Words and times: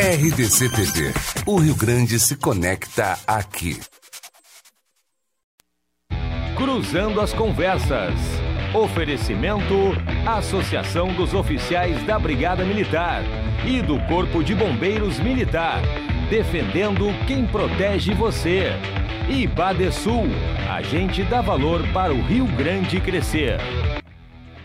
RDC 0.00 0.70
TV. 0.70 1.12
O 1.44 1.58
Rio 1.58 1.74
Grande 1.74 2.18
se 2.18 2.34
conecta 2.34 3.18
aqui. 3.26 3.78
Cruzando 6.56 7.20
as 7.20 7.34
Conversas. 7.34 8.14
Oferecimento: 8.74 9.74
Associação 10.26 11.12
dos 11.12 11.34
Oficiais 11.34 12.02
da 12.04 12.18
Brigada 12.18 12.64
Militar 12.64 13.22
e 13.66 13.82
do 13.82 14.00
Corpo 14.06 14.42
de 14.42 14.54
Bombeiros 14.54 15.20
Militar. 15.20 15.82
Defendendo 16.30 17.08
quem 17.26 17.46
protege 17.46 18.14
você. 18.14 18.70
E 19.28 19.46
Badesul, 19.46 20.24
a 20.70 20.80
gente 20.80 21.22
dá 21.24 21.42
valor 21.42 21.86
para 21.92 22.14
o 22.14 22.22
Rio 22.22 22.46
Grande 22.46 23.02
crescer. 23.02 23.58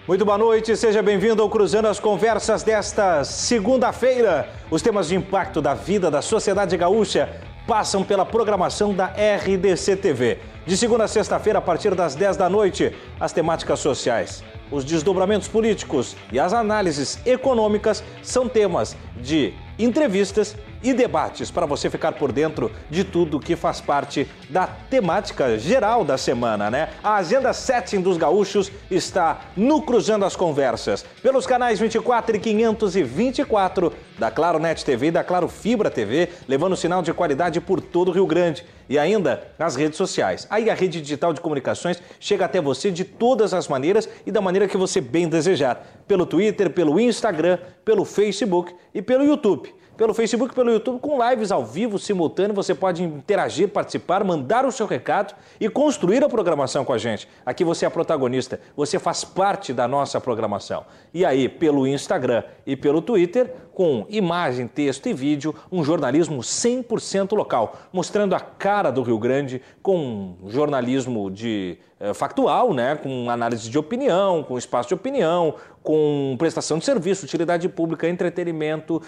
Muito 0.08 0.24
boa 0.24 0.38
noite, 0.38 0.78
seja 0.78 1.02
bem-vindo 1.02 1.42
ao 1.42 1.50
Cruzando 1.50 1.88
as 1.88 2.00
Conversas 2.00 2.62
desta 2.62 3.24
segunda-feira. 3.24 4.48
Os 4.70 4.80
temas 4.80 5.08
de 5.08 5.16
impacto 5.16 5.64
da 5.64 5.74
vida 5.74 6.12
da 6.12 6.22
sociedade 6.22 6.78
gaúcha 6.78 7.42
passam 7.66 8.04
pela 8.04 8.24
programação 8.24 8.94
da 8.94 9.08
RDC 9.08 9.96
TV. 9.96 10.38
De 10.64 10.78
segunda 10.78 11.06
a 11.06 11.08
sexta-feira, 11.08 11.58
a 11.58 11.62
partir 11.62 11.96
das 11.96 12.14
10 12.14 12.38
da 12.38 12.48
noite, 12.48 12.96
as 13.20 13.34
temáticas 13.34 13.80
sociais, 13.80 14.44
os 14.70 14.86
desdobramentos 14.86 15.48
políticos 15.48 16.16
e 16.32 16.40
as 16.40 16.54
análises 16.54 17.20
econômicas 17.26 18.04
são 18.22 18.48
temas 18.48 18.96
de 19.18 19.56
entrevistas 19.80 20.56
e 20.86 20.94
debates 20.94 21.50
para 21.50 21.66
você 21.66 21.90
ficar 21.90 22.12
por 22.12 22.32
dentro 22.32 22.72
de 22.92 23.04
tudo 23.04 23.40
que 23.40 23.56
faz 23.56 23.82
parte 23.82 24.28
da 24.48 24.68
temática 24.68 25.58
geral 25.58 26.06
da 26.06 26.16
semana, 26.16 26.70
né? 26.70 26.90
A 27.04 27.16
agenda 27.16 27.52
setting 27.54 28.02
dos 28.02 28.18
gaúchos 28.18 28.72
está 28.92 29.42
no 29.58 29.82
Cruzando 29.82 30.26
as 30.26 30.36
Conversas, 30.36 31.04
pelos 31.24 31.48
canais 31.48 31.80
24 31.80 32.36
e 32.36 32.40
524 32.40 33.92
da 34.20 34.30
Claro 34.30 34.60
Net 34.60 34.86
TV 34.86 35.08
e 35.08 35.12
da 35.12 35.24
Claro 35.24 35.48
Fibra 35.48 35.90
TV, 35.90 36.30
levando 36.48 36.78
sinal 36.78 37.02
de 37.02 37.12
qualidade 37.14 37.60
por 37.60 37.82
todo 37.82 38.10
o 38.10 38.12
Rio 38.12 38.28
Grande 38.28 38.64
e 38.88 39.00
ainda 39.00 39.48
nas 39.58 39.76
redes 39.76 39.98
sociais. 39.98 40.46
Aí 40.52 40.70
a 40.70 40.76
rede 40.76 41.02
digital 41.02 41.34
de 41.34 41.42
comunicações 41.42 42.00
chega 42.20 42.46
até 42.46 42.62
você 42.62 42.92
de 42.92 43.04
todas 43.04 43.56
as 43.56 43.68
maneiras 43.68 44.08
e 44.24 44.32
da 44.32 44.40
maneira 44.40 44.68
que 44.68 44.78
você 44.78 45.02
bem 45.02 45.28
desejar, 45.28 45.84
pelo 46.08 46.28
Twitter, 46.28 46.70
pelo 46.70 47.00
Instagram, 47.00 47.58
pelo 47.84 48.06
Facebook 48.06 48.72
e 48.94 49.02
pelo 49.02 49.24
YouTube 49.24 49.74
pelo 49.96 50.14
Facebook, 50.14 50.54
pelo 50.54 50.72
YouTube, 50.72 51.00
com 51.00 51.18
lives 51.30 51.52
ao 51.52 51.66
vivo, 51.66 51.98
simultâneo. 51.98 52.54
Você 52.56 52.76
pode 52.76 53.04
interagir, 53.04 53.70
participar, 53.70 54.24
mandar 54.24 54.66
o 54.66 54.72
seu 54.72 54.86
recado 54.86 55.34
e 55.60 55.70
construir 55.70 56.24
a 56.24 56.30
programação 56.30 56.84
com 56.84 56.94
a 56.94 56.98
gente. 56.98 57.28
Aqui 57.46 57.64
você 57.64 57.86
é 57.86 57.88
a 57.88 57.92
protagonista, 57.92 58.60
você 58.76 59.00
faz 59.00 59.24
parte 59.24 59.74
da 59.74 59.88
nossa 59.88 60.20
programação. 60.20 60.86
E 61.14 61.26
aí, 61.26 61.48
pelo 61.48 61.88
Instagram 61.88 62.44
e 62.66 62.76
pelo 62.76 63.02
Twitter, 63.02 63.54
com 63.74 64.06
imagem, 64.10 64.68
texto 64.68 65.08
e 65.08 65.14
vídeo, 65.14 65.54
um 65.72 65.84
jornalismo 65.84 66.40
100% 66.40 67.36
local, 67.36 67.76
mostrando 67.92 68.34
a 68.34 68.40
cara 68.40 68.90
do 68.90 69.02
Rio 69.02 69.20
Grande 69.20 69.62
com 69.82 70.36
jornalismo 70.48 71.30
de 71.30 71.78
é, 72.00 72.14
factual, 72.14 72.74
né, 72.74 72.96
com 72.96 73.30
análise 73.30 73.70
de 73.70 73.78
opinião, 73.78 74.44
com 74.44 74.58
espaço 74.58 74.90
de 74.90 74.94
opinião, 74.94 75.56
com 75.86 76.36
prestação 76.40 76.80
de 76.80 76.84
serviço, 76.84 77.26
utilidade 77.26 77.70
pública, 77.70 78.10
entretenimento, 78.10 79.00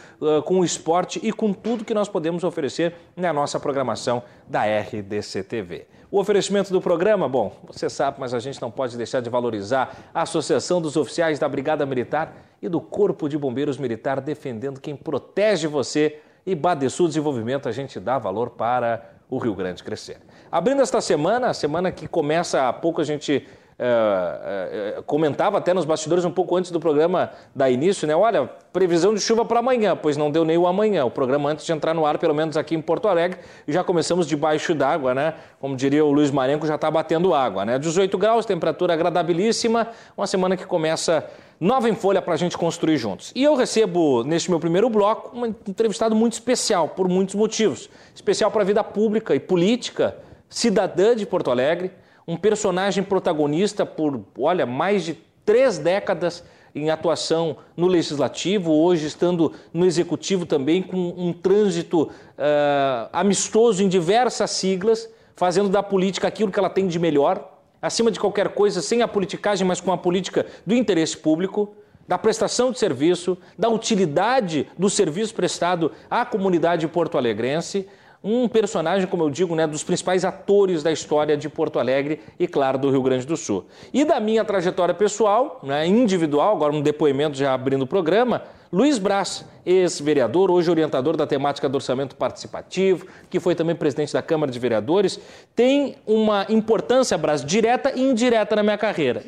com 0.45 0.63
esporte 0.63 1.19
e 1.23 1.33
com 1.33 1.51
tudo 1.51 1.83
que 1.83 1.93
nós 1.93 2.07
podemos 2.07 2.43
oferecer 2.43 2.93
na 3.15 3.33
nossa 3.33 3.59
programação 3.59 4.21
da 4.47 4.61
RDC 4.63 5.43
TV. 5.43 5.87
O 6.11 6.19
oferecimento 6.19 6.71
do 6.71 6.79
programa, 6.79 7.27
bom, 7.27 7.51
você 7.65 7.89
sabe, 7.89 8.17
mas 8.19 8.31
a 8.31 8.39
gente 8.39 8.61
não 8.61 8.69
pode 8.69 8.95
deixar 8.95 9.21
de 9.21 9.29
valorizar 9.29 10.11
a 10.13 10.21
Associação 10.21 10.79
dos 10.79 10.95
Oficiais 10.95 11.39
da 11.39 11.49
Brigada 11.49 11.83
Militar 11.83 12.35
e 12.61 12.69
do 12.69 12.79
Corpo 12.79 13.27
de 13.27 13.39
Bombeiros 13.39 13.79
Militar 13.79 14.21
defendendo 14.21 14.79
quem 14.79 14.95
protege 14.95 15.65
você 15.65 16.19
e 16.45 16.53
Badesul 16.53 17.07
Desenvolvimento 17.07 17.67
a 17.67 17.71
gente 17.71 17.99
dá 17.99 18.19
valor 18.19 18.51
para 18.51 19.03
o 19.29 19.39
Rio 19.39 19.55
Grande 19.55 19.83
crescer. 19.83 20.17
Abrindo 20.51 20.81
esta 20.81 21.01
semana, 21.01 21.47
a 21.47 21.53
semana 21.55 21.91
que 21.91 22.07
começa 22.07 22.69
há 22.69 22.71
pouco 22.71 23.01
a 23.01 23.03
gente 23.03 23.45
é, 23.79 24.95
é, 24.97 25.01
comentava 25.03 25.59
até 25.59 25.71
nos 25.71 25.85
bastidores 25.85 26.25
um 26.25 26.31
pouco 26.31 26.55
antes 26.55 26.71
do 26.71 26.79
programa 26.79 27.31
dar 27.55 27.69
início, 27.69 28.07
né? 28.07 28.15
Olha, 28.15 28.49
previsão 28.73 29.13
de 29.13 29.19
chuva 29.19 29.45
para 29.45 29.59
amanhã, 29.59 29.95
pois 29.95 30.17
não 30.17 30.31
deu 30.31 30.43
nem 30.43 30.57
o 30.57 30.65
amanhã. 30.65 31.05
O 31.05 31.11
programa 31.11 31.49
antes 31.49 31.63
de 31.63 31.71
entrar 31.71 31.93
no 31.93 32.03
ar, 32.03 32.17
pelo 32.17 32.33
menos 32.33 32.57
aqui 32.57 32.73
em 32.73 32.81
Porto 32.81 33.07
Alegre, 33.07 33.39
já 33.67 33.83
começamos 33.83 34.25
debaixo 34.25 34.73
d'água, 34.73 35.13
né? 35.13 35.35
Como 35.59 35.75
diria 35.75 36.03
o 36.03 36.11
Luiz 36.11 36.31
Marenco, 36.31 36.65
já 36.65 36.73
está 36.73 36.89
batendo 36.89 37.35
água, 37.35 37.65
né? 37.65 37.77
18 37.77 38.17
graus, 38.17 38.47
temperatura 38.47 38.93
agradabilíssima, 38.93 39.89
uma 40.17 40.25
semana 40.25 40.57
que 40.57 40.65
começa 40.65 41.23
nova 41.59 41.87
em 41.87 41.93
folha 41.93 42.21
para 42.21 42.33
a 42.33 42.37
gente 42.37 42.57
construir 42.57 42.97
juntos. 42.97 43.31
E 43.35 43.43
eu 43.43 43.55
recebo, 43.55 44.23
neste 44.23 44.49
meu 44.49 44.59
primeiro 44.59 44.89
bloco, 44.89 45.37
um 45.37 45.45
entrevistado 45.45 46.15
muito 46.15 46.33
especial, 46.33 46.89
por 46.89 47.07
muitos 47.07 47.35
motivos. 47.35 47.89
Especial 48.15 48.49
para 48.49 48.63
a 48.63 48.65
vida 48.65 48.83
pública 48.83 49.35
e 49.35 49.39
política, 49.39 50.17
cidadã 50.49 51.15
de 51.15 51.27
Porto 51.27 51.51
Alegre, 51.51 51.91
um 52.27 52.35
personagem 52.35 53.03
protagonista 53.03 53.85
por, 53.85 54.21
olha, 54.37 54.65
mais 54.65 55.05
de 55.05 55.17
três 55.45 55.77
décadas 55.77 56.43
em 56.75 56.89
atuação 56.89 57.57
no 57.75 57.87
legislativo, 57.87 58.71
hoje 58.71 59.07
estando 59.07 59.53
no 59.73 59.85
executivo 59.85 60.45
também, 60.45 60.83
com 60.83 60.97
um 60.97 61.31
trânsito 61.31 62.03
uh, 62.03 63.09
amistoso 63.13 63.81
em 63.81 63.87
diversas 63.87 64.51
siglas, 64.51 65.09
fazendo 65.35 65.69
da 65.69 65.81
política 65.81 66.27
aquilo 66.27 66.51
que 66.51 66.59
ela 66.59 66.69
tem 66.69 66.87
de 66.87 66.99
melhor, 66.99 67.57
acima 67.81 68.11
de 68.11 68.19
qualquer 68.19 68.49
coisa, 68.49 68.81
sem 68.81 69.01
a 69.01 69.07
politicagem, 69.07 69.65
mas 69.65 69.79
com 69.79 69.91
a 69.91 69.97
política 69.97 70.45
do 70.65 70.75
interesse 70.75 71.15
público, 71.15 71.75
da 72.07 72.17
prestação 72.17 72.71
de 72.71 72.79
serviço, 72.79 73.37
da 73.57 73.69
utilidade 73.69 74.67
do 74.77 74.89
serviço 74.89 75.33
prestado 75.33 75.91
à 76.09 76.25
comunidade 76.25 76.87
porto-alegrense 76.87 77.87
um 78.23 78.47
personagem, 78.47 79.07
como 79.07 79.23
eu 79.23 79.29
digo, 79.29 79.55
né, 79.55 79.67
dos 79.67 79.83
principais 79.83 80.25
atores 80.25 80.83
da 80.83 80.91
história 80.91 81.37
de 81.37 81.47
Porto 81.47 81.79
Alegre 81.79 82.19
e, 82.39 82.47
claro, 82.47 82.77
do 82.77 82.89
Rio 82.89 83.01
Grande 83.01 83.25
do 83.25 83.37
Sul. 83.37 83.65
E 83.93 84.03
da 84.03 84.19
minha 84.19 84.43
trajetória 84.43 84.93
pessoal, 84.93 85.59
né, 85.63 85.85
individual, 85.85 86.55
agora 86.55 86.73
um 86.73 86.81
depoimento 86.81 87.37
já 87.37 87.53
abrindo 87.53 87.83
o 87.83 87.87
programa, 87.87 88.43
Luiz 88.71 88.97
Braz, 88.97 89.45
ex-vereador, 89.65 90.51
hoje 90.51 90.69
orientador 90.69 91.15
da 91.15 91.25
temática 91.25 91.69
do 91.69 91.75
orçamento 91.75 92.15
participativo, 92.15 93.05
que 93.29 93.39
foi 93.39 93.55
também 93.55 93.75
presidente 93.75 94.11
da 94.11 94.21
Câmara 94.21 94.51
de 94.51 94.59
Vereadores, 94.59 95.19
tem 95.55 95.95
uma 96.05 96.45
importância, 96.49 97.17
Braz, 97.17 97.45
direta 97.45 97.93
e 97.95 98.01
indireta 98.01 98.55
na 98.57 98.63
minha 98.63 98.77
carreira. 98.77 99.23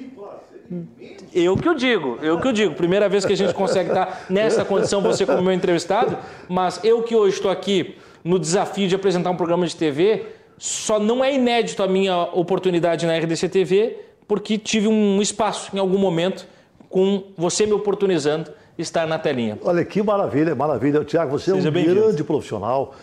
Eu 1.33 1.57
que 1.57 1.67
o 1.67 1.73
digo, 1.73 2.19
eu 2.21 2.39
que 2.39 2.47
o 2.47 2.53
digo. 2.53 2.75
Primeira 2.75 3.09
vez 3.09 3.25
que 3.25 3.33
a 3.33 3.37
gente 3.37 3.53
consegue 3.53 3.89
estar 3.89 4.25
nessa 4.29 4.63
condição, 4.63 5.01
você 5.01 5.25
como 5.25 5.41
meu 5.41 5.53
entrevistado, 5.53 6.17
mas 6.47 6.79
eu 6.83 7.01
que 7.01 7.15
hoje 7.15 7.37
estou 7.37 7.49
aqui 7.49 7.97
no 8.23 8.39
desafio 8.39 8.87
de 8.87 8.95
apresentar 8.95 9.29
um 9.29 9.35
programa 9.37 9.65
de 9.65 9.75
TV, 9.75 10.25
só 10.57 10.99
não 10.99 11.23
é 11.23 11.33
inédito 11.33 11.81
a 11.81 11.87
minha 11.87 12.17
oportunidade 12.33 13.05
na 13.05 13.17
RDC 13.17 13.49
TV, 13.49 13.97
porque 14.27 14.57
tive 14.57 14.87
um 14.87 15.21
espaço 15.21 15.75
em 15.75 15.79
algum 15.79 15.97
momento 15.97 16.45
com 16.89 17.23
você 17.37 17.65
me 17.65 17.73
oportunizando 17.73 18.51
estar 18.77 19.07
na 19.07 19.17
telinha. 19.17 19.57
Olha 19.63 19.83
que 19.85 20.01
maravilha, 20.01 20.55
maravilha. 20.55 21.03
Tiago, 21.03 21.31
você 21.31 21.51
Seja 21.51 21.69
é 21.69 21.71
um 21.71 21.73
grande 21.73 22.23
profissional. 22.23 22.93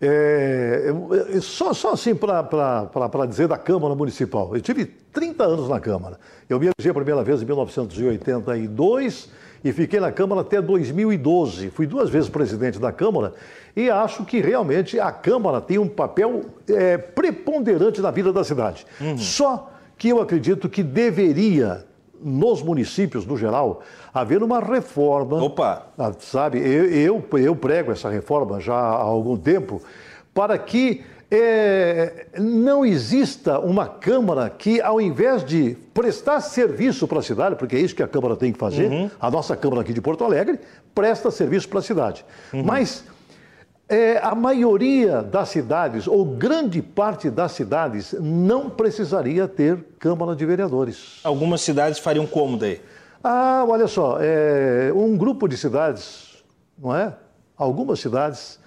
É, 0.00 0.92
só, 1.40 1.72
só 1.72 1.92
assim 1.92 2.14
para 2.14 3.26
dizer 3.28 3.46
da 3.46 3.56
Câmara 3.56 3.94
Municipal. 3.94 4.54
Eu 4.54 4.60
tive 4.60 4.84
30 4.84 5.44
anos 5.44 5.68
na 5.68 5.78
Câmara. 5.78 6.18
Eu 6.48 6.58
me 6.58 6.66
elegi 6.66 6.90
a 6.90 6.94
primeira 6.94 7.22
vez 7.22 7.40
em 7.40 7.44
1982 7.44 9.28
e 9.64 9.72
fiquei 9.72 10.00
na 10.00 10.10
Câmara 10.10 10.40
até 10.40 10.60
2012. 10.60 11.70
Fui 11.70 11.86
duas 11.86 12.10
vezes 12.10 12.28
presidente 12.28 12.78
da 12.78 12.90
Câmara 12.90 13.34
e 13.76 13.88
acho 13.88 14.24
que 14.24 14.40
realmente 14.40 14.98
a 14.98 15.12
Câmara 15.12 15.60
tem 15.60 15.78
um 15.78 15.88
papel 15.88 16.42
é, 16.68 16.98
preponderante 16.98 18.00
na 18.00 18.10
vida 18.10 18.32
da 18.32 18.44
cidade. 18.44 18.86
Uhum. 19.00 19.16
Só 19.16 19.70
que 19.96 20.08
eu 20.08 20.20
acredito 20.20 20.68
que 20.68 20.82
deveria, 20.82 21.84
nos 22.20 22.62
municípios 22.62 23.24
no 23.24 23.36
geral, 23.36 23.82
haver 24.12 24.42
uma 24.42 24.60
reforma. 24.60 25.42
Opa! 25.42 25.86
Ah, 25.96 26.12
sabe, 26.18 26.58
eu, 26.58 26.86
eu, 26.86 27.24
eu 27.38 27.56
prego 27.56 27.92
essa 27.92 28.10
reforma 28.10 28.60
já 28.60 28.74
há 28.74 28.96
algum 28.96 29.36
tempo 29.36 29.80
para 30.34 30.58
que 30.58 31.04
é, 31.34 32.26
não 32.38 32.84
exista 32.84 33.58
uma 33.58 33.88
Câmara 33.88 34.50
que, 34.50 34.82
ao 34.82 35.00
invés 35.00 35.42
de 35.42 35.78
prestar 35.94 36.42
serviço 36.42 37.08
para 37.08 37.20
a 37.20 37.22
cidade, 37.22 37.56
porque 37.56 37.74
é 37.74 37.80
isso 37.80 37.94
que 37.94 38.02
a 38.02 38.08
Câmara 38.08 38.36
tem 38.36 38.52
que 38.52 38.58
fazer, 38.58 38.90
uhum. 38.90 39.10
a 39.18 39.30
nossa 39.30 39.56
Câmara 39.56 39.80
aqui 39.80 39.94
de 39.94 40.02
Porto 40.02 40.24
Alegre 40.24 40.60
presta 40.94 41.30
serviço 41.30 41.70
para 41.70 41.78
a 41.78 41.82
cidade. 41.82 42.22
Uhum. 42.52 42.62
Mas 42.62 43.04
é, 43.88 44.18
a 44.18 44.34
maioria 44.34 45.22
das 45.22 45.48
cidades, 45.48 46.06
ou 46.06 46.22
grande 46.22 46.82
parte 46.82 47.30
das 47.30 47.52
cidades, 47.52 48.14
não 48.20 48.68
precisaria 48.68 49.48
ter 49.48 49.82
Câmara 49.98 50.36
de 50.36 50.44
Vereadores. 50.44 51.20
Algumas 51.24 51.62
cidades 51.62 51.98
fariam 51.98 52.26
como 52.26 52.58
daí? 52.58 52.78
Ah, 53.24 53.64
olha 53.66 53.88
só, 53.88 54.18
é, 54.20 54.92
um 54.94 55.16
grupo 55.16 55.48
de 55.48 55.56
cidades, 55.56 56.44
não 56.76 56.94
é? 56.94 57.14
Algumas 57.56 58.00
cidades 58.00 58.60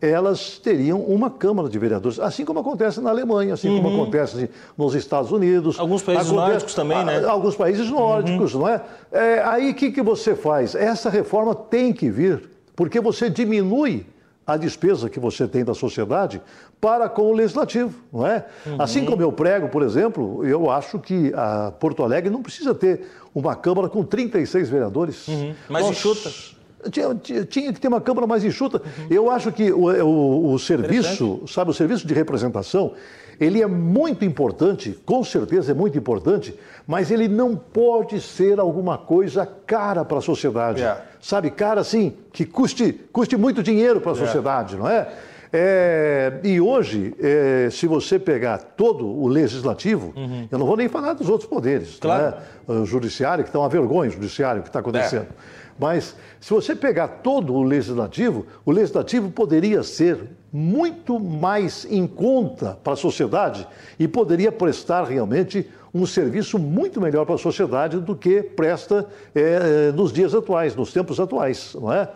elas 0.00 0.58
teriam 0.58 1.00
uma 1.00 1.30
Câmara 1.30 1.68
de 1.68 1.78
Vereadores, 1.78 2.18
assim 2.18 2.44
como 2.44 2.60
acontece 2.60 3.00
na 3.00 3.10
Alemanha, 3.10 3.54
assim 3.54 3.68
uhum. 3.68 3.82
como 3.82 4.02
acontece 4.02 4.50
nos 4.76 4.94
Estados 4.94 5.30
Unidos. 5.30 5.78
Alguns 5.78 6.02
países 6.02 6.26
acontece, 6.26 6.50
nórdicos 6.50 6.74
também, 6.74 7.04
né? 7.04 7.24
Alguns 7.24 7.54
países 7.54 7.90
nórdicos, 7.90 8.54
uhum. 8.54 8.60
não 8.60 8.68
é? 8.68 8.82
é 9.12 9.42
aí 9.44 9.70
o 9.70 9.74
que, 9.74 9.92
que 9.92 10.02
você 10.02 10.34
faz? 10.34 10.74
Essa 10.74 11.10
reforma 11.10 11.54
tem 11.54 11.92
que 11.92 12.10
vir, 12.10 12.48
porque 12.74 13.00
você 13.00 13.28
diminui 13.28 14.06
a 14.46 14.56
despesa 14.56 15.08
que 15.08 15.20
você 15.20 15.46
tem 15.46 15.64
da 15.64 15.74
sociedade 15.74 16.40
para 16.80 17.08
com 17.08 17.30
o 17.30 17.32
legislativo, 17.32 17.94
não 18.12 18.26
é? 18.26 18.46
Uhum. 18.66 18.76
Assim 18.78 19.04
como 19.04 19.20
eu 19.20 19.30
prego, 19.30 19.68
por 19.68 19.82
exemplo, 19.82 20.44
eu 20.46 20.70
acho 20.70 20.98
que 20.98 21.32
a 21.36 21.72
Porto 21.78 22.02
Alegre 22.02 22.30
não 22.30 22.42
precisa 22.42 22.74
ter 22.74 23.06
uma 23.34 23.54
Câmara 23.54 23.88
com 23.88 24.02
36 24.02 24.68
vereadores. 24.70 25.28
Uhum. 25.28 25.54
Mais 25.68 25.84
Nós... 25.84 25.96
enxuta. 25.96 26.59
Tinha, 26.90 27.14
tinha, 27.44 27.72
que 27.72 27.80
ter 27.80 27.88
uma 27.88 28.00
Câmara 28.00 28.26
mais 28.26 28.44
enxuta. 28.44 28.78
Uhum. 28.78 29.06
Eu 29.10 29.30
acho 29.30 29.52
que 29.52 29.70
o, 29.72 29.86
o, 30.04 30.52
o 30.52 30.58
serviço, 30.58 31.42
sabe, 31.46 31.70
o 31.70 31.74
serviço 31.74 32.06
de 32.06 32.14
representação, 32.14 32.92
ele 33.40 33.62
é 33.62 33.66
muito 33.66 34.24
importante, 34.24 34.98
com 35.04 35.24
certeza 35.24 35.72
é 35.72 35.74
muito 35.74 35.96
importante, 35.96 36.54
mas 36.86 37.10
ele 37.10 37.26
não 37.26 37.56
pode 37.56 38.20
ser 38.20 38.60
alguma 38.60 38.98
coisa 38.98 39.46
cara 39.66 40.04
para 40.04 40.18
a 40.18 40.20
sociedade. 40.20 40.80
Yeah. 40.80 41.00
É. 41.00 41.04
Sabe, 41.20 41.50
cara 41.50 41.80
assim, 41.80 42.14
que 42.32 42.44
custe, 42.44 42.92
custe 43.10 43.36
muito 43.36 43.62
dinheiro 43.62 44.00
para 44.00 44.12
a 44.12 44.14
yeah. 44.14 44.22
É. 44.22 44.26
sociedade, 44.26 44.76
não 44.76 44.88
é? 44.88 45.08
É, 45.52 46.34
e 46.44 46.60
hoje, 46.60 47.12
é, 47.18 47.68
se 47.72 47.86
você 47.86 48.20
pegar 48.20 48.58
todo 48.58 49.04
o 49.04 49.26
legislativo, 49.26 50.12
uhum. 50.16 50.46
eu 50.50 50.58
não 50.58 50.66
vou 50.66 50.76
nem 50.76 50.88
falar 50.88 51.14
dos 51.14 51.28
outros 51.28 51.48
poderes, 51.48 51.98
claro. 51.98 52.36
né? 52.36 52.42
o 52.68 52.84
judiciário, 52.84 53.42
que 53.42 53.48
está 53.48 53.58
uma 53.58 53.68
vergonha, 53.68 54.10
o 54.10 54.12
judiciário 54.12 54.62
que 54.62 54.68
está 54.68 54.78
acontecendo. 54.78 55.26
É. 55.26 55.59
Mas 55.80 56.14
se 56.38 56.52
você 56.52 56.76
pegar 56.76 57.08
todo 57.08 57.54
o 57.54 57.62
legislativo, 57.62 58.46
o 58.66 58.70
legislativo 58.70 59.30
poderia 59.30 59.82
ser 59.82 60.18
muito 60.52 61.18
mais 61.18 61.86
em 61.88 62.06
conta 62.06 62.78
para 62.84 62.92
a 62.92 62.96
sociedade 62.96 63.66
e 63.98 64.06
poderia 64.06 64.52
prestar 64.52 65.04
realmente 65.04 65.66
um 65.94 66.04
serviço 66.04 66.58
muito 66.58 67.00
melhor 67.00 67.24
para 67.24 67.36
a 67.36 67.38
sociedade 67.38 67.98
do 67.98 68.14
que 68.14 68.42
presta 68.42 69.06
é, 69.34 69.90
nos 69.92 70.12
dias 70.12 70.34
atuais, 70.34 70.76
nos 70.76 70.92
tempos 70.92 71.18
atuais, 71.18 71.74
não 71.74 71.90
é? 71.90 72.08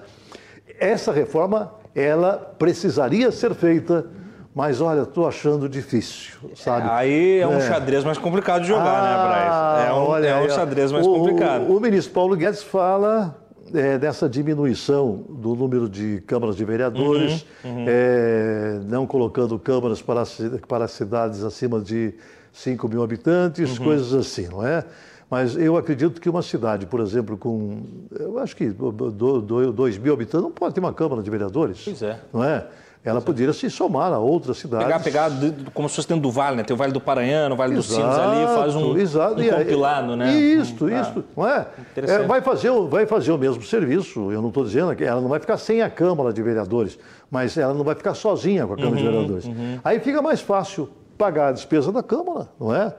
Essa 0.78 1.10
reforma, 1.10 1.72
ela 1.94 2.36
precisaria 2.58 3.32
ser 3.32 3.54
feita 3.54 4.06
mas 4.54 4.80
olha, 4.80 5.00
estou 5.00 5.26
achando 5.26 5.68
difícil, 5.68 6.36
sabe? 6.54 6.86
É, 6.86 6.90
aí 6.92 7.40
é 7.40 7.46
um 7.46 7.56
é. 7.56 7.60
xadrez 7.60 8.04
mais 8.04 8.18
complicado 8.18 8.62
de 8.62 8.68
jogar, 8.68 8.84
né, 8.84 9.08
ah, 9.08 9.18
né, 9.18 9.24
Braz? 9.26 9.88
É 9.88 9.92
um, 9.92 9.96
olha, 9.96 10.26
é 10.28 10.40
um 10.44 10.48
xadrez 10.48 10.92
mais 10.92 11.04
o, 11.04 11.12
complicado. 11.12 11.62
O, 11.68 11.76
o 11.76 11.80
ministro 11.80 12.14
Paulo 12.14 12.36
Guedes 12.36 12.62
fala 12.62 13.34
é, 13.72 13.98
dessa 13.98 14.28
diminuição 14.28 15.24
do 15.28 15.54
número 15.54 15.88
de 15.88 16.22
câmaras 16.26 16.56
de 16.56 16.64
vereadores, 16.64 17.46
uhum, 17.64 17.70
uhum. 17.70 17.84
É, 17.88 18.80
não 18.86 19.06
colocando 19.06 19.58
câmaras 19.58 20.02
para, 20.02 20.24
para 20.68 20.88
cidades 20.88 21.42
acima 21.42 21.80
de 21.80 22.14
5 22.52 22.88
mil 22.88 23.02
habitantes, 23.02 23.78
uhum. 23.78 23.84
coisas 23.84 24.12
assim, 24.12 24.48
não 24.48 24.66
é? 24.66 24.84
Mas 25.30 25.56
eu 25.56 25.76
acredito 25.76 26.20
que 26.20 26.28
uma 26.28 26.42
cidade, 26.42 26.86
por 26.86 27.00
exemplo, 27.00 27.36
com, 27.36 27.82
eu 28.18 28.38
acho 28.38 28.54
que 28.54 28.68
2 28.68 29.98
mil 29.98 30.12
habitantes, 30.12 30.42
não 30.42 30.52
pode 30.52 30.74
ter 30.74 30.80
uma 30.80 30.92
Câmara 30.92 31.22
de 31.22 31.30
Vereadores. 31.30 31.82
Pois 31.84 32.02
é. 32.02 32.20
Não 32.32 32.44
é? 32.44 32.66
Ela 33.04 33.20
poderia 33.20 33.52
se 33.52 33.68
somar 33.68 34.12
a 34.12 34.18
outras 34.18 34.56
cidades. 34.56 34.86
Pegar, 34.86 35.00
pegar 35.00 35.30
como 35.74 35.88
se 35.90 35.96
fosse 35.96 36.08
dentro 36.08 36.22
do 36.22 36.30
vale, 36.30 36.56
né? 36.56 36.62
Tem 36.62 36.74
o 36.74 36.76
Vale 36.76 36.90
do 36.90 37.00
Paranhão, 37.00 37.52
o 37.52 37.56
Vale 37.56 37.74
exato, 37.74 37.86
dos 37.86 37.96
Sinos 37.96 38.18
ali, 38.18 38.46
faz 38.46 38.74
um, 38.74 38.96
exato. 38.96 39.42
um 39.42 39.48
compilado, 39.50 40.16
né? 40.16 40.32
Isso, 40.34 40.86
hum, 40.86 40.88
isso. 40.88 41.24
Não 41.36 41.46
é? 41.46 41.66
é? 41.96 42.22
vai, 42.22 42.40
fazer, 42.40 42.70
vai 42.88 43.04
fazer 43.04 43.30
o 43.32 43.36
mesmo 43.36 43.62
serviço, 43.62 44.32
eu 44.32 44.40
não 44.40 44.48
estou 44.48 44.64
dizendo 44.64 44.96
que 44.96 45.04
ela 45.04 45.20
não 45.20 45.28
vai 45.28 45.38
ficar 45.38 45.58
sem 45.58 45.82
a 45.82 45.90
Câmara 45.90 46.32
de 46.32 46.42
Vereadores, 46.42 46.98
mas 47.30 47.58
ela 47.58 47.74
não 47.74 47.84
vai 47.84 47.94
ficar 47.94 48.14
sozinha 48.14 48.66
com 48.66 48.72
a 48.72 48.76
Câmara 48.76 48.96
uhum, 48.96 49.02
de 49.02 49.08
Vereadores. 49.10 49.44
Uhum. 49.44 49.78
Aí 49.84 50.00
fica 50.00 50.22
mais 50.22 50.40
fácil 50.40 50.88
pagar 51.18 51.48
a 51.48 51.52
despesa 51.52 51.92
da 51.92 52.02
Câmara, 52.02 52.48
não 52.58 52.74
é? 52.74 52.94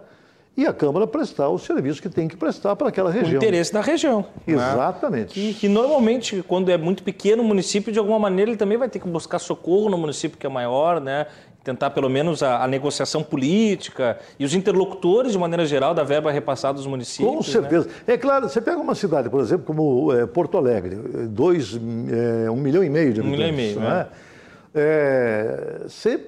E 0.58 0.66
a 0.66 0.74
Câmara 0.74 1.06
prestar 1.06 1.50
o 1.50 1.60
serviço 1.60 2.02
que 2.02 2.10
tem 2.10 2.28
que 2.28 2.38
prestar 2.38 2.76
para 2.76 2.88
aquela 2.88 3.12
região. 3.12 3.34
O 3.34 3.36
interesse 3.44 3.74
da 3.74 3.82
região. 3.82 4.26
Né? 4.48 4.56
Exatamente. 4.56 5.40
Né? 5.40 5.48
Que, 5.48 5.54
que, 5.54 5.68
normalmente, 5.68 6.44
quando 6.48 6.70
é 6.70 6.78
muito 6.78 7.04
pequeno 7.04 7.44
o 7.44 7.46
município, 7.46 7.92
de 7.92 8.00
alguma 8.00 8.18
maneira 8.18 8.52
ele 8.52 8.58
também 8.58 8.78
vai 8.78 8.88
ter 8.88 9.00
que 9.00 9.08
buscar 9.08 9.40
socorro 9.40 9.90
no 9.90 9.98
município 9.98 10.38
que 10.38 10.46
é 10.46 10.50
maior, 10.50 11.02
né? 11.02 11.28
tentar 11.66 11.90
pelo 11.90 12.08
menos 12.08 12.44
a, 12.44 12.64
a 12.64 12.68
negociação 12.68 13.24
política 13.24 14.20
e 14.40 14.46
os 14.46 14.54
interlocutores, 14.54 15.32
de 15.32 15.38
maneira 15.38 15.66
geral, 15.66 15.96
da 15.96 16.04
verba 16.04 16.32
repassada 16.32 16.76
dos 16.76 16.86
municípios. 16.86 17.36
Com 17.36 17.42
certeza. 17.42 17.88
Né? 17.88 18.14
É 18.14 18.18
claro, 18.18 18.48
você 18.48 18.62
pega 18.62 18.78
uma 18.78 18.94
cidade, 18.94 19.32
por 19.32 19.42
exemplo, 19.42 19.66
como 19.66 20.14
é, 20.14 20.28
Porto 20.28 20.58
Alegre, 20.60 20.96
dois, 21.28 21.76
é, 21.76 22.52
um 22.52 22.58
milhão 22.58 22.84
e 22.84 22.90
meio 22.90 23.12
de 23.12 23.20
habitantes. 23.20 23.28
Um 23.28 23.32
milhão 23.32 23.50
e 23.50 23.52
meio, 23.52 23.80
né? 23.80 24.08
É, 24.76 25.82
você 25.88 26.20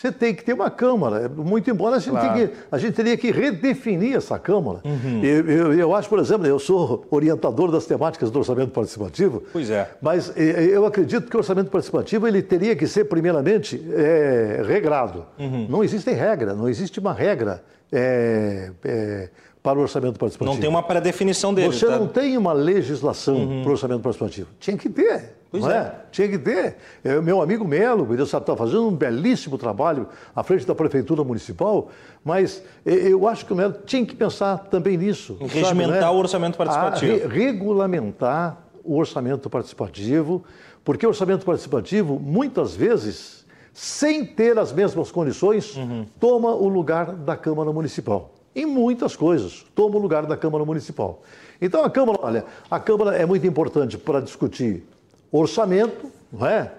você 0.00 0.10
tem 0.10 0.34
que 0.34 0.42
ter 0.42 0.54
uma 0.54 0.70
Câmara. 0.70 1.28
Muito 1.28 1.70
embora 1.70 1.96
a 1.96 1.98
gente, 1.98 2.12
claro. 2.12 2.32
que, 2.32 2.54
a 2.72 2.78
gente 2.78 2.94
teria 2.94 3.18
que 3.18 3.30
redefinir 3.30 4.16
essa 4.16 4.38
Câmara. 4.38 4.80
Uhum. 4.82 5.22
Eu, 5.22 5.46
eu, 5.46 5.74
eu, 5.74 5.94
acho, 5.94 6.08
por 6.08 6.18
exemplo, 6.18 6.46
eu 6.46 6.58
sou 6.58 7.06
orientador 7.10 7.70
das 7.70 7.84
temáticas 7.84 8.30
do 8.30 8.38
orçamento 8.38 8.70
participativo. 8.70 9.42
Pois 9.52 9.68
é. 9.68 9.90
Mas 10.00 10.32
eu 10.34 10.86
acredito 10.86 11.28
que 11.28 11.36
o 11.36 11.40
orçamento 11.40 11.70
participativo 11.70 12.26
ele 12.26 12.40
teria 12.40 12.74
que 12.74 12.86
ser, 12.86 13.04
primeiramente, 13.04 13.78
é, 13.92 14.62
regrado. 14.66 15.26
Uhum. 15.38 15.66
Não 15.68 15.84
existe 15.84 16.10
regra, 16.12 16.54
não 16.54 16.66
existe 16.66 16.98
uma 16.98 17.12
regra. 17.12 17.62
É, 17.92 18.70
é, 18.84 19.28
para 19.62 19.78
o 19.78 19.82
orçamento 19.82 20.18
participativo. 20.18 20.54
Não 20.54 20.60
tem 20.60 20.70
uma 20.70 20.82
pré-definição 20.82 21.52
dele. 21.52 21.74
Você 21.74 21.84
tá? 21.84 21.98
não 21.98 22.06
tem 22.06 22.38
uma 22.38 22.54
legislação 22.54 23.36
uhum. 23.36 23.62
para 23.62 23.68
o 23.68 23.72
orçamento 23.72 24.00
participativo. 24.00 24.48
Tinha 24.58 24.78
que 24.78 24.88
ter. 24.88 25.39
Pois 25.50 25.64
é. 25.64 25.76
é. 25.76 25.94
Tinha 26.12 26.28
que 26.28 26.38
ter. 26.38 26.76
É, 27.02 27.20
meu 27.20 27.42
amigo 27.42 27.66
Melo, 27.66 28.06
ele 28.12 28.22
está 28.22 28.56
fazendo 28.56 28.86
um 28.86 28.94
belíssimo 28.94 29.58
trabalho 29.58 30.06
à 30.34 30.42
frente 30.42 30.64
da 30.64 30.74
Prefeitura 30.74 31.24
Municipal, 31.24 31.88
mas 32.24 32.62
eu 32.84 33.26
acho 33.26 33.44
que 33.44 33.52
o 33.52 33.56
Melo 33.56 33.74
tinha 33.84 34.06
que 34.06 34.14
pensar 34.14 34.58
também 34.70 34.96
nisso. 34.96 35.36
Em 35.40 35.46
regimentar 35.46 36.00
né? 36.00 36.10
o 36.10 36.16
orçamento 36.16 36.56
participativo. 36.56 37.28
Re 37.28 37.50
regulamentar 37.50 38.58
o 38.84 38.96
orçamento 38.96 39.50
participativo, 39.50 40.44
porque 40.84 41.04
o 41.04 41.08
orçamento 41.08 41.44
participativo, 41.44 42.18
muitas 42.18 42.74
vezes, 42.74 43.44
sem 43.72 44.24
ter 44.24 44.58
as 44.58 44.72
mesmas 44.72 45.10
condições, 45.10 45.76
uhum. 45.76 46.06
toma 46.18 46.54
o 46.54 46.68
lugar 46.68 47.12
da 47.12 47.36
Câmara 47.36 47.72
Municipal. 47.72 48.34
Em 48.54 48.66
muitas 48.66 49.14
coisas, 49.14 49.64
toma 49.74 49.96
o 49.96 49.98
lugar 49.98 50.26
da 50.26 50.36
Câmara 50.36 50.64
Municipal. 50.64 51.22
Então 51.60 51.84
a 51.84 51.90
Câmara, 51.90 52.18
olha, 52.22 52.44
a 52.70 52.80
Câmara 52.80 53.16
é 53.16 53.26
muito 53.26 53.46
importante 53.46 53.98
para 53.98 54.20
discutir 54.20 54.84
orçamento, 55.30 56.10
não 56.32 56.46
é? 56.46 56.72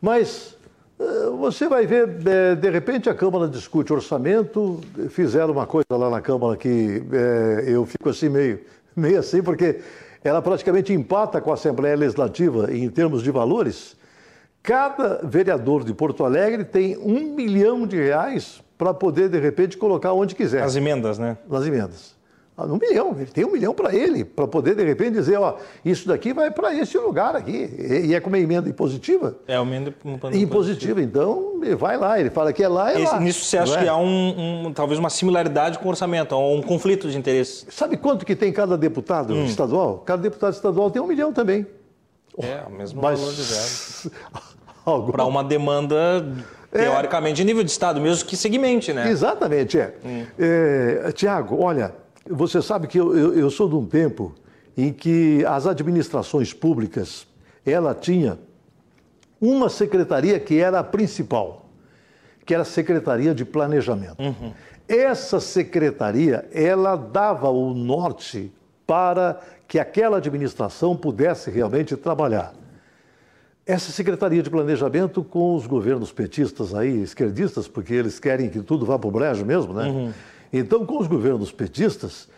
Mas 0.00 0.56
eh, 0.98 1.30
você 1.38 1.68
vai 1.68 1.86
ver, 1.86 2.06
de 2.56 2.70
repente 2.70 3.08
a 3.08 3.14
Câmara 3.14 3.48
discute 3.48 3.92
orçamento, 3.92 4.80
fizeram 5.10 5.52
uma 5.52 5.66
coisa 5.66 5.86
lá 5.90 6.10
na 6.10 6.20
Câmara 6.20 6.56
que 6.56 7.02
é, 7.12 7.64
eu 7.66 7.84
fico 7.86 8.08
assim 8.08 8.28
meio, 8.28 8.60
meio 8.96 9.18
assim, 9.18 9.42
porque 9.42 9.80
ela 10.22 10.42
praticamente 10.42 10.92
empata 10.92 11.40
com 11.40 11.50
a 11.50 11.54
Assembleia 11.54 11.96
Legislativa 11.96 12.72
em 12.72 12.88
termos 12.88 13.22
de 13.22 13.30
valores. 13.30 13.96
Cada 14.62 15.20
vereador 15.22 15.84
de 15.84 15.94
Porto 15.94 16.24
Alegre 16.24 16.64
tem 16.64 16.96
um 16.98 17.34
milhão 17.34 17.86
de 17.86 17.96
reais 17.96 18.60
para 18.76 18.92
poder, 18.92 19.28
de 19.28 19.38
repente, 19.38 19.76
colocar 19.76 20.12
onde 20.12 20.34
quiser. 20.34 20.62
As 20.62 20.76
emendas, 20.76 21.18
né? 21.18 21.38
Nas 21.48 21.66
emendas. 21.66 22.17
Ah, 22.58 22.64
um 22.64 22.76
milhão, 22.76 23.14
ele 23.16 23.30
tem 23.30 23.44
um 23.44 23.52
milhão 23.52 23.72
para 23.72 23.94
ele, 23.94 24.24
para 24.24 24.48
poder 24.48 24.74
de 24.74 24.82
repente 24.82 25.12
dizer, 25.12 25.38
ó, 25.38 25.58
isso 25.84 26.08
daqui 26.08 26.32
vai 26.32 26.50
para 26.50 26.74
esse 26.74 26.98
lugar 26.98 27.36
aqui. 27.36 27.70
E 28.04 28.12
é 28.12 28.18
com 28.18 28.28
uma 28.28 28.38
emenda 28.38 28.68
impositiva? 28.68 29.38
É, 29.46 29.60
uma 29.60 29.70
emenda 29.76 29.94
impositiva. 30.34 31.00
Então, 31.00 31.60
ele 31.62 31.76
vai 31.76 31.96
lá, 31.96 32.18
ele 32.18 32.30
fala 32.30 32.52
que 32.52 32.60
é 32.60 32.66
lá, 32.66 32.92
é 32.92 33.00
Esse, 33.00 33.12
lá. 33.12 33.20
Nisso 33.20 33.44
você 33.44 33.58
acha 33.58 33.78
é? 33.78 33.82
que 33.84 33.88
há 33.88 33.96
um, 33.96 34.66
um, 34.66 34.72
talvez 34.72 34.98
uma 34.98 35.08
similaridade 35.08 35.78
com 35.78 35.86
o 35.86 35.88
orçamento, 35.88 36.36
um 36.36 36.60
conflito 36.60 37.08
de 37.08 37.16
interesses? 37.16 37.64
Sabe 37.70 37.96
quanto 37.96 38.26
que 38.26 38.34
tem 38.34 38.52
cada 38.52 38.76
deputado 38.76 39.34
hum. 39.34 39.44
estadual? 39.44 39.98
Cada 39.98 40.20
deputado 40.20 40.52
estadual 40.52 40.90
tem 40.90 41.00
um 41.00 41.06
milhão 41.06 41.32
também. 41.32 41.64
É, 42.42 42.64
o 42.66 42.72
mesmo 42.72 43.00
Mas... 43.00 43.20
valor 43.20 43.34
de 43.34 43.42
verba. 43.42 44.42
Para 45.12 45.24
uma 45.26 45.44
demanda 45.44 46.26
é. 46.72 46.78
teoricamente 46.78 47.36
de 47.36 47.44
nível 47.44 47.62
de 47.62 47.70
Estado, 47.70 48.00
mesmo 48.00 48.26
que 48.26 48.36
segmente, 48.36 48.92
né? 48.92 49.08
Exatamente, 49.08 49.78
é. 49.78 49.94
Hum. 50.04 50.26
é 50.38 51.12
Tiago, 51.12 51.62
olha, 51.62 51.94
você 52.30 52.62
sabe 52.62 52.86
que 52.86 52.98
eu, 52.98 53.16
eu, 53.16 53.34
eu, 53.34 53.50
sou 53.50 53.68
de 53.68 53.74
um 53.74 53.86
tempo 53.86 54.34
em 54.76 54.92
que 54.92 55.44
as 55.46 55.66
administrações 55.66 56.52
públicas, 56.52 57.26
ela 57.64 57.94
tinha 57.94 58.38
uma 59.40 59.68
secretaria 59.68 60.38
que 60.38 60.58
era 60.58 60.78
a 60.78 60.84
principal, 60.84 61.66
que 62.44 62.54
era 62.54 62.62
a 62.62 62.66
Secretaria 62.66 63.34
de 63.34 63.44
Planejamento. 63.44 64.20
Uhum. 64.20 64.52
Essa 64.88 65.38
secretaria, 65.38 66.48
ela 66.52 66.96
dava 66.96 67.50
o 67.50 67.74
norte 67.74 68.52
para 68.86 69.38
que 69.66 69.78
aquela 69.78 70.16
administração 70.16 70.96
pudesse 70.96 71.50
realmente 71.50 71.94
trabalhar. 71.94 72.54
Essa 73.66 73.92
Secretaria 73.92 74.42
de 74.42 74.48
Planejamento 74.48 75.22
com 75.22 75.54
os 75.54 75.66
governos 75.66 76.10
petistas 76.10 76.74
aí, 76.74 77.02
esquerdistas, 77.02 77.68
porque 77.68 77.92
eles 77.92 78.18
querem 78.18 78.48
que 78.48 78.62
tudo 78.62 78.86
vá 78.86 78.98
para 78.98 79.08
o 79.08 79.10
brejo 79.10 79.44
mesmo, 79.44 79.74
né? 79.74 79.84
Uhum. 79.84 80.12
Então, 80.52 80.84
com 80.86 80.98
os 80.98 81.06
governos 81.06 81.52
petistas, 81.52 82.28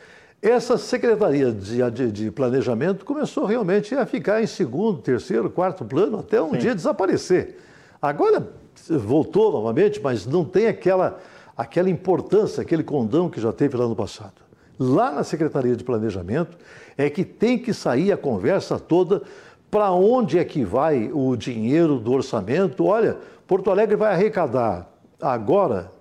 essa 0.42 0.78
Secretaria 0.78 1.52
de, 1.52 1.90
de, 1.90 2.12
de, 2.12 2.30
Planejamento 2.30 3.04
começou 3.04 3.44
realmente 3.44 3.94
a 3.94 4.06
ficar 4.06 4.42
em 4.42 4.46
segundo, 4.46 5.00
terceiro, 5.00 5.50
quarto 5.50 5.84
plano, 5.84 6.20
até 6.20 6.40
um 6.40 6.52
Sim. 6.52 6.58
dia 6.58 6.74
desaparecer. 6.74 7.58
Agora 8.00 8.48
voltou 8.88 9.52
novamente, 9.52 10.00
mas 10.02 10.26
não 10.26 10.44
tem 10.44 10.66
aquela, 10.66 11.20
aquela 11.56 11.90
importância, 11.90 12.62
aquele 12.62 12.82
condão 12.82 13.28
que 13.28 13.40
já 13.40 13.52
teve 13.52 13.76
lá 13.76 13.86
no 13.86 13.94
passado. 13.94 14.40
Lá 14.78 15.12
na 15.12 15.22
Secretaria 15.22 15.76
de 15.76 15.84
Planejamento 15.84 16.56
é 16.96 17.10
que 17.10 17.22
tem 17.22 17.58
que 17.58 17.74
sair 17.74 18.10
a 18.10 18.16
conversa 18.16 18.78
toda 18.78 19.22
para 19.70 19.90
onde 19.92 20.38
é 20.38 20.44
que 20.44 20.64
vai 20.64 21.10
o 21.12 21.36
dinheiro 21.36 21.98
do 21.98 22.12
orçamento? 22.12 22.86
Olha, 22.86 23.18
Porto 23.46 23.70
Alegre 23.70 23.94
vai 23.94 24.14
arrecadar 24.14 24.90
agora 25.20 25.92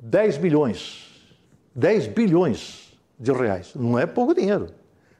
10 0.00 0.38
bilhões, 0.38 1.07
10 1.78 2.08
bilhões 2.08 2.92
de 3.18 3.32
reais. 3.32 3.72
Não 3.76 3.96
é 3.96 4.04
pouco 4.04 4.34
dinheiro. 4.34 4.66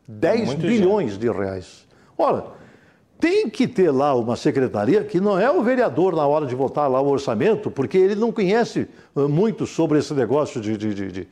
10 0.09 0.55
bilhões 0.55 1.17
dinheiro. 1.17 1.39
de 1.39 1.45
reais. 1.45 1.87
Olha, 2.17 2.43
tem 3.21 3.49
que 3.49 3.69
ter 3.69 3.93
lá 3.93 4.13
uma 4.15 4.35
secretaria 4.35 5.05
que 5.05 5.21
não 5.21 5.39
é 5.39 5.49
o 5.49 5.63
vereador 5.63 6.17
na 6.17 6.27
hora 6.27 6.47
de 6.47 6.57
votar 6.57 6.91
lá 6.91 7.01
o 7.01 7.09
orçamento, 7.09 7.71
porque 7.71 7.97
ele 7.97 8.17
não 8.17 8.33
conhece 8.33 8.89
eh, 9.17 9.21
muito 9.21 9.67
sobre 9.67 10.01
esse 10.01 10.13
negócio 10.13 10.61
de, 10.61 10.77
de, 10.77 10.95
de, 10.95 11.13
de, 11.13 11.29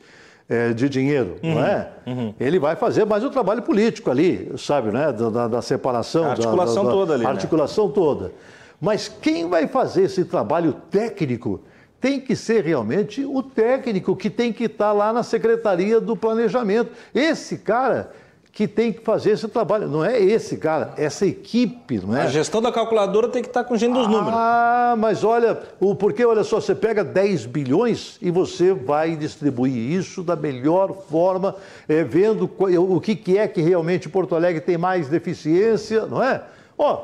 é, 0.47 0.71
de 0.71 0.87
dinheiro, 0.87 1.35
uhum, 1.43 1.55
não 1.55 1.65
é? 1.65 1.91
Uhum. 2.05 2.33
Ele 2.39 2.57
vai 2.57 2.77
fazer 2.77 3.05
mais 3.05 3.21
o 3.25 3.29
trabalho 3.29 3.61
político 3.63 4.09
ali, 4.09 4.49
sabe, 4.57 4.91
né? 4.91 5.11
Da, 5.11 5.29
da, 5.29 5.47
da 5.49 5.61
separação. 5.61 6.23
A 6.23 6.31
articulação 6.31 6.83
da, 6.85 6.89
da, 6.89 6.95
toda 6.95 7.13
ali. 7.15 7.23
Né? 7.23 7.29
articulação 7.29 7.87
né? 7.87 7.93
toda. 7.93 8.31
Mas 8.79 9.09
quem 9.09 9.49
vai 9.49 9.67
fazer 9.67 10.03
esse 10.03 10.23
trabalho 10.23 10.71
técnico 10.89 11.59
tem 12.07 12.21
que 12.21 12.37
ser 12.37 12.63
realmente 12.63 13.25
o 13.25 13.43
técnico 13.43 14.15
que 14.15 14.29
tem 14.29 14.53
que 14.53 14.63
estar 14.63 14.93
lá 14.93 15.11
na 15.11 15.23
Secretaria 15.23 15.99
do 15.99 16.15
Planejamento. 16.15 16.89
Esse 17.13 17.57
cara 17.57 18.13
que 18.49 18.65
tem 18.65 18.93
que 18.93 19.01
fazer 19.01 19.31
esse 19.31 19.45
trabalho. 19.49 19.89
Não 19.89 20.05
é 20.05 20.17
esse 20.17 20.55
cara, 20.55 20.93
essa 20.95 21.25
equipe, 21.25 21.99
não 21.99 22.15
é? 22.15 22.21
A 22.21 22.27
gestão 22.27 22.61
da 22.61 22.71
calculadora 22.71 23.27
tem 23.27 23.41
que 23.41 23.49
estar 23.49 23.65
com 23.65 23.75
gente 23.75 23.93
dos 23.93 24.07
números. 24.07 24.33
Ah, 24.33 24.95
mas 24.97 25.21
olha, 25.21 25.59
o 25.81 25.93
porque 25.93 26.25
olha 26.25 26.45
só, 26.45 26.61
você 26.61 26.73
pega 26.73 27.03
10 27.03 27.45
bilhões 27.45 28.17
e 28.21 28.31
você 28.31 28.73
vai 28.73 29.17
distribuir 29.17 29.75
isso 29.75 30.23
da 30.23 30.37
melhor 30.37 30.93
forma, 31.09 31.57
é, 31.89 32.05
vendo 32.05 32.49
o 32.57 33.01
que, 33.01 33.17
que 33.17 33.37
é 33.37 33.49
que 33.49 33.61
realmente 33.61 34.07
Porto 34.07 34.33
Alegre 34.33 34.61
tem 34.61 34.77
mais 34.77 35.09
deficiência, 35.09 36.05
não 36.05 36.23
é? 36.23 36.41
Ó, 36.77 37.03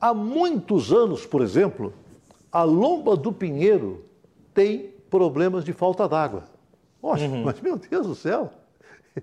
há 0.00 0.12
muitos 0.12 0.92
anos, 0.92 1.24
por 1.24 1.40
exemplo, 1.40 1.94
a 2.50 2.64
Lomba 2.64 3.16
do 3.16 3.32
Pinheiro 3.32 4.07
tem 4.58 4.92
problemas 5.08 5.64
de 5.64 5.72
falta 5.72 6.08
d'água. 6.08 6.42
uhum. 7.00 7.44
mas 7.44 7.60
meu 7.60 7.76
Deus 7.76 8.08
do 8.08 8.14
céu, 8.16 8.50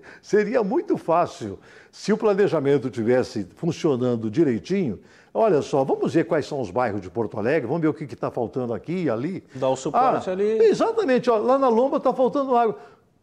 Seria 0.22 0.62
muito 0.62 0.96
fácil 0.96 1.58
se 1.90 2.12
o 2.12 2.16
planejamento 2.16 2.90
tivesse 2.90 3.46
funcionando 3.54 4.30
direitinho. 4.30 4.98
Olha 5.32 5.60
só, 5.60 5.84
vamos 5.84 6.14
ver 6.14 6.24
quais 6.24 6.46
são 6.46 6.60
os 6.60 6.70
bairros 6.70 7.00
de 7.00 7.10
Porto 7.10 7.38
Alegre, 7.38 7.66
vamos 7.66 7.82
ver 7.82 7.88
o 7.88 7.94
que 7.94 8.04
está 8.04 8.30
faltando 8.30 8.72
aqui 8.72 9.04
e 9.04 9.10
ali. 9.10 9.44
Dá 9.54 9.68
o 9.68 9.76
suporte 9.76 10.30
ah, 10.30 10.32
ali. 10.32 10.58
Exatamente, 10.64 11.28
ó, 11.28 11.36
lá 11.36 11.58
na 11.58 11.68
Lomba 11.68 11.98
está 11.98 12.12
faltando 12.12 12.56
água. 12.56 12.78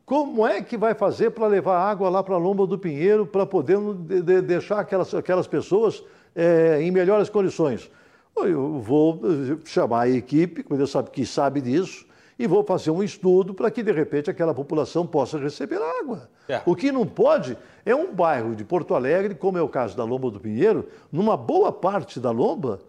Como 0.05 0.46
é 0.46 0.62
que 0.62 0.77
vai 0.77 0.93
fazer 0.93 1.32
para 1.32 1.48
levar 1.48 1.77
água 1.79 2.10
lá 2.10 2.22
para 2.22 2.36
a 2.36 2.38
Lomba 2.38 2.67
do 2.67 2.77
Pinheiro 2.77 3.25
para 3.25 3.46
poder 3.46 3.79
de, 3.79 4.22
de, 4.22 4.41
deixar 4.41 4.79
aquelas, 4.79 5.13
aquelas 5.13 5.48
pessoas 5.48 6.03
é, 6.36 6.79
em 6.82 6.91
melhores 6.91 7.29
condições? 7.29 7.89
Eu 8.36 8.80
vou 8.80 9.22
chamar 9.66 10.02
a 10.02 10.10
equipe, 10.10 10.63
como 10.63 10.78
Deus 10.78 10.92
sabe 10.92 11.10
que 11.12 11.25
sabe 11.25 11.62
disso, 11.62 12.06
e 12.38 12.48
vou 12.48 12.63
fazer 12.63 12.92
um 12.92 13.04
estudo 13.04 13.54
para 13.54 13.70
que, 13.70 13.84
de 13.84 13.92
repente, 13.92 14.30
aquela 14.30 14.54
população 14.54 15.06
possa 15.06 15.38
receber 15.38 15.80
água. 16.02 16.30
É. 16.48 16.62
O 16.66 16.75
que 16.75 16.92
não 16.92 17.06
pode 17.06 17.58
é 17.86 17.96
um 17.96 18.13
bairro 18.13 18.56
de 18.56 18.63
Porto 18.63 18.96
Alegre, 18.96 19.36
como 19.36 19.58
é 19.58 19.62
o 19.62 19.70
caso 19.70 19.96
da 19.96 20.04
Lomba 20.04 20.32
do 20.32 20.40
Pinheiro, 20.40 20.88
numa 21.12 21.38
boa 21.38 21.72
parte 21.72 22.20
da 22.20 22.32
Lomba, 22.32 22.80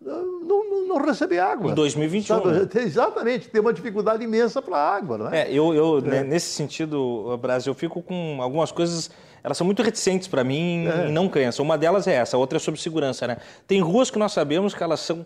não, 0.00 0.44
não, 0.44 0.88
não 0.88 1.04
receber 1.04 1.38
água. 1.38 1.70
Em 1.70 1.74
2021. 1.74 2.44
Né? 2.44 2.68
Exatamente, 2.82 3.48
tem 3.48 3.60
uma 3.60 3.72
dificuldade 3.72 4.22
imensa 4.22 4.60
para 4.60 4.76
a 4.76 4.96
água, 4.96 5.18
não 5.18 5.28
é? 5.28 5.42
é 5.42 5.52
eu, 5.52 5.74
eu 5.74 5.98
é. 5.98 6.22
nesse 6.22 6.52
sentido, 6.52 7.36
Brasil, 7.40 7.70
eu 7.70 7.74
fico 7.74 8.02
com 8.02 8.38
algumas 8.40 8.70
coisas, 8.70 9.10
elas 9.44 9.58
são 9.58 9.66
muito 9.66 9.82
reticentes 9.82 10.26
para 10.26 10.42
mim 10.42 10.88
é. 10.88 11.08
e 11.08 11.12
não 11.12 11.28
cansam. 11.28 11.62
Uma 11.62 11.76
delas 11.76 12.06
é 12.06 12.14
essa, 12.14 12.34
a 12.34 12.40
outra 12.40 12.56
é 12.56 12.60
sobre 12.60 12.80
segurança, 12.80 13.26
né? 13.26 13.36
Tem 13.68 13.78
ruas 13.78 14.10
que 14.10 14.18
nós 14.18 14.32
sabemos 14.32 14.72
que 14.72 14.82
elas 14.82 15.00
são, 15.00 15.24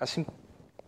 assim, 0.00 0.24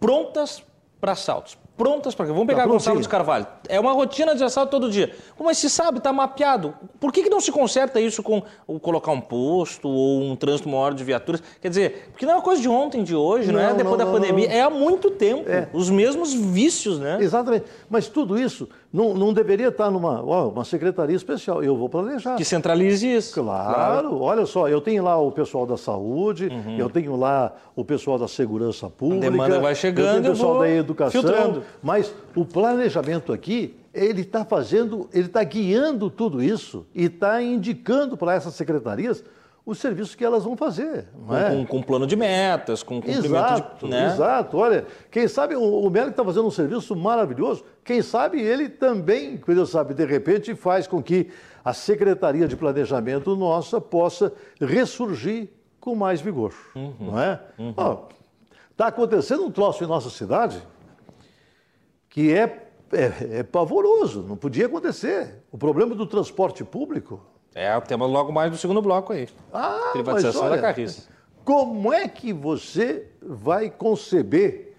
prontas 0.01 0.63
para 0.99 1.13
assaltos, 1.13 1.59
prontas 1.77 2.15
para 2.15 2.27
Vamos 2.27 2.47
pegar 2.47 2.63
tá 2.63 2.69
Gonçalo 2.69 3.01
de 3.01 3.09
Carvalho. 3.09 3.47
É 3.69 3.79
uma 3.79 3.93
rotina 3.93 4.35
de 4.35 4.43
assalto 4.43 4.71
todo 4.71 4.91
dia. 4.91 5.15
Mas 5.39 5.59
se 5.59 5.69
sabe, 5.69 5.99
está 5.99 6.11
mapeado. 6.11 6.75
Por 6.99 7.13
que, 7.13 7.23
que 7.23 7.29
não 7.31 7.41
se 7.41 7.53
conserta 7.53 8.01
isso 8.01 8.23
com 8.23 8.43
colocar 8.81 9.13
um 9.13 9.21
posto 9.21 9.87
ou 9.87 10.23
um 10.23 10.35
trânsito 10.35 10.69
maior 10.69 10.95
de 10.95 11.05
viaturas? 11.05 11.43
Quer 11.61 11.69
dizer, 11.69 12.09
porque 12.11 12.25
não 12.25 12.33
é 12.33 12.37
uma 12.37 12.43
coisa 12.43 12.63
de 12.63 12.69
ontem, 12.69 13.03
de 13.03 13.15
hoje, 13.15 13.53
não, 13.53 13.61
não 13.61 13.69
é 13.69 13.75
depois 13.75 13.99
não, 13.99 14.07
da 14.07 14.13
pandemia. 14.13 14.49
Não. 14.49 14.55
É 14.55 14.61
há 14.63 14.71
muito 14.71 15.11
tempo. 15.11 15.51
É. 15.51 15.69
Os 15.73 15.91
mesmos 15.91 16.33
vícios, 16.33 16.99
né? 16.99 17.19
Exatamente. 17.21 17.67
Mas 17.91 18.09
tudo 18.09 18.39
isso 18.39 18.69
não, 18.93 19.15
não 19.15 19.33
deveria 19.33 19.69
estar 19.69 19.91
numa 19.91 20.23
ó, 20.25 20.49
uma 20.49 20.65
secretaria 20.65 21.15
especial. 21.15 21.63
Eu 21.63 21.77
vou 21.77 21.89
planejar. 21.89 22.37
Que 22.37 22.45
centralize 22.45 23.07
isso. 23.07 23.35
Claro. 23.35 23.75
claro. 23.75 24.21
Olha 24.21 24.47
só, 24.47 24.69
eu 24.69 24.81
tenho 24.81 25.05
lá 25.05 25.17
o 25.17 25.31
pessoal 25.31 25.65
da 25.65 25.77
saúde, 25.77 26.49
uhum. 26.49 26.77
eu 26.77 26.91
tenho 26.91 27.15
lá 27.15 27.55
o 27.77 27.85
pessoal 27.85 28.19
da 28.19 28.27
segurança 28.27 28.91
pública. 28.91 29.29
A 29.29 29.31
demanda 29.31 29.61
vai 29.61 29.75
chegando. 29.75 30.07
Eu 30.07 30.23
tenho 30.23 30.33
o 30.33 30.37
pessoal 30.37 30.59
da 30.59 30.71
educação. 30.71 31.23
Filtrando. 31.23 31.63
Mas 31.81 32.13
o 32.35 32.45
planejamento 32.45 33.33
aqui, 33.33 33.77
ele 33.95 34.23
está 34.23 34.45
fazendo, 34.45 35.09
ele 35.13 35.27
está 35.27 35.43
guiando 35.45 36.11
tudo 36.11 36.43
isso 36.43 36.85
e 36.93 37.05
está 37.05 37.41
indicando 37.41 38.17
para 38.17 38.35
essas 38.35 38.55
secretarias 38.55 39.23
os 39.71 39.79
serviços 39.79 40.15
que 40.15 40.25
elas 40.25 40.45
vão 40.45 40.57
fazer. 40.57 41.07
Com, 41.27 41.37
é? 41.37 41.51
com, 41.51 41.67
com, 41.67 41.83
plano 41.83 42.07
de 42.07 42.17
metas, 42.17 42.83
com 42.83 42.97
cumprimento 42.97 43.27
exato, 43.27 43.87
de. 43.87 43.91
Né? 43.91 44.07
Exato, 44.07 44.57
olha, 44.57 44.87
quem 45.11 45.29
sabe 45.29 45.55
o, 45.55 45.63
o 45.63 45.97
está 45.97 46.25
fazendo 46.25 46.47
um 46.47 46.51
serviço 46.51 46.97
maravilhoso, 46.97 47.65
quem 47.85 48.03
sabe 48.03 48.41
ele 48.41 48.69
também, 48.69 49.37
quem 49.37 49.67
sabe, 49.67 49.95
de 49.95 50.05
repente, 50.05 50.55
faz 50.55 50.87
com 50.87 51.03
que 51.03 51.31
a 51.65 51.73
Secretaria 51.73 52.49
de 52.49 52.57
Planejamento 52.57 53.37
nossa 53.37 53.81
possa 53.81 54.33
ressurgir 54.61 55.49
com 55.79 55.95
mais 55.95 56.21
vigor. 56.21 56.53
Uhum, 56.75 56.95
não 56.99 57.21
é? 57.21 57.41
Está 57.59 57.63
uhum. 57.63 57.75
oh, 58.79 58.83
acontecendo 58.83 59.45
um 59.45 59.51
troço 59.51 59.85
em 59.85 59.87
nossa 59.87 60.11
cidade 60.11 60.61
que 62.09 62.33
é, 62.33 62.69
é, 62.93 63.39
é, 63.39 63.43
pavoroso, 63.45 64.23
não 64.23 64.37
podia 64.37 64.67
acontecer. 64.67 65.45
O 65.51 65.57
problema 65.57 65.95
do 65.95 66.07
transporte 66.07 66.65
público. 66.65 67.21
É 67.55 67.77
o 67.77 67.81
tema 67.81 68.07
logo 68.07 68.33
mais 68.33 68.51
do 68.51 68.57
segundo 68.57 68.81
bloco 68.81 69.13
aí. 69.13 69.29
Ah, 69.53 69.91
Privatização 69.93 70.43
olha, 70.43 70.57
da 70.57 70.63
Carriça. 70.63 71.09
Como 71.45 71.93
é 71.93 72.07
que 72.07 72.33
você 72.33 73.09
vai 73.21 73.71
conceber 73.71 74.71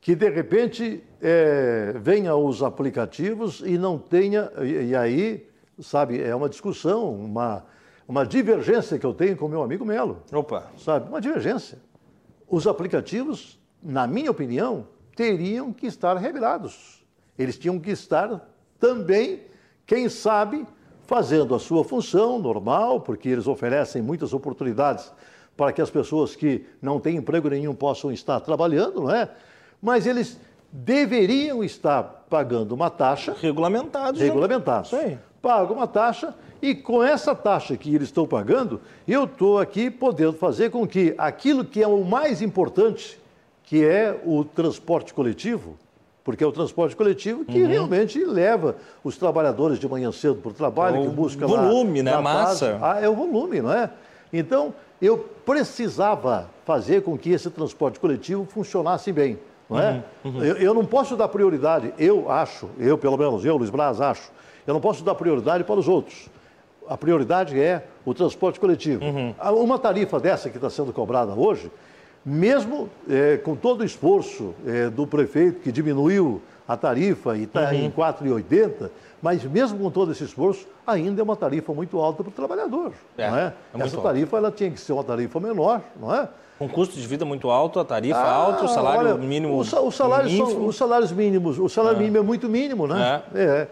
que 0.00 0.14
de 0.14 0.28
repente 0.30 1.04
é, 1.20 1.94
venha 2.00 2.34
os 2.34 2.62
aplicativos 2.62 3.62
e 3.64 3.76
não 3.76 3.98
tenha. 3.98 4.50
E, 4.62 4.90
e, 4.90 4.96
aí, 4.96 5.48
sabe, 5.78 6.20
é 6.20 6.34
uma 6.34 6.48
discussão, 6.48 7.14
uma, 7.14 7.64
uma 8.08 8.24
divergência 8.24 8.98
que 8.98 9.04
eu 9.04 9.12
tenho 9.12 9.36
com 9.36 9.46
meu 9.46 9.62
amigo 9.62 9.84
Melo. 9.84 10.22
Opa! 10.32 10.70
Sabe, 10.78 11.08
uma 11.08 11.20
divergência. 11.20 11.78
Os 12.48 12.66
aplicativos, 12.66 13.60
na 13.82 14.06
minha 14.06 14.30
opinião, 14.30 14.88
teriam 15.14 15.72
que 15.72 15.86
estar 15.86 16.16
revirados. 16.16 17.04
Eles 17.38 17.58
tinham 17.58 17.78
que 17.78 17.90
estar 17.90 18.48
também, 18.78 19.42
quem 19.86 20.08
sabe, 20.08 20.66
fazendo 21.10 21.56
a 21.56 21.58
sua 21.58 21.82
função 21.82 22.38
normal, 22.38 23.00
porque 23.00 23.28
eles 23.28 23.48
oferecem 23.48 24.00
muitas 24.00 24.32
oportunidades 24.32 25.10
para 25.56 25.72
que 25.72 25.82
as 25.82 25.90
pessoas 25.90 26.36
que 26.36 26.64
não 26.80 27.00
têm 27.00 27.16
emprego 27.16 27.48
nenhum 27.48 27.74
possam 27.74 28.12
estar 28.12 28.38
trabalhando, 28.38 29.00
não 29.00 29.10
é? 29.10 29.28
Mas 29.82 30.06
eles 30.06 30.38
deveriam 30.70 31.64
estar 31.64 32.04
pagando 32.30 32.76
uma 32.76 32.88
taxa. 32.88 33.34
Regulamentados. 33.40 34.20
Regulamentados. 34.20 34.90
Sim. 34.90 35.18
Pagam 35.42 35.78
uma 35.78 35.88
taxa 35.88 36.32
e 36.62 36.76
com 36.76 37.02
essa 37.02 37.34
taxa 37.34 37.76
que 37.76 37.92
eles 37.92 38.06
estão 38.06 38.24
pagando, 38.24 38.80
eu 39.08 39.24
estou 39.24 39.58
aqui 39.58 39.90
podendo 39.90 40.34
fazer 40.34 40.70
com 40.70 40.86
que 40.86 41.12
aquilo 41.18 41.64
que 41.64 41.82
é 41.82 41.88
o 41.88 42.04
mais 42.04 42.40
importante 42.40 43.20
que 43.64 43.84
é 43.84 44.16
o 44.24 44.44
transporte 44.44 45.12
coletivo, 45.12 45.76
porque 46.24 46.44
é 46.44 46.46
o 46.46 46.52
transporte 46.52 46.94
coletivo 46.94 47.44
que 47.44 47.62
uhum. 47.62 47.68
realmente 47.68 48.22
leva 48.24 48.76
os 49.02 49.16
trabalhadores 49.16 49.78
de 49.78 49.88
manhã 49.88 50.12
cedo 50.12 50.36
para 50.36 50.50
o 50.50 50.54
trabalho, 50.54 50.96
é 50.96 50.98
o 51.00 51.02
que 51.02 51.08
busca 51.08 51.46
volume, 51.46 52.02
lá, 52.02 52.16
né? 52.16 52.22
Massa. 52.22 52.78
Ah, 52.82 53.00
é 53.00 53.08
o 53.08 53.14
volume, 53.14 53.60
não 53.60 53.72
é? 53.72 53.90
Então, 54.32 54.74
eu 55.00 55.18
precisava 55.44 56.48
fazer 56.64 57.02
com 57.02 57.16
que 57.16 57.30
esse 57.30 57.50
transporte 57.50 57.98
coletivo 57.98 58.44
funcionasse 58.44 59.10
bem, 59.12 59.38
não 59.68 59.80
é? 59.80 60.02
Uhum. 60.24 60.30
Uhum. 60.32 60.44
Eu, 60.44 60.56
eu, 60.56 60.74
não 60.74 60.84
posso 60.84 61.16
dar 61.16 61.28
prioridade, 61.28 61.92
eu 61.98 62.30
acho, 62.30 62.68
eu 62.78 62.98
pelo 62.98 63.16
menos, 63.16 63.44
eu, 63.44 63.56
Luiz 63.56 63.70
Braz, 63.70 64.00
acho, 64.00 64.30
eu 64.66 64.74
não 64.74 64.80
posso 64.80 65.02
dar 65.02 65.14
prioridade 65.14 65.64
para 65.64 65.80
os 65.80 65.88
outros. 65.88 66.28
A 66.86 66.96
prioridade 66.96 67.58
é 67.58 67.84
o 68.04 68.12
transporte 68.12 68.58
coletivo. 68.58 69.04
Uhum. 69.04 69.34
Uma 69.62 69.78
tarifa 69.78 70.18
dessa 70.18 70.50
que 70.50 70.56
está 70.56 70.68
sendo 70.68 70.92
cobrada 70.92 71.32
hoje, 71.34 71.70
mesmo 72.24 72.88
é, 73.08 73.36
com 73.38 73.56
todo 73.56 73.80
o 73.80 73.84
esforço 73.84 74.54
é, 74.66 74.90
do 74.90 75.06
prefeito, 75.06 75.60
que 75.60 75.72
diminuiu 75.72 76.42
a 76.68 76.76
tarifa 76.76 77.36
e 77.36 77.44
está 77.44 77.70
uhum. 77.70 77.74
em 77.74 77.90
4,80, 77.90 78.90
mas 79.20 79.42
mesmo 79.44 79.78
com 79.78 79.90
todo 79.90 80.12
esse 80.12 80.24
esforço, 80.24 80.66
ainda 80.86 81.20
é 81.20 81.24
uma 81.24 81.36
tarifa 81.36 81.72
muito 81.72 81.98
alta 81.98 82.22
para 82.22 82.30
o 82.30 82.32
trabalhador. 82.32 82.92
É, 83.18 83.30
não 83.30 83.38
é? 83.38 83.52
é 83.74 83.82
Essa 83.82 84.00
tarifa 84.00 84.36
ela 84.36 84.50
tinha 84.50 84.70
que 84.70 84.78
ser 84.78 84.92
uma 84.92 85.04
tarifa 85.04 85.40
menor, 85.40 85.80
não 86.00 86.14
é? 86.14 86.28
Com 86.58 86.68
custo 86.68 86.94
de 86.94 87.06
vida 87.06 87.24
muito 87.24 87.50
alto, 87.50 87.80
a 87.80 87.84
tarifa 87.84 88.18
ah, 88.18 88.32
alta, 88.32 88.66
o 88.66 88.68
salário 88.68 89.08
olha, 89.12 89.14
mínimo. 89.14 89.54
O, 89.54 89.60
o 89.60 89.90
salário 89.90 90.30
são, 90.30 90.66
os 90.66 90.76
salários 90.76 91.10
mínimos, 91.10 91.58
o 91.58 91.68
salário 91.70 91.96
é. 91.96 92.00
mínimo 92.00 92.18
é 92.18 92.22
muito 92.22 92.48
mínimo, 92.48 92.86
né? 92.86 93.22
É. 93.34 93.40
é. 93.40 93.68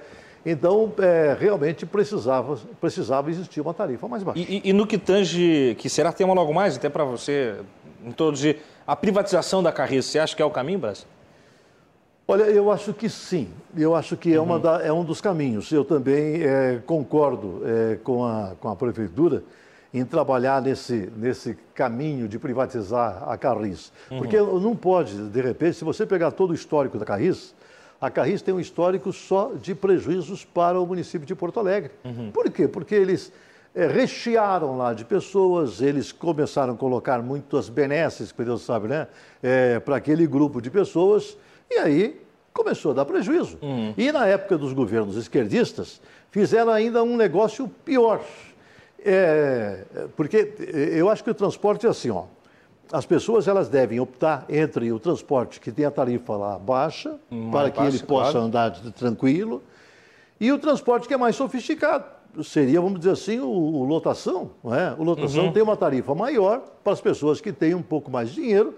Então, 0.47 0.91
é, 0.99 1.37
realmente 1.39 1.85
precisava, 1.85 2.59
precisava 2.81 3.31
existir 3.31 3.61
uma 3.61 3.75
tarifa 3.75 4.09
mais 4.09 4.23
baixa. 4.23 4.41
E, 4.41 4.63
e, 4.65 4.71
e 4.71 4.73
no 4.73 4.87
que 4.87 4.97
tange, 4.97 5.77
que 5.79 5.91
será 5.91 6.13
tema 6.13 6.33
logo 6.33 6.55
mais, 6.55 6.77
até 6.77 6.89
para 6.89 7.05
você 7.05 7.57
introduzir, 8.09 8.59
a 8.87 8.97
privatização 8.97 9.63
da 9.63 9.71
Carris, 9.71 10.07
você 10.07 10.19
acha 10.19 10.35
que 10.35 10.43
é 10.43 10.45
o 10.45 10.51
caminho, 10.51 10.79
Brasil? 10.79 11.07
Olha, 12.27 12.43
eu 12.43 12.71
acho 12.71 12.93
que 12.93 13.09
sim. 13.09 13.49
Eu 13.75 13.95
acho 13.95 14.15
que 14.15 14.35
é, 14.35 14.41
uma 14.41 14.59
da, 14.59 14.83
é 14.83 14.93
um 14.93 15.03
dos 15.03 15.19
caminhos. 15.21 15.73
Eu 15.73 15.83
também 15.83 16.43
é, 16.43 16.79
concordo 16.85 17.63
é, 17.65 17.97
com, 17.97 18.23
a, 18.23 18.53
com 18.61 18.69
a 18.69 18.77
Prefeitura 18.77 19.43
em 19.95 20.05
trabalhar 20.05 20.61
nesse, 20.61 21.11
nesse 21.17 21.57
caminho 21.75 22.29
de 22.29 22.39
privatizar 22.39 23.27
a 23.27 23.37
Carris. 23.39 23.91
Uhum. 24.11 24.19
Porque 24.19 24.37
não 24.37 24.77
pode, 24.77 25.17
de 25.29 25.41
repente, 25.41 25.79
se 25.79 25.85
você 25.85 26.05
pegar 26.05 26.31
todo 26.31 26.51
o 26.51 26.55
histórico 26.55 26.99
da 26.99 27.07
Carris, 27.07 27.55
a 27.99 28.11
Carris 28.11 28.43
tem 28.43 28.53
um 28.53 28.61
histórico 28.61 29.11
só 29.13 29.53
de 29.55 29.75
prejuízos 29.75 30.45
para 30.45 30.79
o 30.79 30.87
município 30.87 31.27
de 31.27 31.35
Porto 31.35 31.59
Alegre. 31.59 31.91
Uhum. 32.05 32.31
Por 32.31 32.51
quê? 32.51 32.69
Porque 32.69 32.95
eles 32.95 33.33
é, 33.79 33.87
rechearam 33.87 34.77
lá 34.77 34.93
de 34.93 35.05
pessoas, 35.05 35.81
eles 35.81 36.11
começaram 36.11 36.75
a 36.75 36.77
colocar 36.77 37.23
muitas 37.23 37.69
benesses, 37.69 38.33
que 38.33 38.43
Deus 38.43 38.63
sabe, 38.63 38.89
né? 38.89 39.07
É, 39.41 39.79
para 39.79 39.95
aquele 39.95 40.27
grupo 40.27 40.61
de 40.61 40.69
pessoas 40.69 41.39
e 41.71 41.77
aí 41.77 42.21
começou 42.53 42.91
a 42.91 42.95
dar 42.95 43.05
prejuízo. 43.05 43.57
Uhum. 43.63 43.95
E 43.97 44.11
na 44.11 44.27
época 44.27 44.59
dos 44.59 44.73
governos 44.73 45.17
esquerdistas, 45.17 46.01
fizeram 46.33 46.73
ainda 46.73 47.05
um 47.05 47.17
negócio 47.17 47.69
pior. 47.85 48.21
É, 48.99 49.85
porque 50.17 50.55
eu 50.97 51.09
acho 51.09 51.23
que 51.23 51.31
o 51.31 51.35
transporte 51.35 51.87
é 51.87 51.89
assim, 51.89 52.11
ó. 52.11 52.25
As 52.93 53.07
pessoas 53.07 53.47
elas 53.47 53.69
devem 53.69 54.01
optar 54.01 54.45
entre 54.49 54.91
o 54.91 54.99
transporte 54.99 55.61
que 55.61 55.71
tem 55.71 55.85
a 55.85 55.91
tarifa 55.91 56.35
lá 56.37 56.59
baixa, 56.59 57.15
hum, 57.31 57.53
para 57.53 57.71
que 57.71 57.79
baixa, 57.79 57.97
ele 57.97 58.05
possa 58.05 58.33
claro. 58.33 58.47
andar 58.47 58.73
tranquilo, 58.91 59.63
e 60.41 60.51
o 60.51 60.59
transporte 60.59 61.07
que 61.07 61.15
é 61.15 61.17
mais 61.17 61.37
sofisticado. 61.37 62.18
Seria, 62.43 62.81
vamos 62.81 63.01
dizer 63.01 63.13
assim, 63.13 63.41
o, 63.41 63.49
o 63.49 63.85
lotação. 63.85 64.51
Não 64.63 64.75
é? 64.75 64.95
O 64.99 65.03
lotação 65.03 65.47
uhum. 65.47 65.53
tem 65.53 65.63
uma 65.63 65.77
tarifa 65.77 66.15
maior 66.15 66.61
para 66.85 66.93
as 66.93 67.01
pessoas 67.01 67.41
que 67.41 67.53
têm 67.53 67.75
um 67.75 67.83
pouco 67.83 68.11
mais 68.11 68.31
de 68.31 68.37
dinheiro 68.37 68.75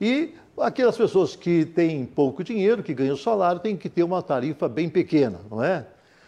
e 0.00 0.34
aquelas 0.58 0.96
pessoas 0.96 1.36
que 1.36 1.64
têm 1.64 2.04
pouco 2.04 2.42
dinheiro, 2.44 2.82
que 2.82 2.94
ganham 2.94 3.16
salário, 3.16 3.60
têm 3.60 3.76
que 3.76 3.88
ter 3.88 4.02
uma 4.02 4.22
tarifa 4.22 4.68
bem 4.68 4.88
pequena, 4.88 5.40
não 5.50 5.62
é? 5.62 5.86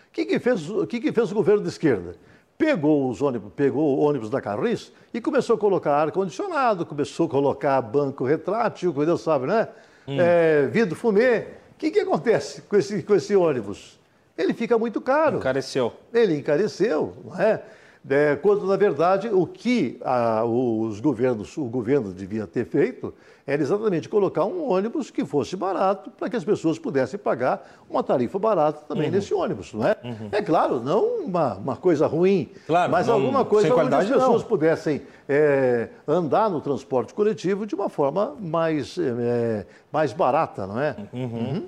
O 0.08 0.12
que, 0.12 0.24
que, 0.24 0.38
fez, 0.38 0.70
o 0.70 0.86
que, 0.86 1.00
que 1.00 1.12
fez 1.12 1.30
o 1.30 1.34
governo 1.34 1.62
de 1.62 1.68
esquerda? 1.68 2.16
Pegou 2.56 3.10
os 3.10 3.20
ônibus, 3.20 3.52
pegou 3.54 3.98
o 3.98 4.00
ônibus 4.00 4.30
da 4.30 4.40
Carris 4.40 4.90
e 5.12 5.20
começou 5.20 5.56
a 5.56 5.58
colocar 5.58 5.94
ar-condicionado, 5.94 6.86
começou 6.86 7.26
a 7.26 7.28
colocar 7.28 7.80
banco 7.82 8.24
retrátil, 8.24 8.92
Deus 8.92 9.20
sabe, 9.20 9.46
né? 9.46 9.68
Hum. 10.08 10.16
É, 10.18 10.66
vidro 10.68 10.96
fumê. 10.96 11.40
O 11.72 11.78
que, 11.78 11.90
que 11.90 12.00
acontece 12.00 12.62
com 12.62 12.76
esse, 12.76 13.02
com 13.02 13.14
esse 13.14 13.36
ônibus? 13.36 13.98
Ele 14.36 14.52
fica 14.52 14.78
muito 14.78 15.00
caro. 15.00 15.38
Encareceu. 15.38 15.92
Ele 16.12 16.36
encareceu, 16.36 17.14
não 17.24 17.40
é? 17.40 17.62
É, 18.08 18.36
quando, 18.36 18.64
na 18.66 18.76
verdade, 18.76 19.28
o 19.28 19.44
que 19.46 19.98
a, 20.04 20.44
os 20.44 21.00
governos, 21.00 21.56
o 21.56 21.64
governo 21.64 22.12
devia 22.12 22.46
ter 22.46 22.64
feito 22.64 23.12
era 23.44 23.60
exatamente 23.60 24.08
colocar 24.08 24.44
um 24.44 24.70
ônibus 24.70 25.10
que 25.10 25.24
fosse 25.24 25.56
barato 25.56 26.10
para 26.10 26.30
que 26.30 26.36
as 26.36 26.44
pessoas 26.44 26.78
pudessem 26.78 27.18
pagar 27.18 27.84
uma 27.90 28.04
tarifa 28.04 28.38
barata 28.38 28.84
também 28.88 29.06
uhum. 29.06 29.12
nesse 29.12 29.34
ônibus, 29.34 29.72
não 29.74 29.86
é? 29.86 29.96
Uhum. 30.04 30.28
É 30.30 30.40
claro, 30.40 30.80
não 30.80 31.04
uma, 31.24 31.54
uma 31.54 31.76
coisa 31.76 32.06
ruim, 32.06 32.50
claro, 32.66 32.92
mas 32.92 33.08
não, 33.08 33.14
alguma 33.14 33.44
coisa 33.44 33.74
onde 33.74 33.94
as 33.94 34.08
pessoas 34.08 34.42
não. 34.42 34.48
pudessem 34.48 35.02
é, 35.28 35.88
andar 36.06 36.48
no 36.48 36.60
transporte 36.60 37.12
coletivo 37.12 37.66
de 37.66 37.74
uma 37.74 37.88
forma 37.88 38.36
mais, 38.38 38.96
é, 38.98 39.66
mais 39.92 40.12
barata, 40.12 40.66
não 40.66 40.80
é? 40.80 40.96
Uhum. 41.12 41.66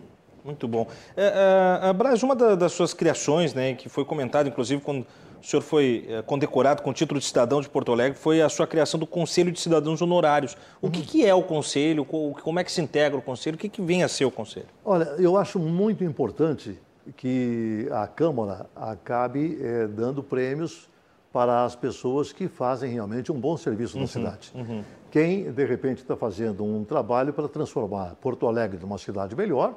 Muito 0.49 0.67
bom. 0.67 0.87
É, 1.15 1.81
é, 1.83 1.93
Braz, 1.93 2.23
uma 2.23 2.35
das 2.35 2.73
suas 2.73 2.95
criações, 2.95 3.53
né, 3.53 3.75
que 3.75 3.87
foi 3.87 4.03
comentada, 4.03 4.49
inclusive, 4.49 4.81
quando 4.81 5.07
o 5.43 5.47
senhor 5.47 5.61
foi 5.61 6.07
é, 6.09 6.23
condecorado 6.23 6.81
com 6.81 6.89
o 6.89 6.93
título 6.95 7.21
de 7.21 7.27
cidadão 7.27 7.61
de 7.61 7.69
Porto 7.69 7.93
Alegre, 7.93 8.19
foi 8.19 8.41
a 8.41 8.49
sua 8.49 8.67
criação 8.67 8.99
do 8.99 9.07
Conselho 9.07 9.53
de 9.53 9.61
Cidadãos 9.61 10.01
Honorários. 10.01 10.57
O 10.81 10.87
uhum. 10.87 10.93
que, 10.93 11.03
que, 11.03 11.27
é 11.27 11.35
o 11.35 11.43
Conselho? 11.43 12.03
Como 12.03 12.59
é 12.59 12.65
que 12.65 12.73
se 12.73 12.81
integra 12.81 13.19
o 13.19 13.21
Conselho? 13.21 13.57
O 13.57 13.59
que, 13.59 13.69
que 13.69 13.83
vem 13.83 14.03
a 14.03 14.09
ser 14.09 14.25
o 14.25 14.31
Conselho? 14.31 14.69
Olha, 14.83 15.05
eu 15.19 15.37
acho 15.37 15.59
muito 15.59 16.03
importante 16.03 16.81
que 17.15 17.87
a 17.93 18.07
Câmara 18.07 18.65
acabe 18.75 19.59
é, 19.63 19.87
dando 19.87 20.23
prêmios 20.23 20.89
para 21.31 21.63
as 21.63 21.77
pessoas 21.77 22.33
que 22.33 22.49
fazem 22.49 22.91
realmente 22.91 23.31
um 23.31 23.39
bom 23.39 23.55
serviço 23.55 23.97
uhum, 23.97 24.03
na 24.05 24.09
cidade. 24.09 24.51
Uhum. 24.55 24.83
Quem, 25.11 25.51
de 25.51 25.65
repente, 25.67 25.99
está 25.99 26.17
fazendo 26.17 26.65
um 26.65 26.85
trabalho 26.85 27.35
para 27.35 27.49
transformar 27.49 28.15
Porto 28.17 28.47
Alegre 28.47 28.79
numa 28.81 28.99
cidade 28.99 29.37
melhor, 29.37 29.75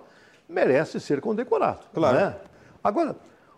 merece 0.47 0.99
ser 0.99 1.21
condecorado. 1.21 1.81
Claro. 1.93 2.17
Né? 2.17 2.35
Agora, 2.83 3.15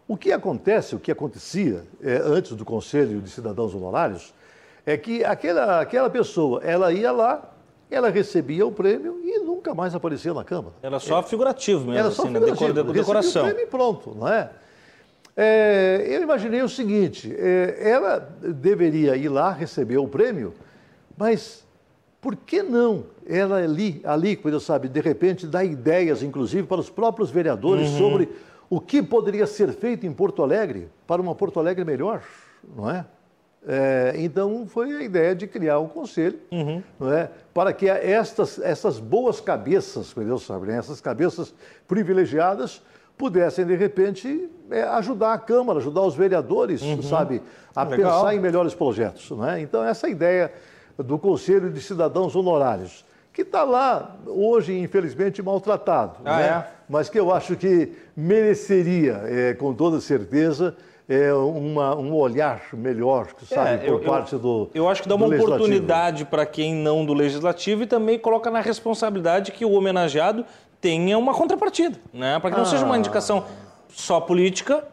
o 0.07 0.17
que 0.17 0.31
acontece, 0.31 0.95
o 0.95 0.99
que 0.99 1.11
acontecia 1.11 1.83
é, 2.01 2.17
antes 2.23 2.53
do 2.53 2.65
Conselho 2.65 3.21
de 3.21 3.29
Cidadãos 3.29 3.73
Honorários, 3.73 4.33
é 4.85 4.97
que 4.97 5.23
aquela, 5.23 5.81
aquela 5.81 6.09
pessoa, 6.09 6.61
ela 6.63 6.91
ia 6.91 7.11
lá, 7.11 7.49
ela 7.89 8.09
recebia 8.09 8.65
o 8.65 8.71
prêmio 8.71 9.21
e 9.23 9.39
nunca 9.39 9.73
mais 9.73 9.95
aparecia 9.95 10.33
na 10.33 10.43
Câmara. 10.43 10.75
Era 10.81 10.99
só 10.99 11.19
é, 11.19 11.23
figurativo 11.23 11.85
mesmo, 11.85 11.97
era 11.97 12.11
só 12.11 12.23
assim, 12.23 12.33
figurativo. 12.33 12.73
Decor, 12.73 12.93
decoração. 12.93 13.43
Recebia 13.45 13.63
o 13.63 13.67
prêmio 13.67 13.67
e 13.67 13.69
pronto, 13.69 14.15
não 14.15 14.27
é? 14.27 14.49
é? 15.37 16.05
Eu 16.07 16.21
imaginei 16.21 16.61
o 16.61 16.69
seguinte, 16.69 17.33
é, 17.37 17.77
ela 17.89 18.19
deveria 18.41 19.15
ir 19.15 19.29
lá 19.29 19.51
receber 19.51 19.97
o 19.97 20.07
prêmio, 20.07 20.53
mas 21.17 21.62
por 22.23 22.37
que 22.37 22.63
não 22.63 23.03
ela 23.27 23.57
ali, 23.57 24.01
ali, 24.05 24.37
quando 24.37 24.57
sabe, 24.57 24.87
de 24.87 25.01
repente 25.01 25.45
dá 25.45 25.61
ideias, 25.61 26.23
inclusive, 26.23 26.65
para 26.65 26.79
os 26.79 26.89
próprios 26.89 27.29
vereadores 27.29 27.89
uhum. 27.89 27.97
sobre 27.97 28.29
o 28.69 28.79
que 28.79 29.03
poderia 29.03 29.45
ser 29.45 29.73
feito 29.73 30.07
em 30.07 30.13
Porto 30.13 30.41
Alegre 30.41 30.89
para 31.05 31.21
uma 31.21 31.35
Porto 31.35 31.59
Alegre 31.59 31.83
melhor, 31.83 32.23
não 32.75 32.89
é? 32.89 33.05
é 33.67 34.13
então 34.15 34.65
foi 34.65 34.93
a 34.93 35.03
ideia 35.03 35.35
de 35.35 35.47
criar 35.47 35.79
um 35.79 35.87
conselho, 35.89 36.39
uhum. 36.49 36.81
não 36.97 37.11
é? 37.11 37.29
Para 37.53 37.73
que 37.73 37.89
estas, 37.89 38.57
essas 38.57 38.99
boas 38.99 39.41
cabeças, 39.41 40.13
Deus 40.15 40.45
sabe, 40.45 40.67
né? 40.67 40.77
essas 40.77 41.01
cabeças 41.01 41.53
privilegiadas 41.89 42.81
pudessem 43.17 43.65
de 43.65 43.75
repente 43.75 44.49
é, 44.71 44.83
ajudar 44.83 45.33
a 45.33 45.37
Câmara, 45.37 45.79
ajudar 45.79 46.01
os 46.01 46.15
vereadores, 46.15 46.81
uhum. 46.81 47.03
sabe, 47.03 47.41
a 47.75 47.83
Legal. 47.83 48.21
pensar 48.21 48.33
em 48.33 48.39
melhores 48.39 48.73
projetos, 48.73 49.29
não 49.29 49.47
é? 49.47 49.59
Então 49.59 49.83
essa 49.83 50.07
ideia 50.07 50.51
do 50.97 51.17
Conselho 51.17 51.71
de 51.71 51.81
Cidadãos 51.81 52.35
Honorários 52.35 53.05
que 53.33 53.41
está 53.41 53.63
lá 53.63 54.15
hoje, 54.27 54.77
infelizmente, 54.77 55.41
maltratado. 55.41 56.17
Ah, 56.23 56.37
né? 56.37 56.47
é? 56.47 56.67
Mas 56.87 57.09
que 57.09 57.19
eu 57.19 57.33
acho 57.33 57.55
que 57.55 57.91
mereceria, 58.15 59.23
é, 59.25 59.53
com 59.55 59.73
toda 59.73 59.99
certeza, 59.99 60.77
é, 61.09 61.33
uma, 61.33 61.95
um 61.95 62.13
olhar 62.13 62.61
melhor, 62.73 63.27
sabe, 63.49 63.71
é, 63.71 63.77
por 63.77 63.93
eu, 63.93 63.99
parte 63.99 64.35
do 64.35 64.69
Eu 64.73 64.87
acho 64.87 65.01
que 65.01 65.09
dá 65.09 65.15
uma 65.15 65.25
oportunidade 65.25 66.25
para 66.25 66.45
quem 66.45 66.75
não 66.75 67.03
do 67.03 67.13
legislativo 67.13 67.83
e 67.83 67.87
também 67.87 68.19
coloca 68.19 68.51
na 68.51 68.61
responsabilidade 68.61 69.51
que 69.51 69.65
o 69.65 69.71
homenageado 69.71 70.45
tenha 70.79 71.17
uma 71.17 71.33
contrapartida, 71.33 71.97
né? 72.13 72.39
Para 72.39 72.51
que 72.51 72.57
não 72.57 72.63
ah. 72.63 72.69
seja 72.69 72.85
uma 72.85 72.97
indicação 72.97 73.45
só 73.89 74.21
política, 74.21 74.83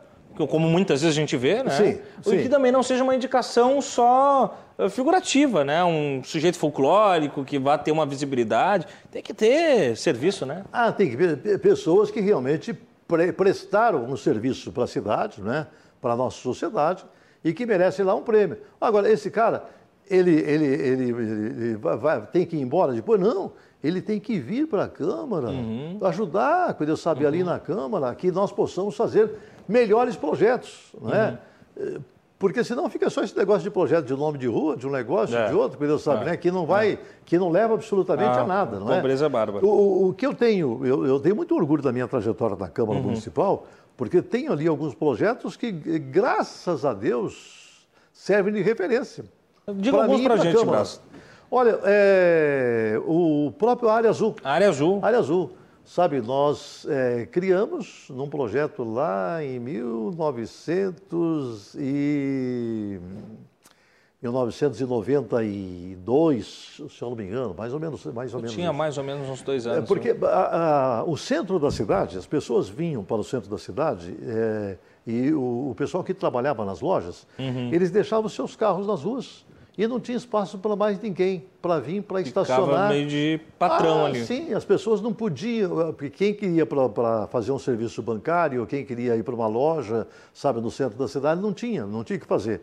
como 0.48 0.68
muitas 0.68 1.02
vezes 1.02 1.16
a 1.16 1.20
gente 1.20 1.36
vê, 1.36 1.62
né? 1.62 1.70
Sim, 1.70 1.98
sim. 2.22 2.36
E 2.36 2.42
que 2.42 2.48
também 2.48 2.72
não 2.72 2.82
seja 2.82 3.02
uma 3.02 3.14
indicação 3.14 3.82
só 3.82 4.56
figurativa, 4.88 5.64
né? 5.64 5.84
Um 5.84 6.22
sujeito 6.24 6.58
folclórico 6.58 7.44
que 7.44 7.58
vá 7.58 7.76
ter 7.76 7.92
uma 7.92 8.06
visibilidade. 8.06 8.86
Tem 9.10 9.22
que 9.22 9.34
ter 9.34 9.96
serviço, 9.96 10.46
né? 10.46 10.64
Ah, 10.72 10.92
tem 10.92 11.10
que 11.10 11.16
ver 11.16 11.58
pessoas 11.58 12.10
que 12.10 12.20
realmente 12.20 12.72
pre 13.06 13.32
prestaram 13.32 14.04
um 14.04 14.16
serviço 14.16 14.72
para 14.72 14.84
a 14.84 14.86
cidade, 14.86 15.42
né? 15.42 15.66
Para 16.00 16.12
a 16.12 16.16
nossa 16.16 16.38
sociedade 16.38 17.04
e 17.44 17.52
que 17.52 17.66
merecem 17.66 18.04
lá 18.04 18.14
um 18.14 18.22
prêmio. 18.22 18.58
Agora, 18.80 19.10
esse 19.10 19.30
cara, 19.30 19.64
ele, 20.08 20.32
ele, 20.32 20.66
ele, 20.66 21.04
ele 21.10 21.76
vai, 21.76 22.20
tem 22.26 22.46
que 22.46 22.56
ir 22.56 22.60
embora 22.60 22.92
depois? 22.92 23.20
Não. 23.20 23.52
Ele 23.82 24.02
tem 24.02 24.20
que 24.20 24.38
vir 24.38 24.66
para 24.66 24.84
a 24.84 24.88
Câmara, 24.88 25.48
uhum. 25.48 25.98
ajudar, 26.02 26.74
quando 26.74 26.90
eu 26.90 26.96
sabe, 26.96 27.22
uhum. 27.22 27.28
ali 27.28 27.42
na 27.42 27.58
Câmara, 27.58 28.14
que 28.14 28.30
nós 28.30 28.52
possamos 28.52 28.94
fazer 28.94 29.30
melhores 29.66 30.16
projetos, 30.16 30.92
não 31.00 31.14
é? 31.14 31.38
Uhum. 31.76 32.00
Porque 32.40 32.64
senão 32.64 32.88
fica 32.88 33.10
só 33.10 33.22
esse 33.22 33.36
negócio 33.36 33.62
de 33.62 33.70
projeto 33.70 34.06
de 34.06 34.14
nome 34.14 34.38
de 34.38 34.46
rua, 34.46 34.74
de 34.74 34.86
um 34.86 34.90
negócio, 34.90 35.36
é. 35.36 35.48
de 35.48 35.54
outro, 35.54 35.76
que 35.78 35.86
Deus 35.86 36.02
sabe, 36.02 36.22
é. 36.22 36.24
né? 36.30 36.36
Que 36.38 36.50
não 36.50 36.64
vai, 36.64 36.92
é. 36.92 36.98
que 37.26 37.38
não 37.38 37.50
leva 37.50 37.74
absolutamente 37.74 38.38
ah, 38.38 38.40
a 38.40 38.46
nada, 38.46 38.80
não 38.80 38.90
é? 38.90 38.96
Pobreza 38.96 39.28
bárbara. 39.28 39.62
O, 39.62 40.08
o, 40.08 40.14
que 40.14 40.26
eu 40.26 40.32
tenho, 40.32 40.80
eu, 40.82 41.04
eu, 41.04 41.20
tenho 41.20 41.36
muito 41.36 41.54
orgulho 41.54 41.82
da 41.82 41.92
minha 41.92 42.08
trajetória 42.08 42.56
na 42.56 42.66
Câmara 42.66 42.98
uhum. 42.98 43.04
Municipal, 43.04 43.66
porque 43.94 44.22
tenho 44.22 44.52
ali 44.52 44.66
alguns 44.66 44.94
projetos 44.94 45.54
que, 45.54 45.70
graças 45.70 46.82
a 46.82 46.94
Deus, 46.94 47.86
servem 48.10 48.54
de 48.54 48.62
referência. 48.62 49.26
Diga 49.74 49.98
pra 49.98 50.06
alguns 50.06 50.22
para 50.22 50.34
a 50.34 50.38
gente, 50.38 50.64
Braço. 50.64 51.02
Olha, 51.50 51.78
é, 51.84 52.98
o 53.04 53.52
próprio 53.58 53.90
Área 53.90 54.08
Azul. 54.08 54.34
Área 54.42 54.70
Azul. 54.70 54.98
Área 55.02 55.18
Azul. 55.18 55.50
Sabe, 55.90 56.20
nós 56.20 56.86
é, 56.88 57.26
criamos 57.26 58.06
num 58.10 58.28
projeto 58.28 58.84
lá 58.84 59.42
em 59.42 59.58
1900 59.58 61.74
e 61.74 63.00
1992, 64.22 66.80
se 66.88 67.02
eu 67.02 67.10
não 67.10 67.16
me 67.16 67.24
engano, 67.24 67.52
mais 67.58 67.74
ou 67.74 67.80
menos. 67.80 68.06
Mais 68.06 68.32
ou 68.32 68.38
menos 68.38 68.54
tinha 68.54 68.68
isso. 68.68 68.78
mais 68.78 68.96
ou 68.98 69.02
menos 69.02 69.28
uns 69.28 69.42
dois 69.42 69.66
anos. 69.66 69.82
É 69.82 69.84
porque 69.88 70.16
a, 70.22 71.00
a, 71.00 71.02
o 71.02 71.16
centro 71.16 71.58
da 71.58 71.72
cidade, 71.72 72.16
as 72.16 72.26
pessoas 72.26 72.68
vinham 72.68 73.02
para 73.02 73.16
o 73.16 73.24
centro 73.24 73.50
da 73.50 73.58
cidade 73.58 74.16
é, 74.22 74.78
e 75.04 75.32
o, 75.32 75.70
o, 75.70 75.74
pessoal 75.74 76.04
que 76.04 76.14
trabalhava 76.14 76.64
nas 76.64 76.80
lojas, 76.80 77.26
uhum. 77.36 77.72
eles 77.72 77.90
deixavam 77.90 78.28
seus 78.28 78.54
carros 78.54 78.86
nas 78.86 79.02
ruas 79.02 79.44
e 79.76 79.86
não 79.86 80.00
tinha 80.00 80.16
espaço 80.16 80.58
para 80.58 80.74
mais 80.76 81.00
ninguém 81.00 81.44
para 81.60 81.78
vir 81.78 82.02
para 82.02 82.20
estacionar. 82.20 82.66
Ficava 82.66 82.88
meio 82.88 83.08
de 83.08 83.40
patrão 83.58 84.04
ah, 84.04 84.06
ali. 84.06 84.24
Sim, 84.24 84.52
as 84.54 84.64
pessoas 84.64 85.00
não 85.00 85.12
podiam, 85.12 85.92
porque 85.92 86.10
quem 86.10 86.34
queria 86.34 86.66
para 86.66 87.26
fazer 87.28 87.52
um 87.52 87.58
serviço 87.58 88.02
bancário, 88.02 88.66
quem 88.66 88.84
queria 88.84 89.16
ir 89.16 89.22
para 89.22 89.34
uma 89.34 89.46
loja, 89.46 90.06
sabe, 90.34 90.60
no 90.60 90.70
centro 90.70 90.98
da 90.98 91.08
cidade, 91.08 91.40
não 91.40 91.52
tinha, 91.52 91.86
não 91.86 92.04
tinha 92.04 92.18
que 92.18 92.26
fazer. 92.26 92.62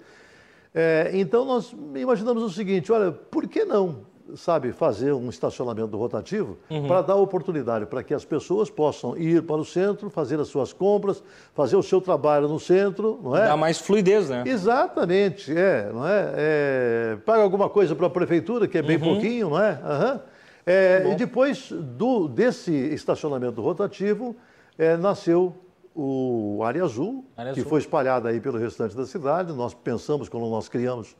É, 0.74 1.12
então 1.14 1.46
nós 1.46 1.74
imaginamos 1.96 2.44
o 2.44 2.50
seguinte, 2.50 2.92
olha, 2.92 3.12
por 3.12 3.48
que 3.48 3.66
não, 3.66 4.02
sabe, 4.36 4.72
fazer 4.72 5.14
um 5.14 5.30
estacionamento 5.30 5.96
rotativo 5.98 6.58
uhum. 6.70 6.88
para 6.88 7.02
dar 7.02 7.16
oportunidade 7.16 7.86
para 7.86 8.04
que 8.04 8.14
as 8.14 8.26
pessoas 8.26 8.70
possam 8.70 9.18
ir 9.18 9.44
para 9.44 9.56
o 9.56 9.66
centro, 9.66 10.10
fazer 10.10 10.40
as 10.40 10.48
suas 10.48 10.74
compras, 10.74 11.24
fazer 11.54 11.76
o 11.76 11.84
seu 11.84 12.02
trabalho 12.02 12.48
no 12.48 12.60
centro, 12.60 13.20
não 13.24 13.36
é? 13.36 13.48
Dá 13.48 13.58
mais 13.58 13.80
fluidez, 13.80 14.30
né? 14.30 14.44
Exatamente, 14.46 15.56
é, 15.56 15.90
não 15.94 16.08
é? 16.08 16.34
é 16.36 17.18
paga 17.26 17.44
alguma 17.44 17.70
coisa 17.70 17.96
para 17.96 18.08
a 18.08 18.10
prefeitura, 18.10 18.68
que 18.68 18.78
é 18.78 18.82
bem 18.82 18.98
uhum. 18.98 19.14
pouquinho, 19.14 19.50
não 19.52 19.62
é? 19.62 19.72
Uhum. 19.72 20.20
é 20.66 21.12
e 21.12 21.16
depois 21.16 21.72
do, 21.72 22.28
desse 22.28 22.72
estacionamento 22.72 23.62
rotativo, 23.62 24.36
é, 24.78 24.98
nasceu 24.98 25.56
o 25.96 26.62
Área 26.64 26.84
Azul, 26.84 27.26
área 27.36 27.54
que 27.54 27.64
foi 27.64 27.80
espalhada 27.80 28.30
aí 28.30 28.40
pelo 28.40 28.60
restante 28.60 28.96
da 28.96 29.06
cidade. 29.06 29.52
Nós 29.52 29.74
pensamos, 29.74 30.30
quando 30.30 30.48
nós 30.48 30.70
criamos, 30.70 31.16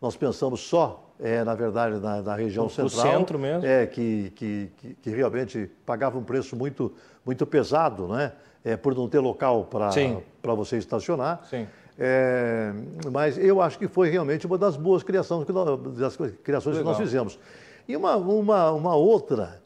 nós 0.00 0.16
pensamos 0.16 0.60
só, 0.60 1.12
é, 1.18 1.44
na 1.44 1.54
verdade, 1.54 2.00
na, 2.00 2.22
na 2.22 2.34
região 2.34 2.64
no, 2.64 2.70
central. 2.70 3.06
No 3.06 3.12
centro 3.12 3.38
mesmo. 3.38 3.66
É, 3.66 3.86
que, 3.86 4.32
que, 4.34 4.70
que, 4.78 4.94
que, 4.94 5.10
realmente 5.10 5.70
pagava 5.84 6.18
um 6.18 6.24
preço 6.24 6.56
muito, 6.56 6.92
muito 7.24 7.46
pesado, 7.46 8.08
né? 8.08 8.32
É, 8.64 8.76
por 8.76 8.94
não 8.94 9.08
ter 9.08 9.20
local 9.20 9.64
para 9.64 10.54
você 10.54 10.76
estacionar. 10.76 11.42
Sim. 11.48 11.66
É, 11.98 12.72
mas 13.10 13.36
eu 13.38 13.60
acho 13.60 13.78
que 13.78 13.86
foi 13.86 14.08
realmente 14.08 14.46
uma 14.46 14.56
das 14.56 14.76
boas 14.76 15.02
criações 15.02 15.44
que 15.44 15.52
nós, 15.52 15.80
das 15.98 16.16
criações 16.42 16.78
que 16.78 16.84
nós 16.84 16.96
fizemos. 16.96 17.38
E 17.86 17.96
uma, 17.96 18.16
uma, 18.16 18.70
uma 18.70 18.94
outra, 18.94 19.62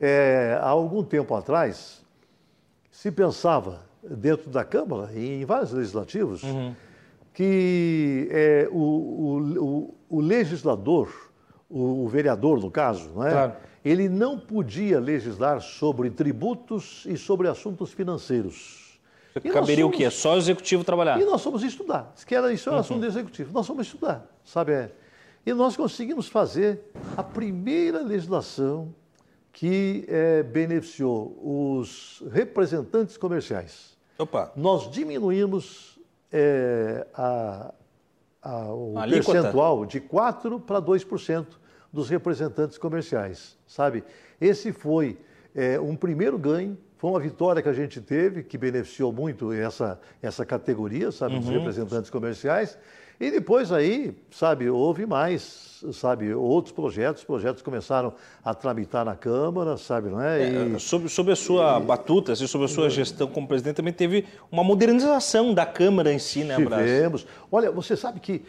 é, 0.00 0.58
há 0.60 0.68
algum 0.68 1.04
tempo 1.04 1.34
atrás, 1.34 2.04
se 2.90 3.10
pensava 3.12 3.80
dentro 4.02 4.50
da 4.50 4.64
Câmara 4.64 5.12
e 5.12 5.42
em 5.42 5.44
vários 5.44 5.72
legislativos 5.72 6.42
uhum. 6.42 6.74
Que 7.38 8.26
é, 8.32 8.68
o, 8.68 8.74
o, 8.80 9.94
o, 10.08 10.20
legislador, 10.20 11.08
o, 11.70 12.04
o, 12.04 12.08
vereador 12.08 12.58
no 12.58 12.68
caso, 12.68 13.12
não 13.14 13.24
é? 13.24 13.30
Claro. 13.30 13.52
ele 13.84 14.08
não 14.08 14.36
podia 14.36 14.98
legislar 14.98 15.60
sobre 15.60 16.10
tributos 16.10 17.06
e 17.06 17.16
sobre 17.16 17.46
assuntos 17.46 17.92
financeiros. 17.92 18.98
E 19.36 19.50
Caberia 19.50 19.84
somos, 19.84 19.94
o 19.94 19.96
quê? 19.96 20.10
Só 20.10 20.34
o 20.34 20.38
executivo 20.38 20.82
trabalhar? 20.82 21.20
E 21.20 21.24
nós 21.24 21.40
fomos 21.40 21.62
estudar. 21.62 22.12
Que 22.26 22.34
era, 22.34 22.52
isso 22.52 22.68
é 22.68 22.72
um 22.72 22.74
uhum. 22.74 22.80
assunto 22.80 23.00
do 23.02 23.06
executivo. 23.06 23.52
Nós 23.52 23.68
fomos 23.68 23.86
estudar, 23.86 24.28
sabe? 24.44 24.72
É. 24.72 24.90
E 25.46 25.54
nós 25.54 25.76
conseguimos 25.76 26.26
fazer 26.26 26.90
a 27.16 27.22
primeira 27.22 28.02
legislação 28.02 28.92
que 29.52 30.04
é, 30.08 30.42
beneficiou 30.42 31.38
os 31.40 32.20
representantes 32.32 33.16
comerciais. 33.16 33.96
Opa. 34.18 34.52
Nós 34.56 34.90
diminuímos 34.90 35.97
é, 36.32 37.06
a, 37.14 37.72
a, 38.42 38.72
o 38.72 38.94
percentual 39.08 39.86
de 39.86 40.00
4% 40.00 40.60
para 40.62 40.80
2% 40.80 41.46
dos 41.92 42.08
representantes 42.08 42.76
comerciais, 42.76 43.56
sabe? 43.66 44.04
Esse 44.40 44.72
foi 44.72 45.18
é, 45.54 45.80
um 45.80 45.96
primeiro 45.96 46.38
ganho, 46.38 46.76
foi 46.96 47.10
uma 47.10 47.20
vitória 47.20 47.62
que 47.62 47.68
a 47.68 47.72
gente 47.72 48.00
teve, 48.00 48.42
que 48.42 48.58
beneficiou 48.58 49.12
muito 49.12 49.52
essa, 49.52 50.00
essa 50.20 50.44
categoria, 50.44 51.10
sabe, 51.10 51.34
uhum. 51.34 51.40
dos 51.40 51.48
representantes 51.50 52.10
comerciais. 52.10 52.78
E 53.20 53.30
depois 53.30 53.72
aí, 53.72 54.16
sabe, 54.30 54.68
houve 54.68 55.06
mais, 55.06 55.67
sabe, 55.92 56.34
outros 56.34 56.72
projetos, 56.72 57.24
projetos 57.24 57.62
começaram 57.62 58.12
a 58.44 58.54
tramitar 58.54 59.04
na 59.04 59.16
Câmara, 59.16 59.76
sabe, 59.76 60.08
não 60.08 60.20
é? 60.20 60.50
E... 60.50 60.74
é 60.74 60.78
sobre, 60.78 61.08
sobre 61.08 61.32
a 61.32 61.36
sua 61.36 61.78
e... 61.78 61.82
batuta, 61.82 62.32
assim, 62.32 62.46
sobre 62.46 62.66
a 62.66 62.68
sua 62.68 62.90
gestão 62.90 63.26
como 63.26 63.46
presidente, 63.46 63.76
também 63.76 63.92
teve 63.92 64.24
uma 64.50 64.64
modernização 64.64 65.54
da 65.54 65.66
Câmara 65.66 66.12
em 66.12 66.18
si, 66.18 66.44
né, 66.44 66.56
Tivemos. 66.56 67.26
Olha, 67.50 67.70
você 67.70 67.96
sabe 67.96 68.20
que 68.20 68.42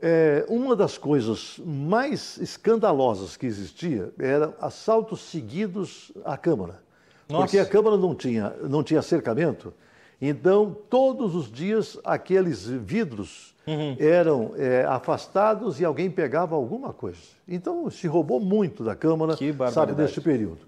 é, 0.00 0.44
uma 0.48 0.76
das 0.76 0.98
coisas 0.98 1.58
mais 1.64 2.36
escandalosas 2.38 3.36
que 3.36 3.46
existia 3.46 4.12
era 4.18 4.54
assaltos 4.60 5.20
seguidos 5.20 6.12
à 6.24 6.36
Câmara. 6.36 6.82
Nossa. 7.28 7.44
Porque 7.44 7.58
a 7.58 7.64
Câmara 7.64 7.96
não 7.96 8.14
tinha, 8.14 8.54
não 8.62 8.82
tinha 8.82 9.00
cercamento, 9.00 9.72
então 10.20 10.76
todos 10.88 11.34
os 11.34 11.50
dias 11.50 11.98
aqueles 12.04 12.66
vidros 12.66 13.54
uhum. 13.66 13.96
eram 13.98 14.52
é, 14.56 14.84
afastados 14.84 15.80
e 15.80 15.84
alguém 15.84 16.10
pegava 16.10 16.54
alguma 16.54 16.92
coisa. 16.92 17.18
Então 17.48 17.90
se 17.90 18.06
roubou 18.06 18.40
muito 18.40 18.84
da 18.84 18.94
Câmara, 18.94 19.36
sabe, 19.70 19.92
neste 19.92 20.20
período. 20.20 20.60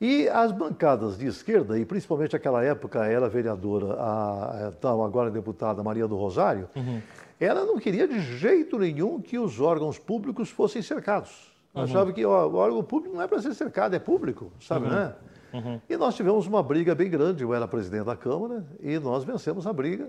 E 0.00 0.28
as 0.28 0.50
bancadas 0.50 1.16
de 1.16 1.26
esquerda, 1.28 1.78
e 1.78 1.84
principalmente 1.84 2.34
aquela 2.34 2.64
época 2.64 3.06
era 3.06 3.28
vereadora, 3.28 3.94
a, 3.94 4.66
a 4.66 4.72
então, 4.76 5.04
agora 5.04 5.30
deputada 5.30 5.80
Maria 5.80 6.08
do 6.08 6.16
Rosário, 6.16 6.68
uhum. 6.74 7.00
ela 7.38 7.64
não 7.64 7.78
queria 7.78 8.08
de 8.08 8.20
jeito 8.20 8.80
nenhum 8.80 9.20
que 9.20 9.38
os 9.38 9.60
órgãos 9.60 9.98
públicos 9.98 10.50
fossem 10.50 10.82
cercados. 10.82 11.52
Uhum. 11.72 11.82
Achava 11.82 12.12
que 12.12 12.24
ó, 12.24 12.48
o 12.48 12.56
órgão 12.56 12.82
público 12.82 13.14
não 13.14 13.22
é 13.22 13.28
para 13.28 13.40
ser 13.40 13.54
cercado, 13.54 13.94
é 13.94 14.00
público, 14.00 14.50
sabe, 14.60 14.86
uhum. 14.86 14.92
né? 14.92 15.14
Uhum. 15.52 15.80
E 15.88 15.96
nós 15.96 16.14
tivemos 16.14 16.46
uma 16.46 16.62
briga 16.62 16.94
bem 16.94 17.10
grande, 17.10 17.42
eu 17.42 17.52
era 17.54 17.68
presidente 17.68 18.06
da 18.06 18.16
Câmara, 18.16 18.64
e 18.80 18.98
nós 18.98 19.24
vencemos 19.24 19.66
a 19.66 19.72
briga 19.72 20.08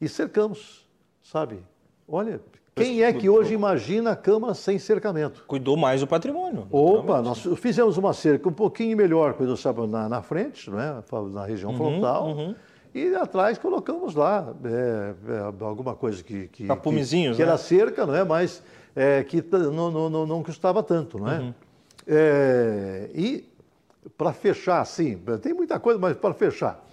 e 0.00 0.08
cercamos 0.08 0.84
sabe? 1.24 1.58
Olha, 2.06 2.40
quem 2.74 3.02
é 3.02 3.12
que 3.12 3.28
hoje 3.28 3.54
imagina 3.54 4.12
a 4.12 4.16
Câmara 4.16 4.52
sem 4.52 4.78
cercamento? 4.78 5.44
Cuidou 5.46 5.76
mais 5.76 6.02
do 6.02 6.06
patrimônio. 6.06 6.66
Opa, 6.70 7.22
nós 7.22 7.42
fizemos 7.56 7.96
uma 7.96 8.12
cerca 8.12 8.48
um 8.48 8.52
pouquinho 8.52 8.96
melhor, 8.96 9.34
cuidou, 9.34 9.56
sabe, 9.56 9.86
na, 9.86 10.08
na 10.08 10.22
frente, 10.22 10.70
é? 10.70 11.02
na 11.32 11.44
região 11.44 11.70
uhum, 11.70 11.76
frontal. 11.76 12.28
Uhum. 12.28 12.54
E 12.94 13.14
atrás 13.16 13.58
colocamos 13.58 14.14
lá 14.14 14.54
é, 14.64 15.14
é, 15.32 15.64
alguma 15.64 15.96
coisa 15.96 16.22
que, 16.22 16.46
que, 16.48 16.68
que, 16.68 17.34
que, 17.34 17.42
era 17.42 17.52
né? 17.52 17.58
cerca, 17.58 18.06
não 18.06 18.14
é? 18.14 18.22
mas 18.22 18.62
é, 18.94 19.24
que 19.24 19.42
não, 19.50 19.90
não, 19.90 20.10
não, 20.10 20.26
não, 20.26 20.42
custava 20.42 20.82
tanto. 20.82 21.18
Não 21.18 21.28
é? 21.28 21.38
Uhum. 21.40 21.54
é 22.06 23.10
e 23.14 23.48
para 24.16 24.32
fechar, 24.32 24.84
sim, 24.84 25.20
tem 25.42 25.54
muita 25.54 25.78
coisa, 25.80 25.98
mas 25.98 26.16
para 26.16 26.34
fechar. 26.34 26.84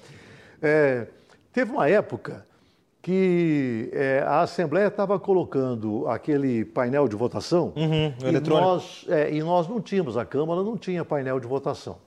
É, 0.62 1.08
teve 1.52 1.71
uma 1.71 1.89
época 1.89 2.45
que 3.02 3.89
é, 3.93 4.24
a 4.26 4.41
Assembleia 4.41 4.88
estava 4.88 5.19
colocando 5.19 6.08
aquele 6.08 6.63
painel 6.63 7.08
de 7.08 7.15
votação 7.15 7.74
uhum, 7.76 8.13
e, 8.24 8.50
nós, 8.50 9.06
é, 9.10 9.34
e 9.34 9.41
nós 9.41 9.67
não 9.67 9.82
tínhamos, 9.82 10.17
a 10.17 10.26
Câmara 10.26 10.62
não 10.62 10.78
tinha 10.78 11.04
painel 11.04 11.39
de 11.39 11.47
votação. 11.47 11.97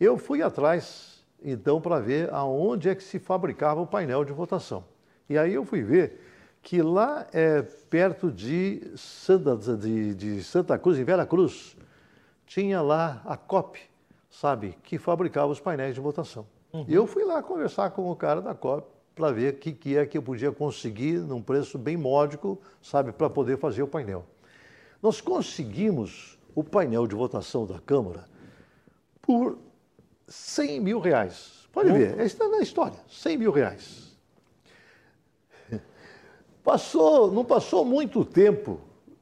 Eu 0.00 0.18
fui 0.18 0.42
atrás, 0.42 1.24
então, 1.42 1.80
para 1.80 2.00
ver 2.00 2.32
aonde 2.34 2.88
é 2.88 2.94
que 2.94 3.04
se 3.04 3.18
fabricava 3.18 3.80
o 3.80 3.86
painel 3.86 4.24
de 4.24 4.32
votação. 4.32 4.84
E 5.28 5.38
aí 5.38 5.54
eu 5.54 5.64
fui 5.64 5.82
ver 5.82 6.20
que 6.60 6.82
lá 6.82 7.26
é, 7.32 7.62
perto 7.62 8.30
de 8.30 8.82
Santa, 8.96 9.56
de, 9.56 10.14
de 10.14 10.42
Santa 10.42 10.76
Cruz, 10.76 10.98
em 10.98 11.04
Vera 11.04 11.24
Cruz, 11.24 11.76
tinha 12.44 12.82
lá 12.82 13.22
a 13.24 13.36
COP, 13.36 13.78
sabe, 14.40 14.76
que 14.82 14.98
fabricava 14.98 15.50
os 15.50 15.60
painéis 15.60 15.94
de 15.94 16.00
votação. 16.00 16.46
Uhum. 16.72 16.84
E 16.86 16.94
eu 16.94 17.06
fui 17.06 17.24
lá 17.24 17.42
conversar 17.42 17.90
com 17.90 18.10
o 18.10 18.14
cara 18.14 18.42
da 18.42 18.54
COP 18.54 18.86
para 19.14 19.32
ver 19.32 19.54
o 19.54 19.56
que, 19.56 19.72
que 19.72 19.96
é 19.96 20.04
que 20.04 20.18
eu 20.18 20.22
podia 20.22 20.52
conseguir 20.52 21.20
num 21.20 21.40
preço 21.40 21.78
bem 21.78 21.96
módico, 21.96 22.60
sabe, 22.82 23.12
para 23.12 23.30
poder 23.30 23.56
fazer 23.58 23.82
o 23.82 23.88
painel. 23.88 24.26
Nós 25.02 25.22
conseguimos 25.22 26.38
o 26.54 26.62
painel 26.62 27.06
de 27.06 27.14
votação 27.14 27.64
da 27.64 27.78
Câmara 27.80 28.26
por 29.22 29.56
100 30.28 30.80
mil 30.80 30.98
reais. 30.98 31.66
Pode 31.72 31.90
ver, 31.92 32.20
está 32.20 32.46
na 32.46 32.60
história, 32.60 32.98
100 33.08 33.38
mil 33.38 33.52
reais. 33.52 34.18
Passou, 36.62 37.32
não 37.32 37.44
passou 37.44 37.84
muito 37.86 38.22
tempo, 38.22 38.80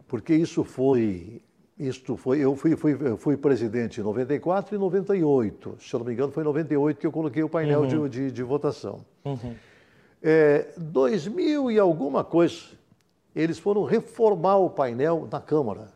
porque 0.09 0.35
isso 0.35 0.65
foi, 0.65 1.41
isto 1.79 2.17
foi, 2.17 2.39
eu 2.39 2.55
fui, 2.55 2.77
fui, 2.77 2.97
fui 3.17 3.37
presidente 3.37 4.01
em 4.01 4.05
94 4.05 4.75
e 4.75 4.79
98. 4.79 5.77
Se 5.81 5.95
eu 5.95 5.99
não 5.99 6.07
me 6.07 6.13
engano, 6.13 6.33
foi 6.33 6.43
em 6.43 6.47
98 6.47 7.01
que 7.01 7.07
eu 7.07 7.13
coloquei 7.13 7.43
o 7.43 7.49
painel 7.49 7.83
uhum. 7.83 8.09
de, 8.09 8.09
de, 8.09 8.31
de, 8.31 8.43
votação. 8.43 9.05
Uhum 9.25 9.55
é, 10.25 10.69
2000 10.79 11.71
e 11.71 11.79
alguma 11.79 12.25
coisa, 12.25 12.57
eles 13.37 13.59
foram 13.59 13.85
reformar 13.85 14.57
o 14.57 14.71
painel 14.71 15.29
na 15.31 15.39
Câmara. 15.39 15.93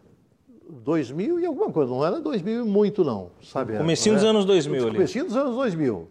2000 0.69 1.41
e 1.41 1.47
alguma 1.47 1.73
coisa, 1.73 1.91
não 1.91 2.05
era 2.05 2.21
2000 2.21 2.67
e 2.67 2.69
muito 2.69 3.03
não, 3.03 3.31
sabe? 3.43 3.79
Comecinho 3.79 4.17
dos 4.17 4.25
é? 4.25 4.29
anos 4.29 4.45
2000 4.45 4.83
ali. 4.83 4.97
Comecinho 4.97 5.25
dos 5.25 5.35
anos 5.35 5.55
2000. 5.55 6.07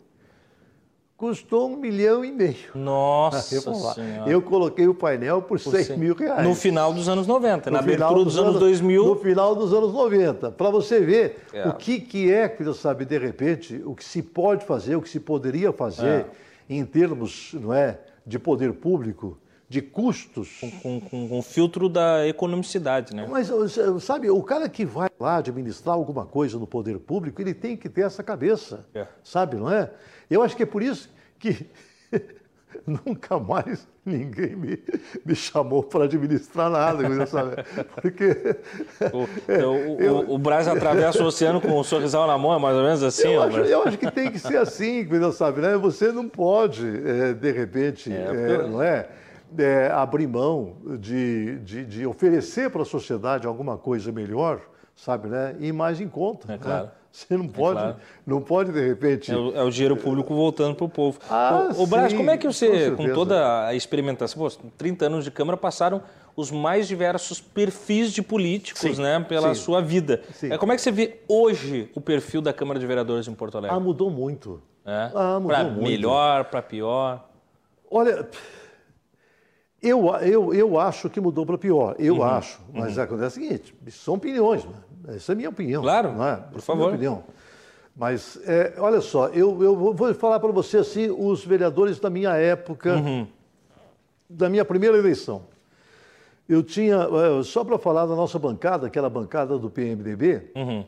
Custou 1.17 1.67
um 1.67 1.75
milhão 1.75 2.23
e 2.23 2.31
meio. 2.31 2.55
Nossa 2.75 3.55
eu, 3.55 3.61
senhora. 3.61 4.29
eu 4.29 4.41
coloquei 4.41 4.87
o 4.87 4.93
painel 4.93 5.41
por, 5.41 5.59
por 5.59 5.71
6 5.71 5.97
mil 5.97 6.13
reais. 6.13 6.47
No 6.47 6.53
final 6.53 6.93
dos 6.93 7.09
anos 7.09 7.25
90, 7.25 7.69
no 7.69 7.73
na 7.73 7.79
abertura 7.79 8.23
dos, 8.23 8.37
anos, 8.37 8.49
anos 8.49 8.59
2000. 8.59 9.03
No 9.03 9.15
final 9.15 9.55
dos 9.55 9.73
anos 9.73 9.91
90. 9.91 10.51
Para 10.51 10.69
você 10.69 10.99
ver 10.99 11.43
é. 11.51 11.67
o 11.67 11.73
que, 11.73 11.99
que 11.99 12.31
é, 12.31 12.47
que 12.47 12.63
você 12.63 12.79
sabe, 12.79 13.03
de 13.03 13.17
repente, 13.17 13.81
o 13.83 13.95
que 13.95 14.05
se 14.05 14.21
pode 14.21 14.63
fazer, 14.63 14.95
o 14.95 15.01
que 15.01 15.09
se 15.09 15.19
poderia 15.19 15.73
fazer 15.73 16.05
é. 16.05 16.25
em 16.69 16.85
termos 16.85 17.53
não 17.53 17.73
é, 17.73 17.99
de 18.25 18.37
poder 18.37 18.73
público, 18.73 19.37
de 19.67 19.81
custos. 19.81 20.59
Com, 20.59 20.71
com, 20.71 20.99
com, 21.01 21.29
com, 21.29 21.39
o 21.39 21.41
filtro 21.41 21.89
da 21.89 22.27
economicidade, 22.27 23.15
né? 23.15 23.27
Mas, 23.29 23.49
sabe, 24.01 24.29
o 24.29 24.41
cara 24.43 24.69
que 24.69 24.85
vai 24.85 25.09
lá 25.19 25.37
administrar 25.37 25.95
alguma 25.95 26.25
coisa 26.25 26.57
no 26.59 26.67
poder 26.67 26.99
público, 26.99 27.41
ele 27.41 27.53
tem 27.53 27.75
que 27.75 27.89
ter 27.89 28.01
essa 28.01 28.23
cabeça, 28.23 28.85
é. 28.93 29.07
sabe, 29.23 29.57
não 29.57 29.71
é? 29.71 29.89
Eu 30.29 30.41
acho 30.41 30.55
que 30.55 30.63
é 30.63 30.65
por 30.65 30.81
isso 30.81 31.09
que 31.39 31.67
nunca 32.85 33.39
mais 33.39 33.87
ninguém 34.05 34.55
me, 34.55 34.79
me 35.25 35.35
chamou 35.35 35.83
para 35.83 36.05
administrar 36.05 36.69
nada, 36.69 37.25
sabe? 37.25 37.55
Porque. 38.01 38.57
O, 39.13 39.27
então, 39.43 39.75
eu, 39.99 40.13
o, 40.19 40.35
o 40.35 40.37
Braz 40.37 40.67
atravessa 40.67 41.23
o 41.23 41.27
oceano 41.27 41.59
com 41.59 41.79
um 41.79 41.83
sorrisal 41.83 42.27
na 42.27 42.37
mão, 42.37 42.53
é 42.53 42.59
mais 42.59 42.75
ou 42.75 42.83
menos 42.83 43.03
assim, 43.03 43.29
eu, 43.29 43.43
acho, 43.43 43.57
eu 43.57 43.83
acho 43.83 43.97
que 43.97 44.09
tem 44.09 44.31
que 44.31 44.39
ser 44.39 44.57
assim, 44.57 45.07
sabe? 45.33 45.61
Né? 45.61 45.77
Você 45.77 46.11
não 46.11 46.27
pode, 46.27 46.85
é, 47.05 47.33
de 47.33 47.51
repente, 47.51 48.11
é, 48.11 48.15
é, 48.15 48.67
não 48.67 48.81
é? 48.81 49.09
É, 49.57 49.89
abrir 49.93 50.27
mão 50.27 50.75
de, 50.99 51.59
de, 51.59 51.85
de 51.85 52.05
oferecer 52.05 52.69
para 52.69 52.81
a 52.81 52.85
sociedade 52.85 53.47
alguma 53.47 53.77
coisa 53.77 54.11
melhor, 54.11 54.61
sabe, 54.95 55.29
né? 55.29 55.55
E 55.59 55.71
mais 55.71 56.01
em 56.01 56.09
conta. 56.09 56.51
É 56.53 56.57
claro. 56.57 56.91
Você 57.17 57.35
não 57.35 57.47
pode, 57.47 57.79
é 57.79 57.81
claro. 57.81 57.97
não 58.27 58.41
pode 58.41 58.71
de 58.71 58.87
repente. 58.87 59.31
É 59.31 59.35
o, 59.35 59.55
é 59.55 59.63
o 59.63 59.71
dinheiro 59.71 59.97
público 59.97 60.35
voltando 60.35 60.75
para 60.75 60.85
o 60.85 60.89
povo. 60.89 61.17
Ah, 61.27 61.71
o, 61.75 61.81
o 61.81 61.87
Brás, 61.87 62.13
como 62.13 62.29
é 62.29 62.37
que 62.37 62.45
você, 62.45 62.91
com, 62.91 63.07
com, 63.07 63.13
toda 63.13 63.65
a 63.65 63.73
experimentação, 63.73 64.47
pô, 64.47 64.55
30 64.77 65.07
anos 65.07 65.23
de 65.23 65.31
Câmara, 65.31 65.57
passaram 65.57 66.03
os 66.35 66.51
mais 66.51 66.87
diversos 66.87 67.41
perfis 67.41 68.13
de 68.13 68.21
políticos, 68.21 68.81
sim, 68.81 69.01
né, 69.01 69.19
pela 69.27 69.55
sim, 69.55 69.61
sua 69.61 69.81
vida. 69.81 70.21
Sim. 70.31 70.53
É, 70.53 70.59
como 70.59 70.71
é 70.71 70.75
que 70.75 70.81
você 70.83 70.91
vê 70.91 71.19
hoje 71.27 71.89
o 71.95 71.99
perfil 71.99 72.39
da 72.39 72.53
Câmara 72.53 72.79
de 72.79 72.85
Vereadores 72.85 73.27
em 73.27 73.33
Porto 73.33 73.57
Alegre? 73.57 73.75
Ah, 73.75 73.79
mudou 73.79 74.11
muito. 74.11 74.61
É? 74.85 75.09
Ah, 75.15 75.39
mudou 75.39 75.47
pra 75.47 75.63
muito. 75.63 75.81
melhor, 75.81 76.45
para 76.45 76.61
pior? 76.61 77.27
Olha, 77.89 78.29
eu, 79.87 80.07
eu, 80.17 80.53
eu 80.53 80.79
acho 80.79 81.09
que 81.09 81.19
mudou 81.19 81.45
para 81.45 81.57
pior. 81.57 81.95
Eu 81.97 82.17
uhum, 82.17 82.23
acho. 82.23 82.59
Mas 82.73 82.97
uhum. 82.97 83.03
acontece 83.03 83.39
o 83.39 83.43
seguinte: 83.43 83.75
são 83.89 84.15
opiniões. 84.15 84.65
Né? 84.65 85.15
Essa 85.15 85.31
é 85.31 85.33
a 85.33 85.35
minha 85.35 85.49
opinião. 85.49 85.81
Claro, 85.81 86.21
é? 86.23 86.35
por 86.51 86.61
favor. 86.61 86.85
É 86.85 86.93
opinião. 86.93 87.23
Mas, 87.95 88.39
é, 88.45 88.75
olha 88.77 89.01
só, 89.01 89.27
eu, 89.29 89.63
eu 89.63 89.75
vou 89.75 90.13
falar 90.13 90.39
para 90.39 90.51
você 90.51 90.77
assim, 90.77 91.09
os 91.09 91.43
vereadores 91.43 91.99
da 91.99 92.11
minha 92.11 92.35
época, 92.35 92.95
uhum. 92.95 93.27
da 94.29 94.47
minha 94.49 94.63
primeira 94.63 94.95
eleição. 94.97 95.41
Eu 96.47 96.61
tinha, 96.61 96.95
é, 96.97 97.43
só 97.43 97.63
para 97.63 97.77
falar 97.79 98.05
da 98.05 98.15
nossa 98.15 98.37
bancada, 98.37 98.85
aquela 98.85 99.09
bancada 99.09 99.57
do 99.57 99.69
PMDB, 99.69 100.51
uhum. 100.55 100.85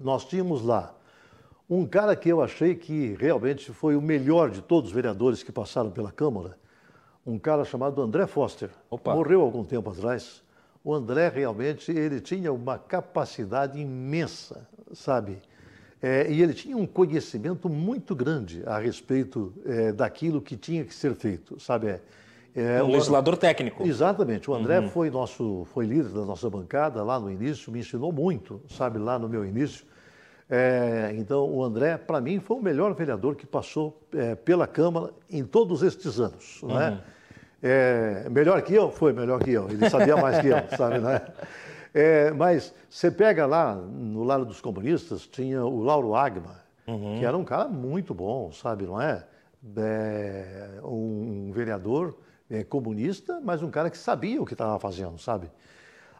nós 0.00 0.24
tínhamos 0.24 0.62
lá 0.62 0.94
um 1.68 1.84
cara 1.84 2.16
que 2.16 2.30
eu 2.30 2.40
achei 2.40 2.74
que 2.74 3.14
realmente 3.20 3.70
foi 3.72 3.94
o 3.94 4.00
melhor 4.00 4.50
de 4.50 4.62
todos 4.62 4.88
os 4.88 4.94
vereadores 4.94 5.42
que 5.42 5.52
passaram 5.52 5.90
pela 5.90 6.10
Câmara, 6.10 6.56
um 7.26 7.38
cara 7.38 7.64
chamado 7.64 8.00
André 8.00 8.26
Foster. 8.26 8.70
Opa. 8.90 9.14
Morreu 9.14 9.40
algum 9.40 9.64
tempo 9.64 9.90
atrás. 9.90 10.42
O 10.84 10.94
André 10.94 11.28
realmente 11.28 11.90
ele 11.90 12.20
tinha 12.20 12.52
uma 12.52 12.78
capacidade 12.78 13.78
imensa, 13.78 14.66
sabe? 14.92 15.38
É, 16.00 16.30
e 16.30 16.40
ele 16.40 16.54
tinha 16.54 16.76
um 16.76 16.86
conhecimento 16.86 17.68
muito 17.68 18.14
grande 18.14 18.62
a 18.64 18.78
respeito 18.78 19.52
é, 19.66 19.92
daquilo 19.92 20.40
que 20.40 20.56
tinha 20.56 20.84
que 20.84 20.94
ser 20.94 21.14
feito, 21.14 21.60
sabe? 21.60 21.88
É, 21.88 22.00
é 22.78 22.82
um 22.82 22.90
legislador 22.90 23.36
técnico. 23.36 23.86
Exatamente. 23.86 24.50
O 24.50 24.54
André 24.54 24.78
uhum. 24.78 24.88
foi 24.88 25.10
nosso, 25.10 25.66
foi 25.72 25.86
líder 25.86 26.10
da 26.10 26.24
nossa 26.24 26.48
bancada 26.48 27.02
lá 27.02 27.18
no 27.18 27.30
início, 27.30 27.72
me 27.72 27.80
ensinou 27.80 28.12
muito, 28.12 28.60
sabe, 28.68 28.98
lá 28.98 29.18
no 29.18 29.28
meu 29.28 29.44
início. 29.44 29.84
É, 30.50 31.14
então, 31.16 31.44
o 31.44 31.62
André, 31.62 31.98
para 31.98 32.20
mim, 32.20 32.40
foi 32.40 32.56
o 32.56 32.62
melhor 32.62 32.94
vereador 32.94 33.36
que 33.36 33.46
passou 33.46 34.00
é, 34.14 34.34
pela 34.34 34.66
Câmara 34.66 35.12
em 35.30 35.44
todos 35.44 35.82
estes 35.82 36.18
anos, 36.18 36.60
não 36.62 36.80
é? 36.80 36.90
Uhum. 36.90 36.98
É, 37.62 38.28
melhor 38.30 38.62
que 38.62 38.74
eu? 38.74 38.90
Foi 38.90 39.12
melhor 39.12 39.42
que 39.42 39.50
eu. 39.50 39.68
Ele 39.68 39.90
sabia 39.90 40.16
mais 40.16 40.38
que 40.38 40.48
eu, 40.48 40.56
sabe, 40.76 41.00
né? 41.00 41.20
É, 41.92 42.30
mas 42.30 42.74
você 42.88 43.10
pega 43.10 43.44
lá, 43.44 43.74
no 43.74 44.22
lado 44.24 44.44
dos 44.44 44.60
comunistas, 44.60 45.26
tinha 45.26 45.64
o 45.64 45.82
Lauro 45.82 46.14
Agma, 46.14 46.62
uhum. 46.86 47.18
que 47.18 47.24
era 47.24 47.36
um 47.36 47.44
cara 47.44 47.68
muito 47.68 48.14
bom, 48.14 48.50
sabe, 48.52 48.84
não 48.84 49.00
é? 49.00 49.24
é 49.76 50.80
um 50.82 51.50
vereador 51.52 52.16
é, 52.48 52.62
comunista, 52.64 53.40
mas 53.42 53.62
um 53.62 53.70
cara 53.70 53.90
que 53.90 53.98
sabia 53.98 54.40
o 54.40 54.46
que 54.46 54.54
estava 54.54 54.78
fazendo, 54.78 55.18
sabe? 55.18 55.50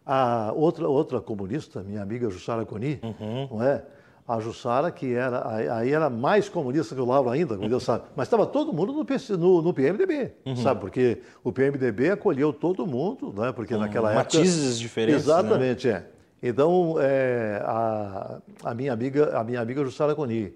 A 0.04 0.52
outra, 0.54 0.88
outra 0.88 1.20
comunista, 1.20 1.82
minha 1.82 2.02
amiga 2.02 2.28
Jussara 2.30 2.64
Coni, 2.66 2.98
uhum. 3.02 3.48
não 3.50 3.62
é? 3.62 3.84
A 4.28 4.38
Jussara, 4.40 4.90
que 4.90 5.14
era, 5.14 5.76
aí 5.78 5.90
era 5.90 6.10
mais 6.10 6.50
comunista 6.50 6.94
que 6.94 7.00
o 7.00 7.04
Lauro 7.06 7.30
ainda, 7.30 7.56
como 7.56 7.66
Deus 7.66 7.82
sabe. 7.82 8.04
Mas 8.14 8.26
estava 8.26 8.44
todo 8.44 8.74
mundo 8.74 8.92
no, 8.92 9.02
PC, 9.02 9.38
no, 9.38 9.62
no 9.62 9.72
PMDB, 9.72 10.32
uhum. 10.44 10.56
sabe? 10.56 10.82
Porque 10.82 11.22
o 11.42 11.50
PMDB 11.50 12.10
acolheu 12.10 12.52
todo 12.52 12.86
mundo, 12.86 13.32
né? 13.34 13.52
Porque 13.52 13.72
uhum. 13.72 13.80
naquela 13.80 14.10
época... 14.10 14.36
Matizes 14.36 14.78
diferentes, 14.78 15.26
né? 15.26 15.32
Exatamente, 15.32 15.88
né? 15.88 16.04
é. 16.42 16.46
Então, 16.46 16.96
é, 17.00 17.62
a, 17.64 18.38
a, 18.64 18.74
minha 18.74 18.92
amiga, 18.92 19.34
a 19.34 19.42
minha 19.42 19.62
amiga 19.62 19.82
Jussara 19.82 20.14
Coni, 20.14 20.52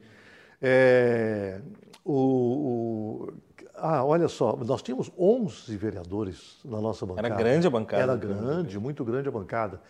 é, 0.61 1.59
o, 2.05 2.13
o, 2.15 3.33
ah, 3.75 4.05
olha 4.05 4.29
só, 4.29 4.55
nós 4.55 4.83
tínhamos 4.83 5.11
11 5.19 5.75
vereadores 5.79 6.59
na 6.63 6.79
nossa 6.79 7.07
bancada. 7.07 7.27
Era 7.27 7.37
grande 7.37 7.67
a 7.67 7.71
bancada. 7.71 8.03
Era 8.03 8.17
grande, 8.17 8.79
muito 8.79 9.03
grande 9.03 9.29
a 9.29 9.33
bancada 9.33 9.81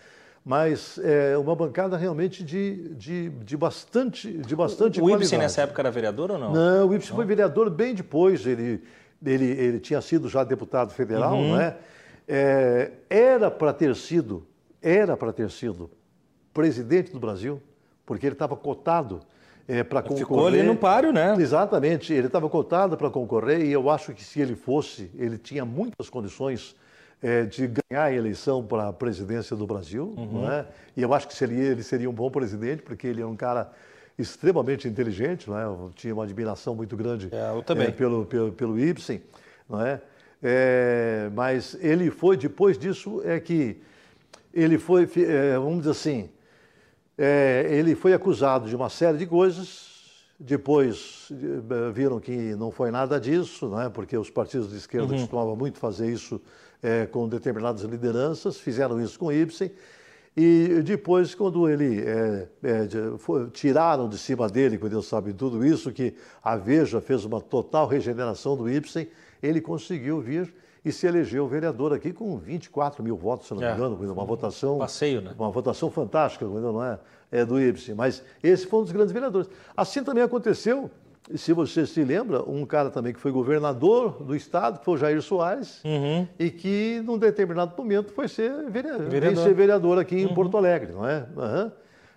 mas 0.45 0.99
é 0.99 1.39
uma 1.39 1.55
bancada 1.55 1.97
realmente 1.97 2.43
de, 2.43 2.95
de, 2.95 3.29
de 3.31 3.57
bastante, 3.57 4.33
de 4.39 4.57
bastante 4.57 5.01
o, 5.01 5.05
o 5.05 5.11
Ibsen 5.11 5.39
nessa 5.39 5.63
época 5.63 5.83
era 5.83 5.91
vereador 5.91 6.33
ou 6.33 6.39
não? 6.39 6.53
Não, 6.53 6.89
o 6.89 6.95
Ibsen 6.95 7.15
foi 7.15 7.25
vereador 7.25 7.71
bem 7.71 7.95
depois, 7.95 8.45
ele, 8.45 8.83
ele, 9.25 9.45
ele 9.45 9.79
tinha 9.79 10.01
sido 10.01 10.29
já 10.29 10.43
deputado 10.43 10.93
federal, 10.93 11.35
uhum. 11.35 11.51
não 11.51 11.61
é? 11.61 11.77
é 12.27 12.91
era 13.09 13.51
para 13.51 13.73
ter 13.73 13.95
sido, 13.95 14.45
era 14.81 15.17
para 15.17 15.33
ter 15.33 15.49
sido 15.51 15.89
presidente 16.53 17.13
do 17.13 17.21
Brasil, 17.21 17.63
porque 18.05 18.27
ele 18.27 18.35
estava 18.35 18.57
cotado 18.57 19.21
é, 19.69 19.85
para 19.85 20.03
concorrer. 20.03 20.27
Ficou 20.27 20.47
ali 20.47 20.63
no 20.65 20.75
páreo, 20.75 21.13
né? 21.13 21.37
Exatamente, 21.39 22.13
ele 22.13 22.27
estava 22.27 22.49
cotado 22.49 22.97
para 22.97 23.09
concorrer 23.09 23.63
e 23.65 23.71
eu 23.71 23.89
acho 23.89 24.13
que 24.13 24.25
se 24.25 24.41
ele 24.41 24.57
fosse, 24.57 25.09
ele 25.17 25.39
tinha 25.39 25.65
muitas 25.65 26.11
condições 26.11 26.75
é, 27.23 27.45
de 27.45 27.69
ganhar 27.69 28.05
a 28.05 28.13
eleição 28.13 28.65
para 28.65 28.89
a 28.89 28.93
presidência 28.93 29.55
do 29.55 29.67
Brasil, 29.67 30.13
uhum. 30.17 30.43
não 30.43 30.53
é? 30.53 30.67
E 30.97 31.03
eu 31.03 31.15
acho 31.15 31.29
que 31.29 31.35
seria, 31.35 31.65
ele 31.65 31.83
seria 31.83 32.11
um 32.11 32.13
bom 32.13 32.31
presidente, 32.31 32.83
porque 32.83 33.07
ele 33.07 33.23
é 33.23 33.27
um 33.27 33.37
cara 33.37 33.71
extremamente 34.19 34.89
inteligente, 34.89 35.49
não 35.49 35.59
é? 35.59 35.65
Eu 35.65 35.93
tinha 35.95 36.13
uma 36.13 36.25
admiração 36.25 36.75
muito 36.75 36.97
grande 36.97 37.29
é, 37.33 37.51
eu 37.51 37.63
também. 37.63 37.89
É, 37.89 37.91
pelo, 37.91 38.27
pelo, 38.27 38.53
pelo 38.53 38.79
Ibsen, 38.79 39.23
não 39.69 39.81
é? 39.81 40.01
é? 40.43 41.31
Mas 41.33 41.77
ele 41.81 42.11
foi, 42.11 42.37
depois 42.37 42.77
disso, 42.77 43.23
é 43.25 43.39
que 43.39 43.81
ele 44.53 44.77
foi, 44.77 45.09
é, 45.17 45.57
vamos 45.57 45.79
dizer 45.79 45.91
assim, 45.91 46.29
é, 47.17 47.67
ele 47.71 47.95
foi 47.95 48.13
acusado 48.13 48.69
de 48.69 48.75
uma 48.75 48.91
série 48.91 49.17
de 49.17 49.27
coisas, 49.27 49.93
depois 50.39 51.29
é, 51.31 51.91
viram 51.93 52.19
que 52.19 52.55
não 52.57 52.71
foi 52.71 52.91
nada 52.91 53.21
disso, 53.21 53.69
não 53.69 53.81
é? 53.81 53.89
porque 53.89 54.17
os 54.17 54.29
partidos 54.29 54.71
de 54.71 54.77
esquerda 54.77 55.13
uhum. 55.13 55.21
costumavam 55.21 55.57
muito 55.57 55.79
fazer 55.79 56.11
isso 56.11 56.41
é, 56.83 57.07
com 57.07 57.29
determinadas 57.29 57.83
lideranças, 57.83 58.59
fizeram 58.59 59.01
isso 59.01 59.19
com 59.19 59.33
Ibsen. 59.33 59.71
E 60.37 60.81
depois, 60.83 61.35
quando 61.35 61.69
ele 61.69 62.01
é, 62.01 62.49
é, 62.63 62.89
foi, 63.19 63.51
tiraram 63.51 64.09
de 64.09 64.17
cima 64.17 64.49
dele, 64.49 64.79
quando 64.79 64.93
Deus 64.93 65.07
sabe 65.07 65.33
tudo 65.33 65.65
isso, 65.65 65.93
que 65.93 66.15
a 66.43 66.57
Veja 66.57 67.01
fez 67.01 67.25
uma 67.25 67.41
total 67.41 67.87
regeneração 67.87 68.57
do 68.57 68.69
Ibsen, 68.69 69.07
ele 69.43 69.61
conseguiu 69.61 70.21
vir 70.21 70.53
e 70.85 70.91
se 70.91 71.07
elegeu 71.07 71.47
vereador 71.47 71.93
aqui 71.93 72.13
com 72.13 72.37
24 72.39 73.05
mil 73.05 73.17
votos, 73.17 73.47
se 73.47 73.55
não 73.55 73.61
me 73.61 73.67
é. 73.67 73.73
engano, 73.73 73.95
uma 74.13 74.25
votação. 74.25 74.79
Passeio, 74.79 75.21
né? 75.21 75.35
Uma 75.39 75.51
votação 75.51 75.91
fantástica, 75.91 76.47
não 76.47 76.83
é? 76.83 76.99
é 77.31 77.45
do 77.45 77.61
Ibsen. 77.61 77.95
Mas 77.95 78.25
esse 78.43 78.67
foi 78.67 78.81
um 78.81 78.83
dos 78.83 78.93
grandes 78.93 79.13
vereadores. 79.13 79.49
Assim 79.77 80.03
também 80.03 80.23
aconteceu 80.23 80.91
se 81.35 81.53
você 81.53 81.87
se 81.87 82.03
lembra, 82.03 82.43
um 82.49 82.67
cara 82.67 82.91
também 82.91 83.13
que 83.13 83.21
foi 83.21 83.31
governador 83.31 84.23
do 84.23 84.35
estado, 84.35 84.81
que 84.81 84.85
foi 84.85 84.95
o 84.95 84.97
Jair 84.97 85.23
Soares, 85.23 85.83
uhum. 85.85 86.27
e 86.39 86.51
que, 86.51 87.01
num 87.05 87.17
determinado 87.17 87.75
momento, 87.77 88.13
foi 88.13 88.29
ser 88.29 88.69
vereador, 88.69 89.09
vereador. 89.09 89.45
Ser 89.45 89.55
vereador 89.55 89.99
aqui 89.99 90.17
em 90.17 90.27
uhum. 90.27 90.35
Porto 90.35 90.57
Alegre, 90.57 90.93
não 90.93 91.09
é? 91.09 91.27
Uhum. 91.37 91.71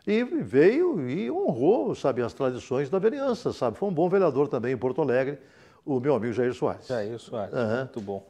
E 0.08 0.24
veio 0.24 1.10
e 1.10 1.32
honrou, 1.32 1.96
sabe, 1.96 2.22
as 2.22 2.34
tradições 2.34 2.90
da 2.90 3.00
vereança, 3.00 3.52
sabe? 3.54 3.78
Foi 3.78 3.90
um 3.90 3.94
bom 3.94 4.10
vereador 4.10 4.48
também 4.48 4.74
em 4.74 4.78
Porto 4.78 5.02
Alegre, 5.02 5.40
o 5.86 6.00
meu 6.00 6.16
amigo 6.16 6.34
Jair 6.34 6.54
Soares. 6.54 6.88
Jair 6.88 7.20
Soares, 7.20 7.54
muito 7.54 8.02
bom. 8.02 8.26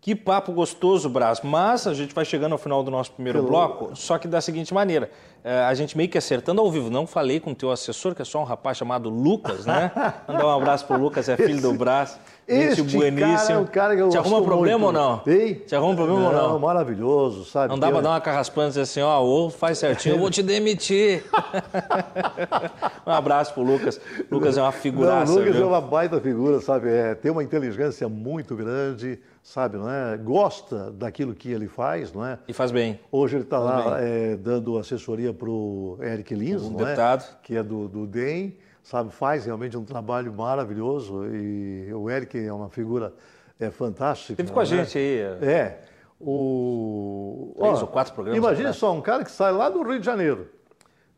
Que 0.00 0.14
papo 0.14 0.52
gostoso, 0.52 1.10
Brás. 1.10 1.42
Mas 1.42 1.86
a 1.86 1.92
gente 1.92 2.14
vai 2.14 2.24
chegando 2.24 2.52
ao 2.52 2.58
final 2.58 2.82
do 2.82 2.90
nosso 2.90 3.12
primeiro 3.12 3.40
Pelo... 3.40 3.48
bloco, 3.50 3.94
só 3.94 4.16
que 4.16 4.26
da 4.26 4.40
seguinte 4.40 4.72
maneira. 4.72 5.10
É, 5.44 5.60
a 5.60 5.74
gente 5.74 5.96
meio 5.96 6.08
que 6.08 6.16
acertando 6.16 6.60
ao 6.60 6.70
vivo. 6.70 6.88
Não 6.90 7.06
falei 7.06 7.38
com 7.38 7.52
o 7.52 7.54
teu 7.54 7.70
assessor, 7.70 8.14
que 8.14 8.22
é 8.22 8.24
só 8.24 8.40
um 8.40 8.44
rapaz 8.44 8.78
chamado 8.78 9.10
Lucas, 9.10 9.66
né? 9.66 9.92
Mandar 10.26 10.46
um 10.46 10.50
abraço 10.50 10.86
pro 10.86 10.98
Lucas, 10.98 11.28
é 11.28 11.36
filho 11.36 11.60
do 11.60 11.74
Brás. 11.74 12.18
Gente 12.50 12.82
bueníssimo. 12.82 13.36
Cara 13.36 13.52
é 13.52 13.58
um 13.58 13.66
cara 13.66 13.96
que 13.96 14.02
eu 14.02 14.08
Te 14.08 14.18
arruma 14.18 14.42
problema 14.42 14.78
muito. 14.78 14.98
ou 14.98 15.06
não? 15.06 15.22
Ei? 15.26 15.54
Te 15.54 15.76
arruma 15.76 15.94
problema 15.94 16.28
ou 16.28 16.32
não? 16.32 16.58
Maravilhoso, 16.58 17.44
sabe? 17.44 17.68
Não 17.68 17.78
dá 17.78 17.88
pra 17.88 17.98
eu... 17.98 18.02
dar 18.02 18.10
uma 18.10 18.20
carraspana 18.20 18.66
e 18.66 18.70
dizer 18.70 18.82
assim, 18.82 19.00
ó, 19.00 19.20
ou 19.20 19.50
faz 19.50 19.78
certinho, 19.78 20.16
eu 20.16 20.18
vou 20.18 20.30
te 20.30 20.42
demitir. 20.42 21.24
um 23.06 23.12
abraço 23.12 23.54
pro 23.54 23.62
Lucas. 23.62 24.00
Lucas 24.30 24.58
é 24.58 24.62
uma 24.62 24.72
figuraça. 24.72 25.32
Não, 25.32 25.38
Lucas 25.38 25.54
viu? 25.54 25.64
é 25.64 25.66
uma 25.66 25.80
baita 25.80 26.20
figura, 26.20 26.60
sabe? 26.60 26.90
É, 26.90 27.14
tem 27.14 27.30
uma 27.30 27.42
inteligência 27.42 28.08
muito 28.08 28.56
grande 28.56 29.18
sabe, 29.42 29.76
não 29.76 29.90
é? 29.90 30.16
Gosta 30.16 30.90
daquilo 30.92 31.34
que 31.34 31.50
ele 31.50 31.66
faz, 31.66 32.12
não 32.12 32.24
é? 32.24 32.38
E 32.46 32.52
faz 32.52 32.70
bem. 32.70 33.00
Hoje 33.10 33.36
ele 33.36 33.44
está 33.44 33.58
lá 33.58 34.00
é, 34.00 34.36
dando 34.36 34.78
assessoria 34.78 35.32
para 35.32 35.48
o 35.48 35.98
Eric 36.00 36.34
Lins, 36.34 36.62
um 36.62 36.74
deputado. 36.74 37.24
É? 37.24 37.36
que 37.42 37.56
é 37.56 37.62
do, 37.62 37.88
do 37.88 38.06
DEM, 38.06 38.56
sabe, 38.90 39.12
faz 39.12 39.46
realmente 39.46 39.76
um 39.76 39.84
trabalho 39.84 40.32
maravilhoso 40.32 41.24
e 41.26 41.94
o 41.94 42.10
Eric 42.10 42.36
é 42.36 42.52
uma 42.52 42.68
figura 42.68 43.14
é, 43.58 43.70
fantástica. 43.70 44.34
Teve 44.34 44.50
com 44.50 44.58
a 44.58 44.64
é? 44.64 44.66
gente 44.66 44.98
aí. 44.98 45.20
É. 45.42 45.78
O... 46.20 47.54
Três 47.56 47.80
ou 47.80 47.88
quatro 47.88 48.12
programas. 48.12 48.36
Imagine 48.36 48.72
só, 48.74 48.92
um 48.92 49.00
cara 49.00 49.22
que 49.22 49.30
sai 49.30 49.52
lá 49.52 49.68
do 49.68 49.82
Rio 49.82 50.00
de 50.00 50.04
Janeiro 50.04 50.48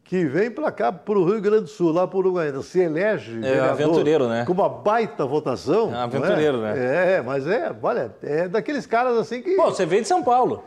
que 0.04 0.26
vem 0.26 0.50
para 0.50 0.70
cá, 0.70 0.92
para 0.92 1.18
o 1.18 1.24
Rio 1.24 1.40
Grande 1.40 1.62
do 1.62 1.68
Sul, 1.68 1.90
lá 1.90 2.06
para 2.06 2.16
o 2.16 2.18
Uruguaiana, 2.18 2.60
se 2.60 2.80
elege 2.80 3.40
é 3.42 3.60
aventureiro, 3.60 4.28
né? 4.28 4.44
com 4.44 4.52
uma 4.52 4.68
baita 4.68 5.24
votação. 5.24 5.90
É 5.94 5.96
aventureiro, 5.96 6.58
é? 6.58 6.74
né? 6.74 7.12
É, 7.14 7.22
mas 7.22 7.46
é, 7.46 7.74
olha, 7.82 8.14
é 8.22 8.46
daqueles 8.46 8.84
caras 8.84 9.16
assim 9.16 9.40
que... 9.40 9.56
Pô, 9.56 9.70
você 9.70 9.86
veio 9.86 10.02
de 10.02 10.08
São 10.08 10.22
Paulo. 10.22 10.64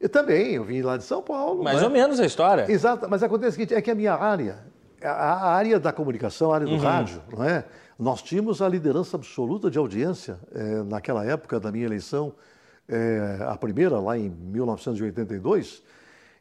Eu 0.00 0.08
também, 0.08 0.54
eu 0.54 0.64
vim 0.64 0.80
lá 0.80 0.96
de 0.96 1.04
São 1.04 1.20
Paulo. 1.20 1.62
Mais 1.62 1.80
né? 1.80 1.84
ou 1.84 1.90
menos 1.90 2.18
a 2.18 2.24
história. 2.24 2.64
Exato, 2.70 3.06
mas 3.10 3.22
acontece 3.22 3.50
o 3.50 3.52
seguinte, 3.52 3.74
é 3.74 3.82
que 3.82 3.90
a 3.90 3.94
minha 3.94 4.14
área, 4.14 4.60
a 5.06 5.48
área 5.48 5.78
da 5.78 5.92
comunicação, 5.92 6.52
a 6.52 6.56
área 6.56 6.66
do 6.66 6.74
uhum. 6.74 6.78
rádio, 6.78 7.22
não 7.32 7.44
é? 7.44 7.64
Nós 7.98 8.22
tínhamos 8.22 8.60
a 8.60 8.68
liderança 8.68 9.16
absoluta 9.16 9.70
de 9.70 9.78
audiência 9.78 10.38
é, 10.54 10.82
naquela 10.82 11.24
época 11.24 11.58
da 11.58 11.72
minha 11.72 11.86
eleição, 11.86 12.32
é, 12.88 13.38
a 13.46 13.56
primeira, 13.56 13.98
lá 13.98 14.18
em 14.18 14.28
1982. 14.28 15.82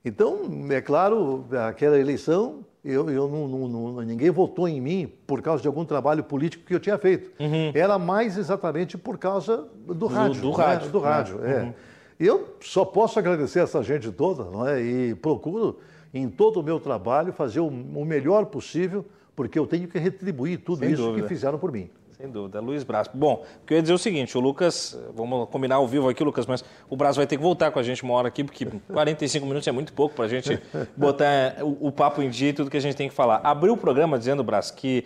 Então, 0.04 0.68
é 0.70 0.82
claro, 0.82 1.46
aquela 1.68 1.98
eleição 1.98 2.64
eu, 2.86 3.10
eu 3.10 3.28
não, 3.28 3.48
não, 3.48 3.68
não, 3.68 4.02
ninguém 4.02 4.30
votou 4.30 4.68
em 4.68 4.80
mim 4.80 5.12
por 5.26 5.42
causa 5.42 5.60
de 5.60 5.68
algum 5.68 5.84
trabalho 5.84 6.24
político 6.24 6.64
que 6.64 6.76
eu 6.76 6.80
tinha 6.80 7.00
feito. 7.00 7.32
Uhum. 7.42 7.72
Era 7.74 7.98
mais 7.98 8.38
exatamente 8.38 8.96
por 8.96 9.18
causa 9.18 9.68
do 9.88 10.06
rádio. 10.06 10.42
Do, 10.42 10.52
do 10.52 10.58
né? 10.58 10.64
rádio. 10.64 10.92
Do 10.92 11.00
rádio, 11.00 11.44
é. 11.44 11.64
Uhum. 11.64 11.74
Eu 12.20 12.56
só 12.62 12.86
posso 12.86 13.18
agradecer 13.18 13.60
essa 13.60 13.82
gente 13.82 14.12
toda 14.12 14.44
não 14.44 14.68
é? 14.68 14.80
e 14.82 15.16
procuro, 15.16 15.80
em 16.16 16.30
todo 16.30 16.62
o 16.62 16.64
meu 16.64 16.80
trabalho, 16.80 17.34
fazer 17.34 17.60
o, 17.60 17.68
o 17.68 18.06
melhor 18.06 18.46
possível, 18.46 19.06
porque 19.36 19.60
eu 19.60 19.68
tenho 19.68 19.86
que 19.86 20.00
retribuir 20.00 20.60
tudo 20.60 20.80
Sem 20.80 20.94
isso 20.94 21.04
dúvida. 21.04 21.24
que 21.24 21.28
fizeram 21.28 21.60
por 21.60 21.72
mim. 21.74 21.90
Sem 22.18 22.30
dúvida. 22.30 22.62
Luiz 22.62 22.86
Braz. 22.86 23.10
Bom, 23.14 23.44
o 23.62 23.66
que 23.66 23.74
eu 23.74 23.76
ia 23.76 23.82
dizer 23.82 23.92
é 23.92 23.96
o 23.96 24.00
seguinte, 24.00 24.38
o 24.38 24.40
Lucas, 24.40 24.98
vamos 25.14 25.50
combinar 25.50 25.76
ao 25.76 25.86
vivo 25.86 26.08
aqui, 26.08 26.24
Lucas, 26.24 26.46
mas 26.46 26.64
o 26.90 26.96
Braz 26.96 27.18
vai 27.18 27.28
ter 27.28 27.36
que 27.36 27.44
voltar 27.44 27.70
com 27.72 27.80
a 27.80 27.84
gente 27.84 28.02
uma 28.04 28.14
hora 28.14 28.30
aqui, 28.30 28.46
porque 28.46 28.66
45 28.88 29.46
minutos 29.46 29.68
é 29.68 29.72
muito 29.74 29.92
pouco 29.92 30.16
para 30.16 30.24
a 30.24 30.28
gente 30.30 30.58
botar 30.96 31.58
o, 31.62 31.88
o, 31.88 31.92
papo 31.92 32.22
em 32.22 32.30
dia 32.30 32.50
e 32.50 32.54
tudo 32.54 32.72
que 32.72 32.78
a 32.78 32.82
gente 32.82 32.96
tem 32.96 33.10
que 33.10 33.14
falar. 33.14 33.42
Abriu 33.44 33.74
o 33.74 33.78
programa 33.78 34.18
dizendo, 34.18 34.42
Braz, 34.42 34.72
que 34.72 35.06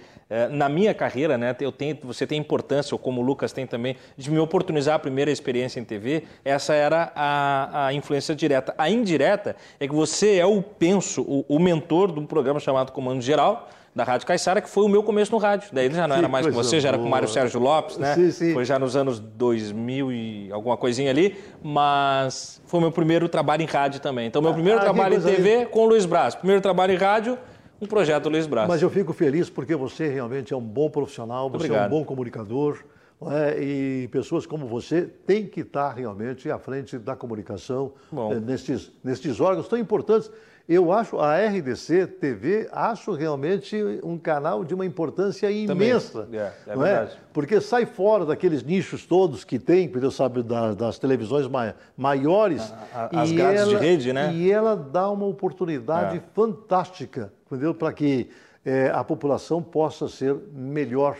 na 0.51 0.69
minha 0.69 0.93
carreira, 0.93 1.37
né, 1.37 1.55
eu 1.59 1.71
tenho, 1.71 1.97
você 2.03 2.27
tem 2.27 2.39
importância, 2.39 2.93
ou 2.93 2.99
como 2.99 3.21
o 3.21 3.23
Lucas 3.23 3.51
tem 3.51 3.65
também, 3.65 3.95
de 4.15 4.29
me 4.29 4.37
oportunizar 4.37 4.95
a 4.95 4.99
primeira 4.99 5.31
experiência 5.31 5.79
em 5.79 5.83
TV, 5.83 6.23
essa 6.45 6.73
era 6.73 7.11
a, 7.15 7.87
a 7.87 7.93
influência 7.93 8.35
direta. 8.35 8.73
A 8.77 8.89
indireta 8.89 9.55
é 9.79 9.87
que 9.87 9.93
você 9.93 10.37
é 10.37 10.45
o 10.45 10.61
penso, 10.61 11.21
o, 11.21 11.45
o 11.47 11.59
mentor 11.59 12.11
de 12.11 12.19
um 12.19 12.25
programa 12.25 12.59
chamado 12.59 12.91
Comando 12.91 13.21
Geral, 13.21 13.67
da 13.95 14.03
Rádio 14.03 14.27
Caixara, 14.27 14.61
que 14.61 14.69
foi 14.69 14.83
o 14.83 14.87
meu 14.87 15.03
começo 15.03 15.31
no 15.31 15.37
rádio. 15.37 15.69
Daí 15.73 15.85
ele 15.85 15.95
já 15.95 16.07
não 16.07 16.15
era 16.15 16.27
mais 16.27 16.45
com 16.45 16.51
você, 16.53 16.79
já 16.79 16.89
era 16.89 16.97
com 16.97 17.05
o 17.05 17.09
Mário 17.09 17.27
Sérgio 17.27 17.59
Lopes, 17.59 17.97
né? 17.97 18.13
Sim, 18.15 18.31
sim. 18.31 18.53
Foi 18.53 18.63
já 18.63 18.77
nos 18.77 18.95
anos 18.95 19.19
2000 19.19 20.11
e 20.11 20.51
alguma 20.51 20.77
coisinha 20.77 21.09
ali, 21.09 21.37
mas 21.61 22.61
foi 22.65 22.79
o 22.79 22.81
meu 22.81 22.91
primeiro 22.91 23.27
trabalho 23.27 23.63
em 23.63 23.65
rádio 23.65 23.99
também. 23.99 24.27
Então, 24.27 24.41
meu 24.41 24.53
primeiro 24.53 24.79
ah, 24.79 24.83
trabalho 24.83 25.17
em 25.17 25.21
TV 25.21 25.65
com 25.65 25.85
o 25.85 25.85
Luiz 25.87 26.05
Braz. 26.05 26.35
Primeiro 26.35 26.61
trabalho 26.61 26.93
em 26.93 26.97
rádio, 26.97 27.37
um 27.81 27.85
projeto 27.85 28.29
Luiz 28.29 28.47
Braz. 28.47 28.67
Mas 28.67 28.81
eu 28.81 28.89
fico 28.89 29.13
feliz 29.13 29.49
porque 29.49 29.75
você 29.75 30.07
realmente 30.07 30.53
é 30.53 30.57
um 30.57 30.61
bom 30.61 30.89
profissional, 30.89 31.49
você 31.49 31.65
Obrigado. 31.65 31.83
é 31.83 31.87
um 31.87 31.89
bom 31.89 32.05
comunicador. 32.05 32.83
É, 33.21 33.61
e 33.61 34.07
pessoas 34.07 34.45
como 34.45 34.65
você 34.65 35.01
têm 35.01 35.45
que 35.45 35.59
estar 35.59 35.91
realmente 35.91 36.49
à 36.49 36.57
frente 36.57 36.97
da 36.97 37.17
comunicação 37.17 37.91
é, 38.31 38.39
nestes, 38.39 38.93
nestes 39.03 39.41
órgãos 39.41 39.67
tão 39.67 39.77
importantes 39.77 40.31
eu 40.69 40.91
acho 40.91 41.17
a 41.17 41.35
RDC 41.35 42.05
TV, 42.05 42.69
acho 42.71 43.11
realmente 43.13 43.75
um 44.03 44.19
canal 44.19 44.63
de 44.63 44.75
uma 44.75 44.85
importância 44.85 45.49
imensa. 45.49 46.29
É, 46.31 46.53
é 46.67 46.75
não 46.75 46.85
é? 46.85 46.93
verdade. 46.93 47.13
É? 47.13 47.19
Porque 47.33 47.59
sai 47.59 47.87
fora 47.87 48.23
daqueles 48.23 48.61
nichos 48.61 49.03
todos 49.03 49.43
que 49.43 49.57
tem, 49.57 49.87
você 49.91 50.11
sabe, 50.11 50.43
das, 50.43 50.75
das 50.75 50.99
televisões 50.99 51.49
maiores. 51.97 52.71
as 53.11 53.31
grades 53.31 53.61
ela, 53.61 53.69
de 53.69 53.75
rede, 53.77 54.13
né? 54.13 54.31
E 54.31 54.51
ela 54.51 54.75
dá 54.77 55.09
uma 55.09 55.25
oportunidade 55.25 56.17
é. 56.17 56.23
fantástica, 56.35 57.33
entendeu? 57.47 57.73
Para 57.73 57.91
que 57.91 58.29
é, 58.63 58.91
a 58.93 59.03
população 59.03 59.63
possa 59.63 60.07
ser 60.07 60.35
melhor 60.53 61.17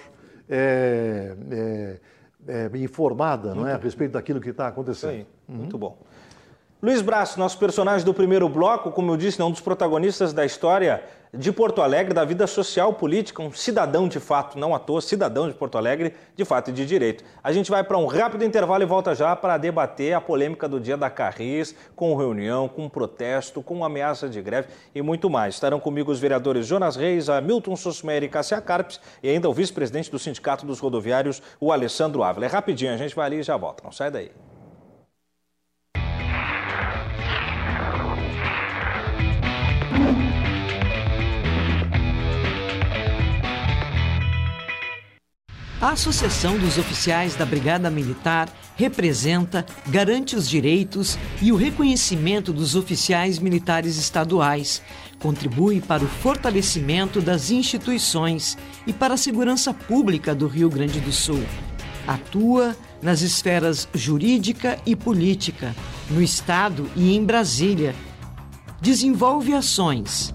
é, 0.47 1.35
é, 2.47 2.77
informada 2.77 3.55
não 3.55 3.67
é? 3.67 3.73
a 3.73 3.77
respeito 3.77 4.11
daquilo 4.11 4.39
que 4.39 4.49
está 4.49 4.67
acontecendo. 4.67 5.11
Isso 5.11 5.21
aí. 5.21 5.27
Uhum. 5.47 5.55
Muito 5.61 5.77
bom. 5.77 5.97
Luiz 6.81 7.01
Braço, 7.01 7.37
nosso 7.37 7.57
personagem 7.57 8.05
do 8.05 8.13
primeiro 8.13 8.47
bloco, 8.47 8.89
como 8.89 9.11
eu 9.11 9.17
disse, 9.17 9.41
é 9.41 9.43
um 9.43 9.51
dos 9.51 9.59
protagonistas 9.59 10.31
da 10.31 10.45
história 10.45 11.03
de 11.33 11.51
Porto 11.51 11.81
Alegre, 11.81 12.13
da 12.13 12.23
vida 12.23 12.47
social 12.47 12.93
política, 12.93 13.43
um 13.43 13.51
cidadão 13.51 14.07
de 14.07 14.17
fato, 14.17 14.57
não 14.57 14.73
à 14.73 14.79
toa, 14.79 15.01
cidadão 15.01 15.49
de 15.49 15.53
Porto 15.53 15.77
Alegre, 15.77 16.13
de 16.37 16.45
fato 16.45 16.69
e 16.69 16.73
de 16.73 16.85
direito. 16.85 17.25
A 17.43 17.51
gente 17.51 17.69
vai 17.69 17.83
para 17.83 17.97
um 17.97 18.05
rápido 18.05 18.45
intervalo 18.45 18.81
e 18.81 18.85
volta 18.85 19.13
já 19.13 19.35
para 19.35 19.57
debater 19.57 20.13
a 20.13 20.21
polêmica 20.21 20.69
do 20.69 20.79
dia 20.79 20.95
da 20.95 21.09
Carris, 21.09 21.75
com 21.97 22.15
reunião, 22.15 22.69
com 22.69 22.87
protesto, 22.87 23.61
com 23.61 23.83
ameaça 23.83 24.29
de 24.29 24.41
greve 24.41 24.69
e 24.95 25.01
muito 25.01 25.29
mais. 25.29 25.55
Estarão 25.55 25.81
comigo 25.81 26.09
os 26.09 26.19
vereadores 26.21 26.65
Jonas 26.65 26.95
Reis, 26.95 27.27
Hamilton 27.27 27.75
Sussumer 27.75 28.23
e 28.23 28.29
Cássia 28.29 28.61
Carpes 28.61 29.01
e 29.21 29.27
ainda 29.27 29.49
o 29.49 29.53
vice-presidente 29.53 30.09
do 30.09 30.17
Sindicato 30.17 30.65
dos 30.65 30.79
Rodoviários, 30.79 31.41
o 31.59 31.73
Alessandro 31.73 32.23
Ávila. 32.23 32.45
É 32.45 32.49
rapidinho, 32.49 32.93
a 32.93 32.97
gente 32.97 33.13
vai 33.13 33.25
ali 33.25 33.39
e 33.39 33.43
já 33.43 33.57
volta. 33.57 33.83
Não 33.83 33.91
sai 33.91 34.09
daí. 34.09 34.31
A 45.81 45.91
Associação 45.91 46.57
dos 46.57 46.77
Oficiais 46.77 47.35
da 47.35 47.45
Brigada 47.45 47.89
Militar 47.89 48.49
representa, 48.75 49.65
garante 49.87 50.35
os 50.35 50.49
direitos 50.49 51.17
e 51.41 51.53
o 51.53 51.55
reconhecimento 51.55 52.51
dos 52.51 52.75
oficiais 52.75 53.39
militares 53.39 53.95
estaduais, 53.95 54.81
contribui 55.19 55.79
para 55.79 56.03
o 56.03 56.07
fortalecimento 56.07 57.21
das 57.21 57.49
instituições 57.49 58.57
e 58.85 58.91
para 58.91 59.13
a 59.13 59.17
segurança 59.17 59.73
pública 59.73 60.35
do 60.35 60.47
Rio 60.47 60.69
Grande 60.69 60.99
do 60.99 61.13
Sul. 61.13 61.41
Atua 62.05 62.75
nas 63.01 63.21
esferas 63.21 63.87
jurídica 63.93 64.77
e 64.85 64.97
política, 64.97 65.73
no 66.09 66.21
Estado 66.21 66.89
e 66.93 67.15
em 67.15 67.23
Brasília. 67.23 67.95
Desenvolve 68.81 69.53
ações 69.53 70.33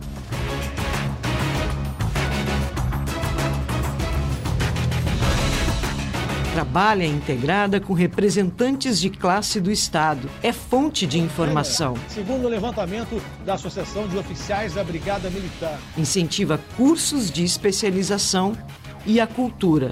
trabalha 6.55 7.05
integrada 7.05 7.81
com 7.81 7.93
representantes 7.93 9.01
de 9.01 9.11
classe 9.11 9.61
do 9.61 9.73
Estado. 9.73 10.31
É 10.41 10.53
fonte 10.53 11.05
de 11.05 11.19
informação. 11.19 11.97
Segundo 12.09 12.45
o 12.45 12.49
levantamento 12.49 13.21
da 13.45 13.55
Associação 13.55 14.07
de 14.07 14.17
Oficiais 14.17 14.75
da 14.75 14.85
Brigada 14.85 15.29
Militar. 15.31 15.77
Incentiva 15.99 16.61
cursos 16.77 17.29
de 17.29 17.43
especialização 17.43 18.57
e 19.05 19.19
a 19.19 19.27
cultura. 19.27 19.91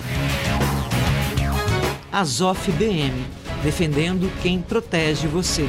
Azof 2.12 2.70
BM, 2.70 3.12
defendendo 3.64 4.31
quem 4.40 4.62
protege 4.62 5.27
você. 5.27 5.68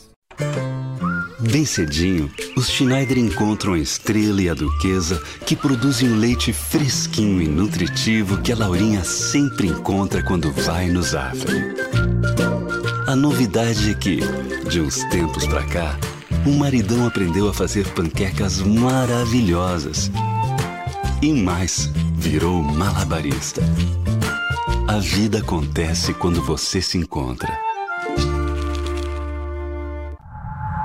Bem 1.51 1.65
cedinho, 1.65 2.31
os 2.55 2.69
Schneider 2.69 3.17
encontram 3.17 3.73
a 3.73 3.79
estrela 3.79 4.41
e 4.41 4.47
a 4.47 4.53
duquesa 4.53 5.21
que 5.45 5.55
produzem 5.55 6.11
o 6.11 6.15
leite 6.15 6.53
fresquinho 6.53 7.41
e 7.41 7.47
nutritivo 7.47 8.41
que 8.41 8.51
a 8.51 8.55
Laurinha 8.55 9.03
sempre 9.03 9.67
encontra 9.67 10.23
quando 10.23 10.51
vai 10.51 10.87
no 10.87 11.01
Zafari. 11.01 11.75
A 13.07 13.15
novidade 13.15 13.89
é 13.89 13.93
que, 13.93 14.19
de 14.69 14.79
uns 14.79 15.03
tempos 15.09 15.45
pra 15.45 15.63
cá, 15.65 15.99
o 16.45 16.51
maridão 16.51 17.05
aprendeu 17.05 17.49
a 17.49 17.53
fazer 17.53 17.87
panquecas 17.89 18.61
maravilhosas. 18.61 20.09
E 21.21 21.33
mais, 21.33 21.89
virou 22.15 22.61
malabarista. 22.63 23.61
A 24.87 24.99
vida 24.99 25.39
acontece 25.39 26.13
quando 26.13 26.41
você 26.41 26.81
se 26.81 26.97
encontra. 26.97 27.70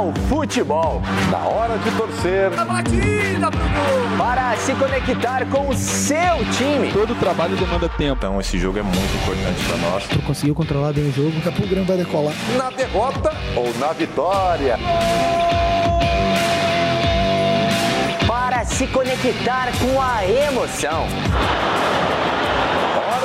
Ao 0.00 0.14
futebol. 0.28 1.02
Na 1.30 1.46
hora 1.46 1.76
de 1.76 1.90
torcer. 1.90 2.58
A 2.58 2.64
batida, 2.64 3.50
Bruno! 3.50 4.16
Para 4.16 4.56
se 4.56 4.74
conectar 4.74 5.46
com 5.46 5.68
o 5.68 5.74
seu 5.74 6.38
time. 6.56 6.90
Todo 6.90 7.14
trabalho 7.16 7.54
demanda 7.56 7.88
tempo. 7.88 8.16
Então 8.16 8.40
esse 8.40 8.58
jogo 8.58 8.78
é 8.78 8.82
muito 8.82 9.14
importante 9.14 9.62
para 9.64 9.76
nós. 9.76 10.04
Tu 10.04 10.18
conseguiu 10.22 10.54
controlar 10.54 10.94
bem 10.94 11.08
o 11.08 11.12
jogo, 11.12 11.32
daqui 11.32 11.48
a 11.48 11.52
pouco 11.52 11.66
o 11.66 11.68
Grêmio 11.68 11.86
vai 11.86 11.98
decolar. 11.98 12.34
Na 12.56 12.70
derrota 12.70 13.36
ou 13.54 13.72
na 13.78 13.92
vitória. 13.92 14.78
Para 18.26 18.64
se 18.64 18.86
conectar 18.86 19.68
com 19.78 20.00
a 20.00 20.24
emoção 20.26 21.06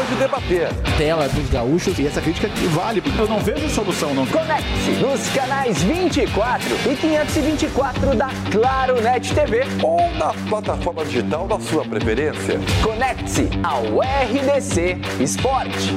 de 0.06 0.16
debater. 0.16 0.70
Tela 0.98 1.28
dos 1.30 1.50
gaúchos 1.50 1.98
e 2.00 2.08
essa 2.08 2.22
crítica 2.22 2.50
que 2.50 2.68
vale. 2.68 3.02
Eu 3.18 3.28
não 3.28 3.40
vejo 3.40 3.70
solução, 3.70 4.14
não. 4.14 4.26
Conecte-se 4.28 4.92
nos 4.92 5.28
canais 5.30 5.84
24 5.84 6.68
e 6.92 6.96
524 6.96 8.16
da 8.16 8.30
Claro 8.52 9.02
Net 9.02 9.34
TV 9.34 9.64
ou 9.82 10.00
na 10.16 10.34
plataforma 10.50 11.06
digital 11.06 11.48
da 11.48 11.60
sua 11.60 11.86
preferência. 11.86 12.60
Conecte-se 12.84 13.50
ao 13.64 13.84
RDC 14.00 14.98
Esporte. 15.20 15.94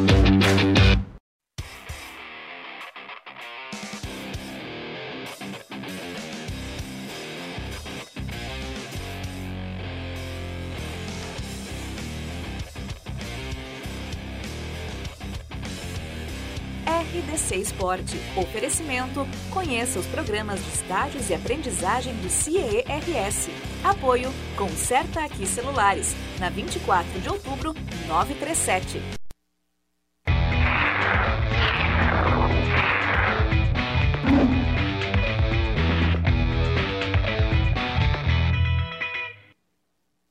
Esporte. 17.69 18.19
Oferecimento. 18.37 19.27
Conheça 19.51 19.99
os 19.99 20.07
programas 20.07 20.61
de 20.65 20.71
estágios 20.71 21.29
e 21.31 21.35
aprendizagem 21.35 22.15
do 22.17 22.31
CIERS. 22.31 23.49
Apoio. 23.85 24.33
Conserta 24.57 25.25
Aqui 25.25 25.47
Celulares. 25.47 26.15
Na 26.41 26.49
24 26.49 27.21
de 27.21 27.29
outubro, 27.29 27.75
937. 28.07 29.18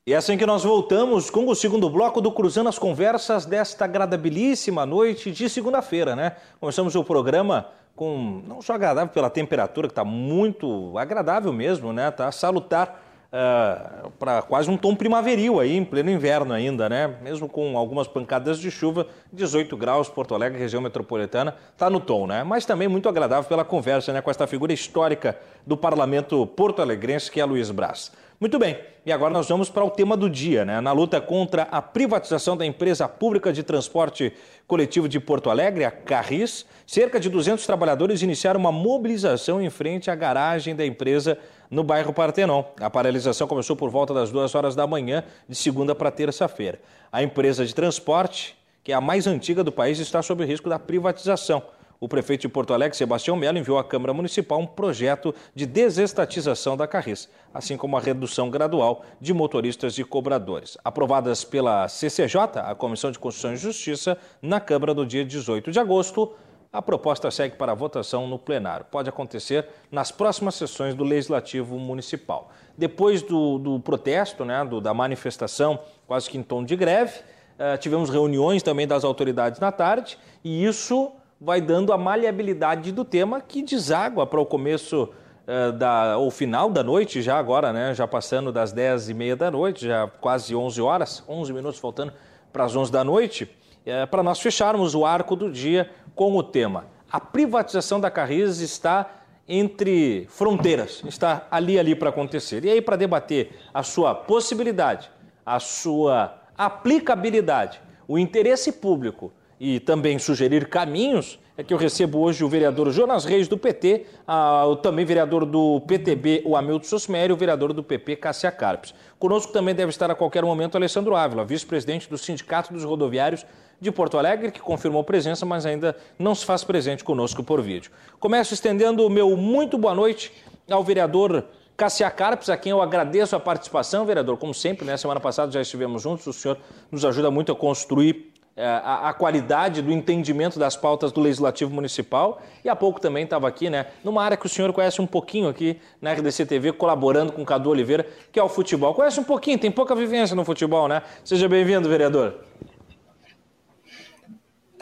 E 0.07 0.13
é 0.13 0.15
assim 0.15 0.37
que 0.37 0.45
nós 0.45 0.63
voltamos 0.63 1.29
com 1.29 1.45
o 1.49 1.53
segundo 1.53 1.89
bloco 1.89 2.21
do 2.21 2.31
Cruzando 2.31 2.69
as 2.69 2.79
Conversas 2.79 3.45
desta 3.45 3.83
agradabilíssima 3.83 4.85
noite 4.85 5.29
de 5.31 5.49
segunda-feira, 5.49 6.15
né? 6.15 6.37
Começamos 6.61 6.95
o 6.95 7.03
programa 7.03 7.67
com, 7.93 8.41
não 8.47 8.61
só 8.61 8.75
agradável 8.75 9.13
pela 9.13 9.29
temperatura, 9.29 9.85
que 9.85 9.91
está 9.91 10.05
muito 10.05 10.97
agradável 10.97 11.51
mesmo, 11.51 11.91
né? 11.91 12.09
Tá 12.09 12.31
salutar 12.31 12.87
uh, 12.87 13.35
eh, 13.35 14.09
para 14.17 14.41
quase 14.43 14.71
um 14.71 14.77
tom 14.77 14.95
primaveril 14.95 15.59
aí, 15.59 15.75
em 15.75 15.83
pleno 15.83 16.09
inverno 16.09 16.53
ainda, 16.53 16.87
né? 16.87 17.17
Mesmo 17.21 17.49
com 17.49 17.77
algumas 17.77 18.07
pancadas 18.07 18.59
de 18.59 18.71
chuva, 18.71 19.07
18 19.33 19.75
graus, 19.75 20.07
Porto 20.07 20.33
Alegre, 20.33 20.57
região 20.57 20.81
metropolitana, 20.81 21.53
está 21.73 21.89
no 21.89 21.99
tom, 21.99 22.27
né? 22.27 22.45
Mas 22.45 22.65
também 22.65 22.87
muito 22.87 23.09
agradável 23.09 23.43
pela 23.43 23.65
conversa, 23.65 24.13
né? 24.13 24.21
Com 24.21 24.31
esta 24.31 24.47
figura 24.47 24.71
histórica 24.71 25.37
do 25.65 25.75
parlamento 25.75 26.47
porto-alegrense, 26.47 27.29
que 27.29 27.41
é 27.41 27.45
Luiz 27.45 27.69
Braz. 27.71 28.09
Muito 28.39 28.59
bem, 28.59 28.77
e 29.03 29.11
agora 29.11 29.33
nós 29.33 29.49
vamos 29.49 29.67
para 29.67 29.83
o 29.83 29.89
tema 29.89 30.15
do 30.15 30.29
dia, 30.29 30.63
né? 30.63 30.79
Na 30.79 30.91
luta 30.91 31.19
contra 31.19 31.63
a 31.71 31.81
privatização 31.81 32.55
da 32.55 32.63
empresa 32.63 33.07
pública 33.07 33.51
de 33.51 33.63
transporte 33.63 34.31
coletivo 34.67 35.09
de 35.09 35.19
Porto 35.19 35.49
Alegre, 35.49 35.83
a 35.83 35.89
Carris, 35.89 36.63
cerca 36.85 37.19
de 37.19 37.31
200 37.31 37.65
trabalhadores 37.65 38.21
iniciaram 38.21 38.59
uma 38.59 38.71
mobilização 38.71 39.59
em 39.59 39.71
frente 39.71 40.11
à 40.11 40.15
garagem 40.15 40.75
da 40.75 40.85
empresa 40.85 41.35
no 41.67 41.83
bairro 41.83 42.13
Partenon. 42.13 42.63
A 42.79 42.91
paralisação 42.91 43.47
começou 43.47 43.75
por 43.75 43.89
volta 43.89 44.13
das 44.13 44.29
duas 44.29 44.53
horas 44.53 44.75
da 44.75 44.85
manhã, 44.85 45.23
de 45.49 45.55
segunda 45.55 45.95
para 45.95 46.11
terça-feira. 46.11 46.79
A 47.11 47.23
empresa 47.23 47.65
de 47.65 47.73
transporte, 47.73 48.55
que 48.83 48.91
é 48.91 48.95
a 48.95 49.01
mais 49.01 49.25
antiga 49.25 49.63
do 49.63 49.71
país, 49.71 49.97
está 49.97 50.21
sob 50.21 50.45
risco 50.45 50.69
da 50.69 50.77
privatização 50.77 51.63
o 51.99 52.07
prefeito 52.07 52.41
de 52.41 52.49
Porto 52.49 52.73
Alegre, 52.73 52.97
Sebastião 52.97 53.35
Melo, 53.35 53.57
enviou 53.57 53.77
à 53.77 53.83
Câmara 53.83 54.13
Municipal 54.13 54.59
um 54.59 54.67
projeto 54.67 55.33
de 55.55 55.65
desestatização 55.65 56.77
da 56.77 56.87
Carris, 56.87 57.29
assim 57.53 57.75
como 57.75 57.97
a 57.97 57.99
redução 57.99 58.49
gradual 58.49 59.03
de 59.19 59.33
motoristas 59.33 59.97
e 59.97 60.03
cobradores. 60.03 60.77
Aprovadas 60.83 61.43
pela 61.43 61.87
CCJ, 61.87 62.59
a 62.63 62.75
Comissão 62.75 63.11
de 63.11 63.17
Constituição 63.17 63.53
e 63.53 63.57
Justiça, 63.57 64.17
na 64.41 64.59
Câmara 64.59 64.93
no 64.93 65.05
dia 65.05 65.25
18 65.25 65.71
de 65.71 65.79
agosto, 65.79 66.33
a 66.71 66.81
proposta 66.81 67.31
segue 67.31 67.55
para 67.55 67.73
votação 67.73 68.27
no 68.27 68.37
plenário. 68.37 68.85
Pode 68.91 69.09
acontecer 69.09 69.67
nas 69.91 70.11
próximas 70.11 70.55
sessões 70.55 70.93
do 70.93 71.03
Legislativo 71.03 71.79
Municipal. 71.79 72.51
Depois 72.77 73.21
do, 73.21 73.57
do 73.57 73.79
protesto, 73.79 74.45
né, 74.45 74.63
do, 74.63 74.79
da 74.79 74.93
manifestação, 74.93 75.79
quase 76.05 76.29
que 76.29 76.37
em 76.37 76.43
tom 76.43 76.63
de 76.63 76.75
greve, 76.75 77.19
uh, 77.57 77.77
tivemos 77.79 78.09
reuniões 78.09 78.61
também 78.61 78.85
das 78.85 79.03
autoridades 79.03 79.59
na 79.59 79.71
tarde, 79.71 80.17
e 80.43 80.63
isso 80.63 81.11
vai 81.39 81.61
dando 81.61 81.93
a 81.93 81.97
maleabilidade 81.97 82.91
do 82.91 83.05
tema 83.05 83.39
que 83.39 83.61
deságua 83.61 84.25
para 84.25 84.39
o 84.39 84.45
começo 84.45 85.09
uh, 85.47 85.71
da, 85.71 86.17
ou 86.17 86.31
final 86.31 86.69
da 86.69 86.83
noite, 86.83 87.21
já 87.21 87.37
agora, 87.37 87.71
né? 87.71 87.93
Já 87.93 88.07
passando 88.07 88.51
das 88.51 88.71
10 88.71 89.09
e 89.09 89.13
meia 89.13 89.35
da 89.35 89.51
noite, 89.51 89.85
já 89.87 90.07
quase 90.07 90.55
11 90.55 90.81
horas, 90.81 91.23
11 91.27 91.53
minutos 91.53 91.79
faltando 91.79 92.11
para 92.51 92.65
as 92.65 92.75
11 92.75 92.91
da 92.91 93.03
noite, 93.03 93.43
uh, 93.43 94.07
para 94.07 94.23
nós 94.23 94.39
fecharmos 94.39 94.95
o 94.95 95.05
arco 95.05 95.35
do 95.35 95.51
dia 95.51 95.89
com 96.15 96.35
o 96.35 96.43
tema. 96.43 96.85
A 97.11 97.19
privatização 97.19 97.99
da 97.99 98.09
Carris 98.09 98.59
está 98.59 99.09
entre 99.47 100.27
fronteiras, 100.29 101.01
está 101.07 101.47
ali 101.49 101.79
ali 101.79 101.95
para 101.95 102.09
acontecer. 102.09 102.65
E 102.65 102.69
aí, 102.69 102.81
para 102.81 102.97
debater 102.97 103.51
a 103.73 103.81
sua 103.81 104.13
possibilidade, 104.13 105.09
a 105.45 105.57
sua 105.57 106.41
aplicabilidade, 106.57 107.79
o 108.07 108.17
interesse 108.19 108.73
público 108.73 109.31
e 109.59 109.79
também 109.79 110.19
sugerir 110.19 110.67
caminhos, 110.67 111.39
é 111.57 111.63
que 111.63 111.73
eu 111.73 111.77
recebo 111.77 112.19
hoje 112.19 112.43
o 112.43 112.49
vereador 112.49 112.91
Jonas 112.91 113.25
Reis, 113.25 113.47
do 113.47 113.57
PT, 113.57 114.05
a, 114.27 114.63
também 114.83 115.03
vereador 115.03 115.43
do 115.43 115.81
PTB, 115.81 116.43
o 116.45 116.55
Hamilton 116.55 116.85
Sosmério, 116.85 117.33
o 117.33 117.37
vereador 117.37 117.73
do 117.73 117.83
PP, 117.83 118.17
Cássia 118.17 118.51
Carpes. 118.51 118.93
Conosco 119.17 119.51
também 119.51 119.73
deve 119.73 119.89
estar 119.89 120.11
a 120.11 120.15
qualquer 120.15 120.43
momento 120.43 120.75
Alessandro 120.75 121.15
Ávila, 121.15 121.43
vice-presidente 121.43 122.07
do 122.07 122.17
Sindicato 122.17 122.71
dos 122.71 122.83
Rodoviários 122.83 123.43
de 123.81 123.91
Porto 123.91 124.19
Alegre, 124.19 124.51
que 124.51 124.59
confirmou 124.59 125.03
presença, 125.03 125.45
mas 125.45 125.65
ainda 125.65 125.95
não 126.19 126.35
se 126.35 126.45
faz 126.45 126.63
presente 126.63 127.03
conosco 127.03 127.43
por 127.43 127.59
vídeo. 127.61 127.91
Começo 128.19 128.53
estendendo 128.53 129.03
o 129.05 129.09
meu 129.09 129.35
muito 129.35 129.79
boa 129.79 129.95
noite 129.95 130.31
ao 130.69 130.83
vereador 130.83 131.43
Cassia 131.75 132.09
Carpes, 132.11 132.49
a 132.49 132.57
quem 132.57 132.71
eu 132.71 132.81
agradeço 132.81 133.35
a 133.35 133.39
participação, 133.39 134.05
vereador, 134.05 134.37
como 134.37 134.53
sempre, 134.53 134.85
né? 134.85 134.97
Semana 134.97 135.19
passada 135.19 135.51
já 135.51 135.61
estivemos 135.61 136.01
juntos, 136.01 136.25
o 136.27 136.33
senhor 136.33 136.57
nos 136.91 137.05
ajuda 137.05 137.31
muito 137.31 137.51
a 137.51 137.55
construir 137.55 138.33
a, 138.57 139.09
a, 139.09 139.13
qualidade 139.13 139.81
do 139.81 139.91
entendimento 139.91 140.57
das 140.57 140.75
pautas 140.75 141.11
do 141.11 141.21
Legislativo 141.21 141.73
Municipal. 141.73 142.41
E 142.65 142.69
há 142.69 142.75
pouco 142.75 142.99
também 142.99 143.23
estava 143.23 143.47
aqui, 143.47 143.69
né, 143.69 143.85
numa 144.03 144.23
área 144.23 144.35
que 144.35 144.45
o 144.45 144.49
senhor 144.49 144.73
conhece 144.73 145.01
um 145.01 145.05
pouquinho 145.07 145.47
aqui 145.47 145.79
na 146.01 146.11
RDC 146.13 146.45
TV, 146.45 146.73
colaborando 146.73 147.31
com 147.31 147.43
o 147.43 147.45
Cadu 147.45 147.69
Oliveira, 147.69 148.05
que 148.31 148.39
é 148.39 148.43
o 148.43 148.49
futebol. 148.49 148.93
Conhece 148.93 149.19
um 149.19 149.23
pouquinho, 149.23 149.59
tem 149.59 149.71
pouca 149.71 149.93
vivência 149.93 150.35
no 150.35 150.43
futebol, 150.43 150.87
né? 150.87 151.03
Seja 151.23 151.47
bem-vindo, 151.47 151.87
vereador. 151.87 152.39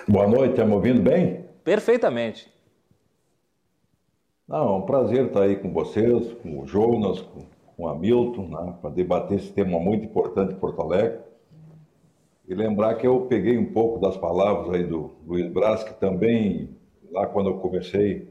Boa 0.08 0.28
noite, 0.28 0.52
está 0.52 0.64
me 0.64 0.74
ouvindo 0.74 1.02
bem? 1.02 1.46
Perfeitamente. 1.64 2.54
Não, 4.48 4.70
é 4.70 4.78
um 4.78 4.82
prazer 4.84 5.26
estar 5.26 5.42
aí 5.42 5.56
com 5.56 5.74
vocês, 5.74 6.34
com 6.44 6.62
o 6.62 6.68
Jonas, 6.68 7.20
com, 7.20 7.42
com 7.76 7.84
o 7.84 7.88
Hamilton, 7.88 8.48
né, 8.48 8.76
para 8.80 8.92
debater 8.92 9.38
esse 9.38 9.52
tema 9.52 9.80
muito 9.80 10.06
importante 10.06 10.54
em 10.54 10.58
Porto 10.58 10.82
Alegre. 10.82 11.25
E 12.48 12.54
lembrar 12.54 12.96
que 12.96 13.08
eu 13.08 13.22
peguei 13.22 13.58
um 13.58 13.74
pouco 13.74 14.00
das 14.00 14.16
palavras 14.18 14.74
aí 14.74 14.84
do 14.84 15.12
Luiz 15.26 15.52
Braz, 15.52 15.84
que 15.84 15.94
também, 15.96 16.70
lá 17.12 17.26
quando 17.26 17.50
eu 17.50 17.58
comecei, 17.58 18.28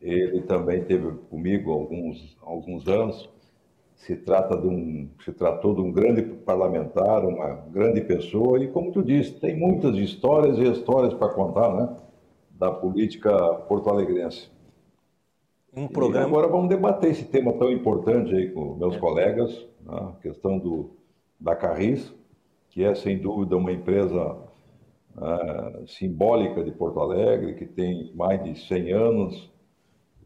ele 0.00 0.42
também 0.42 0.84
teve 0.84 1.12
comigo 1.30 1.70
alguns, 1.70 2.36
alguns 2.42 2.88
anos. 2.88 3.30
Se 3.94 4.16
trata 4.16 4.56
de 4.56 4.66
um, 4.66 5.08
se 5.24 5.32
tratou 5.32 5.72
de 5.72 5.80
um 5.80 5.92
grande 5.92 6.22
parlamentar, 6.22 7.24
uma 7.24 7.54
grande 7.70 8.00
pessoa, 8.00 8.58
e 8.62 8.68
como 8.68 8.90
tu 8.90 9.02
disse, 9.02 9.32
tem 9.34 9.56
muitas 9.56 9.96
histórias 9.96 10.58
e 10.58 10.64
histórias 10.64 11.14
para 11.14 11.32
contar, 11.32 11.72
né? 11.74 11.96
Da 12.50 12.72
política 12.72 13.32
porto-alegrense. 13.68 14.50
Um 15.76 15.86
programa... 15.86 16.26
E 16.26 16.28
agora 16.28 16.48
vamos 16.48 16.68
debater 16.68 17.10
esse 17.12 17.24
tema 17.24 17.52
tão 17.52 17.70
importante 17.70 18.34
aí 18.34 18.50
com 18.50 18.74
meus 18.74 18.96
é. 18.96 18.98
colegas, 18.98 19.66
né? 19.80 19.96
a 19.96 20.20
questão 20.20 20.58
do, 20.58 20.90
da 21.38 21.54
Carris, 21.54 22.12
que 22.74 22.82
é 22.82 22.92
sem 22.92 23.16
dúvida 23.16 23.56
uma 23.56 23.70
empresa 23.70 24.36
uh, 25.16 25.86
simbólica 25.86 26.64
de 26.64 26.72
Porto 26.72 26.98
Alegre, 26.98 27.54
que 27.54 27.66
tem 27.66 28.12
mais 28.16 28.42
de 28.42 28.58
100 28.66 28.92
anos. 28.92 29.50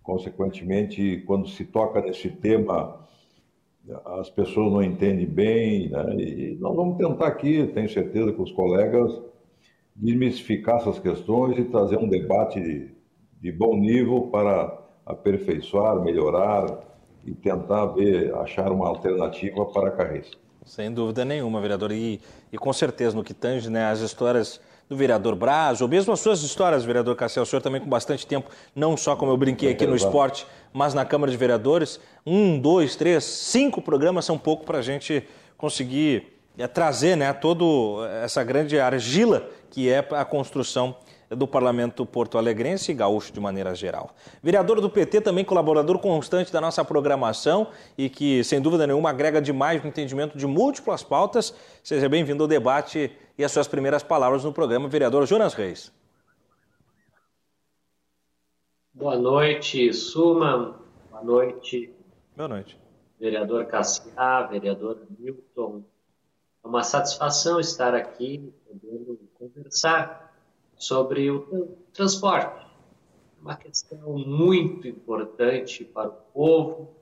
Consequentemente, 0.03 1.23
quando 1.27 1.47
se 1.47 1.67
toca 1.67 2.01
nesse 2.01 2.31
tema, 2.31 3.07
as 4.19 4.31
pessoas 4.31 4.73
não 4.73 4.83
entendem 4.83 5.27
bem, 5.27 5.91
né? 5.91 6.15
e 6.15 6.57
nós 6.59 6.75
vamos 6.75 6.97
tentar 6.97 7.27
aqui, 7.27 7.67
tenho 7.67 7.91
certeza 7.91 8.33
que 8.33 8.41
os 8.41 8.53
colegas, 8.53 9.21
desmistificar 9.95 10.77
essas 10.77 10.99
questões 10.99 11.59
e 11.59 11.65
trazer 11.65 11.99
um 11.99 12.09
debate 12.09 12.59
de, 12.63 12.91
de 13.43 13.53
bom 13.53 13.77
nível 13.77 14.29
para 14.29 14.87
aperfeiçoar, 15.05 16.01
melhorar 16.01 16.65
e 17.27 17.35
tentar 17.35 17.85
ver, 17.89 18.35
achar 18.37 18.73
uma 18.73 18.89
alternativa 18.89 19.67
para 19.67 19.89
a 19.89 19.93
carreira. 19.93 20.48
Sem 20.69 20.93
dúvida 20.93 21.25
nenhuma, 21.25 21.63
vereador. 21.63 21.91
E, 21.93 22.21
e 22.53 22.59
com 22.59 22.73
certeza, 22.75 23.17
no 23.17 23.25
que 23.25 23.33
tange 23.33 23.71
né, 23.71 23.91
as 23.91 24.01
histórias 24.01 24.61
do 24.87 24.95
vereador 24.95 25.35
Braz, 25.35 25.81
ou 25.81 25.89
mesmo 25.89 26.13
as 26.13 26.21
suas 26.21 26.43
histórias, 26.43 26.85
vereador 26.85 27.17
Cassel, 27.17 27.43
o 27.43 27.47
senhor 27.47 27.63
também 27.63 27.81
com 27.81 27.89
bastante 27.89 28.27
tempo, 28.27 28.51
não 28.75 28.97
só 28.97 29.17
como 29.17 29.33
eu 29.33 29.37
brinquei 29.37 29.73
aqui 29.73 29.87
no 29.87 29.97
esporte, 29.97 30.47
mas 30.73 30.93
na 30.93 31.05
Câmara 31.07 31.33
de 31.33 31.39
Vereadores. 31.39 31.99
Um, 32.27 32.59
dois, 32.59 32.97
três, 32.97 33.25
cinco 33.25 33.81
programas 33.81 34.27
são 34.27 34.39
pouco 34.39 34.65
para 34.65 34.79
a 34.79 34.83
gente 34.83 35.27
conseguir 35.57 36.39
é, 36.59 36.67
trazer 36.67 37.17
né, 37.17 37.33
toda 37.33 37.65
essa 38.23 38.45
grande 38.45 38.79
argila 38.79 39.49
que 39.71 39.91
é 39.91 39.99
a 39.99 40.25
construção 40.25 40.97
do 41.31 41.47
Parlamento 41.47 42.07
Porto-Alegrense 42.07 42.91
e 42.91 42.95
gaúcho 42.95 43.33
de 43.33 43.41
maneira 43.41 43.75
geral. 43.75 44.15
Vereador 44.43 44.81
do 44.81 44.89
PT, 44.89 45.21
também 45.21 45.45
colaborador 45.45 45.99
constante 45.99 46.53
da 46.53 46.61
nossa 46.61 46.85
programação 46.85 47.69
e 47.97 48.09
que, 48.09 48.43
sem 48.45 48.61
dúvida 48.61 48.87
nenhuma, 48.87 49.11
agrega 49.11 49.41
demais 49.41 49.83
no 49.83 49.89
entendimento 49.89 50.39
de 50.39 50.47
múltiplas 50.47 51.03
pautas. 51.03 51.55
Seja 51.83 52.09
bem-vindo 52.09 52.43
ao 52.43 52.49
debate 52.49 53.13
e 53.37 53.45
as 53.45 53.53
suas 53.53 53.69
primeiras 53.69 54.03
palavras 54.03 54.45
no 54.45 54.53
programa, 54.53 54.89
vereador 54.89 55.27
Jonas 55.27 55.55
Reis. 55.55 55.93
Boa 58.95 59.17
noite, 59.17 59.93
Suma. 59.93 60.81
Boa 61.11 61.23
noite. 61.23 61.93
Boa 62.37 62.49
noite. 62.49 62.79
Vereador 63.21 63.67
Cassiá, 63.67 64.43
vereador 64.43 65.03
Milton. 65.19 65.85
É 66.65 66.67
uma 66.67 66.83
satisfação 66.83 67.61
estar 67.61 67.95
aqui, 67.95 68.53
podendo 68.67 69.21
conversar 69.39 70.28
sobre 70.79 71.31
o 71.31 71.77
transporte. 71.93 72.67
Uma 73.41 73.57
questão 73.57 74.19
muito 74.19 74.87
importante 74.87 75.85
para 75.85 76.09
o 76.09 76.13
povo. 76.13 76.95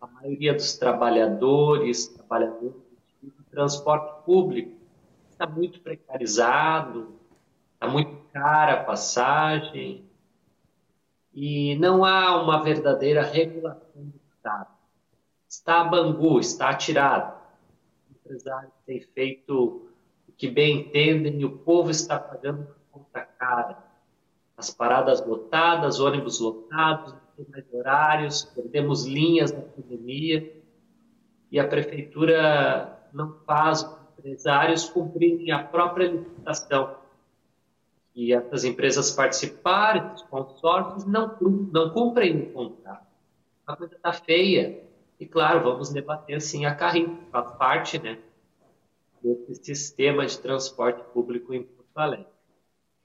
A 0.00 0.06
maioria 0.06 0.54
dos 0.54 0.76
trabalhadores, 0.76 2.08
trabalhadores 2.08 2.74
do 3.22 3.44
transporte 3.50 4.24
público, 4.24 4.72
está 5.30 5.46
muito 5.46 5.80
precarizado, 5.80 7.14
está 7.74 7.88
muito 7.88 8.16
cara 8.32 8.74
a 8.74 8.84
passagem 8.84 10.04
e 11.32 11.76
não 11.76 12.04
há 12.04 12.42
uma 12.42 12.62
verdadeira 12.62 13.22
regulação 13.22 14.02
do 14.02 14.20
Estado. 14.34 14.68
Está 15.48 15.80
a 15.80 15.84
Bangu, 15.84 16.40
está 16.40 16.70
atirado. 16.70 17.38
O 18.08 18.12
empresário 18.12 18.70
tem 18.86 19.00
feito 19.00 19.89
que 20.40 20.48
bem 20.48 20.80
entendem 20.80 21.38
e 21.38 21.44
o 21.44 21.50
povo 21.50 21.90
está 21.90 22.18
pagando 22.18 22.64
por 22.64 23.02
conta 23.02 23.20
cara. 23.20 23.76
As 24.56 24.70
paradas 24.70 25.24
lotadas, 25.24 26.00
ônibus 26.00 26.40
lotados, 26.40 27.12
não 27.12 27.20
tem 27.36 27.46
mais 27.50 27.64
horários, 27.74 28.44
perdemos 28.54 29.04
linhas 29.04 29.52
na 29.52 29.60
pandemia 29.60 30.50
e 31.50 31.60
a 31.60 31.68
prefeitura 31.68 33.06
não 33.12 33.34
faz 33.44 33.82
os 33.82 33.98
empresários 34.18 34.88
cumprirem 34.88 35.50
a 35.50 35.62
própria 35.62 36.10
licitação. 36.10 36.96
E 38.14 38.32
essas 38.32 38.64
empresas 38.64 39.10
participarem 39.10 40.08
dos 40.08 40.22
consórcios 40.22 41.04
não, 41.04 41.36
não 41.70 41.90
cumprem 41.90 42.44
o 42.44 42.52
contrato. 42.52 43.06
A 43.66 43.76
coisa 43.76 43.94
está 43.94 44.10
feia. 44.14 44.82
E 45.18 45.26
claro, 45.26 45.62
vamos 45.62 45.90
debater 45.90 46.40
sim 46.40 46.64
a 46.64 46.74
carrinho, 46.74 47.18
faz 47.30 47.50
parte, 47.58 47.98
né? 47.98 48.18
Desse 49.22 49.64
sistema 49.64 50.26
de 50.26 50.38
transporte 50.38 51.02
público 51.12 51.52
em 51.54 51.62
Porto 51.62 51.96
Alegre. 51.96 52.26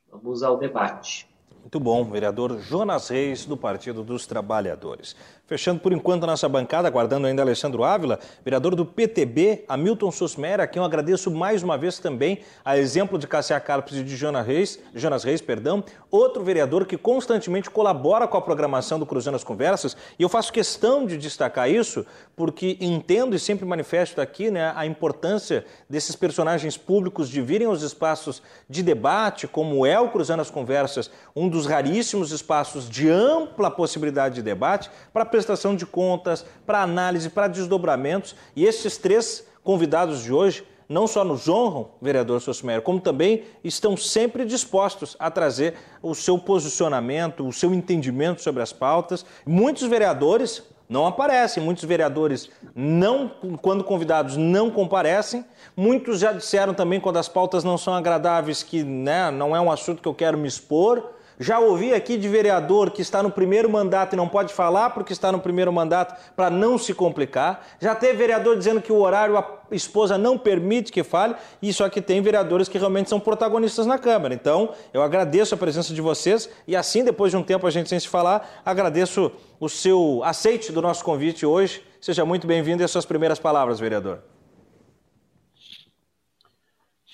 Vamos 0.10 0.44
ao 0.44 0.58
debate. 0.58 1.28
Muito 1.66 1.80
bom, 1.80 2.04
vereador 2.06 2.60
Jonas 2.60 3.10
Reis, 3.10 3.44
do 3.44 3.58
Partido 3.58 4.04
dos 4.04 4.28
Trabalhadores. 4.28 5.16
Fechando 5.48 5.80
por 5.80 5.94
enquanto 5.94 6.24
a 6.24 6.28
nossa 6.28 6.50
bancada, 6.50 6.88
aguardando 6.88 7.28
ainda 7.28 7.44
Alessandro 7.44 7.84
Ávila, 7.84 8.20
vereador 8.44 8.76
do 8.76 8.84
PTB, 8.84 9.64
Hamilton 9.68 10.10
Susmera, 10.10 10.64
a 10.64 10.68
quem 10.68 10.80
eu 10.80 10.86
agradeço 10.86 11.30
mais 11.30 11.62
uma 11.62 11.78
vez 11.78 12.00
também, 12.00 12.40
a 12.64 12.80
exemplo 12.80 13.20
de 13.20 13.28
Cassia 13.28 13.60
Carpes 13.60 13.96
e 13.96 14.04
de 14.04 14.16
Jonas 14.16 14.48
Reis, 14.48 14.80
Jonas 14.96 15.24
Reis, 15.24 15.42
perdão, 15.42 15.84
outro 16.10 16.44
vereador 16.44 16.88
que 16.88 16.98
constantemente 16.98 17.70
colabora 17.70 18.28
com 18.28 18.38
a 18.38 18.42
programação 18.42 18.98
do 18.98 19.06
Cruzando 19.06 19.36
as 19.36 19.44
Conversas, 19.44 19.96
e 20.18 20.24
eu 20.24 20.30
faço 20.30 20.52
questão 20.52 21.06
de 21.06 21.16
destacar 21.16 21.70
isso, 21.70 22.04
porque 22.36 22.76
entendo 22.82 23.36
e 23.36 23.40
sempre 23.40 23.66
manifesto 23.66 24.20
aqui 24.20 24.50
né, 24.50 24.74
a 24.76 24.88
importância 24.88 25.64
desses 25.88 26.16
personagens 26.16 26.76
públicos 26.76 27.30
de 27.30 27.40
virem 27.40 27.68
aos 27.68 27.84
espaços 27.84 28.42
de 28.68 28.82
debate, 28.82 29.48
como 29.48 29.86
é 29.86 30.00
o 30.00 30.10
Cruzando 30.10 30.42
as 30.42 30.50
Conversas, 30.50 31.12
um 31.36 31.48
dos 31.48 31.68
raríssimos 31.68 32.32
espaços 32.32 32.90
de 32.90 33.08
ampla 33.12 33.70
possibilidade 33.70 34.36
de 34.36 34.42
debate, 34.42 34.90
para 35.14 35.35
prestação 35.36 35.76
de 35.76 35.86
contas, 35.86 36.46
para 36.66 36.82
análise, 36.82 37.30
para 37.30 37.50
desdobramentos. 37.50 38.36
E 38.56 38.66
esses 38.66 38.98
três 38.98 39.46
convidados 39.64 40.24
de 40.24 40.32
hoje 40.32 40.64
não 40.88 41.08
só 41.08 41.24
nos 41.26 41.50
honram, 41.50 41.90
vereador 42.02 42.40
Sossomero, 42.40 42.82
como 42.82 43.02
também 43.02 43.44
estão 43.64 43.98
sempre 43.98 44.46
dispostos 44.46 45.16
a 45.20 45.30
trazer 45.30 45.74
o 46.02 46.14
seu 46.16 46.38
posicionamento, 46.38 47.46
o 47.46 47.52
seu 47.52 47.74
entendimento 47.74 48.42
sobre 48.42 48.62
as 48.62 48.72
pautas. 48.72 49.26
Muitos 49.46 49.84
vereadores 49.84 50.64
não 50.88 51.06
aparecem, 51.06 51.62
muitos 51.62 51.84
vereadores 51.84 52.50
não, 52.74 53.30
quando 53.62 53.84
convidados, 53.84 54.38
não 54.38 54.70
comparecem. 54.70 55.44
Muitos 55.76 56.20
já 56.20 56.32
disseram 56.32 56.74
também 56.74 57.02
quando 57.02 57.18
as 57.18 57.28
pautas 57.28 57.64
não 57.64 57.78
são 57.78 57.94
agradáveis 57.94 58.64
que 58.64 58.84
né, 58.84 59.32
não 59.32 59.56
é 59.56 59.60
um 59.60 59.72
assunto 59.72 60.02
que 60.02 60.08
eu 60.08 60.14
quero 60.14 60.38
me 60.38 60.48
expor. 60.48 61.15
Já 61.40 61.60
ouvi 61.60 61.94
aqui 61.94 62.18
de 62.18 62.30
vereador 62.30 62.92
que 62.92 63.02
está 63.02 63.22
no 63.22 63.30
primeiro 63.30 63.70
mandato 63.70 64.14
e 64.14 64.16
não 64.16 64.28
pode 64.28 64.54
falar 64.54 64.92
porque 64.92 65.12
está 65.12 65.32
no 65.32 65.40
primeiro 65.40 65.72
mandato 65.72 66.16
para 66.36 66.50
não 66.50 66.78
se 66.78 66.94
complicar. 66.94 67.66
Já 67.80 67.94
teve 67.94 68.14
vereador 68.14 68.58
dizendo 68.58 68.82
que 68.82 68.92
o 68.92 69.00
horário 69.00 69.38
a 69.38 69.46
esposa 69.72 70.18
não 70.18 70.38
permite 70.38 70.92
que 70.92 71.04
fale, 71.04 71.36
e 71.62 71.74
só 71.74 71.90
que 71.90 72.02
tem 72.02 72.22
vereadores 72.22 72.70
que 72.70 72.78
realmente 72.78 73.10
são 73.10 73.20
protagonistas 73.20 73.86
na 73.86 73.98
Câmara. 73.98 74.34
Então, 74.34 74.70
eu 74.94 75.02
agradeço 75.02 75.56
a 75.56 75.58
presença 75.58 75.94
de 75.94 76.02
vocês 76.02 76.50
e 76.68 76.76
assim, 76.76 77.04
depois 77.04 77.32
de 77.32 77.38
um 77.38 77.44
tempo 77.44 77.66
a 77.66 77.72
gente 77.72 77.90
sem 77.90 78.00
se 78.00 78.08
falar, 78.08 78.62
agradeço 78.64 79.32
o 79.60 79.68
seu 79.68 80.22
aceite 80.24 80.72
do 80.72 80.82
nosso 80.82 81.04
convite 81.04 81.46
hoje. 81.46 81.84
Seja 82.00 82.24
muito 82.24 82.46
bem-vindo 82.46 82.84
e 82.84 82.86
as 82.86 82.92
suas 82.92 83.06
primeiras 83.06 83.40
palavras, 83.40 83.80
vereador. 83.80 84.35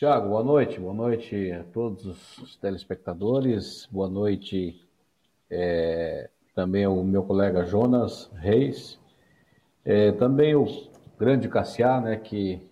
Tiago, 0.02 0.30
boa 0.30 0.44
noite. 0.44 0.80
Boa 0.80 0.96
noite 0.96 1.52
a 1.52 1.64
todos 1.64 2.40
os 2.40 2.56
telespectadores. 2.56 3.88
Boa 3.92 4.10
noite 4.10 4.82
é, 5.48 6.28
também 6.56 6.86
ao 6.86 7.04
meu 7.04 7.22
colega 7.22 7.68
Jonas 7.68 8.28
Reis. 8.34 9.00
É, 9.86 10.12
também 10.14 10.56
o 10.56 10.66
grande 11.20 11.48
Cassiá, 11.48 12.02
né, 12.02 12.16
que 12.16 12.68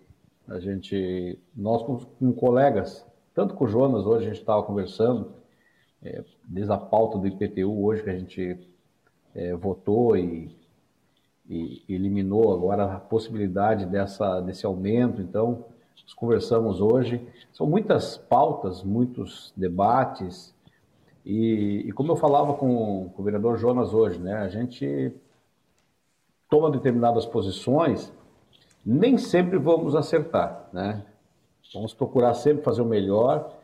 a 0.48 0.58
gente, 0.58 1.38
nós 1.54 1.84
com, 1.84 1.98
com 1.98 2.32
colegas, 2.32 3.06
tanto 3.32 3.54
com 3.54 3.64
o 3.64 3.68
Jonas, 3.68 4.06
hoje 4.06 4.24
a 4.24 4.28
gente 4.30 4.40
estava 4.40 4.64
conversando, 4.64 5.32
é, 6.02 6.24
desde 6.44 6.72
a 6.72 6.78
pauta 6.78 7.16
do 7.16 7.28
IPTU, 7.28 7.84
hoje 7.84 8.02
que 8.02 8.10
a 8.10 8.18
gente 8.18 8.58
é, 9.36 9.54
votou 9.54 10.16
e, 10.16 10.50
e, 11.48 11.84
eliminou 11.88 12.52
agora 12.52 12.92
a 12.92 12.98
possibilidade 12.98 13.86
dessa, 13.86 14.40
desse 14.40 14.66
aumento, 14.66 15.22
então 15.22 15.70
conversamos 16.14 16.80
hoje. 16.80 17.20
São 17.52 17.66
muitas 17.66 18.16
pautas, 18.16 18.82
muitos 18.82 19.52
debates, 19.56 20.54
e, 21.24 21.84
e 21.86 21.92
como 21.92 22.12
eu 22.12 22.16
falava 22.16 22.54
com, 22.54 23.10
com 23.10 23.22
o 23.22 23.24
vereador 23.24 23.58
Jonas 23.58 23.92
hoje, 23.92 24.18
né, 24.18 24.34
a 24.34 24.48
gente 24.48 25.12
toma 26.48 26.70
determinadas 26.70 27.26
posições 27.26 28.12
nem 28.84 29.18
sempre 29.18 29.58
vamos 29.58 29.94
acertar, 29.94 30.68
né? 30.72 31.04
Vamos 31.72 31.94
procurar 31.94 32.34
sempre 32.34 32.64
fazer 32.64 32.82
o 32.82 32.86
melhor, 32.86 33.56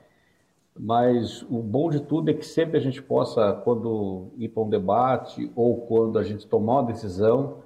mas 0.78 1.42
o 1.42 1.62
bom 1.62 1.90
de 1.90 2.00
tudo 2.00 2.30
é 2.30 2.34
que 2.34 2.44
sempre 2.44 2.76
a 2.76 2.80
gente 2.80 3.02
possa, 3.02 3.52
quando 3.64 4.28
ir 4.36 4.48
para 4.48 4.62
um 4.62 4.68
debate 4.68 5.50
ou 5.56 5.80
quando 5.86 6.18
a 6.18 6.22
gente 6.22 6.46
tomar 6.46 6.74
uma 6.74 6.92
decisão, 6.92 7.62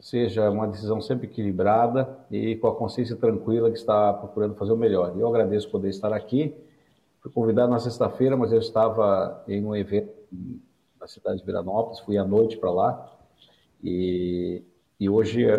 seja 0.00 0.50
uma 0.50 0.66
decisão 0.66 1.00
sempre 1.00 1.26
equilibrada 1.26 2.18
e 2.30 2.56
com 2.56 2.68
a 2.68 2.74
consciência 2.74 3.16
tranquila 3.16 3.70
que 3.70 3.78
está 3.78 4.12
procurando 4.12 4.54
fazer 4.54 4.72
o 4.72 4.76
melhor. 4.76 5.14
Eu 5.18 5.26
agradeço 5.28 5.70
poder 5.70 5.88
estar 5.88 6.12
aqui. 6.12 6.54
Fui 7.20 7.30
convidado 7.30 7.70
na 7.70 7.78
sexta-feira, 7.78 8.36
mas 8.36 8.52
eu 8.52 8.58
estava 8.58 9.42
em 9.48 9.64
um 9.64 9.74
evento 9.74 10.12
na 11.00 11.06
cidade 11.06 11.38
de 11.38 11.44
Viranópolis, 11.44 12.00
fui 12.00 12.18
à 12.18 12.24
noite 12.24 12.56
para 12.56 12.70
lá 12.70 13.16
e, 13.82 14.62
e 14.98 15.08
hoje 15.08 15.44
é 15.44 15.56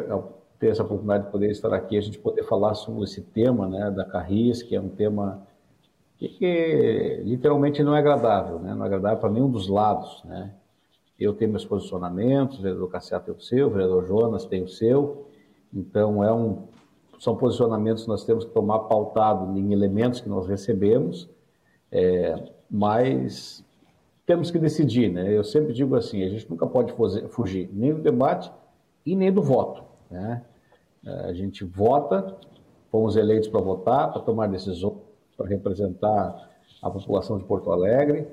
ter 0.60 0.70
essa 0.70 0.84
oportunidade 0.84 1.26
de 1.26 1.32
poder 1.32 1.52
estar 1.52 1.74
aqui, 1.74 1.98
a 1.98 2.02
gente 2.02 2.18
poder 2.18 2.44
falar 2.44 2.74
sobre 2.74 3.04
esse 3.04 3.22
tema, 3.22 3.68
né, 3.68 3.92
da 3.92 4.04
Carris, 4.04 4.64
que 4.64 4.76
é 4.76 4.82
um 4.82 4.90
tema 4.90 5.46
que, 6.18 6.28
que 6.30 7.22
literalmente 7.24 7.84
não 7.84 7.96
é 7.96 8.00
agradável, 8.00 8.60
né, 8.60 8.74
não 8.74 8.84
é 8.84 8.88
agradável 8.88 9.20
para 9.20 9.30
nenhum 9.30 9.50
dos 9.50 9.68
lados, 9.68 10.24
né. 10.26 10.52
Eu 11.20 11.34
tenho 11.34 11.52
meus 11.52 11.66
posicionamentos, 11.66 12.60
o 12.60 12.62
vereador 12.62 12.90
Cassiato 12.90 13.26
tem 13.26 13.36
o 13.36 13.42
seu, 13.42 13.68
o 13.68 13.70
vereador 13.72 14.06
Jonas 14.06 14.46
tem 14.46 14.64
o 14.64 14.68
seu, 14.68 15.26
então 15.74 16.24
é 16.24 16.32
um, 16.32 16.64
são 17.20 17.36
posicionamentos 17.36 18.04
que 18.04 18.10
nós 18.10 18.24
temos 18.24 18.46
que 18.46 18.52
tomar 18.52 18.80
pautado 18.82 19.58
em 19.58 19.74
elementos 19.74 20.22
que 20.22 20.30
nós 20.30 20.48
recebemos, 20.48 21.30
é, 21.92 22.52
mas 22.70 23.66
temos 24.26 24.52
que 24.52 24.60
decidir, 24.60 25.12
né? 25.12 25.36
Eu 25.36 25.44
sempre 25.44 25.74
digo 25.74 25.96
assim, 25.96 26.22
a 26.22 26.30
gente 26.30 26.50
nunca 26.50 26.68
pode 26.68 26.94
fugir 27.30 27.70
nem 27.74 27.94
do 27.94 28.02
debate 28.02 28.52
e 29.06 29.16
nem 29.16 29.32
do 29.32 29.42
voto. 29.42 29.84
Né? 30.12 30.44
A 31.06 31.32
gente 31.32 31.64
vota, 31.64 32.36
fomos 32.92 33.16
eleitos 33.16 33.48
para 33.48 33.62
votar, 33.62 34.12
para 34.12 34.22
tomar 34.22 34.48
decisões, 34.48 34.98
para 35.38 35.48
representar 35.48 36.50
a 36.82 36.90
população 36.90 37.38
de 37.38 37.46
Porto 37.46 37.72
Alegre, 37.72 38.28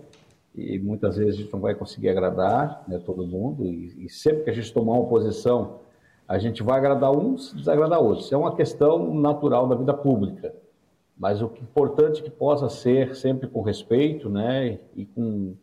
e 0.55 0.79
muitas 0.79 1.17
vezes 1.17 1.35
a 1.35 1.39
gente 1.43 1.53
não 1.53 1.61
vai 1.61 1.75
conseguir 1.75 2.09
agradar 2.09 2.85
né, 2.87 2.99
todo 2.99 3.27
mundo, 3.27 3.67
e, 3.67 4.07
e, 4.07 4.09
sempre 4.09 4.45
que 4.45 4.51
a 4.51 4.53
gente 4.53 4.73
tomar 4.73 4.93
uma 4.93 5.09
posição, 5.09 5.81
a 6.29 6.39
gente 6.39 6.63
vai 6.63 6.79
agradar 6.79 7.11
uns 7.11 7.53
e 7.53 7.57
desagradar 7.57 8.01
outros. 8.01 8.27
Isso 8.27 8.35
é 8.35 8.39
uma 8.39 8.55
questão 8.55 9.13
natural 9.15 9.67
da 9.67 9.75
vida 9.75 9.93
pública. 9.93 10.55
Mas 11.17 11.43
o 11.43 11.47
importante 11.61 12.21
é 12.21 12.25
que 12.25 12.31
possa 12.31 12.69
ser 12.69 13.15
sempre 13.15 13.49
com 13.49 13.63
respeito 13.63 14.29
né, 14.29 14.79
e 14.95 15.05
com, 15.05 15.55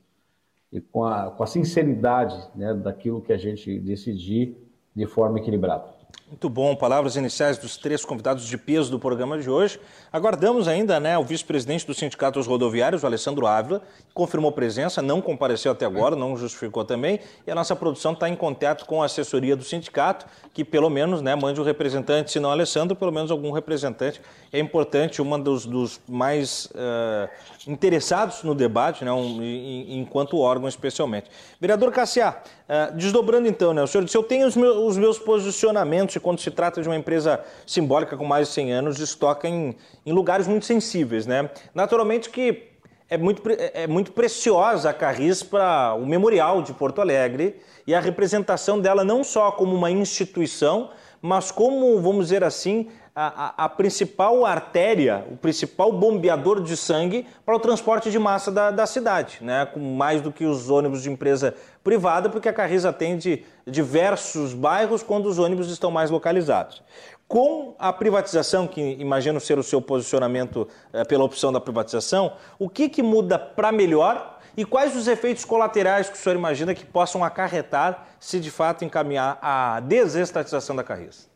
e 0.71 0.79
com, 0.81 1.03
a, 1.03 1.31
com 1.31 1.43
a 1.43 1.47
sinceridade 1.47 2.37
né, 2.55 2.73
daquilo 2.73 3.21
que 3.21 3.33
a 3.33 3.37
gente 3.37 3.79
decidir 3.79 4.57
de 4.95 5.05
forma 5.05 5.39
equilibrada. 5.39 5.85
Muito 6.31 6.47
bom, 6.47 6.73
palavras 6.77 7.17
iniciais 7.17 7.57
dos 7.57 7.75
três 7.75 8.05
convidados 8.05 8.47
de 8.47 8.57
peso 8.57 8.89
do 8.89 8.97
programa 8.97 9.37
de 9.37 9.49
hoje. 9.49 9.77
Aguardamos 10.13 10.65
ainda 10.65 10.97
né, 10.97 11.17
o 11.17 11.25
vice-presidente 11.25 11.85
do 11.85 11.93
Sindicato 11.93 12.39
dos 12.39 12.47
Rodoviários, 12.47 13.03
o 13.03 13.05
Alessandro 13.05 13.45
Ávila, 13.45 13.81
confirmou 14.13 14.49
presença, 14.53 15.01
não 15.01 15.19
compareceu 15.19 15.73
até 15.73 15.85
agora, 15.85 16.15
não 16.15 16.37
justificou 16.37 16.85
também, 16.85 17.19
e 17.45 17.51
a 17.51 17.55
nossa 17.55 17.75
produção 17.75 18.13
está 18.13 18.29
em 18.29 18.35
contato 18.37 18.85
com 18.85 19.03
a 19.03 19.07
assessoria 19.07 19.57
do 19.57 19.63
sindicato, 19.65 20.25
que 20.53 20.63
pelo 20.63 20.89
menos 20.89 21.21
né, 21.21 21.35
mande 21.35 21.59
um 21.59 21.65
representante, 21.65 22.31
se 22.31 22.39
não 22.39 22.49
Alessandro, 22.49 22.95
pelo 22.95 23.11
menos 23.11 23.29
algum 23.29 23.51
representante. 23.51 24.21
É 24.53 24.59
importante, 24.59 25.21
uma 25.21 25.37
dos, 25.37 25.65
dos 25.65 25.99
mais 26.07 26.67
uh, 26.67 27.29
interessados 27.67 28.41
no 28.43 28.55
debate, 28.55 29.03
né, 29.03 29.11
um, 29.11 29.43
enquanto 29.43 30.39
órgão 30.39 30.69
especialmente. 30.69 31.29
Vereador 31.59 31.91
Cassiá, 31.91 32.41
uh, 32.69 32.95
desdobrando 32.95 33.49
então, 33.49 33.73
né, 33.73 33.83
o 33.83 33.87
senhor 33.87 34.05
disse, 34.05 34.15
eu 34.15 34.23
tenho 34.23 34.47
os 34.47 34.55
meus, 34.55 34.77
os 34.77 34.97
meus 34.97 35.19
posicionamentos 35.19 36.20
quando 36.21 36.39
se 36.39 36.51
trata 36.51 36.81
de 36.81 36.87
uma 36.87 36.95
empresa 36.95 37.43
simbólica 37.65 38.15
com 38.15 38.25
mais 38.25 38.47
de 38.47 38.53
100 38.53 38.73
anos, 38.73 38.99
estoca 38.99 39.47
em, 39.47 39.75
em 40.05 40.11
lugares 40.11 40.47
muito 40.47 40.65
sensíveis. 40.65 41.25
Né? 41.25 41.49
Naturalmente 41.73 42.29
que 42.29 42.69
é 43.09 43.17
muito, 43.17 43.41
é 43.73 43.87
muito 43.87 44.13
preciosa 44.13 44.89
a 44.89 44.93
Carris 44.93 45.43
para 45.43 45.93
o 45.95 46.05
Memorial 46.05 46.61
de 46.61 46.71
Porto 46.71 47.01
Alegre 47.01 47.57
e 47.85 47.93
a 47.93 47.99
representação 47.99 48.79
dela 48.79 49.03
não 49.03 49.21
só 49.21 49.51
como 49.51 49.75
uma 49.75 49.91
instituição, 49.91 50.91
mas 51.21 51.51
como, 51.51 51.99
vamos 52.01 52.27
dizer 52.27 52.41
assim, 52.41 52.87
a, 53.15 53.63
a, 53.63 53.65
a, 53.65 53.69
principal 53.69 54.45
artéria, 54.45 55.25
o 55.29 55.35
principal 55.35 55.91
bombeador 55.91 56.61
de 56.61 56.77
sangue 56.77 57.27
para 57.45 57.55
o 57.55 57.59
transporte 57.59 58.09
de 58.09 58.17
massa 58.17 58.51
da, 58.51 58.71
da, 58.71 58.85
cidade, 58.85 59.39
né? 59.41 59.65
com 59.65 59.79
mais 59.79 60.21
do 60.21 60.31
que 60.31 60.45
os 60.45 60.69
ônibus 60.69 61.03
de 61.03 61.11
empresa 61.11 61.53
privada, 61.83 62.29
porque 62.29 62.47
a 62.47 62.53
Carris 62.53 62.85
atende 62.85 63.45
diversos 63.67 64.53
bairros 64.53 65.03
quando 65.03 65.25
os 65.25 65.39
ônibus 65.39 65.69
estão 65.69 65.91
mais 65.91 66.09
localizados. 66.09 66.81
Com 67.27 67.75
a 67.79 67.91
privatização, 67.91 68.67
que 68.67 68.81
imagino 68.81 69.39
ser 69.39 69.57
o 69.57 69.63
seu 69.63 69.81
posicionamento 69.81 70.67
é, 70.93 71.03
pela 71.03 71.23
opção 71.23 71.51
da 71.51 71.59
privatização, 71.59 72.33
o 72.59 72.69
que, 72.69 72.87
que 72.87 73.03
muda 73.03 73.37
para 73.37 73.71
melhor 73.71 74.39
e 74.55 74.65
quais 74.65 74.95
os 74.95 75.07
efeitos 75.07 75.45
colaterais 75.45 76.09
que 76.09 76.17
o 76.17 76.19
senhor 76.19 76.35
imagina 76.35 76.73
que 76.73 76.85
possam 76.85 77.23
acarretar 77.23 78.07
se 78.19 78.39
de 78.39 78.51
fato 78.51 78.83
encaminhar 78.83 79.37
a 79.41 79.79
desestatização 79.79 80.75
da 80.75 80.83
Carris? 80.83 81.30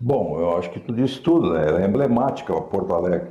Bom, 0.00 0.38
eu 0.38 0.56
acho 0.56 0.70
que 0.70 0.78
tu 0.78 0.92
disse 0.92 1.20
tudo, 1.20 1.52
né? 1.52 1.66
Ela 1.68 1.82
é 1.82 1.86
emblemática, 1.86 2.56
a 2.56 2.60
Porto 2.60 2.94
Alegre. 2.94 3.30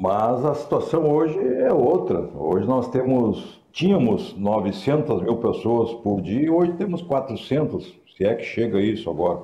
Mas 0.00 0.44
a 0.44 0.54
situação 0.54 1.10
hoje 1.10 1.36
é 1.38 1.72
outra. 1.72 2.30
Hoje 2.36 2.64
nós 2.66 2.88
temos, 2.90 3.60
tínhamos 3.72 4.36
900 4.36 5.22
mil 5.22 5.38
pessoas 5.38 5.92
por 5.94 6.20
dia 6.20 6.42
e 6.42 6.50
hoje 6.50 6.74
temos 6.74 7.02
400, 7.02 7.92
se 8.16 8.24
é 8.24 8.36
que 8.36 8.44
chega 8.44 8.80
isso 8.80 9.10
agora. 9.10 9.40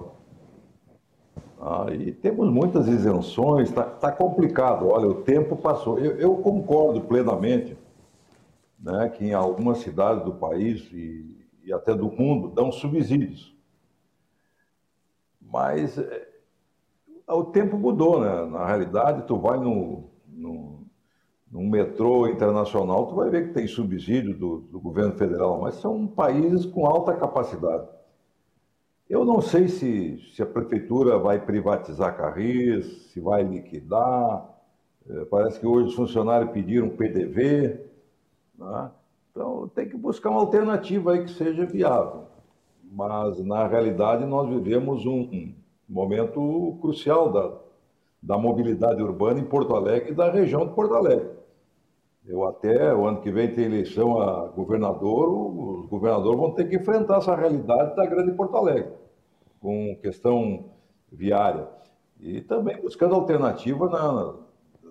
Ah, 1.61 1.87
e 1.93 2.13
temos 2.13 2.49
muitas 2.49 2.87
isenções, 2.87 3.69
está 3.69 3.83
tá 3.83 4.13
complicado. 4.13 4.87
Olha, 4.89 5.09
o 5.09 5.23
tempo 5.23 5.57
passou. 5.57 5.99
Eu, 5.99 6.17
eu, 6.19 6.37
concordo 6.37 7.01
plenamente 7.01 7.77
né, 8.79 9.09
que 9.09 9.25
em 9.25 9.35
algumas 9.35 9.79
cidades 9.79 10.23
do 10.23 10.33
país 10.33 10.89
e, 10.93 11.45
e 11.65 11.73
até 11.73 11.93
do 11.93 12.09
mundo 12.13 12.49
dão 12.55 12.71
subsídios. 12.71 13.56
Mas 15.57 15.97
é, 15.97 16.29
o 17.27 17.45
tempo 17.45 17.79
mudou, 17.79 18.21
né? 18.21 18.45
Na 18.45 18.67
realidade, 18.67 19.27
tu 19.27 19.39
vai 19.39 19.59
no, 19.59 20.11
no, 20.29 20.83
no 21.51 21.63
metrô 21.63 22.29
internacional, 22.29 23.07
tu 23.07 23.15
vai 23.15 23.31
ver 23.31 23.49
que 23.49 23.55
tem 23.55 23.67
subsídio 23.67 24.37
do, 24.37 24.59
do 24.59 24.79
governo 24.79 25.15
federal, 25.15 25.59
mas 25.59 25.77
são 25.77 26.07
países 26.07 26.67
com 26.67 26.87
alta 26.87 27.15
capacidade. 27.15 27.89
Eu 29.09 29.25
não 29.25 29.41
sei 29.41 29.67
se, 29.69 30.19
se 30.35 30.43
a 30.43 30.47
prefeitura 30.47 31.19
vai 31.19 31.43
privatizar 31.43 32.15
Carris, 32.19 33.11
se 33.11 33.19
vai 33.19 33.43
liquidar. 33.43 34.47
É, 35.09 35.25
parece 35.25 35.59
que 35.59 35.67
hoje 35.67 35.89
os 35.89 35.95
funcionários 35.95 36.51
pediram 36.51 36.91
PDV. 36.91 37.81
Né? 38.59 38.91
Então, 39.31 39.69
tem 39.75 39.89
que 39.89 39.97
buscar 39.97 40.29
uma 40.29 40.41
alternativa 40.41 41.13
aí 41.13 41.25
que 41.25 41.31
seja 41.31 41.65
viável 41.65 42.36
mas 42.91 43.43
na 43.45 43.67
realidade 43.67 44.25
nós 44.25 44.49
vivemos 44.49 45.05
um 45.07 45.55
momento 45.89 46.79
crucial 46.81 47.33
da, 47.33 47.53
da 48.23 48.39
mobilidade 48.39 49.03
urbana 49.03 49.41
em 49.41 49.45
Porto 49.45 49.75
Alegre 49.75 50.13
e 50.13 50.15
da 50.15 50.31
região 50.31 50.67
de 50.67 50.75
Porto 50.75 50.95
Alegre. 50.95 51.31
Eu 52.27 52.45
até, 52.45 52.93
o 52.93 53.07
ano 53.07 53.21
que 53.21 53.31
vem 53.31 53.55
tem 53.55 53.67
eleição 53.67 54.21
a 54.21 54.49
governador, 54.49 55.29
os 55.83 55.87
governadores 55.87 56.39
vão 56.39 56.51
ter 56.51 56.69
que 56.69 56.77
enfrentar 56.77 57.19
essa 57.19 57.37
realidade 57.37 57.95
da 57.95 58.05
grande 58.05 58.33
Porto 58.33 58.57
Alegre, 58.57 58.91
com 59.61 59.97
questão 60.03 60.65
viária. 61.11 61.69
E 62.21 62.41
também 62.41 62.81
buscando 62.81 63.15
alternativa 63.15 63.89
na, 63.89 64.35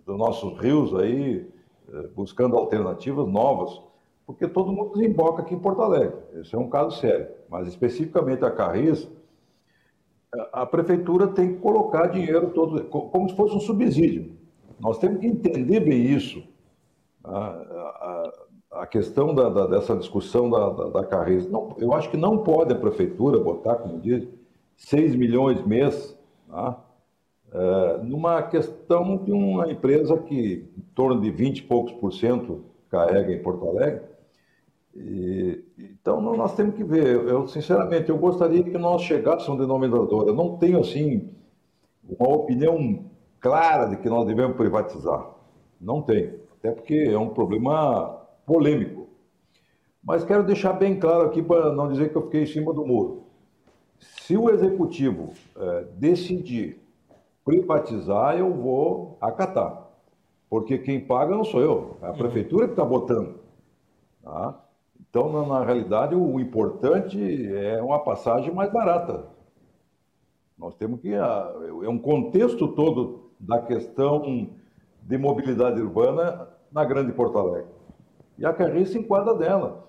dos 0.06 0.18
nossos 0.18 0.58
rios 0.60 0.96
aí, 0.96 1.46
eh, 1.92 2.08
buscando 2.16 2.56
alternativas 2.56 3.28
novas, 3.28 3.82
porque 4.26 4.48
todo 4.48 4.72
mundo 4.72 4.94
desemboca 4.94 5.42
aqui 5.42 5.54
em 5.54 5.60
Porto 5.60 5.82
Alegre. 5.82 6.16
Esse 6.34 6.56
é 6.56 6.58
um 6.58 6.70
caso 6.70 6.98
sério. 7.00 7.28
Mas 7.50 7.68
especificamente 7.68 8.44
a 8.44 8.52
Carris, 8.52 9.08
a 10.52 10.66
prefeitura 10.66 11.28
tem 11.28 11.54
que 11.54 11.60
colocar 11.60 12.08
dinheiro 12.08 12.50
todo, 12.50 12.84
como 12.86 13.30
se 13.30 13.36
fosse 13.36 13.56
um 13.56 13.60
subsídio. 13.60 14.32
Nós 14.80 14.98
temos 14.98 15.20
que 15.20 15.28
entender 15.28 15.80
bem 15.80 16.06
isso. 16.06 16.44
A, 17.24 17.38
a, 17.38 18.34
a 18.82 18.88
questão 18.88 19.34
da, 19.34 19.50
da, 19.50 19.68
dessa 19.68 19.96
discussão 19.96 20.50
da, 20.50 20.70
da, 20.70 20.90
da 20.90 21.04
Carris, 21.06 21.50
não, 21.50 21.76
eu 21.78 21.94
acho 21.94 22.10
que 22.10 22.18
não 22.18 22.40
pode 22.40 22.74
a 22.74 22.78
prefeitura 22.78 23.40
botar, 23.40 23.76
como 23.76 24.00
diz, 24.00 24.28
6 24.76 25.16
milhões 25.16 25.66
mês, 25.66 26.18
tá? 26.50 26.84
é, 27.56 28.04
numa 28.04 28.42
questão 28.44 29.18
de 29.18 29.32
uma 29.32 29.72
empresa 29.72 30.18
que 30.18 30.70
em 30.78 30.82
torno 30.94 31.22
de 31.22 31.32
20 31.32 31.60
e 31.60 31.64
poucos 31.64 31.94
por 31.94 32.12
cento 32.12 32.66
carrega 32.90 33.32
em 33.32 33.42
Porto 33.42 33.68
Alegre. 33.70 34.02
E, 34.96 35.64
então 35.78 36.22
nós 36.22 36.56
temos 36.56 36.76
que 36.76 36.84
ver. 36.84 37.28
Eu 37.28 37.48
sinceramente 37.48 38.10
eu 38.10 38.18
gostaria 38.18 38.64
que 38.64 38.78
nós 38.78 39.02
chegássemos 39.02 39.50
a 39.50 39.54
um 39.54 39.58
denominador. 39.58 40.28
Eu 40.28 40.34
não 40.34 40.58
tenho 40.58 40.80
assim 40.80 41.30
uma 42.08 42.30
opinião 42.30 43.06
clara 43.40 43.90
de 43.90 43.98
que 43.98 44.10
nós 44.10 44.26
devemos 44.26 44.56
privatizar. 44.56 45.30
Não 45.80 46.02
tenho, 46.02 46.40
até 46.58 46.72
porque 46.72 46.96
é 46.96 47.18
um 47.18 47.30
problema 47.30 48.22
polêmico. 48.46 49.08
Mas 50.02 50.24
quero 50.24 50.44
deixar 50.44 50.74
bem 50.74 51.00
claro 51.00 51.26
aqui 51.26 51.42
para 51.42 51.74
não 51.74 51.90
dizer 51.90 52.10
que 52.10 52.16
eu 52.16 52.24
fiquei 52.24 52.44
em 52.44 52.48
cima 52.48 52.74
do 52.74 52.86
muro. 52.86 53.24
Se 54.00 54.38
o 54.38 54.50
executivo 54.50 55.34
é, 55.58 55.86
decidir 55.96 56.80
privatizar, 57.44 58.38
eu 58.38 58.54
vou 58.54 59.18
acatar. 59.20 59.86
Porque 60.50 60.78
quem 60.78 61.00
paga 61.00 61.36
não 61.36 61.44
sou 61.44 61.62
eu, 61.62 61.98
é 62.02 62.06
a 62.06 62.12
uhum. 62.12 62.18
prefeitura 62.18 62.66
que 62.66 62.74
está 62.74 62.86
botando. 62.86 63.36
Tá? 64.24 64.65
Então, 65.16 65.32
na, 65.32 65.48
na, 65.48 65.64
realidade, 65.64 66.14
o 66.14 66.38
importante 66.42 67.18
é 67.56 67.82
uma 67.82 68.00
passagem 68.00 68.54
mais 68.54 68.70
barata. 68.70 69.24
Nós 70.60 70.76
temos 70.76 71.00
que. 71.00 71.14
É 71.14 71.88
um 71.88 71.98
contexto 71.98 72.68
todo 72.68 73.30
da 73.40 73.62
questão 73.62 74.50
de 75.02 75.18
mobilidade 75.18 75.80
urbana 75.80 76.50
na 76.70 76.84
Grande 76.84 77.14
Porto 77.14 77.38
Alegre. 77.38 77.70
E 78.38 78.46
a 78.46 78.52
Carris 78.52 78.90
se 78.90 78.98
enquadra 78.98 79.34
dela. 79.36 79.86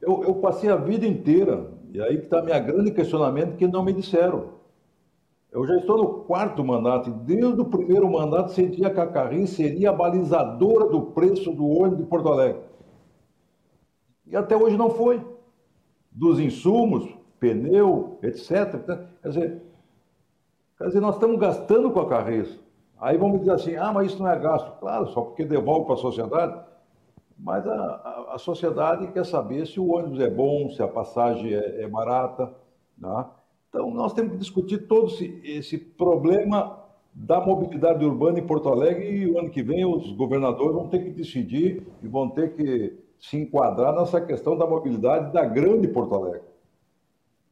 Eu, 0.00 0.22
eu 0.22 0.34
passei 0.36 0.70
a 0.70 0.76
vida 0.76 1.04
inteira, 1.04 1.72
e 1.92 2.00
aí 2.00 2.18
que 2.18 2.26
está 2.26 2.40
meu 2.40 2.54
grande 2.62 2.92
questionamento, 2.92 3.56
que 3.56 3.66
não 3.66 3.82
me 3.82 3.92
disseram. 3.92 4.50
Eu 5.50 5.66
já 5.66 5.78
estou 5.78 5.98
no 5.98 6.06
quarto 6.26 6.62
mandato, 6.62 7.10
e 7.10 7.12
desde 7.12 7.60
o 7.60 7.64
primeiro 7.64 8.08
mandato 8.08 8.52
sentia 8.52 8.88
que 8.88 9.00
a 9.00 9.06
Carris 9.08 9.50
seria 9.50 9.90
a 9.90 9.92
balizadora 9.92 10.86
do 10.86 11.06
preço 11.06 11.50
do 11.50 11.66
ônibus 11.66 11.98
de 11.98 12.04
Porto 12.04 12.28
Alegre. 12.28 12.73
E 14.26 14.36
até 14.36 14.56
hoje 14.56 14.76
não 14.76 14.90
foi. 14.90 15.24
Dos 16.10 16.38
insumos, 16.38 17.08
pneu, 17.38 18.18
etc. 18.22 18.80
Quer 19.22 19.28
dizer, 19.28 19.62
quer 20.78 20.86
dizer 20.86 21.00
nós 21.00 21.16
estamos 21.16 21.38
gastando 21.38 21.90
com 21.90 22.00
a 22.00 22.08
Carris. 22.08 22.58
Aí 22.98 23.18
vamos 23.18 23.40
dizer 23.40 23.52
assim, 23.52 23.76
ah, 23.76 23.92
mas 23.92 24.12
isso 24.12 24.22
não 24.22 24.30
é 24.30 24.38
gasto. 24.38 24.78
Claro, 24.78 25.08
só 25.08 25.22
porque 25.22 25.44
devolve 25.44 25.86
para 25.86 25.94
a 25.94 25.98
sociedade. 25.98 26.58
Mas 27.38 27.66
a, 27.66 27.74
a, 27.74 28.34
a, 28.34 28.38
sociedade 28.38 29.08
quer 29.08 29.26
saber 29.26 29.66
se 29.66 29.80
o 29.80 29.92
ônibus 29.92 30.20
é 30.20 30.30
bom, 30.30 30.70
se 30.70 30.82
a 30.82 30.88
passagem 30.88 31.52
é, 31.52 31.82
é 31.82 31.88
barata. 31.88 32.54
Né? 32.96 33.26
Então, 33.68 33.90
nós 33.90 34.12
temos 34.12 34.32
que 34.32 34.38
discutir 34.38 34.86
todo 34.86 35.08
esse, 35.08 35.40
esse, 35.44 35.76
problema 35.76 36.78
da 37.12 37.40
mobilidade 37.40 38.04
urbana 38.04 38.38
em 38.38 38.46
Porto 38.46 38.68
Alegre 38.68 39.08
e 39.08 39.30
o 39.30 39.38
ano 39.38 39.50
que 39.50 39.62
vem 39.62 39.84
os 39.84 40.12
governadores 40.12 40.74
vão 40.74 40.88
ter 40.88 41.00
que 41.00 41.10
decidir 41.10 41.86
e 42.02 42.08
vão 42.08 42.30
ter 42.30 42.54
que 42.54 43.03
se 43.18 43.36
enquadrar 43.36 43.94
nessa 43.94 44.20
questão 44.20 44.56
da 44.56 44.66
mobilidade 44.66 45.32
da 45.32 45.44
grande 45.44 45.88
Porto 45.88 46.14
Alegre. 46.14 46.42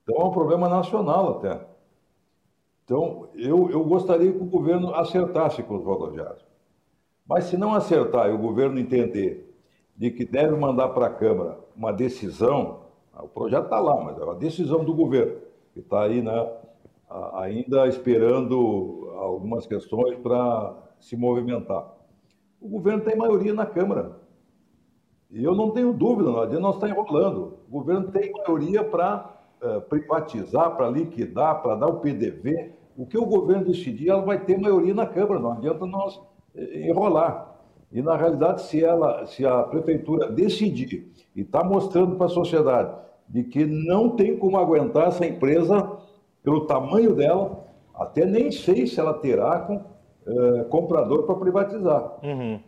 Então, 0.03 0.17
é 0.17 0.25
um 0.25 0.33
problema 0.33 0.69
nacional 0.69 1.39
até. 1.39 1.61
Então, 2.85 3.29
eu, 3.35 3.71
eu 3.71 3.85
gostaria 3.85 4.33
que 4.33 4.43
o 4.43 4.47
governo 4.47 4.95
acertasse 4.95 5.63
com 5.63 5.77
os 5.77 5.85
rodoviários. 5.85 6.45
Mas 7.27 7.45
se 7.45 7.57
não 7.57 7.73
acertar 7.75 8.29
e 8.29 8.33
o 8.33 8.39
governo 8.39 8.79
entender 8.79 9.57
de 9.97 10.11
que 10.11 10.25
deve 10.25 10.57
mandar 10.57 10.89
para 10.89 11.07
a 11.07 11.11
Câmara 11.11 11.59
uma 11.77 11.93
decisão, 11.93 12.81
o 13.15 13.29
projeto 13.29 13.65
está 13.65 13.79
lá, 13.79 14.03
mas 14.03 14.19
é 14.19 14.25
uma 14.25 14.35
decisão 14.35 14.85
do 14.85 14.95
governo 14.95 15.41
que 15.73 15.81
está 15.81 16.03
aí, 16.03 16.21
né, 16.21 16.53
ainda 17.35 17.87
esperando 17.87 19.13
algumas 19.17 19.67
questões 19.67 20.19
para 20.19 20.75
se 20.99 21.17
movimentar. 21.17 21.95
O 22.61 22.69
governo 22.69 23.05
tem 23.05 23.17
maioria 23.17 23.55
na 23.55 23.67
Câmara. 23.67 24.22
E 25.33 25.43
eu 25.43 25.55
não 25.55 25.71
tenho 25.71 25.95
dúvida, 25.95 26.31
não 26.31 26.41
adianta 26.41 26.61
nós 26.61 26.75
estar 26.75 26.89
enrolando. 26.89 27.55
O 27.69 27.79
governo 27.79 28.09
tem 28.13 28.31
maioria 28.33 28.85
para 28.85 29.35
uh, 29.63 29.81
privatizar, 29.81 30.77
para 30.77 30.91
liquidar, 30.91 31.63
para 31.63 31.75
dar 31.75 31.87
o 31.87 32.01
PDV. 32.01 32.73
O 32.97 33.07
que 33.07 33.17
o 33.17 33.25
governo 33.25 33.65
decidir, 33.65 34.11
ela 34.11 34.21
vai 34.21 34.39
ter 34.39 34.61
maioria 34.61 34.93
na 34.93 35.07
Câmara, 35.07 35.41
não 35.41 35.53
adianta 35.53 35.87
nós 35.87 36.21
eh, 36.55 36.91
enrolar. 36.91 37.57
E, 37.91 38.03
na 38.03 38.15
realidade, 38.15 38.63
se, 38.63 38.85
ela, 38.85 39.25
se 39.27 39.47
a 39.47 39.63
prefeitura 39.63 40.31
decidir 40.31 41.11
e 41.35 41.41
está 41.41 41.65
mostrando 41.65 42.17
para 42.17 42.27
a 42.27 42.29
sociedade 42.29 42.95
de 43.27 43.45
que 43.45 43.65
não 43.65 44.11
tem 44.11 44.37
como 44.37 44.59
aguentar 44.59 45.09
essa 45.09 45.25
empresa 45.25 45.91
pelo 46.43 46.67
tamanho 46.67 47.15
dela, 47.15 47.65
até 47.95 48.27
nem 48.27 48.51
sei 48.51 48.87
se 48.87 49.01
ela 49.01 49.15
terá 49.15 49.61
com, 49.61 49.81
é, 50.27 50.65
comprador 50.65 51.23
para 51.25 51.35
privatizar. 51.37 52.19
Uhum. 52.23 52.61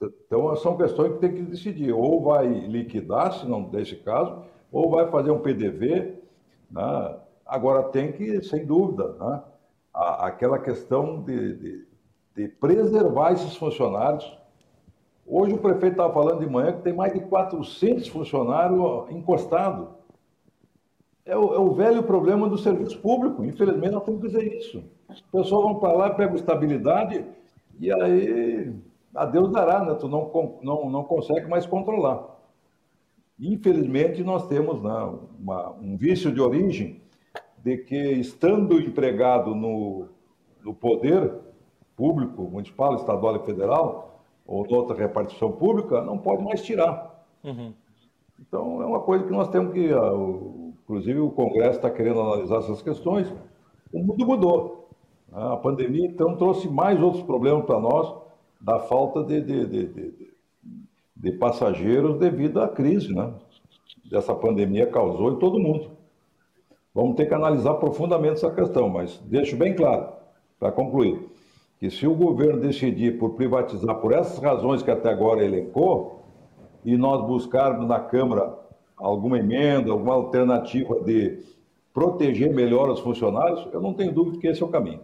Então, 0.00 0.54
são 0.56 0.76
questões 0.76 1.14
que 1.14 1.18
tem 1.18 1.34
que 1.34 1.42
decidir. 1.42 1.92
Ou 1.92 2.22
vai 2.22 2.46
liquidar, 2.46 3.32
se 3.32 3.46
não 3.46 3.62
desse 3.64 3.96
caso, 3.96 4.44
ou 4.70 4.90
vai 4.90 5.08
fazer 5.10 5.30
um 5.30 5.40
PDV. 5.40 6.14
Né? 6.70 7.16
Agora, 7.44 7.84
tem 7.84 8.12
que, 8.12 8.42
sem 8.42 8.64
dúvida, 8.64 9.14
né? 9.18 9.42
aquela 9.92 10.58
questão 10.58 11.22
de, 11.22 11.54
de, 11.54 11.86
de 12.36 12.48
preservar 12.48 13.32
esses 13.32 13.56
funcionários 13.56 14.38
Hoje 15.30 15.52
o 15.52 15.58
prefeito 15.58 15.92
estava 15.92 16.12
falando 16.12 16.40
de 16.40 16.50
manhã 16.50 16.72
que 16.72 16.80
tem 16.80 16.94
mais 16.94 17.12
de 17.12 17.20
400 17.20 18.08
funcionários 18.08 19.10
encostados. 19.10 19.86
É 21.26 21.36
o, 21.36 21.54
é 21.54 21.58
o, 21.58 21.70
velho 21.72 22.02
problema 22.02 22.48
do 22.48 22.56
serviço 22.56 22.98
público. 22.98 23.44
Infelizmente, 23.44 23.92
nós 23.92 24.04
temos 24.04 24.22
que 24.22 24.28
dizer 24.28 24.56
isso. 24.56 24.82
As 25.06 25.20
pessoas 25.20 25.64
vão 25.64 25.74
para 25.74 25.92
lá, 25.92 26.10
pegam 26.10 26.34
estabilidade 26.34 27.26
e 27.78 27.92
aí 27.92 28.72
a 29.14 29.24
Deus 29.24 29.50
dará, 29.50 29.84
né? 29.84 29.94
Tu 29.94 30.08
não, 30.08 30.30
não, 30.62 30.90
não 30.90 31.04
consegue 31.04 31.48
mais 31.48 31.66
controlar. 31.66 32.36
Infelizmente, 33.40 34.22
nós 34.24 34.46
temos 34.48 34.82
né, 34.82 35.18
uma, 35.38 35.70
um 35.80 35.96
vício 35.96 36.32
de 36.32 36.40
origem 36.40 37.00
de 37.58 37.76
que, 37.78 37.96
estando 38.12 38.80
empregado 38.80 39.54
no, 39.54 40.08
no 40.64 40.74
poder 40.74 41.32
público, 41.96 42.42
municipal, 42.42 42.94
estadual 42.94 43.36
e 43.36 43.46
federal, 43.46 44.22
ou 44.46 44.66
outra 44.72 44.96
repartição 44.96 45.52
pública, 45.52 46.00
não 46.00 46.18
pode 46.18 46.42
mais 46.42 46.62
tirar. 46.62 47.24
Uhum. 47.44 47.72
Então, 48.40 48.80
é 48.82 48.86
uma 48.86 49.00
coisa 49.00 49.24
que 49.24 49.30
nós 49.30 49.48
temos 49.48 49.72
que. 49.72 49.92
Ah, 49.92 50.12
inclusive, 50.82 51.18
o 51.20 51.30
Congresso 51.30 51.78
está 51.78 51.90
querendo 51.90 52.20
analisar 52.20 52.58
essas 52.58 52.80
questões. 52.80 53.32
O 53.92 53.98
mundo 54.02 54.24
mudou. 54.26 54.88
A 55.32 55.56
pandemia, 55.56 56.06
então, 56.06 56.36
trouxe 56.36 56.68
mais 56.68 57.00
outros 57.02 57.22
problemas 57.22 57.66
para 57.66 57.78
nós, 57.78 58.14
da 58.60 58.78
falta 58.80 59.22
de, 59.22 59.40
de, 59.40 59.66
de, 59.66 60.32
de, 61.16 61.32
passageiros 61.32 62.18
devido 62.18 62.60
à 62.60 62.68
crise, 62.68 63.14
né? 63.14 63.32
Dessa 64.10 64.34
pandemia 64.34 64.86
causou 64.86 65.32
em 65.32 65.38
todo 65.38 65.58
mundo. 65.58 65.90
Vamos 66.94 67.16
ter 67.16 67.26
que 67.26 67.34
analisar 67.34 67.74
profundamente 67.74 68.34
essa 68.34 68.50
questão, 68.50 68.88
mas 68.88 69.18
deixo 69.24 69.56
bem 69.56 69.74
claro, 69.74 70.08
para 70.58 70.72
concluir 70.72 71.28
que 71.78 71.90
se 71.90 72.06
o 72.06 72.14
governo 72.14 72.60
decidir 72.60 73.18
por 73.18 73.34
privatizar 73.34 73.94
por 73.96 74.12
essas 74.12 74.38
razões 74.38 74.82
que 74.82 74.90
até 74.90 75.10
agora 75.10 75.44
elencou, 75.44 76.18
e 76.84 76.96
nós 76.96 77.24
buscarmos 77.26 77.86
na 77.86 78.00
Câmara 78.00 78.54
alguma 78.96 79.38
emenda, 79.38 79.92
alguma 79.92 80.14
alternativa 80.14 81.00
de 81.00 81.38
proteger 81.92 82.52
melhor 82.52 82.88
os 82.88 83.00
funcionários, 83.00 83.68
eu 83.72 83.80
não 83.80 83.92
tenho 83.92 84.12
dúvida 84.12 84.38
que 84.38 84.46
esse 84.46 84.62
é 84.62 84.66
o 84.66 84.68
caminho. 84.68 85.00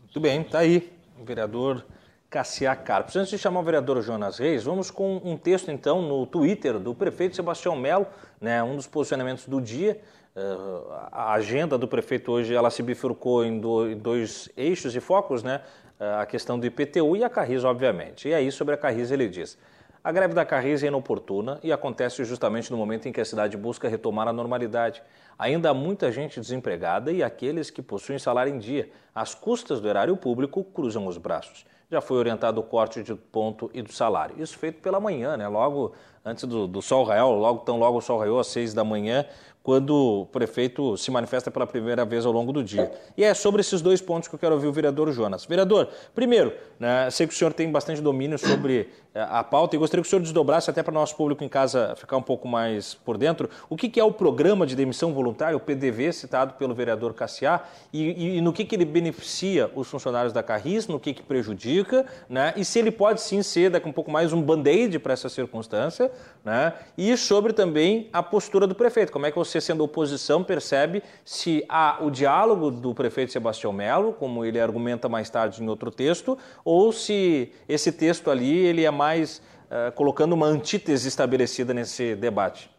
Muito 0.00 0.20
bem, 0.20 0.40
está 0.40 0.60
aí 0.60 0.90
o 1.20 1.24
vereador 1.24 1.84
Cassiá 2.30 2.76
Carpes. 2.76 3.16
Antes 3.16 3.30
de 3.30 3.38
chamar 3.38 3.60
o 3.60 3.62
vereador 3.64 4.00
Jonas 4.00 4.38
Reis, 4.38 4.62
vamos 4.62 4.90
com 4.90 5.20
um 5.24 5.36
texto 5.36 5.70
então 5.70 6.00
no 6.00 6.24
Twitter 6.24 6.78
do 6.78 6.94
prefeito 6.94 7.34
Sebastião 7.34 7.74
Melo, 7.74 8.06
né, 8.40 8.62
um 8.62 8.76
dos 8.76 8.86
posicionamentos 8.86 9.46
do 9.46 9.60
dia. 9.60 10.00
Uh, 10.36 10.92
a 11.10 11.32
agenda 11.32 11.76
do 11.76 11.88
prefeito 11.88 12.30
hoje 12.30 12.54
ela 12.54 12.70
se 12.70 12.84
bifurcou 12.84 13.44
em, 13.44 13.58
do, 13.58 13.90
em 13.90 13.98
dois 13.98 14.48
eixos 14.56 14.94
e 14.94 15.00
focos, 15.00 15.42
né? 15.42 15.60
a 16.00 16.24
questão 16.24 16.58
do 16.58 16.66
IPTU 16.66 17.16
e 17.16 17.22
a 17.22 17.28
Carris, 17.28 17.62
obviamente. 17.62 18.28
E 18.28 18.32
aí, 18.32 18.50
sobre 18.50 18.74
a 18.74 18.78
Carris, 18.78 19.10
ele 19.10 19.28
diz: 19.28 19.58
a 20.02 20.10
greve 20.10 20.32
da 20.32 20.46
Carris 20.46 20.82
é 20.82 20.86
inoportuna 20.86 21.60
e 21.62 21.70
acontece 21.70 22.24
justamente 22.24 22.70
no 22.70 22.78
momento 22.78 23.06
em 23.06 23.12
que 23.12 23.20
a 23.20 23.24
cidade 23.24 23.56
busca 23.56 23.86
retomar 23.86 24.26
a 24.26 24.32
normalidade. 24.32 25.02
Ainda 25.38 25.70
há 25.70 25.74
muita 25.74 26.10
gente 26.10 26.40
desempregada 26.40 27.12
e 27.12 27.22
aqueles 27.22 27.70
que 27.70 27.82
possuem 27.82 28.18
salário 28.18 28.54
em 28.54 28.58
dia, 28.58 28.90
às 29.14 29.34
custas 29.34 29.78
do 29.78 29.88
erário 29.88 30.16
público, 30.16 30.64
cruzam 30.64 31.06
os 31.06 31.18
braços. 31.18 31.66
Já 31.90 32.00
foi 32.00 32.18
orientado 32.18 32.60
o 32.60 32.62
corte 32.62 33.02
de 33.02 33.14
ponto 33.14 33.70
e 33.74 33.82
do 33.82 33.92
salário. 33.92 34.36
Isso 34.38 34.56
feito 34.56 34.80
pela 34.80 35.00
manhã, 35.00 35.36
né? 35.36 35.48
logo 35.48 35.92
antes 36.24 36.44
do, 36.44 36.66
do 36.66 36.80
sol 36.80 37.04
raiar, 37.04 37.26
logo 37.26 37.60
tão 37.60 37.78
logo 37.78 37.98
o 37.98 38.00
sol 38.00 38.18
raiou 38.18 38.38
às 38.38 38.46
seis 38.46 38.74
da 38.74 38.84
manhã, 38.84 39.24
quando 39.62 40.22
o 40.22 40.26
prefeito 40.26 40.96
se 40.96 41.10
manifesta 41.10 41.50
pela 41.50 41.66
primeira 41.66 42.04
vez 42.04 42.24
ao 42.24 42.32
longo 42.32 42.52
do 42.52 42.64
dia. 42.64 42.90
E 43.16 43.22
é 43.22 43.34
sobre 43.34 43.60
esses 43.60 43.82
dois 43.82 44.00
pontos 44.00 44.28
que 44.28 44.34
eu 44.34 44.38
quero 44.38 44.54
ouvir 44.54 44.66
o 44.66 44.72
vereador 44.72 45.12
Jonas. 45.12 45.44
Vereador, 45.44 45.88
primeiro, 46.14 46.52
né, 46.78 47.10
sei 47.10 47.26
que 47.26 47.34
o 47.34 47.36
senhor 47.36 47.52
tem 47.52 47.70
bastante 47.70 48.00
domínio 48.00 48.38
sobre 48.38 48.88
eh, 49.14 49.26
a 49.28 49.44
pauta 49.44 49.76
e 49.76 49.78
gostaria 49.78 50.02
que 50.02 50.06
o 50.06 50.10
senhor 50.10 50.22
desdobrasse 50.22 50.70
até 50.70 50.82
para 50.82 50.92
o 50.92 50.94
nosso 50.94 51.14
público 51.14 51.44
em 51.44 51.48
casa 51.48 51.94
ficar 51.96 52.16
um 52.16 52.22
pouco 52.22 52.48
mais 52.48 52.94
por 52.94 53.18
dentro. 53.18 53.50
O 53.68 53.76
que, 53.76 53.88
que 53.88 54.00
é 54.00 54.04
o 54.04 54.12
programa 54.12 54.66
de 54.66 54.74
demissão 54.74 55.12
voluntária, 55.12 55.56
o 55.56 55.60
PDV, 55.60 56.12
citado 56.12 56.54
pelo 56.54 56.74
vereador 56.74 57.12
Cassiá, 57.12 57.62
e, 57.92 58.38
e 58.38 58.40
no 58.40 58.54
que, 58.54 58.64
que 58.64 58.74
ele 58.74 58.86
beneficia 58.86 59.70
os 59.74 59.88
funcionários 59.88 60.32
da 60.32 60.42
Carris, 60.42 60.86
no 60.86 60.98
que, 60.98 61.12
que 61.12 61.22
prejudica, 61.22 62.06
né, 62.28 62.54
e 62.56 62.64
se 62.64 62.78
ele 62.78 62.90
pode 62.90 63.20
sim 63.20 63.42
ser 63.42 63.70
daqui 63.70 63.88
um 63.88 63.92
pouco 63.92 64.10
mais 64.10 64.32
um 64.32 64.40
band-aid 64.40 64.98
para 65.00 65.12
essa 65.12 65.28
circunstância, 65.28 66.10
né, 66.42 66.72
e 66.96 67.14
sobre 67.16 67.52
também 67.52 68.08
a 68.12 68.22
postura 68.22 68.66
do 68.66 68.74
prefeito. 68.74 69.12
Como 69.12 69.26
é 69.26 69.30
que 69.30 69.36
você 69.36 69.49
você, 69.50 69.60
sendo 69.60 69.84
oposição, 69.84 70.42
percebe 70.44 71.02
se 71.24 71.64
há 71.68 71.98
o 72.00 72.10
diálogo 72.10 72.70
do 72.70 72.94
prefeito 72.94 73.32
Sebastião 73.32 73.72
Melo, 73.72 74.12
como 74.12 74.44
ele 74.44 74.60
argumenta 74.60 75.08
mais 75.08 75.28
tarde 75.28 75.62
em 75.62 75.68
outro 75.68 75.90
texto, 75.90 76.38
ou 76.64 76.92
se 76.92 77.52
esse 77.68 77.92
texto 77.92 78.30
ali 78.30 78.56
ele 78.56 78.84
é 78.84 78.90
mais 78.90 79.42
uh, 79.66 79.92
colocando 79.92 80.32
uma 80.32 80.46
antítese 80.46 81.08
estabelecida 81.08 81.74
nesse 81.74 82.14
debate. 82.14 82.70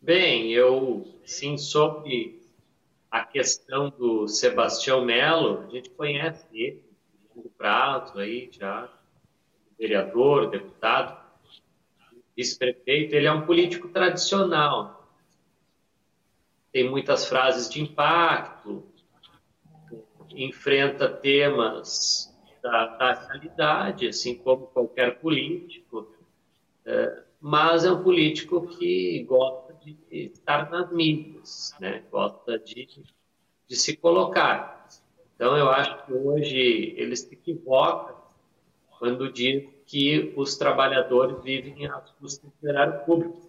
Bem, 0.00 0.52
eu 0.52 1.04
sim 1.24 1.58
sobre 1.58 2.40
a 3.10 3.24
questão 3.24 3.90
do 3.90 4.28
Sebastião 4.28 5.04
Melo, 5.04 5.64
a 5.66 5.70
gente 5.70 5.90
conhece 5.90 6.46
ele, 6.52 6.84
longo 7.34 7.50
prazo 7.50 8.18
aí 8.18 8.48
já, 8.52 8.88
vereador, 9.78 10.48
deputado, 10.48 11.25
vice-prefeito, 12.36 13.14
ele 13.14 13.26
é 13.26 13.32
um 13.32 13.46
político 13.46 13.88
tradicional. 13.88 15.08
Tem 16.70 16.88
muitas 16.88 17.26
frases 17.26 17.70
de 17.70 17.80
impacto, 17.80 18.84
enfrenta 20.30 21.08
temas 21.08 22.32
da, 22.62 22.86
da 22.96 23.12
realidade, 23.14 24.08
assim 24.08 24.36
como 24.36 24.66
qualquer 24.66 25.18
político, 25.18 26.12
é, 26.84 27.22
mas 27.40 27.84
é 27.84 27.90
um 27.90 28.02
político 28.02 28.66
que 28.66 29.24
gosta 29.24 29.74
de 29.74 29.96
estar 30.10 30.70
nas 30.70 30.92
mídias, 30.92 31.74
né? 31.80 32.02
gosta 32.10 32.58
de, 32.58 32.88
de 33.66 33.76
se 33.76 33.96
colocar. 33.96 34.86
Então, 35.34 35.56
eu 35.56 35.70
acho 35.70 36.04
que 36.04 36.12
hoje 36.12 36.94
ele 36.96 37.14
se 37.14 37.32
equivoca 37.32 38.14
quando 38.98 39.32
diz 39.32 39.68
que 39.86 40.34
os 40.36 40.56
trabalhadores 40.56 41.42
vivem 41.42 41.88
do 42.18 42.68
erário 42.68 43.04
público. 43.04 43.48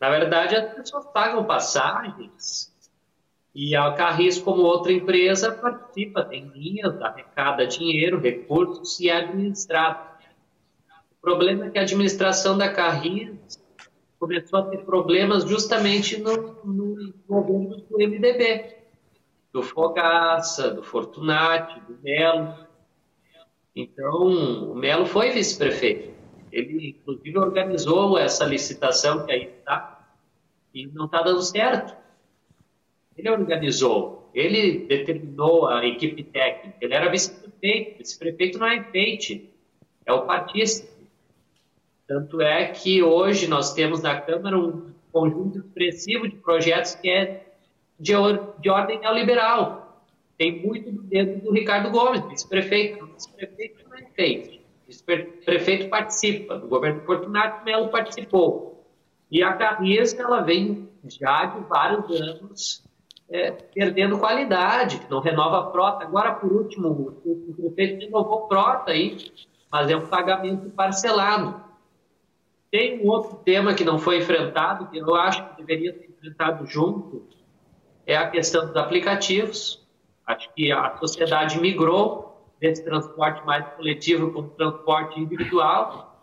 Na 0.00 0.10
verdade, 0.10 0.54
as 0.54 0.74
pessoas 0.74 1.06
pagam 1.06 1.44
passagens 1.44 2.72
e 3.54 3.74
a 3.74 3.90
Carris, 3.92 4.38
como 4.38 4.62
outra 4.62 4.92
empresa, 4.92 5.50
participa, 5.50 6.24
tem 6.24 6.46
linhas, 6.54 7.00
arrecada 7.00 7.66
dinheiro, 7.66 8.20
recursos 8.20 9.00
e 9.00 9.08
é 9.08 9.16
administrado. 9.16 10.06
O 11.10 11.20
problema 11.20 11.66
é 11.66 11.70
que 11.70 11.78
a 11.78 11.82
administração 11.82 12.56
da 12.56 12.72
Carris 12.72 13.58
começou 14.18 14.60
a 14.60 14.62
ter 14.66 14.78
problemas 14.84 15.44
justamente 15.44 16.20
no, 16.20 16.54
no 16.64 17.14
governo 17.26 17.76
do 17.76 17.98
MDB, 17.98 18.76
do 19.52 19.62
Fogaça, 19.62 20.70
do 20.70 20.82
Fortunati, 20.82 21.80
do 21.80 21.98
Melo. 22.02 22.67
Então, 23.78 24.72
o 24.72 24.74
Melo 24.74 25.06
foi 25.06 25.30
vice-prefeito. 25.30 26.10
Ele, 26.50 26.88
inclusive, 26.88 27.38
organizou 27.38 28.18
essa 28.18 28.44
licitação 28.44 29.24
que 29.24 29.30
aí 29.30 29.44
está 29.44 30.04
e 30.74 30.88
não 30.88 31.04
está 31.04 31.22
dando 31.22 31.40
certo. 31.42 31.96
Ele 33.16 33.30
organizou, 33.30 34.28
ele 34.34 34.80
determinou 34.86 35.68
a 35.68 35.86
equipe 35.86 36.24
técnica, 36.24 36.76
ele 36.80 36.92
era 36.92 37.08
vice-prefeito. 37.08 37.98
Vice-prefeito 37.98 38.58
não 38.58 38.66
é 38.66 38.78
enfeite, 38.78 39.48
é 40.04 40.12
o 40.12 40.22
partista. 40.22 40.88
Tanto 42.08 42.40
é 42.40 42.66
que 42.66 43.00
hoje 43.00 43.46
nós 43.46 43.74
temos 43.74 44.02
na 44.02 44.20
Câmara 44.20 44.58
um 44.58 44.92
conjunto 45.12 45.58
expressivo 45.58 46.28
de 46.28 46.34
projetos 46.34 46.96
que 46.96 47.08
é 47.08 47.46
de, 48.00 48.12
de 48.58 48.70
ordem 48.70 48.98
neoliberal 48.98 49.87
tem 50.38 50.64
muito 50.64 50.92
do 50.92 51.02
dedo 51.02 51.44
do 51.44 51.52
Ricardo 51.52 51.90
Gomes, 51.90 52.22
vice-prefeito. 52.28 53.04
Vice-prefeito 53.06 53.84
é 53.92 54.06
feito. 54.14 54.60
Vice-prefeito 54.86 55.88
participa. 55.90 56.56
Do 56.56 56.68
governo 56.68 57.02
Fortunato 57.02 57.64
Melo 57.64 57.88
participou. 57.88 58.86
E 59.30 59.42
a 59.42 59.52
Carrias, 59.54 60.16
ela 60.16 60.40
vem 60.40 60.88
já 61.04 61.44
de 61.44 61.60
vários 61.68 62.20
anos 62.20 62.88
é, 63.28 63.50
perdendo 63.50 64.18
qualidade, 64.18 65.02
não 65.10 65.20
renova 65.20 65.68
a 65.68 65.70
frota. 65.70 66.04
Agora, 66.04 66.32
por 66.32 66.50
último, 66.52 67.20
o 67.24 67.54
prefeito 67.56 68.04
renovou 68.04 68.44
a 68.44 68.48
frota 68.48 68.92
aí, 68.92 69.32
mas 69.70 69.90
é 69.90 69.96
um 69.96 70.06
pagamento 70.06 70.70
parcelado. 70.70 71.62
Tem 72.70 73.04
um 73.04 73.08
outro 73.08 73.36
tema 73.38 73.74
que 73.74 73.84
não 73.84 73.98
foi 73.98 74.18
enfrentado, 74.18 74.88
que 74.88 74.98
eu 74.98 75.14
acho 75.14 75.46
que 75.48 75.62
deveria 75.62 75.92
ser 75.92 76.10
enfrentado 76.10 76.66
junto, 76.66 77.26
é 78.06 78.16
a 78.16 78.30
questão 78.30 78.66
dos 78.66 78.76
aplicativos. 78.76 79.86
Acho 80.28 80.52
que 80.52 80.70
a 80.70 80.94
sociedade 80.98 81.58
migrou 81.58 82.52
desse 82.60 82.84
transporte 82.84 83.44
mais 83.46 83.66
coletivo 83.74 84.30
para 84.30 84.40
o 84.40 84.50
transporte 84.50 85.18
individual 85.18 86.22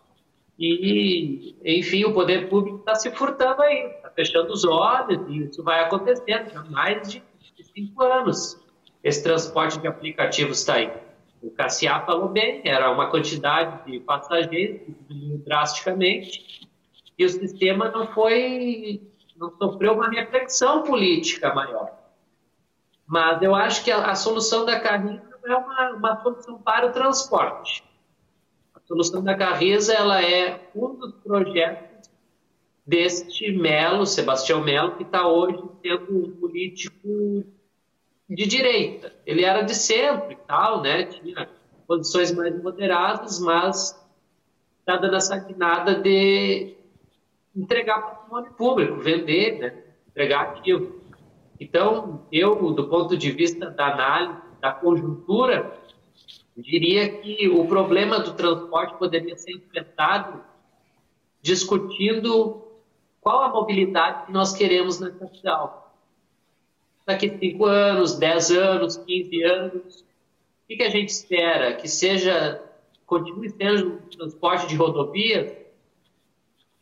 e, 0.56 1.56
enfim, 1.64 2.04
o 2.04 2.14
poder 2.14 2.48
público 2.48 2.78
está 2.78 2.94
se 2.94 3.10
furtando 3.10 3.60
aí, 3.62 3.86
está 3.96 4.08
fechando 4.10 4.52
os 4.52 4.64
olhos 4.64 5.28
e 5.28 5.38
isso 5.42 5.60
vai 5.64 5.82
acontecendo 5.82 6.56
há 6.56 6.62
mais 6.70 7.10
de 7.10 7.20
cinco 7.74 8.00
anos. 8.04 8.56
Esse 9.02 9.24
transporte 9.24 9.80
de 9.80 9.88
aplicativos 9.88 10.60
está 10.60 10.74
aí. 10.74 10.92
O 11.42 11.50
Cassiá 11.50 12.00
falou 12.06 12.28
bem, 12.28 12.62
era 12.64 12.88
uma 12.92 13.10
quantidade 13.10 13.90
de 13.90 13.98
passageiros 13.98 14.82
que 14.82 14.94
diminuiu 15.08 15.38
drasticamente 15.38 16.68
e 17.18 17.24
o 17.24 17.28
sistema 17.28 17.88
não 17.90 18.06
foi, 18.06 19.02
não 19.36 19.50
sofreu 19.58 19.94
uma 19.94 20.08
reflexão 20.08 20.84
política 20.84 21.52
maior. 21.52 22.05
Mas 23.06 23.40
eu 23.42 23.54
acho 23.54 23.84
que 23.84 23.90
a, 23.90 24.10
a 24.10 24.14
solução 24.14 24.64
da 24.64 24.80
Carriza 24.80 25.22
não 25.42 25.52
é 25.52 25.56
uma, 25.56 25.90
uma 25.92 26.22
solução 26.22 26.58
para 26.58 26.86
o 26.86 26.92
transporte. 26.92 27.84
A 28.74 28.80
solução 28.86 29.22
da 29.22 29.34
Carriza 29.34 29.92
ela 29.94 30.22
é 30.22 30.68
um 30.74 30.94
dos 30.94 31.12
projetos 31.14 32.10
deste 32.84 33.50
Melo, 33.52 34.06
Sebastião 34.06 34.62
Melo, 34.62 34.96
que 34.96 35.02
está 35.02 35.26
hoje 35.26 35.62
sendo 35.82 36.26
um 36.26 36.30
político 36.32 37.44
de 38.28 38.46
direita. 38.46 39.12
Ele 39.24 39.44
era 39.44 39.62
de 39.62 39.74
centro 39.74 40.32
e 40.32 40.36
tal, 40.36 40.82
né? 40.82 41.04
Tinha 41.04 41.48
posições 41.86 42.32
mais 42.32 42.60
moderadas, 42.60 43.38
mas 43.38 43.96
está 44.80 44.96
dando 44.96 45.16
essa 45.16 45.36
guinada 45.36 45.94
de 45.94 46.76
entregar 47.54 48.00
patrimônio 48.00 48.52
público, 48.52 49.00
vender, 49.00 49.58
né? 49.58 49.82
entregar 50.08 50.42
ativo. 50.42 51.00
Então, 51.58 52.26
eu, 52.30 52.72
do 52.72 52.88
ponto 52.88 53.16
de 53.16 53.30
vista 53.30 53.70
da 53.70 53.92
análise 53.92 54.40
da 54.60 54.72
conjuntura, 54.72 55.78
diria 56.56 57.08
que 57.20 57.48
o 57.48 57.66
problema 57.66 58.18
do 58.18 58.34
transporte 58.34 58.96
poderia 58.98 59.36
ser 59.36 59.52
enfrentado 59.52 60.42
discutindo 61.42 62.62
qual 63.20 63.42
a 63.42 63.48
mobilidade 63.48 64.26
que 64.26 64.32
nós 64.32 64.52
queremos 64.52 64.98
na 64.98 65.10
capital. 65.10 65.94
Daqui 67.04 67.30
a 67.30 67.38
5 67.38 67.64
anos, 67.64 68.18
10 68.18 68.50
anos, 68.52 68.96
15 68.96 69.42
anos, 69.44 70.00
o 70.00 70.68
que, 70.68 70.76
que 70.76 70.82
a 70.82 70.90
gente 70.90 71.10
espera? 71.10 71.74
Que 71.74 71.88
seja, 71.88 72.60
continue 73.06 73.50
sendo 73.50 74.02
transporte 74.16 74.66
de 74.66 74.74
rodovia? 74.74 75.66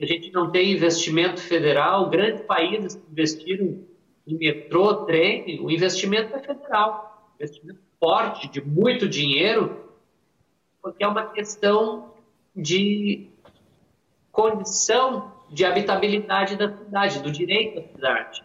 A 0.01 0.07
gente 0.07 0.33
não 0.33 0.51
tem 0.51 0.73
investimento 0.73 1.41
federal, 1.41 2.09
grandes 2.09 2.43
países 2.43 2.99
investiram 3.11 3.85
em 4.27 4.37
metrô, 4.37 5.05
trem, 5.05 5.61
o 5.61 5.71
investimento 5.71 6.35
é 6.35 6.39
federal, 6.41 7.33
investimento 7.37 7.81
forte, 7.99 8.49
de 8.49 8.61
muito 8.61 9.09
dinheiro, 9.09 9.85
porque 10.83 11.05
é 11.05 11.09
uma 11.09 11.27
questão 11.27 12.15
de 12.55 13.31
condição 14.31 15.33
de 15.51 15.65
habitabilidade 15.65 16.57
da 16.57 16.77
cidade, 16.77 17.23
do 17.23 17.31
direito 17.31 17.81
da 17.81 17.89
cidade. 17.89 18.45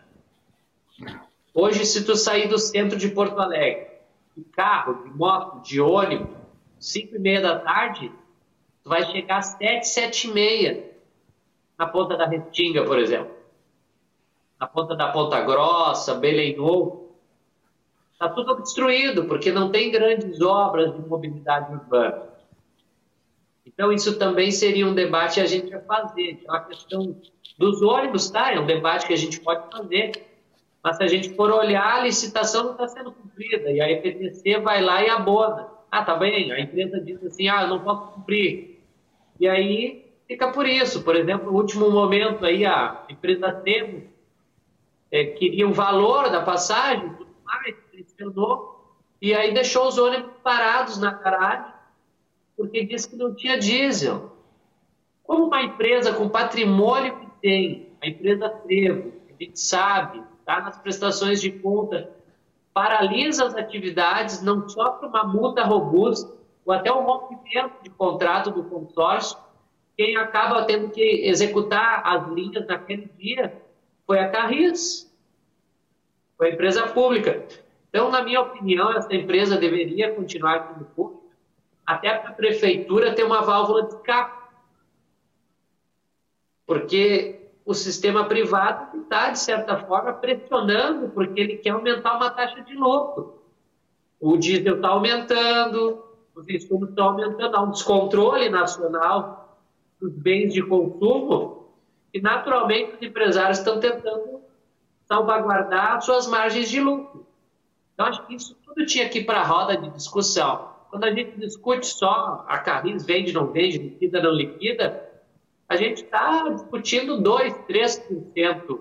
Hoje, 1.54 1.86
se 1.86 2.06
tu 2.06 2.16
sair 2.16 2.48
do 2.48 2.58
centro 2.58 2.98
de 2.98 3.10
Porto 3.10 3.40
Alegre 3.40 3.90
de 4.36 4.44
carro, 4.46 5.04
de 5.04 5.10
moto, 5.10 5.62
de 5.62 5.82
ônibus, 5.82 6.38
5 6.80 7.16
e 7.16 7.20
meia 7.20 7.42
da 7.42 7.60
tarde, 7.60 8.12
tu 8.84 8.90
vai 8.90 9.04
chegar 9.06 9.40
às 9.40 9.58
7, 9.58 9.86
7 9.86 10.28
e 10.28 10.34
meia 10.34 10.92
na 11.78 11.86
ponta 11.86 12.16
da 12.16 12.26
Restinga, 12.26 12.86
por 12.86 12.98
exemplo. 12.98 13.39
Na 14.60 14.68
ponta 14.68 14.96
da 14.96 15.08
Ponta 15.12 15.40
Grossa, 15.42 16.16
Belém 16.16 16.58
Novo. 16.58 17.16
Está 18.12 18.28
tudo 18.28 18.52
obstruído, 18.52 19.24
porque 19.26 19.52
não 19.52 19.72
tem 19.72 19.90
grandes 19.90 20.42
obras 20.42 20.94
de 20.94 21.00
mobilidade 21.08 21.74
urbana. 21.74 22.28
Então, 23.66 23.94
isso 23.94 24.20
também 24.20 24.52
seria 24.52 24.86
um 24.86 24.94
debate 24.94 25.40
a 25.40 25.46
gente 25.46 25.74
a 25.74 25.80
fazer. 25.80 26.32
Então, 26.32 26.54
a 26.54 26.60
questão 26.60 27.16
dos 27.58 27.82
ônibus, 27.82 28.30
tá? 28.30 28.52
É 28.52 28.60
um 28.60 28.66
debate 28.66 29.08
que 29.08 29.14
a 29.14 29.18
gente 29.18 29.40
pode 29.40 29.72
fazer. 29.72 30.12
Mas 30.84 30.98
se 30.98 31.04
a 31.04 31.08
gente 31.08 31.34
for 31.36 31.50
olhar, 31.50 31.96
a 31.96 32.04
licitação 32.04 32.66
não 32.66 32.72
está 32.74 32.90
sendo 32.90 33.14
cumprida. 33.14 33.72
E 33.72 33.80
a 33.80 33.90
EPTC 33.90 34.60
vai 34.60 34.82
lá 34.82 35.02
e 35.02 35.10
abona. 35.10 35.70
Ah, 35.90 36.04
tá 36.04 36.16
bem. 36.16 36.52
A 36.52 36.60
empresa 36.60 37.00
diz 37.00 37.24
assim, 37.24 37.48
ah, 37.48 37.62
eu 37.62 37.70
não 37.70 37.80
posso 37.80 38.12
cumprir. 38.12 38.82
E 39.40 39.48
aí 39.48 40.06
fica 40.28 40.52
por 40.52 40.68
isso. 40.68 41.02
Por 41.04 41.16
exemplo, 41.16 41.50
no 41.50 41.58
último 41.58 41.90
momento 41.90 42.46
aí, 42.46 42.66
a 42.66 43.06
empresa 43.10 43.54
Temo 43.54 44.04
é, 45.12 45.26
queria 45.26 45.68
o 45.68 45.74
valor 45.74 46.30
da 46.30 46.42
passagem, 46.42 47.14
tudo 47.16 47.30
mais, 47.44 47.76
pressionou, 47.92 48.98
e 49.22 49.34
aí 49.34 49.54
deixou 49.54 49.88
os 49.88 49.98
ônibus 49.98 50.32
parados 50.44 50.98
na 50.98 51.12
garagem 51.12 51.80
porque 52.56 52.84
disse 52.84 53.10
que 53.10 53.16
não 53.16 53.34
tinha 53.34 53.58
diesel. 53.58 54.36
Como 55.24 55.46
uma 55.46 55.62
empresa 55.62 56.14
com 56.14 56.28
patrimônio 56.28 57.18
que 57.18 57.28
tem, 57.42 57.90
a 58.02 58.08
empresa 58.08 58.50
Trevo, 58.50 59.14
a 59.30 59.44
gente 59.44 59.58
sabe, 59.58 60.22
está 60.40 60.60
nas 60.60 60.78
prestações 60.78 61.40
de 61.40 61.52
conta, 61.52 62.12
paralisa 62.74 63.46
as 63.46 63.56
atividades, 63.56 64.42
não 64.42 64.68
sofre 64.68 65.08
uma 65.08 65.24
multa 65.24 65.64
robusta, 65.64 66.34
ou 66.66 66.74
até 66.74 66.92
um 66.92 67.04
rompimento 67.04 67.82
de 67.82 67.90
contrato 67.90 68.52
do 68.52 68.64
consórcio, 68.66 69.38
quem 69.96 70.18
acaba 70.18 70.66
tendo 70.66 70.90
que 70.90 71.02
executar 71.02 72.02
as 72.06 72.28
linhas 72.30 72.68
naquele 72.68 73.10
dia 73.18 73.62
foi 74.10 74.18
a 74.18 74.28
Carris, 74.28 75.08
foi 76.36 76.50
a 76.50 76.54
empresa 76.56 76.88
pública. 76.88 77.46
Então, 77.90 78.10
na 78.10 78.24
minha 78.24 78.42
opinião, 78.42 78.92
essa 78.92 79.14
empresa 79.14 79.56
deveria 79.56 80.16
continuar 80.16 80.68
como 80.68 80.86
pública, 80.86 81.36
até 81.86 82.18
para 82.18 82.32
a 82.32 82.34
prefeitura 82.34 83.14
ter 83.14 83.24
uma 83.24 83.44
válvula 83.44 83.84
de 83.84 83.94
escape. 83.94 84.50
Porque 86.66 87.52
o 87.64 87.76
sistema 87.76 88.26
privado 88.26 88.98
está, 88.98 89.30
de 89.30 89.38
certa 89.38 89.78
forma, 89.78 90.12
pressionando, 90.14 91.10
porque 91.10 91.40
ele 91.40 91.58
quer 91.58 91.70
aumentar 91.70 92.16
uma 92.16 92.32
taxa 92.32 92.64
de 92.64 92.74
lucro. 92.74 93.44
O 94.20 94.38
diesel 94.38 94.78
está 94.78 94.88
aumentando, 94.88 96.04
os 96.34 96.50
insumos 96.50 96.90
estão 96.90 97.10
aumentando, 97.10 97.56
há 97.56 97.62
um 97.62 97.70
descontrole 97.70 98.50
nacional 98.50 99.60
dos 100.02 100.12
bens 100.14 100.52
de 100.52 100.64
consumo, 100.64 101.59
e 102.14 102.22
naturalmente 102.22 102.96
os 102.96 103.02
empresários 103.02 103.60
estão 103.60 103.80
tentando 103.80 104.42
salvaguardar 105.06 106.02
suas 106.02 106.28
margens 106.28 106.70
de 106.70 106.80
lucro. 106.80 107.26
Então, 107.94 108.06
acho 108.06 108.26
que 108.26 108.36
isso 108.36 108.56
tudo 108.66 108.86
tinha 108.86 109.10
que 109.10 109.20
ir 109.20 109.26
para 109.26 109.42
a 109.42 109.44
roda 109.44 109.78
de 109.78 109.90
discussão 109.90 110.70
quando 110.90 111.04
a 111.04 111.12
gente 111.12 111.40
discute 111.40 111.86
só 111.86 112.44
a 112.48 112.58
Carris 112.58 113.06
vende, 113.06 113.32
não 113.32 113.48
vende, 113.48 113.78
liquida, 113.78 114.22
não 114.22 114.32
liquida, 114.32 115.08
a 115.68 115.76
gente 115.76 116.04
está 116.04 116.50
discutindo 116.50 117.22
2, 117.22 117.54
3% 117.70 118.80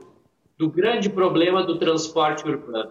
do 0.57 0.71
grande 0.71 1.11
problema 1.11 1.63
do 1.63 1.79
transporte 1.79 2.49
urbano. 2.49 2.91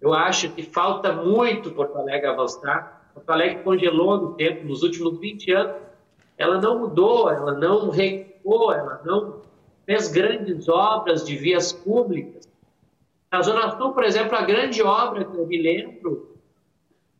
Eu 0.00 0.12
acho 0.12 0.50
que 0.50 0.64
falta 0.64 1.12
muito 1.12 1.70
Porto 1.70 1.96
Alegre 1.96 2.26
avançar. 2.26 3.08
Porto 3.14 3.30
Alegre 3.30 3.62
congelou 3.62 4.20
no 4.20 4.34
tempo, 4.34 4.66
nos 4.66 4.82
últimos 4.82 5.20
20 5.20 5.52
anos. 5.52 5.76
Ela 6.36 6.60
não 6.60 6.80
mudou, 6.80 7.30
ela 7.30 7.52
não 7.52 7.88
recuou, 8.42 8.72
ela 8.72 9.00
não 9.04 9.40
fez 9.86 10.08
grandes 10.08 10.68
obras 10.68 11.24
de 11.24 11.36
vias 11.36 11.72
públicas. 11.72 12.50
Na 13.30 13.40
Zona 13.40 13.76
Sul, 13.78 13.92
por 13.92 14.04
exemplo, 14.04 14.36
a 14.36 14.42
grande 14.42 14.82
obra 14.82 15.24
que 15.24 15.36
eu 15.36 15.46
me 15.46 15.60
lembro 15.60 16.36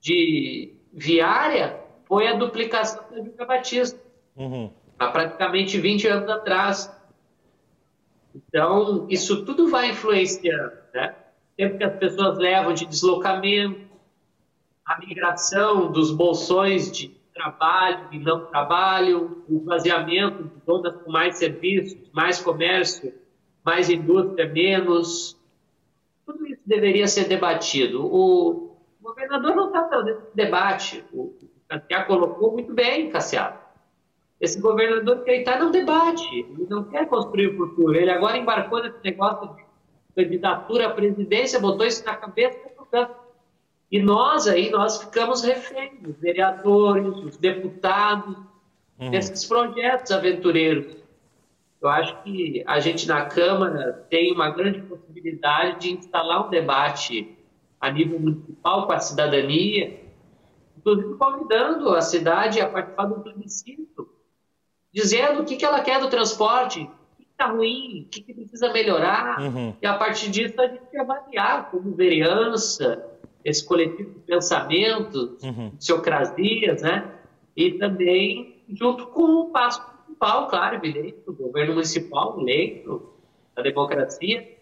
de 0.01 0.75
viária 0.93 1.81
foi 2.05 2.27
a 2.27 2.35
duplicação 2.35 3.03
da 3.11 3.23
Juca 3.23 3.47
Batista, 3.47 3.99
uhum. 4.37 4.71
há 4.99 5.09
praticamente 5.09 5.79
20 5.79 6.07
anos 6.09 6.29
atrás. 6.29 6.95
Então, 8.35 9.07
isso 9.09 9.45
tudo 9.45 9.69
vai 9.69 9.91
influenciando, 9.91 10.73
né? 10.93 11.15
Tempo 11.57 11.79
que 11.79 11.85
as 11.85 11.97
pessoas 11.97 12.39
levam 12.39 12.75
de 12.75 12.85
deslocamento, 12.87 13.91
a 14.85 14.99
migração 14.99 15.91
dos 15.93 16.11
bolsões 16.11 16.91
de 16.91 17.17
trabalho 17.35 18.09
e 18.13 18.19
não 18.19 18.47
trabalho, 18.47 19.45
o 19.49 19.57
esvaziamento 19.59 20.45
de 20.45 20.65
zonas 20.65 20.95
com 21.03 21.11
mais 21.11 21.37
serviços, 21.37 22.11
mais 22.13 22.41
comércio, 22.41 23.13
mais 23.65 23.89
indústria, 23.91 24.49
menos. 24.49 25.39
Tudo 26.27 26.47
isso 26.47 26.63
deveria 26.67 27.07
ser 27.07 27.25
debatido. 27.25 28.05
O, 28.05 28.77
governador 29.01 29.57
não 29.57 29.67
está 29.69 29.89
fazendo 29.89 30.23
debate. 30.35 31.05
O 31.13 31.35
Cassiá 31.69 32.05
colocou 32.05 32.53
muito 32.53 32.73
bem, 32.73 33.11
Cassiá. 33.11 33.61
Esse 34.41 34.61
governador 34.61 35.25
quer 35.25 35.39
estar 35.39 35.59
no 35.61 35.71
debate. 35.71 36.27
Ele 36.35 36.67
não 36.69 36.85
quer 36.85 37.07
construir 37.07 37.49
o 37.49 37.57
futuro. 37.57 37.95
Ele 37.95 38.11
agora 38.11 38.37
embarcou 38.37 38.83
nesse 38.83 38.99
negócio 39.05 39.55
de 39.55 39.65
candidatura 40.15 40.89
à 40.89 40.91
presidência, 40.91 41.61
botou 41.61 41.87
isso 41.87 42.05
na 42.05 42.17
cabeça 42.17 42.59
e 43.93 44.01
nós 44.01 44.49
aí, 44.49 44.71
nós 44.71 45.03
ficamos 45.03 45.43
reféns, 45.43 46.01
os 46.09 46.17
vereadores, 46.17 47.15
os 47.19 47.37
deputados, 47.37 48.39
uhum. 48.99 49.11
desses 49.11 49.45
projetos 49.45 50.11
aventureiros. 50.11 50.97
Eu 51.79 51.91
acho 51.91 52.23
que 52.23 52.65
a 52.67 52.81
gente 52.81 53.07
na 53.07 53.27
Câmara 53.27 54.07
tem 54.09 54.33
uma 54.33 54.49
grande 54.49 54.81
possibilidade 54.81 55.81
de 55.81 55.93
instalar 55.93 56.47
um 56.47 56.49
debate 56.49 57.37
a 57.79 57.91
nível 57.91 58.19
municipal 58.19 58.87
com 58.87 58.95
a 58.95 58.99
cidadania, 58.99 60.01
inclusive 60.79 61.15
convidando 61.19 61.91
a 61.91 62.01
cidade 62.01 62.63
a 62.63 62.69
participar 62.71 63.05
do 63.05 63.21
plebiscito, 63.21 64.09
dizendo 64.91 65.43
o 65.43 65.45
que, 65.45 65.57
que 65.57 65.67
ela 65.67 65.83
quer 65.83 66.01
do 66.01 66.09
transporte, 66.09 66.81
o 66.81 67.17
que 67.17 67.29
está 67.31 67.49
ruim, 67.49 68.05
o 68.07 68.09
que, 68.09 68.23
que, 68.23 68.33
precisa 68.33 68.73
melhorar, 68.73 69.39
uhum. 69.39 69.77
e 69.83 69.87
a 69.87 69.99
partir 69.99 70.31
disso 70.31 70.59
a 70.63 70.69
gente 70.69 70.97
avaliar 70.97 71.71
como 71.71 71.95
vereança, 71.95 73.12
esse 73.45 73.65
coletivo 73.65 74.11
de 74.15 74.21
pensamentos, 74.21 75.43
uhum. 75.43 75.71
de 75.71 76.83
né? 76.83 77.13
E 77.57 77.73
também 77.73 78.63
junto 78.69 79.07
com 79.09 79.23
o 79.23 79.51
passo 79.51 79.83
municipal, 80.07 80.49
claro, 80.49 80.77
evidente, 80.77 81.19
o 81.27 81.33
governo 81.33 81.75
municipal 81.75 82.41
eleito, 82.41 83.13
a 83.55 83.63
democracia, 83.63 84.57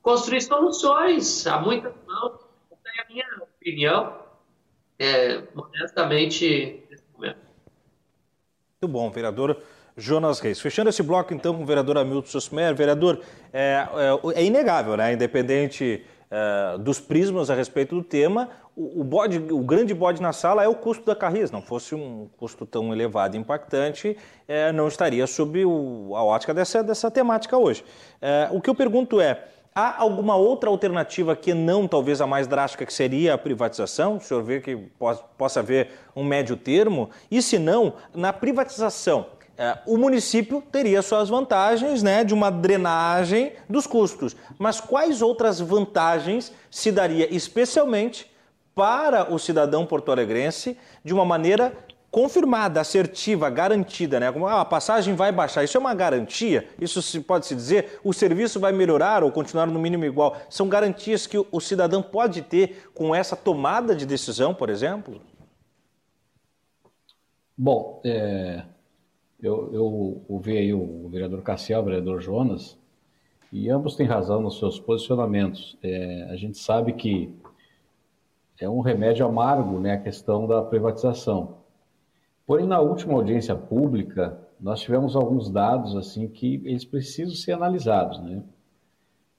construir 0.00 0.40
soluções 0.40 1.46
a 1.46 1.60
muitas 1.60 1.92
mãos 2.06 2.52
é 2.98 3.02
a 3.02 3.08
minha 3.08 3.26
opinião, 3.40 4.18
é, 4.98 5.42
modestamente, 5.54 6.82
nesse 6.90 7.04
momento. 7.12 7.38
Muito 8.82 8.92
bom, 8.92 9.10
vereador 9.10 9.62
Jonas 9.96 10.40
Reis. 10.40 10.60
Fechando 10.60 10.90
esse 10.90 11.02
bloco, 11.02 11.32
então, 11.32 11.54
com 11.54 11.62
o 11.62 11.66
vereador 11.66 11.98
Hamilton 11.98 12.26
Susmer. 12.26 12.74
Vereador, 12.74 13.20
é, 13.52 13.86
é, 14.34 14.40
é 14.40 14.44
inegável, 14.44 14.96
né? 14.96 15.12
Independente 15.12 16.04
é, 16.32 16.78
dos 16.78 16.98
prismas 16.98 17.50
a 17.50 17.54
respeito 17.54 17.94
do 17.94 18.02
tema, 18.02 18.48
o, 18.74 19.02
o, 19.02 19.04
bode, 19.04 19.36
o 19.52 19.58
grande 19.58 19.92
bode 19.92 20.22
na 20.22 20.32
sala 20.32 20.64
é 20.64 20.68
o 20.68 20.74
custo 20.74 21.04
da 21.04 21.14
Carris. 21.14 21.50
Não 21.50 21.60
fosse 21.60 21.94
um 21.94 22.26
custo 22.38 22.64
tão 22.64 22.90
elevado 22.90 23.36
e 23.36 23.38
impactante, 23.38 24.16
é, 24.48 24.72
não 24.72 24.88
estaria 24.88 25.26
sob 25.26 25.62
o, 25.62 26.16
a 26.16 26.24
ótica 26.24 26.54
dessa, 26.54 26.82
dessa 26.82 27.10
temática 27.10 27.58
hoje. 27.58 27.84
É, 28.20 28.48
o 28.50 28.62
que 28.62 28.70
eu 28.70 28.74
pergunto 28.74 29.20
é, 29.20 29.44
Há 29.74 30.02
alguma 30.02 30.36
outra 30.36 30.68
alternativa 30.68 31.34
que 31.34 31.54
não, 31.54 31.88
talvez 31.88 32.20
a 32.20 32.26
mais 32.26 32.46
drástica, 32.46 32.84
que 32.84 32.92
seria 32.92 33.32
a 33.32 33.38
privatização? 33.38 34.18
O 34.18 34.20
senhor 34.20 34.42
vê 34.42 34.60
que 34.60 34.76
possa 35.38 35.60
haver 35.60 35.88
um 36.14 36.22
médio 36.22 36.58
termo? 36.58 37.08
E 37.30 37.40
se 37.40 37.58
não, 37.58 37.94
na 38.14 38.34
privatização, 38.34 39.28
o 39.86 39.96
município 39.96 40.62
teria 40.72 41.02
suas 41.02 41.28
vantagens 41.28 42.02
né, 42.02 42.24
de 42.24 42.34
uma 42.34 42.50
drenagem 42.50 43.52
dos 43.68 43.86
custos. 43.86 44.36
Mas 44.58 44.80
quais 44.80 45.22
outras 45.22 45.60
vantagens 45.60 46.52
se 46.70 46.90
daria 46.90 47.32
especialmente 47.34 48.30
para 48.74 49.32
o 49.32 49.38
cidadão 49.38 49.86
porto-alegrense 49.86 50.76
de 51.04 51.12
uma 51.12 51.24
maneira 51.24 51.72
confirmada, 52.10 52.78
assertiva, 52.78 53.48
garantida, 53.48 54.20
né? 54.20 54.30
Como 54.30 54.46
ah, 54.46 54.60
a 54.60 54.64
passagem 54.66 55.14
vai 55.14 55.32
baixar, 55.32 55.64
isso 55.64 55.78
é 55.78 55.80
uma 55.80 55.94
garantia? 55.94 56.68
Isso 56.78 57.00
se 57.00 57.20
pode 57.20 57.46
se 57.46 57.54
dizer? 57.54 57.98
O 58.04 58.12
serviço 58.12 58.60
vai 58.60 58.70
melhorar 58.70 59.24
ou 59.24 59.32
continuar 59.32 59.66
no 59.66 59.78
mínimo 59.78 60.04
igual? 60.04 60.36
São 60.50 60.68
garantias 60.68 61.26
que 61.26 61.38
o 61.38 61.60
cidadão 61.60 62.02
pode 62.02 62.42
ter 62.42 62.90
com 62.94 63.14
essa 63.14 63.34
tomada 63.34 63.96
de 63.96 64.04
decisão, 64.04 64.54
por 64.54 64.68
exemplo? 64.68 65.22
Bom, 67.56 68.02
é, 68.04 68.62
eu, 69.42 69.70
eu 69.72 70.22
ouvi 70.28 70.56
aí 70.56 70.72
o 70.72 71.08
vereador 71.08 71.42
Cassiel, 71.42 71.80
o 71.80 71.84
vereador 71.84 72.20
Jonas, 72.20 72.78
e 73.52 73.68
ambos 73.68 73.96
têm 73.96 74.06
razão 74.06 74.40
nos 74.40 74.58
seus 74.58 74.78
posicionamentos. 74.78 75.76
É, 75.82 76.28
a 76.30 76.36
gente 76.36 76.56
sabe 76.56 76.92
que 76.92 77.34
é 78.58 78.68
um 78.68 78.80
remédio 78.80 79.26
amargo, 79.26 79.80
né, 79.80 79.94
a 79.94 80.00
questão 80.00 80.46
da 80.46 80.62
privatização. 80.62 81.56
Porém, 82.46 82.66
na 82.66 82.80
última 82.80 83.14
audiência 83.14 83.54
pública, 83.54 84.38
nós 84.60 84.80
tivemos 84.80 85.16
alguns 85.16 85.50
dados 85.50 85.96
assim 85.96 86.28
que 86.28 86.62
eles 86.64 86.84
precisam 86.84 87.34
ser 87.34 87.52
analisados, 87.52 88.20
né? 88.22 88.42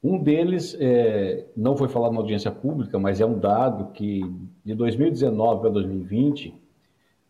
Um 0.03 0.21
deles 0.21 0.75
é, 0.81 1.47
não 1.55 1.77
foi 1.77 1.87
falado 1.87 2.11
na 2.11 2.19
audiência 2.19 2.51
pública, 2.51 2.99
mas 2.99 3.21
é 3.21 3.25
um 3.25 3.39
dado 3.39 3.93
que 3.93 4.21
de 4.65 4.75
2019 4.75 5.61
para 5.61 5.69
2020, 5.69 6.53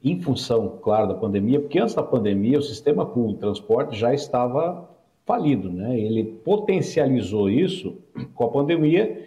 em 0.03 0.19
função, 0.19 0.79
claro, 0.81 1.07
da 1.07 1.13
pandemia, 1.15 1.59
porque 1.59 1.79
antes 1.79 1.95
da 1.95 2.03
pandemia 2.03 2.59
o 2.59 2.61
sistema 2.61 3.05
público 3.05 3.35
de 3.35 3.39
transporte 3.39 3.97
já 3.97 4.13
estava 4.13 4.89
falido, 5.25 5.71
né? 5.71 5.97
Ele 5.97 6.23
potencializou 6.23 7.49
isso 7.49 7.97
com 8.35 8.45
a 8.45 8.49
pandemia, 8.49 9.25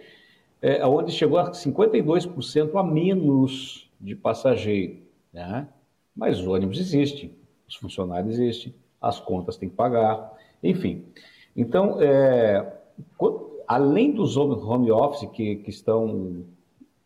é, 0.61 0.85
onde 0.85 1.11
chegou 1.11 1.39
a 1.39 1.51
52% 1.51 2.75
a 2.75 2.83
menos 2.83 3.89
de 3.99 4.15
passageiro, 4.15 4.97
né? 5.33 5.67
Mas 6.15 6.39
os 6.39 6.47
ônibus 6.47 6.79
existem, 6.79 7.31
os 7.67 7.75
funcionários 7.75 8.37
existem, 8.37 8.73
as 9.01 9.19
contas 9.19 9.57
têm 9.57 9.69
que 9.69 9.75
pagar, 9.75 10.33
enfim. 10.63 11.03
Então, 11.55 11.99
é, 11.99 12.73
além 13.67 14.11
dos 14.11 14.37
home 14.37 14.91
office 14.91 15.29
que, 15.31 15.57
que 15.57 15.69
estão 15.69 16.45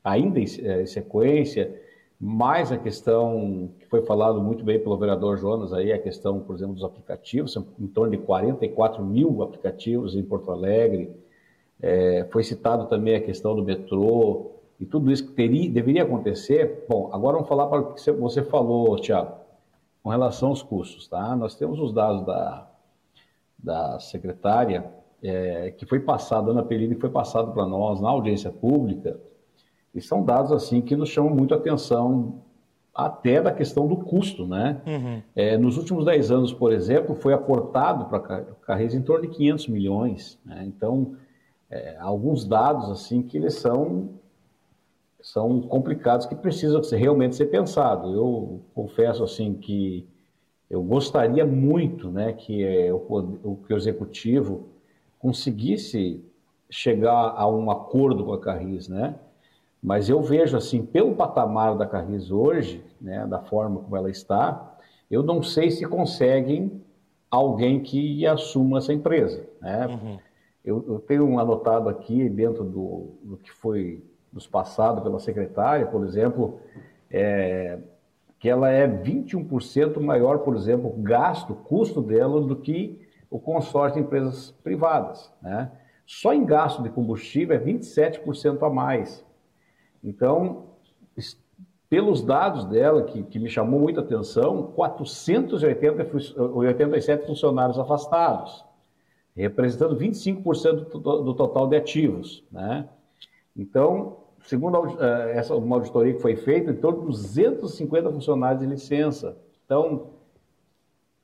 ainda 0.04 0.40
em, 0.40 0.46
é, 0.62 0.82
em, 0.82 0.86
sequência, 0.86 1.82
mais 2.24 2.72
a 2.72 2.78
questão 2.78 3.72
que 3.80 3.88
foi 3.88 4.04
falado 4.04 4.40
muito 4.40 4.64
bem 4.64 4.80
pelo 4.80 4.96
vereador 4.96 5.40
Jonas 5.40 5.74
aí, 5.74 5.92
a 5.92 5.98
questão, 5.98 6.40
por 6.40 6.56
exemplo, 6.56 6.76
dos 6.76 6.84
aplicativos, 6.84 7.52
são 7.52 7.66
em 7.80 7.88
torno 7.88 8.12
de 8.12 8.20
44 8.20 9.04
mil 9.04 9.42
aplicativos 9.42 10.16
em 10.16 10.22
Porto 10.22 10.52
Alegre, 10.52 11.10
é, 11.82 12.28
foi 12.32 12.44
citado 12.44 12.86
também 12.86 13.16
a 13.16 13.22
questão 13.22 13.56
do 13.56 13.64
metrô, 13.64 14.52
e 14.80 14.86
tudo 14.86 15.12
isso 15.12 15.26
que 15.26 15.34
teria, 15.34 15.68
deveria 15.68 16.04
acontecer. 16.04 16.86
Bom, 16.88 17.10
agora 17.12 17.38
vamos 17.38 17.50
falar 17.50 17.66
para 17.68 17.80
o 17.80 17.94
que 17.96 18.12
você 18.12 18.44
falou, 18.44 18.96
Tiago, 19.00 19.38
com 20.04 20.10
relação 20.10 20.50
aos 20.50 20.62
custos, 20.62 21.08
tá? 21.08 21.36
Nós 21.36 21.56
temos 21.56 21.80
os 21.80 21.92
dados 21.92 22.24
da, 22.24 22.68
da 23.58 24.00
secretária, 24.00 24.92
é, 25.24 25.72
que 25.72 25.88
foi 25.88 26.00
passado, 26.00 26.52
Ana 26.52 26.62
Perini, 26.62 26.94
foi 26.96 27.10
passado 27.10 27.52
para 27.52 27.66
nós 27.66 28.00
na 28.00 28.10
audiência 28.10 28.52
pública, 28.52 29.20
e 29.94 30.02
são 30.02 30.24
dados 30.24 30.52
assim 30.52 30.82
que 30.82 30.96
nos 30.96 31.10
chamam 31.10 31.34
muito 31.34 31.54
a 31.54 31.58
atenção 31.58 32.42
até 32.94 33.42
da 33.42 33.52
questão 33.52 33.88
do 33.88 33.98
custo, 33.98 34.46
né? 34.46 34.82
Uhum. 34.86 35.22
É, 35.36 35.58
nos 35.58 35.78
últimos 35.78 36.06
10 36.06 36.32
anos, 36.32 36.54
por 36.54 36.74
exemplo, 36.74 37.16
foi 37.16 37.34
aportado 37.34 38.06
para 38.06 38.44
Carreiras 38.66 38.94
em 38.94 39.02
torno 39.02 39.28
de 39.28 39.34
500 39.36 39.68
milhões. 39.70 40.40
Né? 40.46 40.64
Então, 40.68 41.16
é, 41.70 41.96
alguns 42.00 42.46
dados 42.46 42.90
assim 42.90 43.22
que 43.22 43.38
eles 43.38 43.56
são 43.56 44.10
são 45.22 45.62
complicados 45.62 46.26
que 46.26 46.36
precisam 46.36 46.82
realmente 46.82 47.36
ser 47.36 47.46
pensado. 47.46 48.14
Eu 48.14 48.62
confesso 48.74 49.24
assim 49.24 49.54
que 49.54 50.08
eu 50.68 50.82
gostaria 50.82 51.46
muito, 51.46 52.10
né, 52.10 52.34
que 52.34 52.64
é, 52.64 52.92
o, 52.92 52.98
o, 53.44 53.60
que 53.68 53.74
o 53.74 53.78
executivo 53.78 54.70
conseguisse 55.20 56.26
chegar 56.70 57.34
a 57.36 57.48
um 57.48 57.70
acordo 57.70 58.26
com 58.26 58.34
a 58.34 58.40
Carris, 58.40 58.88
né? 58.88 59.16
Mas 59.82 60.10
eu 60.10 60.22
vejo 60.22 60.56
assim, 60.56 60.86
pelo 60.86 61.16
patamar 61.16 61.76
da 61.76 61.88
Carris 61.88 62.32
hoje, 62.32 62.84
né, 63.00 63.26
da 63.26 63.40
forma 63.40 63.80
como 63.82 63.98
ela 63.98 64.10
está, 64.10 64.78
eu 65.10 65.24
não 65.24 65.42
sei 65.42 65.72
se 65.72 65.86
conseguem 65.86 66.82
alguém 67.30 67.82
que 67.82 68.26
assuma 68.28 68.78
essa 68.78 68.94
empresa, 68.94 69.48
né? 69.62 69.88
Uhum. 69.88 70.20
Eu, 70.64 70.86
eu, 70.88 71.00
tenho 71.00 71.40
anotado 71.40 71.90
aqui 71.90 72.30
dentro 72.30 72.64
do, 72.64 73.16
do 73.24 73.38
que 73.38 73.52
foi 73.52 74.04
nos 74.32 74.46
passado 74.46 75.02
pela 75.02 75.20
secretária, 75.20 75.88
por 75.88 76.06
exemplo, 76.06 76.60
é, 77.10 77.80
que 78.38 78.48
ela 78.48 78.70
é 78.70 78.88
21% 78.88 80.00
maior, 80.00 80.40
por 80.40 80.56
exemplo, 80.56 80.94
gasto, 80.98 81.56
custo 81.56 82.02
dela 82.02 82.40
do 82.42 82.56
que 82.56 83.02
o 83.30 83.40
consórcio 83.40 84.00
de 84.00 84.06
empresas 84.06 84.52
privadas. 84.64 85.32
Né? 85.42 85.72
Só 86.06 86.34
em 86.34 86.46
gasto 86.46 86.84
de 86.84 86.90
combustível 86.90 87.56
é 87.56 87.60
27% 87.60 88.62
a 88.62 88.70
mais. 88.70 89.26
Então, 90.04 90.66
pelos 91.90 92.22
dados 92.22 92.66
dela, 92.66 93.04
que, 93.04 93.24
que 93.24 93.38
me 93.38 93.50
chamou 93.50 93.80
muita 93.80 94.02
atenção, 94.02 94.72
487 94.76 97.26
funcionários 97.26 97.78
afastados, 97.78 98.66
representando 99.36 99.98
25% 99.98 100.90
do, 100.90 101.22
do 101.22 101.34
total 101.34 101.68
de 101.68 101.76
ativos. 101.76 102.44
Né? 102.52 102.88
Então, 103.56 104.18
segundo 104.46 104.98
eh, 105.00 105.34
essa, 105.36 105.56
uma 105.56 105.76
auditoria 105.76 106.14
que 106.14 106.22
foi 106.22 106.36
feita, 106.36 106.72
em 106.72 106.76
torno 106.76 107.02
de 107.02 107.08
250 107.08 108.12
funcionários 108.12 108.62
de 108.62 108.68
licença. 108.68 109.38
Então, 109.66 110.12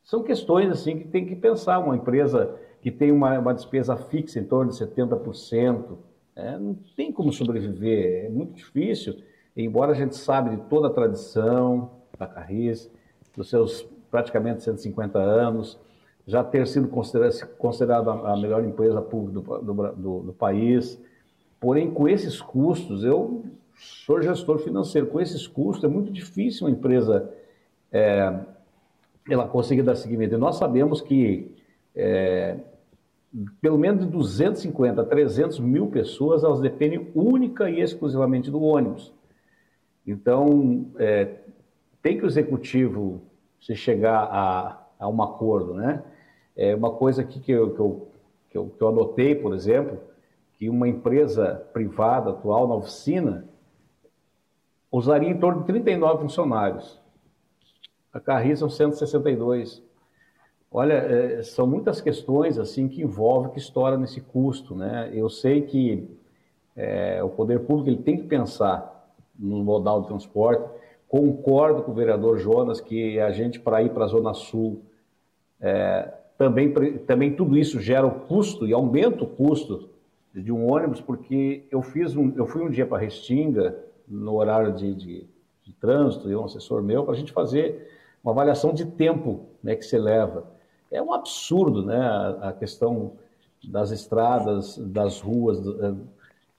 são 0.04 0.24
questões 0.24 0.70
assim 0.70 1.00
que 1.00 1.08
tem 1.08 1.26
que 1.26 1.36
pensar. 1.36 1.80
Uma 1.80 1.96
empresa 1.96 2.56
que 2.82 2.92
tem 2.92 3.12
uma, 3.12 3.38
uma 3.40 3.54
despesa 3.54 3.96
fixa 3.96 4.40
em 4.40 4.44
torno 4.44 4.72
de 4.72 4.78
70%, 4.78 5.98
é, 6.38 6.58
não 6.58 6.76
tem 6.96 7.12
como 7.12 7.34
sobreviver, 7.34 8.26
é 8.26 8.30
muito 8.30 8.54
difícil. 8.54 9.18
Embora 9.56 9.92
a 9.92 9.96
gente 9.96 10.16
sabe 10.16 10.52
de 10.52 10.58
toda 10.70 10.88
a 10.88 10.92
tradição 10.92 11.92
da 12.18 12.28
Carris, 12.28 12.90
dos 13.36 13.50
seus 13.50 13.88
praticamente 14.10 14.64
150 14.64 15.20
anos, 15.20 15.78
já 16.26 16.44
ter 16.44 16.68
sido 16.68 16.88
considerada 17.58 18.12
a 18.12 18.38
melhor 18.38 18.64
empresa 18.64 19.02
pública 19.02 19.42
do, 19.42 19.74
do, 19.74 19.92
do, 19.94 20.20
do 20.24 20.34
país, 20.34 21.00
Porém, 21.60 21.92
com 21.92 22.08
esses 22.08 22.40
custos, 22.40 23.04
eu 23.04 23.44
sou 23.76 24.22
gestor 24.22 24.60
financeiro, 24.60 25.08
com 25.08 25.20
esses 25.20 25.48
custos 25.48 25.84
é 25.84 25.88
muito 25.88 26.12
difícil 26.12 26.68
uma 26.68 26.72
empresa 26.72 27.32
é, 27.92 28.40
ela 29.30 29.48
conseguir 29.48 29.82
dar 29.82 29.96
seguimento. 29.96 30.36
E 30.36 30.38
nós 30.38 30.58
sabemos 30.58 31.02
que 31.02 31.52
é, 31.96 32.58
pelo 33.62 33.78
menos 33.78 34.06
de 34.06 34.12
250 34.12 35.02
a 35.02 35.06
300 35.06 35.60
mil 35.60 35.88
pessoas, 35.88 36.44
elas 36.44 36.60
dependem 36.60 37.12
única 37.14 37.70
e 37.70 37.82
exclusivamente 37.82 38.50
do 38.50 38.62
ônibus. 38.62 39.14
Então, 40.06 40.88
é, 40.98 41.36
tem 42.02 42.18
que 42.18 42.24
o 42.24 42.28
executivo 42.28 43.22
se 43.62 43.76
chegar 43.76 44.24
a, 44.24 44.88
a 45.00 45.08
um 45.08 45.22
acordo, 45.22 45.74
né? 45.74 46.04
É 46.56 46.76
uma 46.76 46.92
coisa 46.92 47.22
aqui 47.22 47.40
que 47.40 47.52
eu, 47.52 47.74
que 47.74 47.80
eu, 47.80 48.08
que 48.50 48.58
eu, 48.58 48.70
que 48.70 48.82
eu 48.82 48.88
anotei, 48.88 49.36
por 49.36 49.54
exemplo, 49.54 50.00
que 50.54 50.70
uma 50.70 50.88
empresa 50.88 51.68
privada 51.72 52.32
atual 52.32 52.68
na 52.68 52.76
oficina 52.76 53.46
usaria 54.92 55.30
em 55.30 55.38
torno 55.38 55.62
de 55.62 55.68
39 55.68 56.24
funcionários. 56.24 57.00
A 58.12 58.20
Carris 58.20 58.60
são 58.60 58.70
162. 58.70 59.84
Olha, 60.80 60.94
é, 60.94 61.42
são 61.42 61.66
muitas 61.66 62.00
questões 62.00 62.60
assim 62.60 62.88
que 62.88 63.02
envolvem, 63.02 63.52
que 63.52 63.58
estouram 63.58 63.98
nesse 63.98 64.22
custo. 64.22 64.76
Né? 64.76 65.10
Eu 65.12 65.28
sei 65.28 65.64
que 65.64 66.08
é, 66.76 67.24
o 67.24 67.30
poder 67.30 67.62
público 67.62 67.90
ele 67.90 68.04
tem 68.04 68.16
que 68.16 68.28
pensar 68.28 69.12
no 69.40 69.64
modal 69.64 70.02
de 70.02 70.08
transporte. 70.10 70.70
Concordo 71.10 71.82
com 71.82 71.90
o 71.90 71.96
vereador 71.96 72.38
Jonas 72.38 72.80
que 72.80 73.20
a 73.20 73.32
gente, 73.32 73.60
para 73.60 73.82
ir 73.82 73.90
para 73.90 74.06
a 74.06 74.08
Zona 74.08 74.36
Sul, 74.36 74.84
é, 75.60 76.14
também, 76.38 76.72
também 77.08 77.34
tudo 77.34 77.58
isso 77.58 77.80
gera 77.80 78.06
o 78.06 78.12
custo 78.12 78.68
e 78.68 78.72
aumenta 78.72 79.24
o 79.24 79.28
custo 79.28 79.90
de 80.32 80.52
um 80.52 80.72
ônibus, 80.72 81.02
porque 81.02 81.66
eu 81.72 81.82
fiz 81.82 82.16
um, 82.16 82.32
eu 82.36 82.46
fui 82.46 82.62
um 82.62 82.70
dia 82.70 82.86
para 82.86 83.00
Restinga, 83.00 83.76
no 84.08 84.36
horário 84.36 84.72
de, 84.74 84.94
de, 84.94 85.28
de 85.64 85.74
trânsito, 85.74 86.30
e 86.30 86.36
um 86.36 86.46
assessor 86.46 86.84
meu, 86.84 87.04
para 87.04 87.16
a 87.16 87.18
gente 87.18 87.32
fazer 87.32 87.90
uma 88.24 88.32
avaliação 88.32 88.72
de 88.72 88.86
tempo 88.86 89.48
né, 89.64 89.76
que 89.76 89.84
se 89.84 89.98
leva. 89.98 90.56
É 90.92 91.02
um 91.02 91.14
absurdo 91.14 91.86
né, 91.86 92.00
a, 92.00 92.50
a 92.50 92.54
questão 92.54 93.14
das 93.64 93.92
estradas, 93.92 94.78
das 94.78 95.20
ruas, 95.20 95.62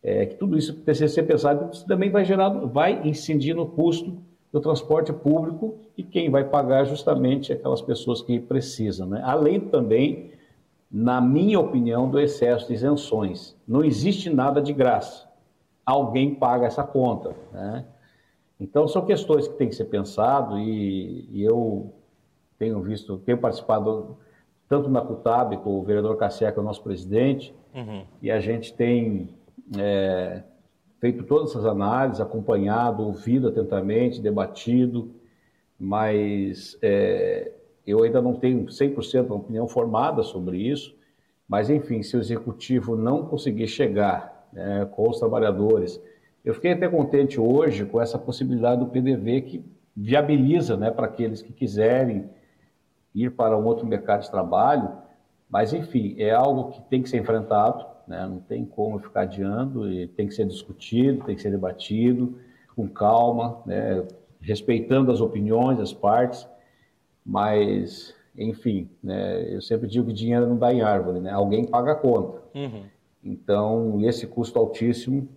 é, 0.03 0.26
que 0.26 0.37
tudo 0.37 0.59
isso 0.59 0.74
precisa 0.74 1.12
ser 1.12 1.22
pensado, 1.24 1.70
isso 1.72 1.87
também 1.87 2.11
vai 2.11 2.24
gerar, 2.24 2.49
vai 2.49 3.07
incidir 3.07 3.55
no 3.55 3.66
custo 3.66 4.18
do 4.53 4.61
transporte 4.61 5.12
público 5.12 5.77
e 5.97 6.02
quem 6.02 6.31
vai 6.31 6.44
pagar 6.44 6.85
justamente 6.85 7.52
aquelas 7.52 7.82
pessoas 7.82 8.23
que 8.23 8.39
precisam. 8.39 9.07
Né? 9.09 9.23
Além 9.24 9.61
também 9.61 10.32
na 10.90 11.20
minha 11.20 11.61
opinião, 11.61 12.09
do 12.09 12.19
excesso 12.19 12.66
de 12.66 12.74
isenções. 12.74 13.55
Não 13.66 13.85
existe 13.85 14.31
nada 14.31 14.61
de 14.61 14.73
graça. 14.73 15.28
Alguém 15.85 16.35
paga 16.35 16.66
essa 16.66 16.82
conta. 16.82 17.35
Né? 17.52 17.85
Então, 18.59 18.89
são 18.89 19.05
questões 19.05 19.47
que 19.47 19.55
têm 19.55 19.69
que 19.69 19.77
ser 19.77 19.85
pensado 19.85 20.59
e, 20.59 21.28
e 21.31 21.43
eu 21.43 21.93
tenho 22.59 22.81
visto, 22.81 23.19
tenho 23.19 23.39
participado 23.39 24.16
tanto 24.69 24.90
na 24.90 25.01
CUTAB 25.01 25.59
com 25.59 25.78
o 25.78 25.82
vereador 25.82 26.16
Cassier, 26.16 26.53
que 26.53 26.59
é 26.59 26.62
o 26.62 26.65
nosso 26.65 26.82
presidente, 26.82 27.55
uhum. 27.74 28.05
e 28.20 28.31
a 28.31 28.39
gente 28.39 28.74
tem 28.74 29.31
é, 29.78 30.43
feito 31.01 31.24
todas 31.24 31.51
essas 31.51 31.65
análises, 31.65 32.20
acompanhado, 32.20 33.03
ouvido 33.03 33.49
atentamente, 33.49 34.20
debatido, 34.20 35.11
mas 35.78 36.77
é, 36.82 37.53
eu 37.86 38.03
ainda 38.03 38.20
não 38.20 38.35
tenho 38.35 38.66
100% 38.66 39.27
uma 39.27 39.36
opinião 39.36 39.66
formada 39.66 40.23
sobre 40.23 40.59
isso, 40.59 40.95
mas 41.49 41.70
enfim, 41.70 42.03
se 42.03 42.16
o 42.16 42.20
executivo 42.20 42.95
não 42.95 43.24
conseguir 43.24 43.69
chegar 43.69 44.49
né, 44.53 44.86
com 44.90 45.09
os 45.09 45.19
trabalhadores, 45.19 46.01
Eu 46.45 46.55
fiquei 46.55 46.73
até 46.73 46.89
contente 46.89 47.39
hoje 47.39 47.85
com 47.85 48.01
essa 48.01 48.19
possibilidade 48.19 48.81
do 48.81 48.86
PDV 48.86 49.43
que 49.43 49.65
viabiliza 49.95 50.77
né, 50.77 50.90
para 50.90 51.07
aqueles 51.07 51.43
que 51.43 51.53
quiserem 51.53 52.31
ir 53.14 53.30
para 53.30 53.56
um 53.56 53.64
outro 53.64 53.86
mercado 53.86 54.22
de 54.22 54.30
trabalho, 54.30 54.90
mas 55.48 55.72
enfim, 55.72 56.14
é 56.18 56.30
algo 56.30 56.70
que 56.70 56.82
tem 56.82 57.02
que 57.02 57.09
ser 57.09 57.18
enfrentado, 57.18 57.86
né, 58.06 58.26
não 58.26 58.39
tem 58.39 58.64
como 58.64 58.98
ficar 58.98 59.22
adiando, 59.22 59.90
e 59.90 60.06
tem 60.09 60.26
que 60.26 60.35
ser 60.35 60.47
discutido, 60.47 61.24
tem 61.24 61.35
que 61.35 61.43
ser 61.43 61.51
debatido 61.51 62.39
com 62.74 62.89
calma, 62.89 63.59
né, 63.66 64.06
respeitando 64.40 65.10
as 65.10 65.20
opiniões, 65.20 65.80
as 65.80 65.93
partes, 65.93 66.47
mas 67.24 68.14
enfim, 68.36 68.89
né, 69.02 69.52
eu 69.52 69.60
sempre 69.60 69.89
digo 69.89 70.06
que 70.06 70.12
dinheiro 70.12 70.47
não 70.47 70.56
dá 70.56 70.72
em 70.72 70.80
árvore, 70.80 71.20
né, 71.20 71.30
alguém 71.30 71.64
paga 71.64 71.93
a 71.93 71.97
conta. 71.97 72.43
Uhum. 72.55 72.85
Então, 73.24 74.01
esse 74.02 74.26
custo 74.26 74.59
altíssimo 74.59 75.28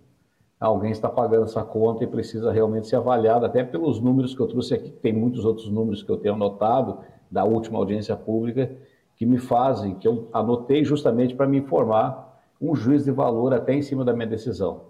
alguém 0.60 0.92
está 0.92 1.08
pagando 1.08 1.44
essa 1.44 1.64
conta 1.64 2.04
e 2.04 2.06
precisa 2.06 2.52
realmente 2.52 2.86
ser 2.86 2.96
avaliado, 2.96 3.44
até 3.44 3.64
pelos 3.64 4.00
números 4.00 4.34
que 4.34 4.40
eu 4.40 4.46
trouxe 4.46 4.74
aqui, 4.74 4.90
tem 4.90 5.12
muitos 5.12 5.44
outros 5.44 5.68
números 5.68 6.02
que 6.02 6.10
eu 6.10 6.16
tenho 6.16 6.34
anotado 6.34 7.00
da 7.32 7.44
última 7.44 7.78
audiência 7.78 8.14
pública 8.14 8.70
que 9.16 9.24
me 9.24 9.38
fazem, 9.38 9.94
que 9.94 10.06
eu 10.06 10.28
anotei 10.32 10.84
justamente 10.84 11.34
para 11.34 11.46
me 11.46 11.58
informar 11.58 12.44
um 12.60 12.76
juiz 12.76 13.04
de 13.04 13.10
valor 13.10 13.54
até 13.54 13.74
em 13.74 13.80
cima 13.80 14.04
da 14.04 14.12
minha 14.12 14.26
decisão. 14.26 14.82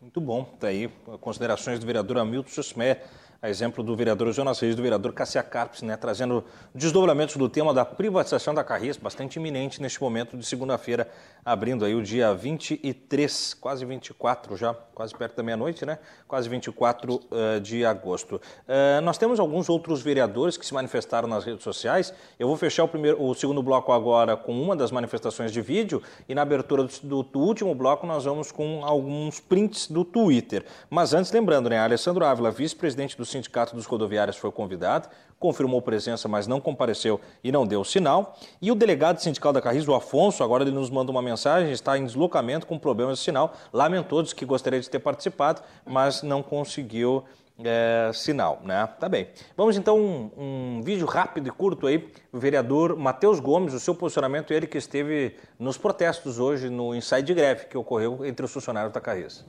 Muito 0.00 0.20
bom, 0.20 0.46
está 0.54 0.68
aí 0.68 0.88
considerações 1.20 1.80
do 1.80 1.84
vereador 1.84 2.18
Hamilton 2.18 2.48
Susmer 2.48 3.02
a 3.42 3.48
exemplo 3.48 3.82
do 3.82 3.96
vereador 3.96 4.30
Jonas 4.32 4.60
Reis, 4.60 4.76
do 4.76 4.82
vereador 4.82 5.12
Cassia 5.14 5.42
Carpes, 5.42 5.80
né, 5.80 5.96
trazendo 5.96 6.44
desdobramentos 6.74 7.36
do 7.36 7.48
tema 7.48 7.72
da 7.72 7.84
privatização 7.84 8.52
da 8.52 8.62
Carris, 8.62 8.98
bastante 8.98 9.36
iminente 9.36 9.80
neste 9.80 10.00
momento 10.00 10.36
de 10.36 10.44
segunda-feira, 10.44 11.08
abrindo 11.42 11.84
aí 11.84 11.94
o 11.94 12.02
dia 12.02 12.34
23, 12.34 13.54
quase 13.54 13.84
24 13.86 14.56
já, 14.58 14.74
quase 14.94 15.14
perto 15.14 15.36
da 15.36 15.42
meia-noite, 15.42 15.86
né? 15.86 15.98
Quase 16.28 16.48
24 16.50 17.14
uh, 17.14 17.20
eh, 17.32 17.60
de 17.60 17.84
agosto. 17.84 18.36
Uh, 18.36 19.00
nós 19.02 19.16
temos 19.16 19.40
alguns 19.40 19.70
outros 19.70 20.02
vereadores 20.02 20.58
que 20.58 20.66
se 20.66 20.74
manifestaram 20.74 21.26
nas 21.26 21.44
redes 21.44 21.62
sociais. 21.62 22.12
Eu 22.38 22.46
vou 22.46 22.58
fechar 22.58 22.84
o, 22.84 22.88
primeiro, 22.88 23.22
o 23.22 23.34
segundo 23.34 23.62
bloco 23.62 23.90
agora 23.90 24.36
com 24.36 24.52
uma 24.60 24.76
das 24.76 24.92
manifestações 24.92 25.50
de 25.50 25.62
vídeo 25.62 26.02
e 26.28 26.34
na 26.34 26.42
abertura 26.42 26.86
do, 27.02 27.22
do 27.22 27.38
último 27.40 27.74
bloco 27.74 28.06
nós 28.06 28.24
vamos 28.24 28.52
com 28.52 28.84
alguns 28.84 29.40
prints 29.40 29.88
do 29.88 30.04
Twitter. 30.04 30.66
Mas 30.90 31.14
antes, 31.14 31.32
lembrando, 31.32 31.70
né, 31.70 31.78
Alessandro 31.78 32.24
Ávila, 32.24 32.50
vice-presidente 32.50 33.16
do 33.16 33.24
Sindicato 33.30 33.74
dos 33.74 33.86
Rodoviários, 33.86 34.36
foi 34.36 34.50
convidado, 34.50 35.08
confirmou 35.38 35.80
presença, 35.80 36.28
mas 36.28 36.46
não 36.46 36.60
compareceu 36.60 37.20
e 37.42 37.50
não 37.50 37.66
deu 37.66 37.82
sinal. 37.84 38.36
E 38.60 38.70
o 38.70 38.74
delegado 38.74 39.18
sindical 39.18 39.52
da 39.52 39.60
Carris, 39.60 39.88
o 39.88 39.94
Afonso, 39.94 40.44
agora 40.44 40.62
ele 40.62 40.72
nos 40.72 40.90
manda 40.90 41.10
uma 41.10 41.22
mensagem, 41.22 41.72
está 41.72 41.96
em 41.96 42.04
deslocamento 42.04 42.66
com 42.66 42.78
problemas 42.78 43.18
de 43.18 43.24
sinal. 43.24 43.54
Lamentou, 43.72 44.22
disse 44.22 44.34
que 44.34 44.44
gostaria 44.44 44.80
de 44.80 44.88
ter 44.88 44.98
participado, 44.98 45.62
mas 45.86 46.22
não 46.22 46.42
conseguiu 46.42 47.24
é, 47.64 48.10
sinal, 48.12 48.60
né? 48.64 48.88
Tá 48.98 49.08
bem. 49.08 49.28
Vamos 49.56 49.76
então 49.76 49.98
um, 49.98 50.30
um, 50.36 50.82
vídeo 50.82 51.06
rápido 51.06 51.48
e 51.48 51.50
curto 51.50 51.86
aí. 51.86 52.10
O 52.32 52.38
vereador 52.38 52.96
Matheus 52.96 53.40
Gomes, 53.40 53.74
o 53.74 53.80
seu 53.80 53.94
posicionamento, 53.94 54.52
ele 54.52 54.66
que 54.66 54.78
esteve 54.78 55.36
nos 55.58 55.76
protestos 55.76 56.38
hoje 56.38 56.68
no 56.68 56.94
ensaio 56.94 57.22
de 57.22 57.34
greve 57.34 57.66
que 57.66 57.76
ocorreu 57.76 58.24
entre 58.24 58.44
os 58.44 58.52
funcionários 58.52 58.92
da 58.92 59.00
Carris. 59.00 59.44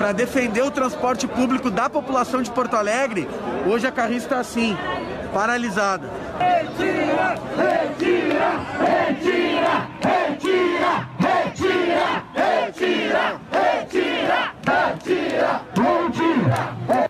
Para 0.00 0.12
defender 0.12 0.62
o 0.62 0.70
transporte 0.70 1.28
público 1.28 1.70
da 1.70 1.90
população 1.90 2.40
de 2.40 2.50
Porto 2.50 2.74
Alegre, 2.74 3.28
hoje 3.66 3.86
a 3.86 3.92
Carris 3.92 4.22
está 4.22 4.40
assim, 4.40 4.74
paralisada. 5.30 6.08
Retira, 6.38 7.34
retira, 7.54 8.50
retira, 8.80 9.90
retira, 10.00 11.08
retira, 11.18 12.24
retira, 12.34 13.40
retira, 13.52 14.54
retira, 14.64 15.60
retira. 15.76 17.09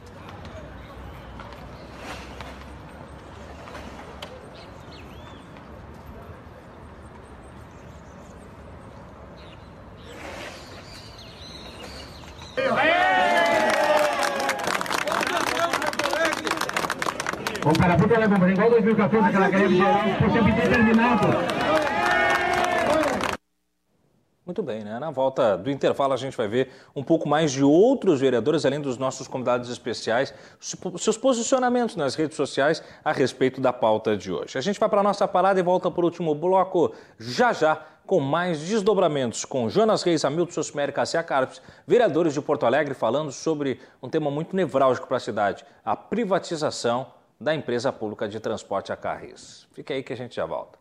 O 17.62 17.78
Caraputa 17.78 18.15
ela 18.15 18.27
comprou 18.27 18.49
igual 18.49 18.70
2014, 18.70 19.28
aquela 19.28 19.51
greve 19.51 19.78
por 20.19 20.32
tempo 20.32 20.49
indeterminado. 20.49 21.27
Muito 24.47 24.62
bem, 24.62 24.82
né? 24.82 24.99
Na 24.99 25.11
volta 25.11 25.59
do 25.59 25.70
intervalo 25.70 26.15
a 26.15 26.16
gente 26.16 26.35
vai 26.37 26.49
ver 26.49 26.70
um 26.97 27.05
pouco 27.05 27.28
mais 27.28 27.53
de 27.53 27.62
outros 27.62 28.19
vereadores, 28.19 28.65
além 28.65 28.81
dos 28.81 28.97
nossos 28.97 29.28
convidados 29.28 29.69
especiais, 29.69 30.32
seus 30.59 31.19
posicionamentos 31.19 31.97
nas 31.97 32.15
redes 32.15 32.35
sociais 32.35 32.82
a 33.05 33.12
respeito 33.12 33.61
da 33.61 33.74
pauta 33.74 34.16
de 34.16 34.32
hoje. 34.32 34.57
A 34.57 34.62
gente 34.62 34.81
vai 34.81 34.89
para 34.89 35.01
a 35.01 35.05
nossa 35.05 35.28
parada 35.28 35.61
e 35.61 35.62
volta 35.62 35.89
o 35.89 36.03
último 36.03 36.35
bloco 36.35 36.95
já 37.19 37.53
já 37.53 37.85
com 38.07 38.20
mais 38.20 38.59
desdobramentos 38.59 39.45
com 39.45 39.69
Jonas 39.69 40.03
Reis, 40.03 40.24
Hamilton 40.24 40.51
Sosmer 40.51 40.89
e 40.89 40.93
Cassia 40.93 41.23
Carpes, 41.23 41.61
vereadores 41.87 42.32
de 42.32 42.41
Porto 42.41 42.65
Alegre, 42.65 42.95
falando 42.95 43.31
sobre 43.31 43.78
um 44.03 44.09
tema 44.09 44.31
muito 44.31 44.57
nevrálgico 44.57 45.07
para 45.07 45.19
a 45.19 45.20
cidade, 45.20 45.65
a 45.85 45.95
privatização 45.95 47.20
da 47.41 47.55
empresa 47.55 47.91
pública 47.91 48.29
de 48.29 48.39
transporte 48.39 48.93
a 48.93 48.97
Carris. 48.97 49.67
Fique 49.73 49.93
aí 49.93 50.03
que 50.03 50.12
a 50.12 50.17
gente 50.17 50.37
já 50.37 50.45
volta. 50.45 50.79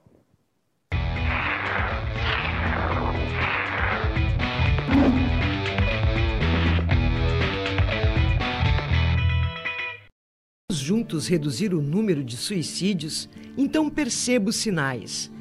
Juntos 10.69 11.27
reduzir 11.27 11.73
o 11.73 11.81
número 11.81 12.23
de 12.23 12.35
suicídios, 12.35 13.29
então 13.57 13.89
perceba 13.89 14.49
os 14.49 14.57
sinais 14.57 15.31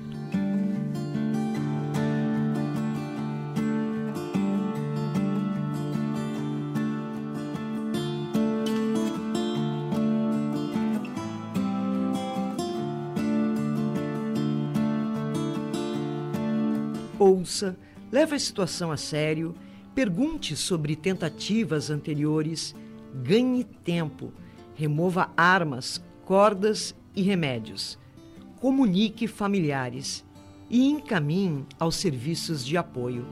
ouça, 17.38 17.76
leve 18.10 18.34
a 18.34 18.38
situação 18.38 18.90
a 18.90 18.96
sério, 18.96 19.54
pergunte 19.94 20.56
sobre 20.56 20.96
tentativas 20.96 21.90
anteriores, 21.90 22.74
ganhe 23.14 23.64
tempo, 23.64 24.32
remova 24.74 25.30
armas, 25.36 26.02
cordas 26.24 26.94
e 27.14 27.22
remédios, 27.22 27.98
comunique 28.60 29.26
familiares 29.26 30.24
e 30.68 30.86
encaminhe 30.86 31.64
aos 31.78 31.96
serviços 31.96 32.64
de 32.64 32.76
apoio. 32.76 33.24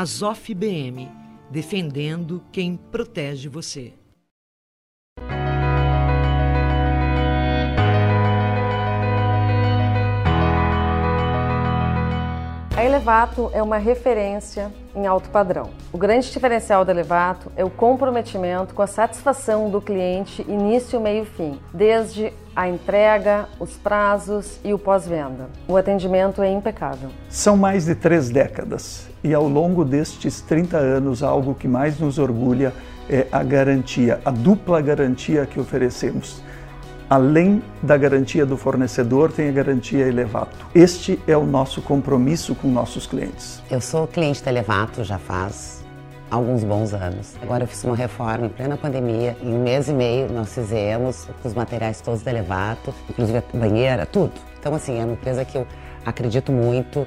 Azof 0.00 0.54
BM, 0.54 1.10
defendendo 1.50 2.40
quem 2.52 2.76
protege 2.76 3.48
você. 3.48 3.94
A 12.76 12.84
Elevato 12.84 13.50
é 13.52 13.60
uma 13.60 13.76
referência 13.78 14.72
em 14.94 15.04
alto 15.04 15.30
padrão. 15.30 15.70
O 15.92 15.98
grande 15.98 16.30
diferencial 16.30 16.84
da 16.84 16.92
Elevato 16.92 17.50
é 17.56 17.64
o 17.64 17.70
comprometimento 17.70 18.76
com 18.76 18.82
a 18.82 18.86
satisfação 18.86 19.68
do 19.68 19.80
cliente 19.80 20.42
início, 20.42 21.00
meio 21.00 21.24
e 21.24 21.26
fim, 21.26 21.58
desde 21.74 22.32
a 22.58 22.68
entrega, 22.68 23.48
os 23.60 23.76
prazos 23.76 24.58
e 24.64 24.74
o 24.74 24.78
pós-venda. 24.80 25.48
O 25.68 25.76
atendimento 25.76 26.42
é 26.42 26.50
impecável. 26.50 27.08
São 27.28 27.56
mais 27.56 27.84
de 27.84 27.94
três 27.94 28.30
décadas 28.30 29.06
e 29.22 29.32
ao 29.32 29.46
longo 29.46 29.84
destes 29.84 30.40
30 30.40 30.76
anos, 30.76 31.22
algo 31.22 31.54
que 31.54 31.68
mais 31.68 32.00
nos 32.00 32.18
orgulha 32.18 32.72
é 33.08 33.28
a 33.30 33.44
garantia, 33.44 34.20
a 34.24 34.32
dupla 34.32 34.80
garantia 34.80 35.46
que 35.46 35.60
oferecemos 35.60 36.42
além 37.08 37.62
da 37.80 37.96
garantia 37.96 38.44
do 38.44 38.56
fornecedor, 38.56 39.30
tem 39.30 39.48
a 39.48 39.52
garantia 39.52 40.06
Elevato. 40.08 40.66
Este 40.74 41.18
é 41.28 41.36
o 41.36 41.46
nosso 41.46 41.80
compromisso 41.80 42.56
com 42.56 42.68
nossos 42.68 43.06
clientes. 43.06 43.62
Eu 43.70 43.80
sou 43.80 44.06
cliente 44.08 44.42
da 44.42 44.50
Elevato 44.50 45.04
já 45.04 45.16
faz 45.16 45.77
alguns 46.30 46.64
bons 46.64 46.92
anos. 46.92 47.36
Agora 47.40 47.64
eu 47.64 47.68
fiz 47.68 47.82
uma 47.84 47.96
reforma 47.96 48.46
em 48.46 48.50
plena 48.50 48.76
pandemia. 48.76 49.36
Em 49.42 49.54
um 49.54 49.62
mês 49.62 49.88
e 49.88 49.92
meio 49.92 50.32
nós 50.32 50.52
fizemos 50.52 51.28
os 51.44 51.54
materiais 51.54 52.00
todos 52.00 52.22
da 52.22 52.30
Elevato, 52.30 52.94
inclusive 53.08 53.38
a 53.38 53.56
banheira, 53.56 54.06
tudo. 54.06 54.32
Então 54.58 54.74
assim, 54.74 54.98
é 55.00 55.04
uma 55.04 55.14
empresa 55.14 55.44
que 55.44 55.56
eu 55.56 55.66
acredito 56.04 56.52
muito, 56.52 57.06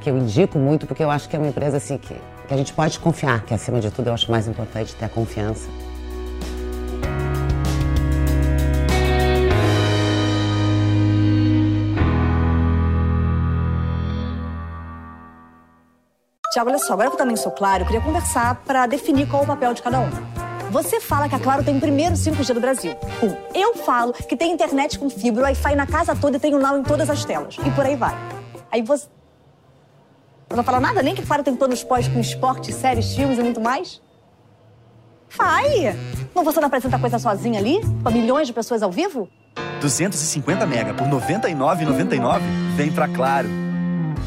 que 0.00 0.10
eu 0.10 0.18
indico 0.18 0.58
muito, 0.58 0.86
porque 0.86 1.02
eu 1.02 1.10
acho 1.10 1.28
que 1.28 1.36
é 1.36 1.38
uma 1.38 1.48
empresa 1.48 1.76
assim 1.76 1.98
que 1.98 2.14
que 2.52 2.54
a 2.54 2.56
gente 2.58 2.74
pode 2.74 2.98
confiar, 2.98 3.42
que 3.44 3.54
acima 3.54 3.80
de 3.80 3.90
tudo 3.90 4.08
eu 4.08 4.14
acho 4.14 4.30
mais 4.30 4.46
importante 4.46 4.94
ter 4.94 5.06
a 5.06 5.08
confiança. 5.08 5.70
Tiago, 16.52 16.68
olha 16.68 16.78
só, 16.78 16.92
agora 16.92 17.08
que 17.08 17.14
eu 17.14 17.18
também 17.18 17.34
sou 17.34 17.50
claro, 17.50 17.82
eu 17.82 17.86
queria 17.86 18.02
conversar 18.02 18.56
para 18.56 18.86
definir 18.86 19.26
qual 19.26 19.40
é 19.40 19.44
o 19.44 19.48
papel 19.48 19.72
de 19.72 19.80
cada 19.80 20.00
um. 20.00 20.10
Você 20.70 21.00
fala 21.00 21.26
que 21.26 21.34
a 21.34 21.38
Claro 21.38 21.64
tem 21.64 21.78
o 21.78 21.80
primeiro 21.80 22.14
5G 22.14 22.52
do 22.52 22.60
Brasil. 22.60 22.94
Um. 23.22 23.34
Eu 23.54 23.74
falo 23.76 24.12
que 24.12 24.36
tem 24.36 24.52
internet 24.52 24.98
com 24.98 25.08
fibra, 25.08 25.44
Wi-Fi 25.44 25.74
na 25.74 25.86
casa 25.86 26.14
toda 26.14 26.36
e 26.36 26.40
tem 26.40 26.54
o 26.54 26.58
Now 26.58 26.76
em 26.76 26.82
todas 26.82 27.08
as 27.08 27.24
telas. 27.24 27.56
E 27.64 27.70
por 27.70 27.86
aí 27.86 27.96
vai. 27.96 28.14
Aí 28.70 28.82
você. 28.82 29.06
Não 30.50 30.56
vai 30.56 30.64
falar 30.64 30.80
nada? 30.80 31.02
Nem 31.02 31.14
que 31.14 31.24
Claro 31.24 31.42
tem 31.42 31.56
planos 31.56 31.82
pós 31.82 32.06
com 32.06 32.20
esporte, 32.20 32.70
séries, 32.70 33.14
filmes 33.14 33.38
e 33.38 33.42
muito 33.42 33.60
mais? 33.60 34.02
Vai! 35.34 35.96
Não 36.34 36.44
você 36.44 36.60
não 36.60 36.66
apresenta 36.66 36.98
coisa 36.98 37.18
sozinha 37.18 37.58
ali? 37.58 37.80
Com 38.02 38.10
milhões 38.10 38.46
de 38.46 38.52
pessoas 38.52 38.82
ao 38.82 38.90
vivo? 38.90 39.26
250 39.80 40.66
mega 40.66 40.92
por 40.92 41.06
R$ 41.06 41.12
99,99? 41.12 42.40
Vem 42.76 42.92
pra 42.92 43.08
Claro. 43.08 43.48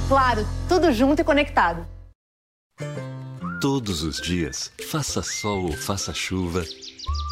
Claro, 0.07 0.47
tudo 0.67 0.91
junto 0.91 1.21
e 1.21 1.23
conectado. 1.23 1.94
Todos 3.61 4.03
os 4.03 4.19
dias, 4.21 4.71
faça 4.89 5.21
sol 5.21 5.65
ou 5.65 5.73
faça 5.73 6.13
chuva, 6.13 6.63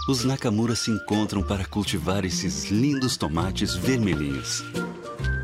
os 0.07 0.23
Nakamura 0.23 0.75
se 0.75 0.89
encontram 0.89 1.43
para 1.43 1.65
cultivar 1.65 2.25
esses 2.25 2.65
lindos 2.65 3.17
tomates 3.17 3.75
vermelhinhos. 3.75 4.63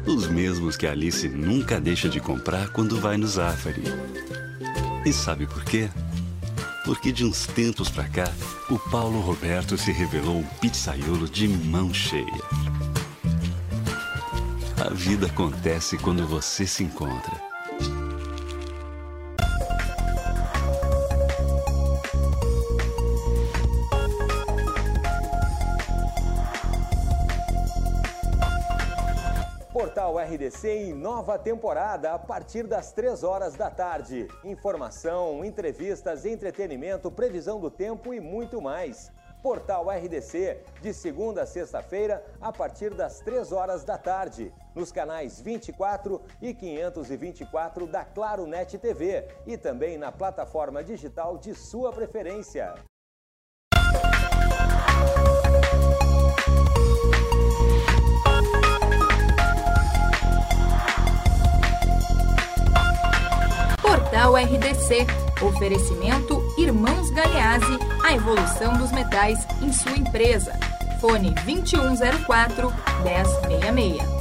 Os 0.06 0.27
mesmos 0.27 0.77
que 0.77 0.88
Alice 0.88 1.27
nunca 1.27 1.80
deixa 1.80 2.10
de 2.10 2.19
comprar 2.19 2.69
quando 2.69 2.99
vai 2.99 3.18
no 3.18 3.27
Zafari. 3.27 3.84
E 5.06 5.14
sabe 5.14 5.45
por 5.45 5.64
quê? 5.64 5.89
Porque 6.85 7.11
de 7.11 7.26
uns 7.26 7.45
tempos 7.45 7.89
pra 7.89 8.07
cá, 8.07 8.31
o 8.69 8.80
Paulo 8.80 9.19
Roberto 9.19 9.77
se 9.77 9.91
revelou 9.91 10.38
um 10.38 10.47
pizzaiolo 10.61 11.27
de 11.27 11.47
mão 11.47 11.93
cheia. 11.93 12.41
A 14.80 14.93
vida 14.93 15.27
acontece 15.27 15.97
quando 15.97 16.26
você 16.26 16.65
se 16.65 16.84
encontra. 16.84 17.48
RDC 30.30 30.69
em 30.69 30.93
nova 30.93 31.39
temporada 31.39 32.14
a 32.14 32.19
partir 32.19 32.68
das 32.68 32.91
3 32.91 33.23
horas 33.23 33.56
da 33.56 33.69
tarde. 33.72 34.27
Informação, 34.43 35.43
entrevistas, 35.43 36.23
entretenimento, 36.23 37.10
previsão 37.10 37.60
do 37.60 37.72
tempo 37.72 38.14
e 38.14 38.19
muito 38.19 38.61
mais. 38.61 39.11
Portal 39.41 39.89
RDC, 39.89 40.60
de 40.81 40.93
segunda 40.93 41.43
a 41.43 41.45
sexta-feira, 41.47 42.23
a 42.39 42.51
partir 42.51 42.93
das 42.93 43.22
3 43.22 43.51
horas 43.51 43.84
da 43.84 43.97
tarde, 43.97 44.53
nos 44.76 44.91
canais 44.91 45.39
24 45.39 46.22
e 46.39 46.53
524 46.53 47.88
da 47.88 48.06
Claro 48.06 48.45
Net 48.45 48.77
TV 48.77 49.27
e 49.47 49.57
também 49.57 49.97
na 49.97 50.11
plataforma 50.11 50.84
digital 50.84 51.39
de 51.39 51.56
sua 51.56 51.91
preferência. 51.91 52.76
RDC. 64.35 65.07
Oferecimento 65.41 66.41
Irmãos 66.57 67.10
Galeazzi, 67.11 67.80
a 68.03 68.14
evolução 68.14 68.77
dos 68.77 68.91
metais 68.91 69.47
em 69.61 69.72
sua 69.72 69.97
empresa. 69.97 70.53
Fone 70.99 71.31
2104 71.45 72.73
1066. 73.03 74.19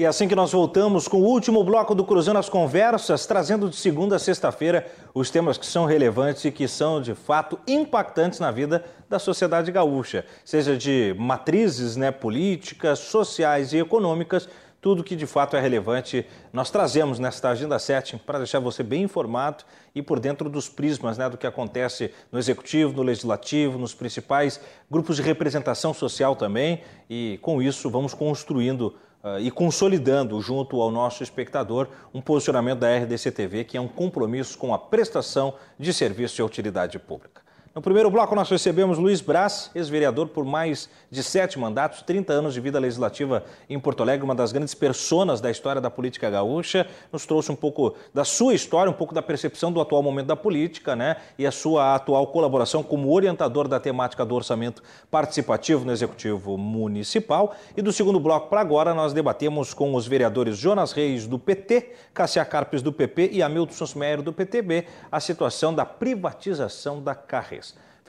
E 0.00 0.06
assim 0.06 0.26
que 0.26 0.34
nós 0.34 0.52
voltamos 0.52 1.06
com 1.06 1.18
o 1.18 1.26
último 1.26 1.62
bloco 1.62 1.94
do 1.94 2.06
Cruzando 2.06 2.38
as 2.38 2.48
Conversas, 2.48 3.26
trazendo 3.26 3.68
de 3.68 3.76
segunda 3.76 4.16
a 4.16 4.18
sexta-feira 4.18 4.90
os 5.12 5.28
temas 5.28 5.58
que 5.58 5.66
são 5.66 5.84
relevantes 5.84 6.42
e 6.46 6.50
que 6.50 6.66
são 6.66 7.02
de 7.02 7.14
fato 7.14 7.58
impactantes 7.68 8.40
na 8.40 8.50
vida 8.50 8.82
da 9.10 9.18
sociedade 9.18 9.70
gaúcha, 9.70 10.24
seja 10.42 10.74
de 10.74 11.14
matrizes 11.18 11.96
né, 11.96 12.10
políticas, 12.10 12.98
sociais 13.00 13.74
e 13.74 13.76
econômicas, 13.76 14.48
tudo 14.80 15.04
que 15.04 15.14
de 15.14 15.26
fato 15.26 15.54
é 15.54 15.60
relevante 15.60 16.26
nós 16.50 16.70
trazemos 16.70 17.18
nesta 17.18 17.50
Agenda 17.50 17.78
7 17.78 18.16
para 18.24 18.38
deixar 18.38 18.58
você 18.58 18.82
bem 18.82 19.02
informado 19.02 19.64
e 19.94 20.00
por 20.00 20.18
dentro 20.18 20.48
dos 20.48 20.66
prismas 20.66 21.18
né, 21.18 21.28
do 21.28 21.36
que 21.36 21.46
acontece 21.46 22.10
no 22.32 22.38
Executivo, 22.38 22.96
no 22.96 23.02
Legislativo, 23.02 23.78
nos 23.78 23.92
principais 23.92 24.58
grupos 24.90 25.16
de 25.16 25.22
representação 25.22 25.92
social 25.92 26.34
também. 26.34 26.80
E 27.10 27.38
com 27.42 27.60
isso 27.60 27.90
vamos 27.90 28.14
construindo 28.14 28.94
e 29.40 29.50
consolidando 29.50 30.40
junto 30.40 30.80
ao 30.80 30.90
nosso 30.90 31.22
espectador 31.22 31.88
um 32.14 32.20
posicionamento 32.20 32.78
da 32.78 32.96
RDC 32.96 33.30
TV 33.30 33.64
que 33.64 33.76
é 33.76 33.80
um 33.80 33.88
compromisso 33.88 34.56
com 34.56 34.72
a 34.72 34.78
prestação 34.78 35.54
de 35.78 35.92
serviço 35.92 36.36
de 36.36 36.42
utilidade 36.42 36.98
pública. 36.98 37.39
No 37.72 37.80
primeiro 37.80 38.10
bloco, 38.10 38.34
nós 38.34 38.50
recebemos 38.50 38.98
Luiz 38.98 39.20
Braz, 39.20 39.70
ex-vereador 39.76 40.26
por 40.26 40.44
mais 40.44 40.90
de 41.08 41.22
sete 41.22 41.56
mandatos, 41.56 42.02
30 42.02 42.32
anos 42.32 42.52
de 42.52 42.60
vida 42.60 42.80
legislativa 42.80 43.44
em 43.68 43.78
Porto 43.78 44.02
Alegre, 44.02 44.24
uma 44.24 44.34
das 44.34 44.50
grandes 44.50 44.74
personas 44.74 45.40
da 45.40 45.52
história 45.52 45.80
da 45.80 45.88
política 45.88 46.28
gaúcha. 46.28 46.84
Nos 47.12 47.24
trouxe 47.26 47.52
um 47.52 47.54
pouco 47.54 47.94
da 48.12 48.24
sua 48.24 48.54
história, 48.54 48.90
um 48.90 48.94
pouco 48.94 49.14
da 49.14 49.22
percepção 49.22 49.70
do 49.70 49.80
atual 49.80 50.02
momento 50.02 50.26
da 50.26 50.34
política, 50.34 50.96
né? 50.96 51.18
E 51.38 51.46
a 51.46 51.52
sua 51.52 51.94
atual 51.94 52.26
colaboração 52.26 52.82
como 52.82 53.08
orientador 53.12 53.68
da 53.68 53.78
temática 53.78 54.24
do 54.24 54.34
orçamento 54.34 54.82
participativo 55.08 55.84
no 55.84 55.92
Executivo 55.92 56.58
Municipal. 56.58 57.54
E 57.76 57.82
do 57.82 57.92
segundo 57.92 58.18
bloco 58.18 58.48
para 58.48 58.60
agora, 58.60 58.92
nós 58.92 59.12
debatemos 59.12 59.72
com 59.72 59.94
os 59.94 60.08
vereadores 60.08 60.58
Jonas 60.58 60.90
Reis, 60.90 61.24
do 61.24 61.38
PT, 61.38 61.92
Cassia 62.12 62.44
Carpes, 62.44 62.82
do 62.82 62.92
PP 62.92 63.30
e 63.30 63.44
Hamilton 63.44 63.74
Sosmeyer, 63.74 64.22
do 64.22 64.32
PTB, 64.32 64.86
a 65.12 65.20
situação 65.20 65.72
da 65.72 65.86
privatização 65.86 67.00
da 67.00 67.14
carreira. 67.14 67.59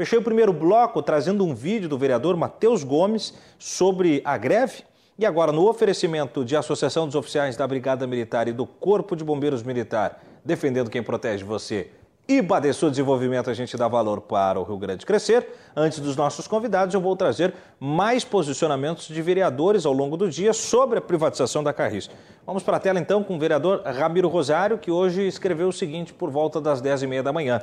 Fechei 0.01 0.17
o 0.17 0.23
primeiro 0.23 0.51
bloco 0.51 0.99
trazendo 1.03 1.45
um 1.45 1.53
vídeo 1.53 1.87
do 1.87 1.95
vereador 1.95 2.35
Matheus 2.35 2.83
Gomes 2.83 3.35
sobre 3.59 4.19
a 4.25 4.35
greve. 4.35 4.81
E 5.15 5.27
agora, 5.27 5.51
no 5.51 5.69
oferecimento 5.69 6.43
de 6.43 6.55
Associação 6.55 7.05
dos 7.05 7.13
Oficiais 7.13 7.55
da 7.55 7.67
Brigada 7.67 8.07
Militar 8.07 8.47
e 8.47 8.51
do 8.51 8.65
Corpo 8.65 9.15
de 9.15 9.23
Bombeiros 9.23 9.61
Militar, 9.61 10.19
defendendo 10.43 10.89
quem 10.89 11.03
protege 11.03 11.43
você 11.43 11.91
e 12.27 12.41
Badesul 12.41 12.89
Desenvolvimento, 12.89 13.51
a 13.51 13.53
gente 13.53 13.77
dá 13.77 13.87
valor 13.87 14.21
para 14.21 14.59
o 14.59 14.63
Rio 14.63 14.77
Grande 14.79 15.05
crescer. 15.05 15.47
Antes 15.75 15.99
dos 15.99 16.15
nossos 16.15 16.47
convidados, 16.47 16.95
eu 16.95 17.01
vou 17.01 17.15
trazer 17.15 17.53
mais 17.79 18.25
posicionamentos 18.25 19.07
de 19.07 19.21
vereadores 19.21 19.85
ao 19.85 19.93
longo 19.93 20.17
do 20.17 20.27
dia 20.27 20.51
sobre 20.51 20.97
a 20.97 21.01
privatização 21.01 21.63
da 21.63 21.73
Carris. 21.73 22.09
Vamos 22.43 22.63
para 22.63 22.77
a 22.77 22.79
tela 22.79 22.99
então 22.99 23.23
com 23.23 23.35
o 23.35 23.39
vereador 23.39 23.83
Ramiro 23.85 24.29
Rosário, 24.29 24.79
que 24.79 24.89
hoje 24.89 25.27
escreveu 25.27 25.67
o 25.67 25.73
seguinte 25.73 26.11
por 26.11 26.31
volta 26.31 26.59
das 26.59 26.81
10h30 26.81 27.21
da 27.21 27.31
manhã. 27.31 27.61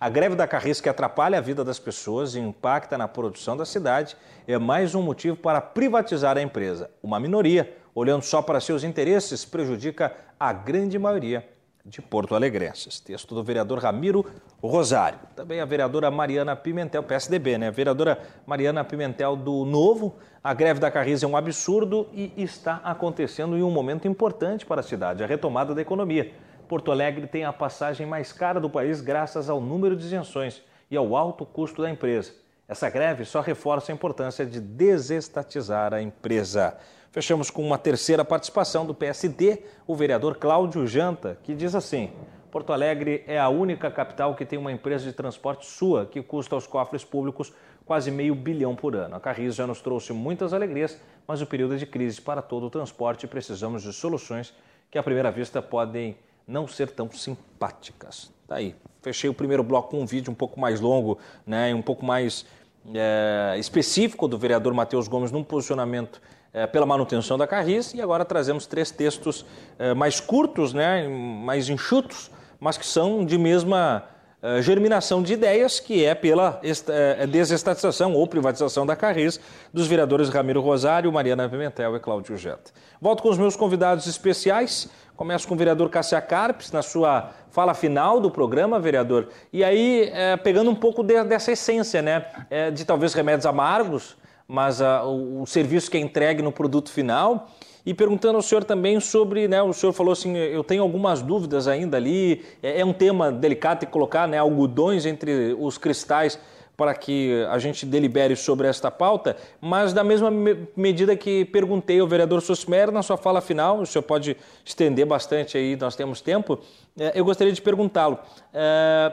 A 0.00 0.08
greve 0.08 0.34
da 0.34 0.46
Carris, 0.46 0.80
que 0.80 0.88
atrapalha 0.88 1.36
a 1.36 1.42
vida 1.42 1.62
das 1.62 1.78
pessoas 1.78 2.34
e 2.34 2.40
impacta 2.40 2.96
na 2.96 3.06
produção 3.06 3.54
da 3.54 3.66
cidade, 3.66 4.16
é 4.48 4.56
mais 4.56 4.94
um 4.94 5.02
motivo 5.02 5.36
para 5.36 5.60
privatizar 5.60 6.38
a 6.38 6.40
empresa. 6.40 6.90
Uma 7.02 7.20
minoria, 7.20 7.76
olhando 7.94 8.22
só 8.22 8.40
para 8.40 8.60
seus 8.60 8.82
interesses, 8.82 9.44
prejudica 9.44 10.16
a 10.38 10.54
grande 10.54 10.98
maioria 10.98 11.46
de 11.84 12.00
Porto 12.00 12.34
Alegrenses. 12.34 12.98
Texto 12.98 13.34
do 13.34 13.44
vereador 13.44 13.78
Ramiro 13.78 14.24
Rosário. 14.62 15.18
Também 15.36 15.60
a 15.60 15.66
vereadora 15.66 16.10
Mariana 16.10 16.56
Pimentel, 16.56 17.02
PSDB, 17.02 17.58
né? 17.58 17.70
vereadora 17.70 18.18
Mariana 18.46 18.82
Pimentel 18.82 19.36
do 19.36 19.66
Novo. 19.66 20.16
A 20.42 20.54
greve 20.54 20.80
da 20.80 20.90
Carris 20.90 21.22
é 21.22 21.26
um 21.26 21.36
absurdo 21.36 22.08
e 22.14 22.32
está 22.38 22.80
acontecendo 22.82 23.54
em 23.54 23.62
um 23.62 23.70
momento 23.70 24.08
importante 24.08 24.64
para 24.64 24.80
a 24.80 24.84
cidade, 24.84 25.22
a 25.22 25.26
retomada 25.26 25.74
da 25.74 25.82
economia. 25.82 26.32
Porto 26.70 26.92
Alegre 26.92 27.26
tem 27.26 27.44
a 27.44 27.52
passagem 27.52 28.06
mais 28.06 28.32
cara 28.32 28.60
do 28.60 28.70
país 28.70 29.00
graças 29.00 29.50
ao 29.50 29.60
número 29.60 29.96
de 29.96 30.04
isenções 30.04 30.62
e 30.88 30.96
ao 30.96 31.16
alto 31.16 31.44
custo 31.44 31.82
da 31.82 31.90
empresa. 31.90 32.32
Essa 32.68 32.88
greve 32.88 33.24
só 33.24 33.40
reforça 33.40 33.90
a 33.90 33.94
importância 33.96 34.46
de 34.46 34.60
desestatizar 34.60 35.92
a 35.92 36.00
empresa. 36.00 36.78
Fechamos 37.10 37.50
com 37.50 37.66
uma 37.66 37.76
terceira 37.76 38.24
participação 38.24 38.86
do 38.86 38.94
PSD, 38.94 39.64
o 39.84 39.96
vereador 39.96 40.36
Cláudio 40.36 40.86
Janta, 40.86 41.36
que 41.42 41.56
diz 41.56 41.74
assim: 41.74 42.12
Porto 42.52 42.72
Alegre 42.72 43.24
é 43.26 43.36
a 43.36 43.48
única 43.48 43.90
capital 43.90 44.36
que 44.36 44.46
tem 44.46 44.56
uma 44.56 44.70
empresa 44.70 45.04
de 45.04 45.12
transporte 45.12 45.66
sua 45.66 46.06
que 46.06 46.22
custa 46.22 46.54
aos 46.54 46.68
cofres 46.68 47.04
públicos 47.04 47.52
quase 47.84 48.12
meio 48.12 48.36
bilhão 48.36 48.76
por 48.76 48.94
ano. 48.94 49.16
A 49.16 49.18
Carris 49.18 49.56
já 49.56 49.66
nos 49.66 49.80
trouxe 49.80 50.12
muitas 50.12 50.54
alegrias, 50.54 51.02
mas 51.26 51.42
o 51.42 51.46
período 51.46 51.74
é 51.74 51.78
de 51.78 51.86
crise 51.86 52.20
para 52.20 52.40
todo 52.40 52.66
o 52.66 52.70
transporte 52.70 53.24
e 53.24 53.28
precisamos 53.28 53.82
de 53.82 53.92
soluções 53.92 54.54
que 54.88 54.96
à 54.96 55.02
primeira 55.02 55.32
vista 55.32 55.60
podem 55.60 56.16
não 56.50 56.66
ser 56.66 56.90
tão 56.90 57.10
simpáticas. 57.10 58.30
Tá 58.46 58.56
aí. 58.56 58.74
Fechei 59.00 59.30
o 59.30 59.34
primeiro 59.34 59.62
bloco 59.62 59.90
com 59.90 60.00
um 60.00 60.06
vídeo 60.06 60.30
um 60.30 60.34
pouco 60.34 60.60
mais 60.60 60.80
longo, 60.80 61.18
né, 61.46 61.72
um 61.74 61.80
pouco 61.80 62.04
mais 62.04 62.44
é, 62.92 63.56
específico 63.58 64.26
do 64.26 64.36
vereador 64.36 64.74
Matheus 64.74 65.08
Gomes 65.08 65.30
num 65.30 65.44
posicionamento 65.44 66.20
é, 66.52 66.66
pela 66.66 66.84
manutenção 66.84 67.38
da 67.38 67.46
Carris 67.46 67.94
e 67.94 68.02
agora 68.02 68.24
trazemos 68.24 68.66
três 68.66 68.90
textos 68.90 69.46
é, 69.78 69.94
mais 69.94 70.18
curtos, 70.18 70.74
né, 70.74 71.08
mais 71.08 71.68
enxutos, 71.68 72.30
mas 72.58 72.76
que 72.76 72.84
são 72.84 73.24
de 73.24 73.38
mesma 73.38 74.04
é, 74.42 74.62
germinação 74.62 75.22
de 75.22 75.34
ideias, 75.34 75.78
que 75.78 76.04
é 76.04 76.14
pela 76.14 76.60
é, 76.62 77.26
desestatização 77.26 78.14
ou 78.14 78.26
privatização 78.26 78.84
da 78.84 78.96
Carris 78.96 79.38
dos 79.72 79.86
vereadores 79.86 80.28
Ramiro 80.30 80.60
Rosário, 80.60 81.12
Mariana 81.12 81.48
Pimentel 81.48 81.94
e 81.94 82.00
Cláudio 82.00 82.36
Jetta. 82.36 82.72
Volto 83.00 83.22
com 83.22 83.28
os 83.28 83.38
meus 83.38 83.54
convidados 83.54 84.06
especiais. 84.06 84.88
Começo 85.20 85.46
com 85.46 85.52
o 85.52 85.56
vereador 85.58 85.90
Cassia 85.90 86.18
Carpes, 86.18 86.72
na 86.72 86.80
sua 86.80 87.28
fala 87.50 87.74
final 87.74 88.20
do 88.20 88.30
programa, 88.30 88.80
vereador. 88.80 89.28
E 89.52 89.62
aí, 89.62 90.10
é, 90.14 90.34
pegando 90.38 90.70
um 90.70 90.74
pouco 90.74 91.02
de, 91.02 91.22
dessa 91.24 91.52
essência, 91.52 92.00
né? 92.00 92.24
É, 92.48 92.70
de 92.70 92.86
talvez 92.86 93.12
remédios 93.12 93.44
amargos, 93.44 94.16
mas 94.48 94.80
uh, 94.80 95.04
o, 95.04 95.42
o, 95.42 95.46
serviço 95.46 95.90
que 95.90 95.98
é 95.98 96.00
entregue 96.00 96.40
no 96.40 96.50
produto 96.50 96.90
final. 96.90 97.50
E 97.84 97.92
perguntando 97.92 98.36
ao 98.36 98.42
senhor 98.42 98.64
também 98.64 98.98
sobre, 98.98 99.46
né, 99.46 99.60
o 99.62 99.74
senhor 99.74 99.92
falou 99.92 100.12
assim, 100.14 100.34
eu 100.38 100.64
tenho 100.64 100.82
algumas 100.82 101.20
dúvidas 101.20 101.68
ainda 101.68 101.98
ali, 101.98 102.42
é, 102.62 102.80
é 102.80 102.84
um 102.84 102.94
tema 102.94 103.30
delicado 103.30 103.80
de 103.80 103.86
colocar 103.88 104.26
né, 104.26 104.38
algodões 104.38 105.04
entre 105.04 105.54
os 105.60 105.76
cristais 105.76 106.38
para 106.80 106.94
que 106.94 107.44
a 107.50 107.58
gente 107.58 107.84
delibere 107.84 108.34
sobre 108.34 108.66
esta 108.66 108.90
pauta, 108.90 109.36
mas 109.60 109.92
da 109.92 110.02
mesma 110.02 110.30
medida 110.74 111.14
que 111.14 111.44
perguntei 111.44 112.00
ao 112.00 112.06
vereador 112.06 112.40
Susmer 112.40 112.90
na 112.90 113.02
sua 113.02 113.18
fala 113.18 113.42
final, 113.42 113.80
o 113.80 113.86
senhor 113.86 114.02
pode 114.02 114.34
estender 114.64 115.04
bastante 115.04 115.58
aí, 115.58 115.76
nós 115.76 115.94
temos 115.94 116.22
tempo, 116.22 116.58
é, 116.98 117.12
eu 117.14 117.22
gostaria 117.22 117.52
de 117.52 117.60
perguntá-lo. 117.60 118.18
É, 118.54 119.12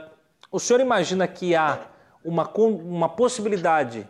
o 0.50 0.62
senhor 0.62 0.80
imagina 0.80 1.28
que 1.28 1.56
há 1.56 1.80
uma, 2.24 2.50
uma 2.56 3.10
possibilidade 3.10 4.08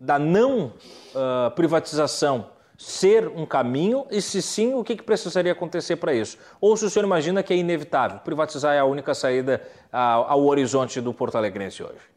da 0.00 0.18
não 0.18 0.72
uh, 1.14 1.52
privatização 1.54 2.46
ser 2.76 3.28
um 3.28 3.46
caminho? 3.46 4.04
E 4.10 4.20
se 4.20 4.42
sim, 4.42 4.74
o 4.74 4.82
que, 4.82 4.96
que 4.96 5.04
precisaria 5.04 5.52
acontecer 5.52 5.94
para 5.94 6.12
isso? 6.12 6.38
Ou 6.60 6.76
se 6.76 6.84
o 6.84 6.90
senhor 6.90 7.04
imagina 7.04 7.40
que 7.40 7.52
é 7.52 7.56
inevitável, 7.56 8.18
privatizar 8.18 8.74
é 8.74 8.80
a 8.80 8.84
única 8.84 9.14
saída 9.14 9.62
ao, 9.92 10.24
ao 10.28 10.44
horizonte 10.44 11.00
do 11.00 11.14
Porto 11.14 11.36
Alegrense 11.36 11.84
hoje? 11.84 12.16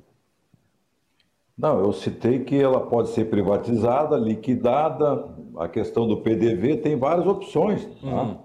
Não, 1.60 1.77
eu 1.77 1.91
citei 1.91 2.40
que 2.45 2.56
ela 2.56 2.80
pode 2.88 3.10
ser 3.10 3.26
privatizada, 3.26 4.15
liquidada, 4.15 5.27
a 5.57 5.68
questão 5.68 6.07
do 6.07 6.22
PDV 6.22 6.77
tem 6.77 6.95
várias 6.95 7.27
opções, 7.27 7.86
tá? 7.99 8.23
Uhum. 8.23 8.38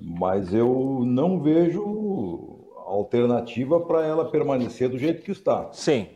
mas 0.00 0.54
eu 0.54 1.02
não 1.04 1.38
vejo 1.38 2.64
alternativa 2.86 3.78
para 3.78 4.06
ela 4.06 4.24
permanecer 4.24 4.88
do 4.88 4.96
jeito 4.96 5.22
que 5.22 5.32
está. 5.32 5.70
Sim. 5.70 6.06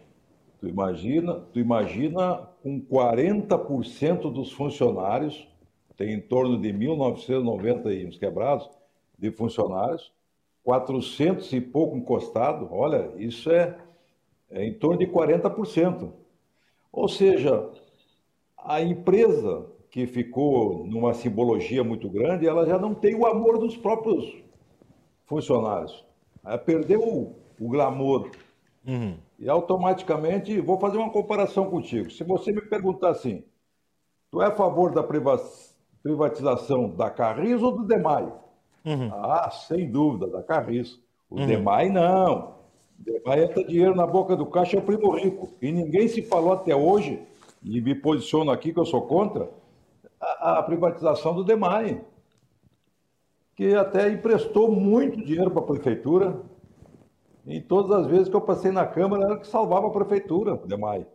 Tu 0.61 0.67
imagina, 0.67 1.35
tu 1.53 1.61
imagina 1.61 2.49
com 2.63 2.81
40% 2.81 4.33
dos 4.33 4.51
funcionários, 4.51 5.47
tem 5.95 6.15
em 6.15 6.21
torno 6.23 6.59
de 6.59 6.73
1.990 6.73 7.95
e 7.95 8.07
uns 8.07 8.17
quebrados 8.17 8.67
de 9.19 9.31
funcionários, 9.31 10.11
400 10.65 11.53
e 11.53 11.61
pouco 11.61 11.99
encostado, 11.99 12.67
olha, 12.73 13.11
isso 13.19 13.51
é 13.51 13.53
é 13.57 13.77
em 14.55 14.73
torno 14.75 14.99
de 14.99 15.07
40%. 15.07 16.11
Ou 16.93 17.09
seja, 17.09 17.71
a 18.59 18.81
empresa 18.81 19.67
que 19.91 20.07
ficou 20.07 20.87
numa 20.87 21.13
simbologia 21.13 21.85
muito 21.85 22.09
grande, 22.09 22.47
ela 22.47 22.67
já 22.67 22.79
não 22.79 22.95
tem 22.95 23.15
o 23.15 23.27
amor 23.27 23.59
dos 23.59 23.77
próprios 23.77 24.43
funcionários. 25.27 26.05
Ela 26.45 26.59
perdeu 26.59 27.03
o, 27.03 27.37
o 27.61 27.69
glamour. 27.69 28.31
Uhum. 28.87 29.17
E 29.39 29.49
automaticamente, 29.49 30.61
vou 30.61 30.79
fazer 30.79 30.97
uma 30.97 31.11
comparação 31.11 31.69
contigo. 31.69 32.11
Se 32.11 32.25
você 32.25 32.53
me 32.53 32.63
perguntar 32.63 33.11
assim, 33.11 33.45
tu 34.31 34.41
é 34.41 34.47
a 34.47 34.51
favor 34.51 34.93
da 34.93 35.03
privatização 36.03 36.89
da 36.91 37.11
Carris 37.11 37.63
ou 37.63 37.73
do 37.73 37.85
DEMAI? 37.85 38.33
Uhum. 38.85 39.11
Ah, 39.13 39.51
sem 39.51 39.91
dúvida, 39.91 40.27
da 40.27 40.43
Carris. 40.43 40.99
O 41.29 41.39
uhum. 41.39 41.47
DEMAI 41.47 41.91
não. 41.91 42.62
Vai 43.25 43.45
entrar 43.45 43.63
dinheiro 43.65 43.95
na 43.95 44.07
boca 44.07 44.37
do 44.37 44.47
caixa 44.47 44.77
é 44.77 44.81
o 44.81 44.83
primo 44.83 45.11
rico. 45.17 45.51
E 45.61 45.73
ninguém 45.73 46.09
se 46.09 46.23
falou 46.23 46.53
até 46.53 46.75
hoje, 46.75 47.21
e 47.63 47.81
me 47.81 47.95
posiciono 47.95 48.51
aqui 48.51 48.73
que 48.73 48.79
eu 48.79 48.85
sou 48.85 49.03
contra, 49.03 49.51
a, 50.21 50.59
a 50.59 50.63
privatização 50.63 51.35
do 51.35 51.45
DEMAI, 51.45 52.01
que 53.55 53.75
até 53.75 54.09
emprestou 54.09 54.71
muito 54.71 55.23
dinheiro 55.23 55.51
para 55.51 55.63
a 55.63 55.67
prefeitura. 55.67 56.41
Em 57.47 57.61
todas 57.61 57.91
as 57.91 58.07
vezes 58.07 58.29
que 58.29 58.37
eu 58.37 58.41
passei 58.41 58.71
na 58.71 58.87
Câmara, 58.87 59.25
era 59.25 59.37
que 59.37 59.47
salvava 59.47 59.89
a 59.89 59.91
prefeitura, 59.91 60.55
o 60.55 60.67
DEMAI. 60.67 61.07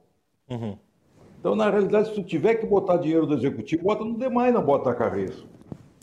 Uhum. 0.49 0.77
Então, 1.39 1.55
na 1.55 1.69
realidade, 1.69 2.09
se 2.09 2.15
tu 2.15 2.23
tiver 2.23 2.55
que 2.55 2.65
botar 2.65 2.97
dinheiro 2.97 3.25
do 3.25 3.33
executivo, 3.33 3.83
bota 3.83 4.03
no 4.03 4.17
DEMAI, 4.17 4.51
não 4.51 4.63
bota 4.63 4.89
a 4.89 4.95
Carreço. 4.95 5.47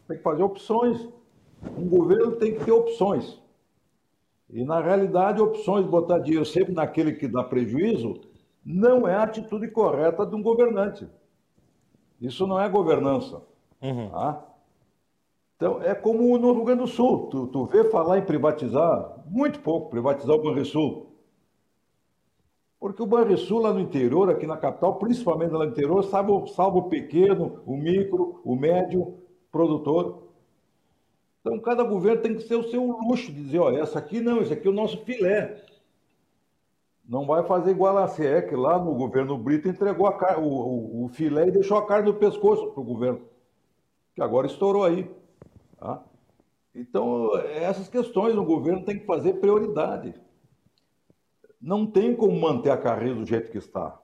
Tem 0.08 0.16
que 0.16 0.22
fazer 0.22 0.42
opções. 0.42 1.08
Um 1.76 1.88
governo 1.88 2.32
tem 2.32 2.54
que 2.54 2.64
ter 2.64 2.72
opções. 2.72 3.38
E, 4.54 4.64
na 4.64 4.80
realidade, 4.80 5.42
opções 5.42 5.84
de 5.84 5.90
botar 5.90 6.20
dinheiro 6.20 6.44
sempre 6.44 6.72
naquele 6.72 7.14
que 7.14 7.26
dá 7.26 7.42
prejuízo 7.42 8.20
não 8.64 9.06
é 9.06 9.16
a 9.16 9.24
atitude 9.24 9.66
correta 9.66 10.24
de 10.24 10.36
um 10.36 10.42
governante. 10.42 11.08
Isso 12.20 12.46
não 12.46 12.60
é 12.60 12.68
governança. 12.68 13.42
Uhum. 13.82 14.10
Tá? 14.10 14.44
Então, 15.56 15.82
é 15.82 15.92
como 15.92 16.38
no 16.38 16.52
Rio 16.52 16.64
Grande 16.64 16.82
do 16.82 16.86
Sul. 16.86 17.26
Tu, 17.26 17.48
tu 17.48 17.64
vê 17.66 17.82
falar 17.90 18.18
em 18.18 18.24
privatizar, 18.24 19.24
muito 19.26 19.58
pouco, 19.58 19.90
privatizar 19.90 20.36
o 20.36 20.42
Banrisul. 20.42 21.12
Porque 22.78 23.02
o 23.02 23.06
Banrisul 23.06 23.60
lá 23.60 23.72
no 23.72 23.80
interior, 23.80 24.30
aqui 24.30 24.46
na 24.46 24.56
capital, 24.56 25.00
principalmente 25.00 25.50
lá 25.50 25.64
no 25.64 25.72
interior, 25.72 26.04
salva, 26.04 26.46
salva 26.46 26.78
o 26.78 26.88
pequeno, 26.88 27.60
o 27.66 27.76
micro, 27.76 28.40
o 28.44 28.54
médio 28.54 29.18
produtor. 29.50 30.23
Então, 31.44 31.60
cada 31.60 31.84
governo 31.84 32.22
tem 32.22 32.34
que 32.34 32.40
ser 32.40 32.54
o 32.54 32.70
seu 32.70 32.82
luxo, 32.82 33.30
de 33.30 33.44
dizer, 33.44 33.58
ó, 33.58 33.70
essa 33.70 33.98
aqui 33.98 34.18
não, 34.18 34.40
esse 34.40 34.54
aqui 34.54 34.66
é 34.66 34.70
o 34.70 34.74
nosso 34.74 35.04
filé. 35.04 35.62
Não 37.06 37.26
vai 37.26 37.44
fazer 37.44 37.72
igual 37.72 37.98
a 37.98 38.08
CE, 38.08 38.40
que 38.48 38.56
lá 38.56 38.82
no 38.82 38.94
governo 38.94 39.36
Brito 39.36 39.68
entregou 39.68 40.06
a, 40.06 40.38
o, 40.38 40.42
o, 40.42 41.04
o, 41.04 41.08
filé 41.10 41.48
e 41.48 41.50
deixou 41.50 41.76
a 41.76 41.86
carne 41.86 42.10
no 42.10 42.18
pescoço 42.18 42.70
para 42.70 42.80
o 42.80 42.84
governo, 42.84 43.20
que 44.14 44.22
agora 44.22 44.46
estourou 44.46 44.84
aí. 44.84 45.14
Tá? 45.78 46.02
Então, 46.74 47.36
essas 47.36 47.88
questões 47.88 48.34
o 48.34 48.42
governo 48.42 48.82
tem 48.82 48.98
que 48.98 49.04
fazer 49.04 49.34
prioridade. 49.34 50.14
Não 51.60 51.86
tem 51.86 52.16
como 52.16 52.40
manter 52.40 52.70
a 52.70 52.78
carreira 52.78 53.16
do 53.16 53.26
jeito 53.26 53.50
que 53.50 53.58
está. 53.58 54.00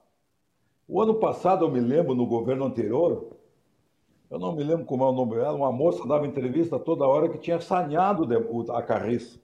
O 0.86 1.00
ano 1.00 1.14
passado, 1.14 1.64
eu 1.64 1.70
me 1.70 1.80
lembro, 1.80 2.14
no 2.14 2.26
governo 2.26 2.66
anterior, 2.66 3.34
eu 4.30 4.38
não 4.38 4.54
me 4.54 4.62
lembro 4.62 4.84
como 4.84 5.02
é 5.02 5.08
o 5.08 5.12
nome 5.12 5.34
dela, 5.34 5.52
uma 5.52 5.72
moça 5.72 6.06
dava 6.06 6.26
entrevista 6.26 6.78
toda 6.78 7.06
hora 7.06 7.28
que 7.28 7.38
tinha 7.38 7.60
saneado 7.60 8.26
a 8.72 8.82
carriça. 8.82 9.40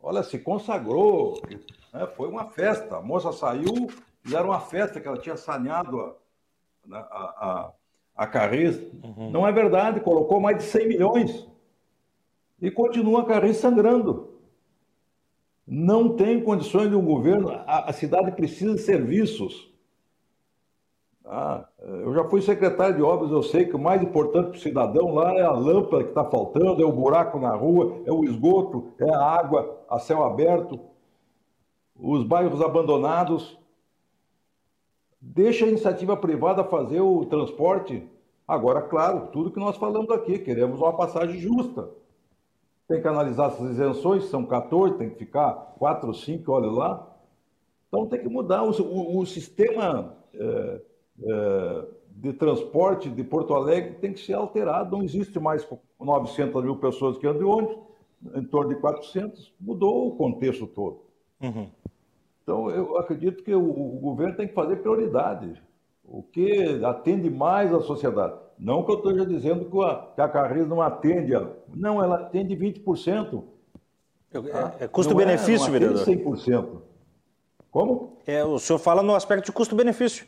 Olha, 0.00 0.22
se 0.22 0.38
consagrou, 0.38 1.40
né? 1.92 2.06
foi 2.08 2.28
uma 2.28 2.44
festa. 2.46 2.96
A 2.96 3.02
moça 3.02 3.32
saiu 3.32 3.88
e 4.26 4.36
era 4.36 4.46
uma 4.46 4.60
festa 4.60 5.00
que 5.00 5.08
ela 5.08 5.18
tinha 5.18 5.36
saneado 5.36 5.98
a, 5.98 6.14
né, 6.86 6.98
a, 7.10 7.24
a, 7.48 7.72
a 8.14 8.26
carriça. 8.26 8.86
Uhum. 9.02 9.30
Não 9.30 9.46
é 9.46 9.50
verdade, 9.50 10.00
colocou 10.00 10.38
mais 10.38 10.58
de 10.58 10.64
100 10.64 10.88
milhões 10.88 11.48
e 12.60 12.70
continua 12.70 13.22
a 13.22 13.26
carriça 13.26 13.62
sangrando. 13.62 14.34
Não 15.66 16.16
tem 16.16 16.42
condições 16.42 16.88
de 16.88 16.96
um 16.96 17.04
governo, 17.04 17.50
a, 17.50 17.90
a 17.90 17.92
cidade 17.92 18.32
precisa 18.32 18.74
de 18.74 18.80
serviços. 18.80 19.67
Ah, 21.30 21.68
eu 21.78 22.14
já 22.14 22.24
fui 22.24 22.40
secretário 22.40 22.96
de 22.96 23.02
obras, 23.02 23.30
eu 23.30 23.42
sei 23.42 23.66
que 23.66 23.76
o 23.76 23.78
mais 23.78 24.02
importante 24.02 24.48
para 24.48 24.56
o 24.56 24.60
cidadão 24.60 25.14
lá 25.14 25.34
é 25.34 25.42
a 25.42 25.52
lâmpada 25.52 26.02
que 26.02 26.08
está 26.08 26.24
faltando, 26.24 26.82
é 26.82 26.86
o 26.86 26.92
buraco 26.92 27.38
na 27.38 27.54
rua, 27.54 28.00
é 28.06 28.10
o 28.10 28.24
esgoto, 28.24 28.94
é 28.98 29.10
a 29.10 29.22
água 29.22 29.78
a 29.90 29.98
céu 29.98 30.24
aberto, 30.24 30.80
os 31.94 32.24
bairros 32.24 32.62
abandonados. 32.62 33.58
Deixa 35.20 35.66
a 35.66 35.68
iniciativa 35.68 36.16
privada 36.16 36.64
fazer 36.64 37.02
o 37.02 37.26
transporte. 37.26 38.08
Agora, 38.46 38.80
claro, 38.80 39.26
tudo 39.26 39.50
que 39.50 39.60
nós 39.60 39.76
falamos 39.76 40.10
aqui, 40.10 40.38
queremos 40.38 40.80
uma 40.80 40.96
passagem 40.96 41.38
justa. 41.38 41.90
Tem 42.88 43.02
que 43.02 43.08
analisar 43.08 43.48
essas 43.48 43.72
isenções, 43.72 44.24
são 44.30 44.46
14, 44.46 44.96
tem 44.96 45.10
que 45.10 45.18
ficar 45.18 45.52
4 45.78 46.08
ou 46.08 46.14
5, 46.14 46.50
olha 46.50 46.70
lá. 46.70 47.06
Então 47.86 48.06
tem 48.06 48.18
que 48.18 48.30
mudar 48.30 48.62
o, 48.62 48.70
o, 48.70 49.18
o 49.18 49.26
sistema. 49.26 50.16
É, 50.32 50.87
de 52.20 52.32
transporte 52.32 53.08
de 53.08 53.22
Porto 53.22 53.54
Alegre 53.54 53.94
tem 53.94 54.12
que 54.12 54.20
ser 54.20 54.34
alterado. 54.34 54.96
Não 54.96 55.04
existe 55.04 55.38
mais 55.38 55.66
900 56.00 56.64
mil 56.64 56.76
pessoas 56.76 57.16
que 57.16 57.26
andam 57.26 57.38
de 57.38 57.44
ônibus, 57.44 57.78
em 58.34 58.44
torno 58.44 58.74
de 58.74 58.80
400. 58.80 59.54
Mudou 59.60 60.08
o 60.08 60.16
contexto 60.16 60.66
todo. 60.66 61.02
Uhum. 61.40 61.68
Então, 62.42 62.70
eu 62.70 62.96
acredito 62.96 63.44
que 63.44 63.54
o, 63.54 63.60
o, 63.60 64.00
governo 64.00 64.36
tem 64.36 64.48
que 64.48 64.54
fazer 64.54 64.76
prioridade. 64.76 65.60
O 66.04 66.22
que 66.22 66.82
atende 66.84 67.28
mais 67.28 67.72
a 67.72 67.80
sociedade. 67.80 68.38
Não 68.58 68.82
que 68.82 68.90
eu 68.90 68.96
esteja 68.96 69.26
dizendo 69.26 69.66
que 69.66 69.82
a, 69.82 70.08
que 70.14 70.20
a 70.20 70.28
Carris 70.28 70.66
não 70.66 70.80
atende. 70.80 71.32
Não, 71.74 72.02
ela 72.02 72.22
atende 72.22 72.56
20%. 72.56 73.44
É, 74.32 74.84
é 74.84 74.88
custo-benefício, 74.88 75.68
é, 75.68 75.70
vereador? 75.70 76.04
100%. 76.04 76.80
Como? 77.70 78.18
É, 78.26 78.42
o 78.44 78.58
senhor 78.58 78.78
fala 78.78 79.02
no 79.02 79.14
aspecto 79.14 79.46
de 79.46 79.52
custo-benefício. 79.52 80.26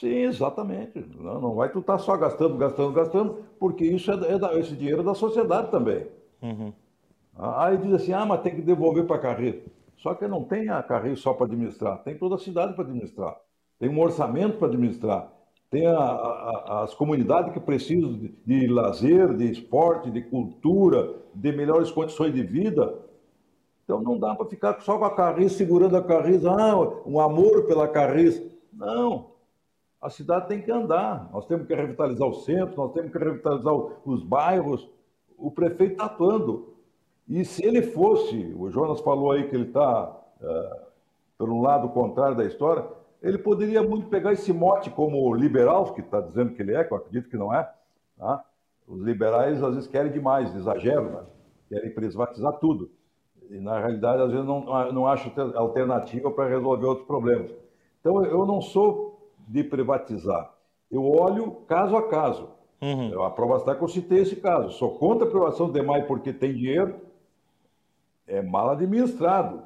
Sim, 0.00 0.24
exatamente. 0.24 1.04
Não, 1.18 1.40
não 1.40 1.54
vai 1.54 1.70
tu 1.70 1.78
estar 1.78 1.94
tá 1.94 1.98
só 1.98 2.16
gastando, 2.16 2.56
gastando, 2.56 2.92
gastando, 2.92 3.44
porque 3.58 3.84
isso 3.84 4.10
é, 4.10 4.34
é 4.34 4.38
da, 4.38 4.58
esse 4.58 4.74
dinheiro 4.74 5.00
é 5.00 5.04
da 5.04 5.14
sociedade 5.14 5.70
também. 5.70 6.06
Uhum. 6.42 6.72
Aí 7.38 7.76
diz 7.78 7.92
assim, 7.94 8.12
ah, 8.12 8.26
mas 8.26 8.42
tem 8.42 8.54
que 8.54 8.62
devolver 8.62 9.06
para 9.06 9.16
a 9.16 9.20
Carris. 9.20 9.56
Só 9.96 10.14
que 10.14 10.28
não 10.28 10.44
tem 10.44 10.68
a 10.68 10.82
Carris 10.82 11.20
só 11.20 11.32
para 11.32 11.46
administrar, 11.46 12.02
tem 12.02 12.16
toda 12.16 12.34
a 12.34 12.38
cidade 12.38 12.74
para 12.74 12.84
administrar. 12.84 13.36
Tem 13.78 13.88
um 13.88 14.00
orçamento 14.00 14.58
para 14.58 14.68
administrar. 14.68 15.32
Tem 15.70 15.86
a, 15.86 15.98
a, 15.98 16.82
as 16.84 16.94
comunidades 16.94 17.52
que 17.52 17.60
precisam 17.60 18.12
de, 18.12 18.34
de 18.44 18.66
lazer, 18.66 19.34
de 19.34 19.50
esporte, 19.50 20.10
de 20.10 20.22
cultura, 20.22 21.14
de 21.34 21.52
melhores 21.52 21.90
condições 21.90 22.34
de 22.34 22.42
vida. 22.42 22.94
Então 23.84 24.00
não 24.02 24.18
dá 24.18 24.34
para 24.34 24.46
ficar 24.46 24.78
só 24.80 24.98
com 24.98 25.04
a 25.06 25.14
Carris, 25.14 25.52
segurando 25.52 25.96
a 25.96 26.02
Carris, 26.02 26.44
ah, 26.44 26.76
um 27.06 27.18
amor 27.18 27.66
pela 27.66 27.88
Carris. 27.88 28.42
Não, 28.72 29.35
a 30.00 30.10
cidade 30.10 30.48
tem 30.48 30.62
que 30.62 30.70
andar. 30.70 31.30
Nós 31.32 31.46
temos 31.46 31.66
que 31.66 31.74
revitalizar 31.74 32.28
o 32.28 32.34
centro, 32.34 32.76
nós 32.76 32.92
temos 32.92 33.10
que 33.10 33.18
revitalizar 33.18 33.74
os 34.04 34.22
bairros. 34.22 34.88
O 35.36 35.50
prefeito 35.50 35.92
está 35.92 36.04
atuando. 36.06 36.74
E 37.28 37.44
se 37.44 37.64
ele 37.64 37.82
fosse, 37.82 38.54
o 38.56 38.70
Jonas 38.70 39.00
falou 39.00 39.32
aí 39.32 39.48
que 39.48 39.56
ele 39.56 39.66
está 39.66 40.16
eh, 40.40 40.80
pelo 41.36 41.60
lado 41.60 41.88
contrário 41.88 42.36
da 42.36 42.44
história, 42.44 42.86
ele 43.22 43.38
poderia 43.38 43.82
muito 43.82 44.08
pegar 44.08 44.32
esse 44.32 44.52
mote 44.52 44.90
como 44.90 45.34
liberal, 45.34 45.92
que 45.92 46.00
está 46.00 46.20
dizendo 46.20 46.54
que 46.54 46.62
ele 46.62 46.74
é, 46.74 46.84
que 46.84 46.92
eu 46.92 46.98
acredito 46.98 47.28
que 47.28 47.36
não 47.36 47.52
é. 47.52 47.68
Tá? 48.16 48.44
Os 48.86 49.02
liberais 49.02 49.62
às 49.62 49.74
vezes 49.74 49.88
querem 49.88 50.12
demais, 50.12 50.54
exageram, 50.54 51.10
né? 51.10 51.22
querem 51.68 51.90
privatizar 51.92 52.52
tudo. 52.54 52.90
E 53.50 53.58
na 53.58 53.78
realidade, 53.78 54.22
às 54.22 54.30
vezes, 54.30 54.46
não, 54.46 54.92
não 54.92 55.06
acham 55.06 55.32
alternativa 55.54 56.30
para 56.30 56.48
resolver 56.48 56.86
outros 56.86 57.06
problemas. 57.06 57.52
Então, 58.00 58.24
eu 58.24 58.44
não 58.44 58.60
sou 58.60 59.05
de 59.46 59.62
privatizar. 59.62 60.52
Eu 60.90 61.04
olho 61.04 61.50
caso 61.66 61.96
a 61.96 62.08
caso. 62.08 62.50
Uhum. 62.80 63.22
A 63.22 63.30
prova 63.30 63.56
está 63.56 63.74
que 63.74 63.82
eu 63.82 63.88
citei 63.88 64.18
esse 64.18 64.36
caso. 64.36 64.70
Sou 64.72 64.98
contra 64.98 65.26
a 65.26 65.30
privação 65.30 65.66
do 65.66 65.72
DEMAI 65.72 66.06
porque 66.06 66.32
tem 66.32 66.52
dinheiro, 66.52 67.00
é 68.26 68.42
mal 68.42 68.70
administrado. 68.70 69.62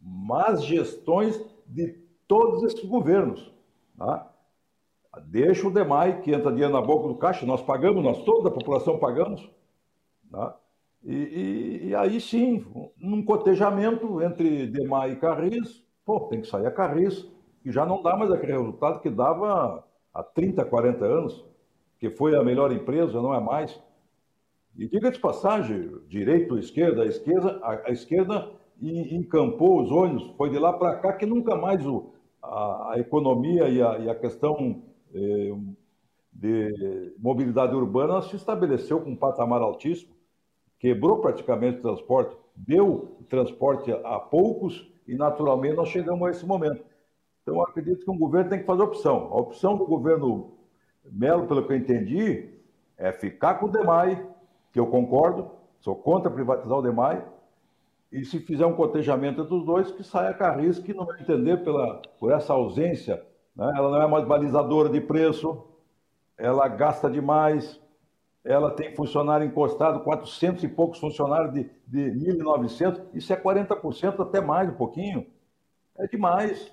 Más 0.00 0.64
gestões 0.64 1.38
de 1.66 1.98
todos 2.26 2.62
esses 2.62 2.84
governos. 2.84 3.52
Tá? 3.98 4.30
Deixa 5.26 5.66
o 5.66 5.70
DEMAI, 5.70 6.22
que 6.22 6.32
entra 6.32 6.52
dinheiro 6.52 6.72
na 6.72 6.80
boca 6.80 7.08
do 7.08 7.16
caixa, 7.16 7.44
nós 7.44 7.60
pagamos, 7.60 8.02
nós 8.02 8.22
toda 8.24 8.48
a 8.48 8.52
população 8.52 8.98
pagamos. 8.98 9.50
Tá? 10.30 10.56
E, 11.04 11.14
e, 11.14 11.88
e, 11.88 11.94
aí 11.94 12.20
sim, 12.20 12.64
num 12.96 13.24
cotejamento 13.24 14.22
entre 14.22 14.66
DEMAI 14.66 15.12
e 15.12 15.16
Carris, 15.16 15.84
pô, 16.04 16.20
tem 16.20 16.40
que 16.40 16.46
sair 16.46 16.66
a 16.66 16.70
Carris 16.70 17.26
que 17.62 17.70
já 17.70 17.84
não 17.84 18.02
dá 18.02 18.16
mais 18.16 18.30
aquele 18.30 18.52
resultado 18.52 19.00
que 19.00 19.10
dava 19.10 19.84
há 20.12 20.22
30, 20.22 20.64
40 20.64 21.04
anos, 21.04 21.44
que 21.98 22.10
foi 22.10 22.34
a 22.34 22.42
melhor 22.42 22.72
empresa, 22.72 23.20
não 23.20 23.34
é 23.34 23.40
mais. 23.40 23.80
E 24.76 24.88
diga 24.88 25.10
de 25.10 25.18
passagem, 25.18 25.90
direito, 26.08 26.58
esquerda, 26.58 27.02
a 27.02 27.06
esquerda, 27.06 27.60
a, 27.62 27.90
esquerda 27.90 28.50
encampou 28.80 29.82
os 29.82 29.90
olhos, 29.90 30.22
foi 30.36 30.50
de 30.50 30.58
lá 30.58 30.72
para 30.72 30.96
cá 30.96 31.12
que 31.12 31.26
nunca 31.26 31.54
mais 31.54 31.84
o, 31.84 32.12
a, 32.42 32.92
a 32.92 32.98
economia 32.98 33.68
e 33.68 33.82
a, 33.82 33.98
e 33.98 34.08
a 34.08 34.14
questão 34.14 34.82
eh, 35.14 35.54
de 36.32 37.12
mobilidade 37.18 37.74
urbana 37.74 38.22
se 38.22 38.36
estabeleceu 38.36 39.00
com 39.00 39.10
um 39.10 39.16
patamar 39.16 39.60
altíssimo, 39.60 40.14
quebrou 40.78 41.20
praticamente 41.20 41.78
o 41.78 41.82
transporte, 41.82 42.34
deu 42.56 43.18
transporte 43.28 43.92
a 43.92 44.18
poucos 44.18 44.90
e 45.06 45.14
naturalmente 45.14 45.76
nós 45.76 45.88
chegamos 45.88 46.26
a 46.26 46.30
esse 46.30 46.46
momento. 46.46 46.82
Então, 47.50 47.58
eu 47.58 47.62
acredito 47.64 48.04
que 48.04 48.10
um 48.10 48.16
governo 48.16 48.48
tem 48.48 48.60
que 48.60 48.64
fazer 48.64 48.82
opção. 48.82 49.28
A 49.32 49.36
opção 49.36 49.76
do 49.76 49.84
governo 49.84 50.52
Melo, 51.10 51.48
pelo 51.48 51.66
que 51.66 51.72
eu 51.72 51.76
entendi, 51.76 52.48
é 52.96 53.10
ficar 53.10 53.54
com 53.54 53.66
o 53.66 53.68
DEMAI, 53.68 54.24
que 54.72 54.78
eu 54.78 54.86
concordo, 54.86 55.50
sou 55.80 55.96
contra 55.96 56.30
privatizar 56.30 56.78
o 56.78 56.82
DEMAI, 56.82 57.24
e 58.12 58.24
se 58.24 58.38
fizer 58.38 58.64
um 58.66 58.76
cotejamento 58.76 59.40
entre 59.40 59.52
os 59.52 59.64
dois, 59.64 59.90
que 59.90 60.04
saia 60.04 60.30
a 60.30 60.34
Carris, 60.34 60.78
que 60.78 60.94
não 60.94 61.04
vai 61.04 61.20
entender 61.20 61.56
pela, 61.64 62.00
por 62.20 62.30
essa 62.30 62.52
ausência, 62.52 63.16
né? 63.56 63.72
ela 63.76 63.90
não 63.90 64.02
é 64.02 64.06
mais 64.06 64.24
balizadora 64.24 64.88
de 64.88 65.00
preço, 65.00 65.64
ela 66.38 66.68
gasta 66.68 67.10
demais, 67.10 67.80
ela 68.44 68.70
tem 68.70 68.94
funcionário 68.94 69.44
encostado, 69.44 70.04
400 70.04 70.62
e 70.62 70.68
poucos 70.68 71.00
funcionários 71.00 71.52
de, 71.52 71.68
de 71.86 72.36
1.900, 72.36 73.06
isso 73.12 73.32
é 73.32 73.36
40%, 73.36 74.20
até 74.20 74.40
mais 74.40 74.68
um 74.68 74.74
pouquinho, 74.74 75.26
é 75.98 76.06
demais 76.06 76.72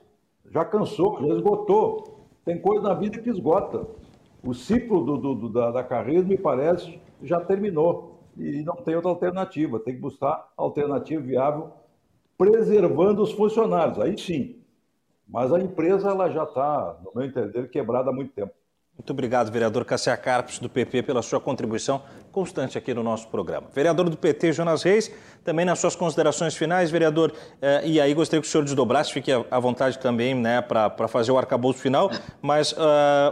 já 0.51 0.63
cansou, 0.65 1.19
já 1.21 1.33
esgotou. 1.33 2.25
Tem 2.45 2.59
coisa 2.59 2.81
na 2.81 2.93
vida 2.93 3.19
que 3.19 3.29
esgota. 3.29 3.85
O 4.43 4.53
ciclo 4.53 5.03
do, 5.03 5.17
do, 5.17 5.35
do, 5.35 5.49
da, 5.49 5.71
da 5.71 5.83
carreira, 5.83 6.23
me 6.23 6.37
parece, 6.37 6.99
já 7.21 7.39
terminou. 7.39 8.19
E 8.37 8.61
não 8.63 8.75
tem 8.75 8.95
outra 8.95 9.09
alternativa. 9.09 9.79
Tem 9.79 9.95
que 9.95 9.99
buscar 9.99 10.51
alternativa 10.55 11.21
viável, 11.21 11.71
preservando 12.37 13.21
os 13.21 13.31
funcionários. 13.31 13.99
Aí 13.99 14.17
sim. 14.17 14.57
Mas 15.27 15.51
a 15.51 15.59
empresa 15.59 16.09
ela 16.09 16.29
já 16.29 16.43
está, 16.43 16.97
no 17.03 17.11
meu 17.13 17.25
entender, 17.25 17.69
quebrada 17.69 18.09
há 18.09 18.13
muito 18.13 18.31
tempo. 18.31 18.53
Muito 18.97 19.11
obrigado, 19.11 19.51
vereador 19.51 19.85
Cassia 19.85 20.17
Carpes, 20.17 20.57
do 20.57 20.67
PP, 20.67 21.03
pela 21.03 21.21
sua 21.21 21.39
contribuição 21.39 22.01
constante 22.37 22.77
aqui 22.77 22.93
no 22.93 23.01
nosso 23.01 23.27
programa. 23.29 23.65
Vereador 23.73 24.07
do 24.11 24.15
PT, 24.15 24.53
Jonas 24.53 24.83
Reis, 24.83 25.11
também 25.43 25.65
nas 25.65 25.79
suas 25.79 25.95
considerações 25.95 26.55
finais, 26.55 26.91
vereador, 26.91 27.33
eh, 27.59 27.81
e 27.83 27.99
aí 27.99 28.13
gostaria 28.13 28.39
que 28.39 28.47
o 28.47 28.51
senhor 28.51 28.63
desdobrasse, 28.63 29.11
fique 29.11 29.31
à 29.31 29.59
vontade 29.59 29.97
também 29.97 30.35
né, 30.35 30.61
para 30.61 31.07
fazer 31.07 31.31
o 31.31 31.37
arcabouço 31.39 31.79
final, 31.79 32.11
mas 32.39 32.73
uh, 32.73 32.77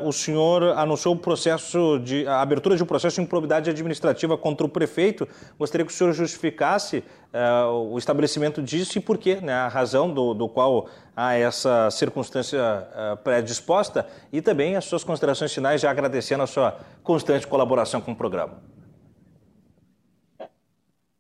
o 0.03 0.11
senhor 0.11 0.63
anunciou 0.75 1.13
o 1.13 1.17
processo 1.19 1.99
de, 1.99 2.25
a 2.25 2.41
abertura 2.41 2.75
de 2.75 2.81
um 2.81 2.85
processo 2.87 3.17
de 3.17 3.21
improbidade 3.21 3.69
administrativa 3.69 4.35
contra 4.35 4.65
o 4.65 4.69
prefeito. 4.69 5.27
Gostaria 5.59 5.85
que 5.85 5.91
o 5.91 5.95
senhor 5.95 6.11
justificasse 6.11 7.03
uh, 7.31 7.91
o 7.91 7.99
estabelecimento 7.99 8.59
disso 8.59 8.97
e 8.97 9.01
por 9.01 9.19
quê, 9.19 9.35
né, 9.39 9.53
a 9.53 9.67
razão 9.67 10.11
do, 10.11 10.33
do 10.33 10.49
qual 10.49 10.87
há 11.15 11.35
essa 11.35 11.91
circunstância 11.91 12.59
uh, 12.59 13.17
predisposta 13.17 14.07
e 14.33 14.41
também 14.41 14.75
as 14.75 14.85
suas 14.85 15.03
considerações 15.03 15.53
finais, 15.53 15.79
já 15.79 15.91
agradecendo 15.91 16.41
a 16.41 16.47
sua 16.47 16.75
constante 17.03 17.45
colaboração 17.45 18.01
com 18.01 18.13
o 18.13 18.15
programa. 18.15 18.73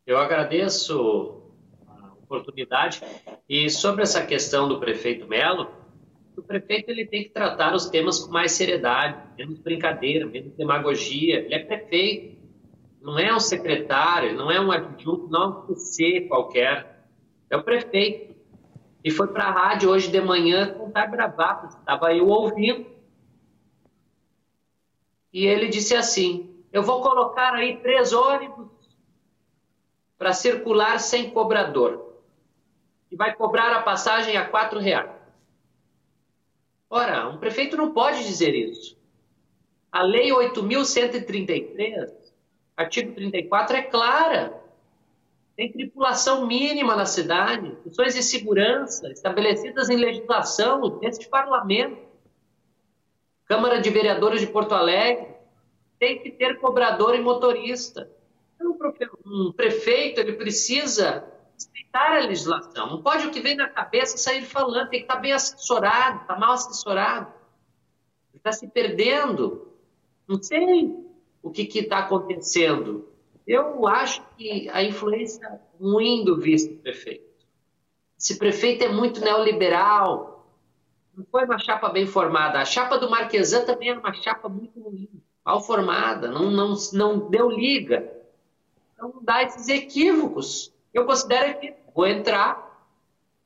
Eu 0.05 0.19
agradeço 0.19 1.41
a 1.87 2.13
oportunidade 2.13 3.01
e 3.49 3.71
sobre 3.71 4.03
essa 4.03 4.23
questão 4.23 4.67
do 4.69 4.79
prefeito 4.79 5.27
Melo, 5.27 5.67
o 6.37 6.43
prefeito 6.43 6.91
ele 6.91 7.07
tem 7.07 7.23
que 7.23 7.29
tratar 7.29 7.73
os 7.73 7.89
temas 7.89 8.19
com 8.19 8.31
mais 8.31 8.51
seriedade, 8.51 9.17
menos 9.35 9.57
brincadeira, 9.57 10.27
menos 10.27 10.53
demagogia. 10.53 11.39
Ele 11.39 11.55
é 11.55 11.59
prefeito, 11.59 12.37
não 13.01 13.17
é 13.17 13.33
um 13.33 13.39
secretário, 13.39 14.35
não 14.35 14.51
é 14.51 14.61
um 14.61 14.71
adjunto, 14.71 15.27
não 15.27 15.41
é 15.41 15.47
um 15.47 15.61
PC 15.65 16.21
qualquer, 16.27 17.07
é 17.49 17.57
o 17.57 17.63
prefeito. 17.63 18.35
E 19.03 19.09
foi 19.09 19.27
para 19.29 19.45
a 19.45 19.51
rádio 19.51 19.89
hoje 19.89 20.11
de 20.11 20.21
manhã 20.21 20.71
contar 20.73 21.07
bravatas, 21.07 21.73
estava 21.75 22.13
eu 22.13 22.27
ouvindo. 22.27 22.85
E 25.33 25.47
ele 25.47 25.67
disse 25.67 25.95
assim: 25.95 26.63
Eu 26.71 26.83
vou 26.83 27.01
colocar 27.01 27.55
aí 27.55 27.77
três 27.77 28.13
ônibus 28.13 28.74
para 30.17 30.33
circular 30.33 30.99
sem 30.99 31.29
cobrador. 31.29 32.21
E 33.11 33.15
vai 33.15 33.35
cobrar 33.35 33.73
a 33.73 33.81
passagem 33.81 34.37
a 34.37 34.47
quatro 34.47 34.79
reais. 34.79 35.11
Ora, 36.89 37.27
um 37.29 37.37
prefeito 37.37 37.75
não 37.75 37.91
pode 37.91 38.23
dizer 38.25 38.53
isso. 38.53 38.97
A 39.91 40.01
Lei 40.01 40.29
8.133, 40.29 42.13
artigo 42.75 43.13
34, 43.13 43.77
é 43.77 43.81
clara. 43.83 44.61
Tem 45.55 45.71
tripulação 45.71 46.45
mínima 46.45 46.95
na 46.95 47.05
cidade, 47.05 47.77
funções 47.83 48.13
de 48.13 48.21
segurança 48.21 49.09
estabelecidas 49.09 49.89
em 49.89 49.95
legislação 49.95 50.99
deste 50.99 51.29
parlamento. 51.29 51.97
Câmara 53.45 53.79
de 53.79 53.89
Vereadores 53.89 54.41
de 54.41 54.47
Porto 54.47 54.73
Alegre 54.75 55.33
tem 55.97 56.21
que 56.21 56.31
ter 56.31 56.59
cobrador 56.59 57.15
e 57.15 57.21
motorista. 57.21 58.09
Então, 58.55 58.77
um 59.25 59.51
prefeito 59.51 60.19
ele 60.19 60.33
precisa 60.33 61.25
respeitar 61.53 62.17
a 62.17 62.19
legislação. 62.25 62.89
Não 62.89 63.01
pode 63.01 63.27
o 63.27 63.31
que 63.31 63.41
vem 63.41 63.55
na 63.55 63.69
cabeça 63.69 64.17
sair 64.17 64.43
falando, 64.43 64.89
tem 64.89 64.99
que 64.99 65.05
estar 65.05 65.17
bem 65.17 65.33
assessorado, 65.33 66.21
está 66.21 66.37
mal 66.37 66.53
assessorado. 66.53 67.33
Está 68.33 68.51
se 68.51 68.67
perdendo. 68.67 69.67
Não 70.27 70.41
sei 70.41 70.95
o 71.41 71.51
que 71.51 71.67
está 71.79 71.99
acontecendo. 71.99 73.07
Eu 73.47 73.87
acho 73.87 74.23
que 74.37 74.69
a 74.69 74.83
influência 74.83 75.61
ruim 75.79 76.23
do 76.23 76.39
vice-prefeito. 76.39 77.25
Esse 78.17 78.37
prefeito 78.37 78.83
é 78.83 78.89
muito 78.89 79.21
neoliberal. 79.21 80.49
Não 81.15 81.25
foi 81.31 81.45
uma 81.45 81.59
chapa 81.59 81.89
bem 81.89 82.05
formada. 82.05 82.59
A 82.59 82.65
chapa 82.65 82.97
do 82.97 83.09
Marquesan 83.09 83.65
também 83.65 83.89
era 83.89 83.99
uma 83.99 84.13
chapa 84.13 84.49
muito 84.49 84.79
ruim, 84.79 85.09
mal 85.45 85.61
formada, 85.61 86.29
não, 86.29 86.49
não, 86.49 86.75
não 86.93 87.29
deu 87.29 87.49
liga. 87.49 88.14
Então, 88.95 89.19
dá 89.21 89.43
esses 89.43 89.67
equívocos. 89.67 90.73
Eu 90.93 91.05
considero 91.05 91.59
que 91.59 91.73
vou 91.93 92.07
entrar, 92.07 92.65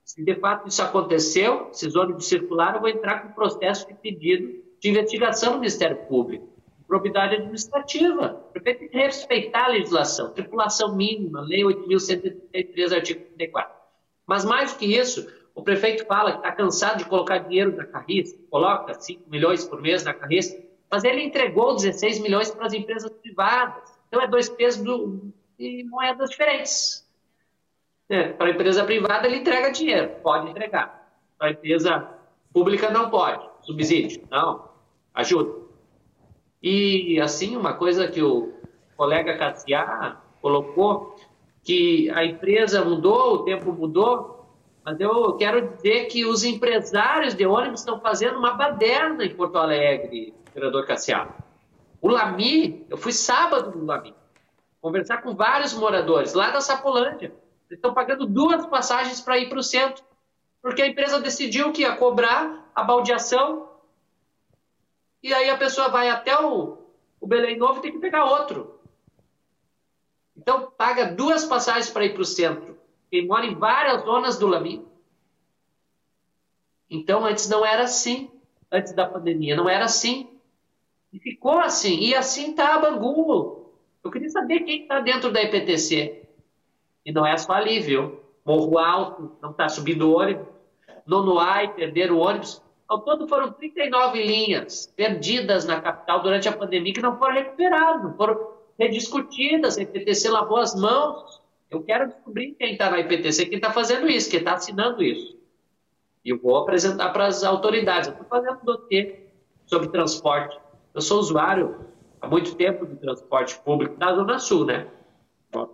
Se 0.04 0.24
de 0.24 0.36
fato 0.36 0.68
isso 0.68 0.82
aconteceu, 0.82 1.70
esses 1.72 1.96
ônibus 1.96 2.28
circularam, 2.28 2.76
eu 2.76 2.82
vou 2.82 2.90
entrar 2.90 3.22
com 3.22 3.34
processo 3.34 3.88
de 3.88 3.94
pedido 3.94 4.64
de 4.80 4.90
investigação 4.90 5.54
no 5.54 5.60
Ministério 5.60 5.98
Público. 6.08 6.48
Probidade 6.88 7.36
administrativa. 7.36 8.44
O 8.50 8.52
prefeito 8.52 8.80
tem 8.80 8.90
que 8.90 8.98
respeitar 8.98 9.66
a 9.66 9.68
legislação. 9.68 10.32
Tripulação 10.32 10.96
mínima, 10.96 11.42
Lei 11.42 11.62
8.133, 11.62 12.96
artigo 12.96 13.20
34. 13.26 13.72
Mas 14.26 14.46
mais 14.46 14.74
do 14.74 14.80
que 14.80 14.86
isso, 14.86 15.28
o 15.54 15.62
prefeito 15.62 16.06
fala 16.06 16.32
que 16.32 16.38
está 16.38 16.52
cansado 16.52 17.00
de 17.00 17.06
colocar 17.06 17.40
dinheiro 17.40 17.76
na 17.76 17.86
carriça, 17.86 18.36
coloca 18.50 18.94
5 18.94 19.30
milhões 19.30 19.66
por 19.66 19.82
mês 19.82 20.04
na 20.04 20.14
carriça, 20.14 20.58
mas 20.90 21.04
ele 21.04 21.22
entregou 21.22 21.76
16 21.76 22.20
milhões 22.20 22.50
para 22.50 22.66
as 22.66 22.74
empresas 22.74 23.12
privadas. 23.12 23.84
Então 24.08 24.22
é 24.22 24.28
dois 24.28 24.50
pesos 24.50 24.84
do, 24.84 25.32
e 25.60 25.84
moedas 25.84 26.30
diferentes. 26.30 27.06
É, 28.08 28.30
para 28.30 28.48
a 28.48 28.50
empresa 28.52 28.84
privada 28.86 29.28
ele 29.28 29.38
entrega 29.38 29.72
dinheiro, 29.72 30.10
pode 30.24 30.50
entregar. 30.50 31.14
Para 31.38 31.50
a 31.50 31.52
empresa 31.52 32.10
pública 32.52 32.90
não 32.90 33.10
pode. 33.10 33.48
Subsídio, 33.62 34.26
não. 34.32 34.70
Ajuda. 35.14 35.68
E 36.64 37.20
assim, 37.22 37.56
uma 37.56 37.74
coisa 37.74 38.08
que 38.08 38.22
o 38.22 38.54
colega 38.98 39.38
Cassiá 39.38 40.18
colocou, 40.42 41.16
que 41.64 42.10
a 42.12 42.26
empresa 42.26 42.84
mudou, 42.84 43.36
o 43.36 43.44
tempo 43.44 43.72
mudou, 43.72 44.58
mas 44.84 45.00
eu 45.00 45.34
quero 45.34 45.76
dizer 45.76 46.06
que 46.06 46.26
os 46.26 46.44
empresários 46.44 47.36
de 47.36 47.46
ônibus 47.46 47.82
estão 47.82 48.00
fazendo 48.00 48.40
uma 48.40 48.54
baderna 48.54 49.24
em 49.24 49.36
Porto 49.36 49.58
Alegre, 49.58 50.34
vereador 50.54 50.88
Cassiá. 50.88 51.30
O 52.02 52.08
Lami, 52.08 52.86
eu 52.90 52.98
fui 52.98 53.12
sábado 53.12 53.78
no 53.78 53.86
Lami, 53.86 54.16
conversar 54.82 55.22
com 55.22 55.36
vários 55.36 55.74
moradores 55.74 56.34
lá 56.34 56.52
da 56.52 56.62
Sapolândia. 56.62 57.34
Eles 57.70 57.78
estão 57.78 57.94
pagando 57.94 58.26
duas 58.26 58.66
passagens 58.66 59.22
para 59.22 59.38
ir 59.38 59.50
para 59.50 59.60
o 59.60 59.64
centro, 59.64 60.04
porque 60.62 60.82
a 60.82 60.88
empresa 60.88 61.20
decidiu 61.20 61.72
que 61.72 61.82
ia 61.82 61.96
cobrar 61.96 62.72
a 62.74 62.84
baldeação 62.84 63.70
e 65.22 65.34
aí 65.34 65.50
a 65.50 65.58
pessoa 65.58 65.90
vai 65.90 66.10
até 66.10 66.38
o, 66.40 66.78
o 67.20 67.28
Belém 67.28 67.58
Novo 67.58 67.80
e 67.80 67.82
tem 67.82 67.92
que 67.92 68.00
pegar 68.00 68.26
outro. 68.26 68.80
Então 70.36 70.72
paga 70.72 71.14
duas 71.14 71.44
passagens 71.46 71.90
para 71.90 72.06
ir 72.06 72.14
para 72.14 72.22
o 72.22 72.26
centro. 72.26 72.80
Quem 73.12 73.28
mora 73.28 73.46
em 73.46 73.56
várias 73.56 74.04
zonas 74.04 74.38
do 74.38 74.48
Lami. 74.48 74.88
Então 76.90 77.26
antes 77.26 77.50
não 77.50 77.66
era 77.66 77.84
assim, 77.84 78.32
antes 78.72 78.94
da 78.94 79.06
pandemia 79.06 79.56
não 79.56 79.68
era 79.68 79.86
assim. 79.86 80.40
E 81.12 81.20
ficou 81.20 81.60
assim. 81.60 82.00
E 82.00 82.16
assim 82.16 82.52
está 82.52 82.76
a 82.76 82.80
Bangu. 82.80 83.59
Eu 84.04 84.12
queria 84.12 84.30
saber 84.30 84.62
quem 84.62 84.84
está 84.84 85.00
dentro 85.00 85.32
da 85.32 85.42
IPTC. 85.42 86.24
E 87.06 87.12
não 87.12 87.26
é 87.26 87.38
só 87.38 87.54
ali, 87.54 87.80
viu? 87.80 88.20
Morro 88.46 88.78
Alto, 88.78 89.38
não 89.42 89.52
está 89.52 89.68
subindo 89.70 90.16
ônibus. 90.16 90.48
Nonoai, 91.06 91.74
perderam 91.74 92.18
o 92.18 92.20
ônibus. 92.20 92.62
Ao 92.88 93.00
todo 93.02 93.28
foram 93.28 93.52
39 93.52 94.24
linhas 94.24 94.92
perdidas 94.96 95.66
na 95.66 95.80
capital 95.80 96.22
durante 96.22 96.48
a 96.50 96.52
pandemia 96.52 96.94
que 96.94 97.02
não 97.02 97.18
foram 97.18 97.36
recuperadas, 97.36 98.04
não 98.04 98.16
foram 98.16 98.54
rediscutidas. 98.78 99.78
A 99.78 99.82
IPTC 99.82 100.30
lavou 100.30 100.58
as 100.58 100.74
mãos. 100.74 101.42
Eu 101.70 101.84
quero 101.84 102.08
descobrir 102.08 102.54
quem 102.54 102.74
está 102.74 102.90
na 102.90 103.00
IPTC, 103.00 103.46
quem 103.46 103.58
está 103.58 103.72
fazendo 103.72 104.10
isso, 104.10 104.30
quem 104.30 104.40
está 104.40 104.54
assinando 104.54 105.04
isso. 105.04 105.38
E 106.26 106.30
eu 106.30 106.40
vou 106.40 106.58
apresentar 106.58 107.10
para 107.10 107.28
as 107.28 107.44
autoridades. 107.44 108.08
Eu 108.08 108.14
estou 108.14 108.28
fazendo 108.28 108.60
um 108.62 108.66
dossiê 108.66 109.20
sobre 109.68 109.90
transporte 109.90 110.60
eu 110.94 111.02
sou 111.02 111.20
usuário 111.20 111.88
há 112.22 112.28
muito 112.28 112.56
tempo 112.56 112.86
do 112.86 112.96
transporte 112.96 113.58
público 113.60 113.96
na 113.98 114.14
Zona 114.14 114.40
Sul, 114.40 114.66
né? 114.66 114.88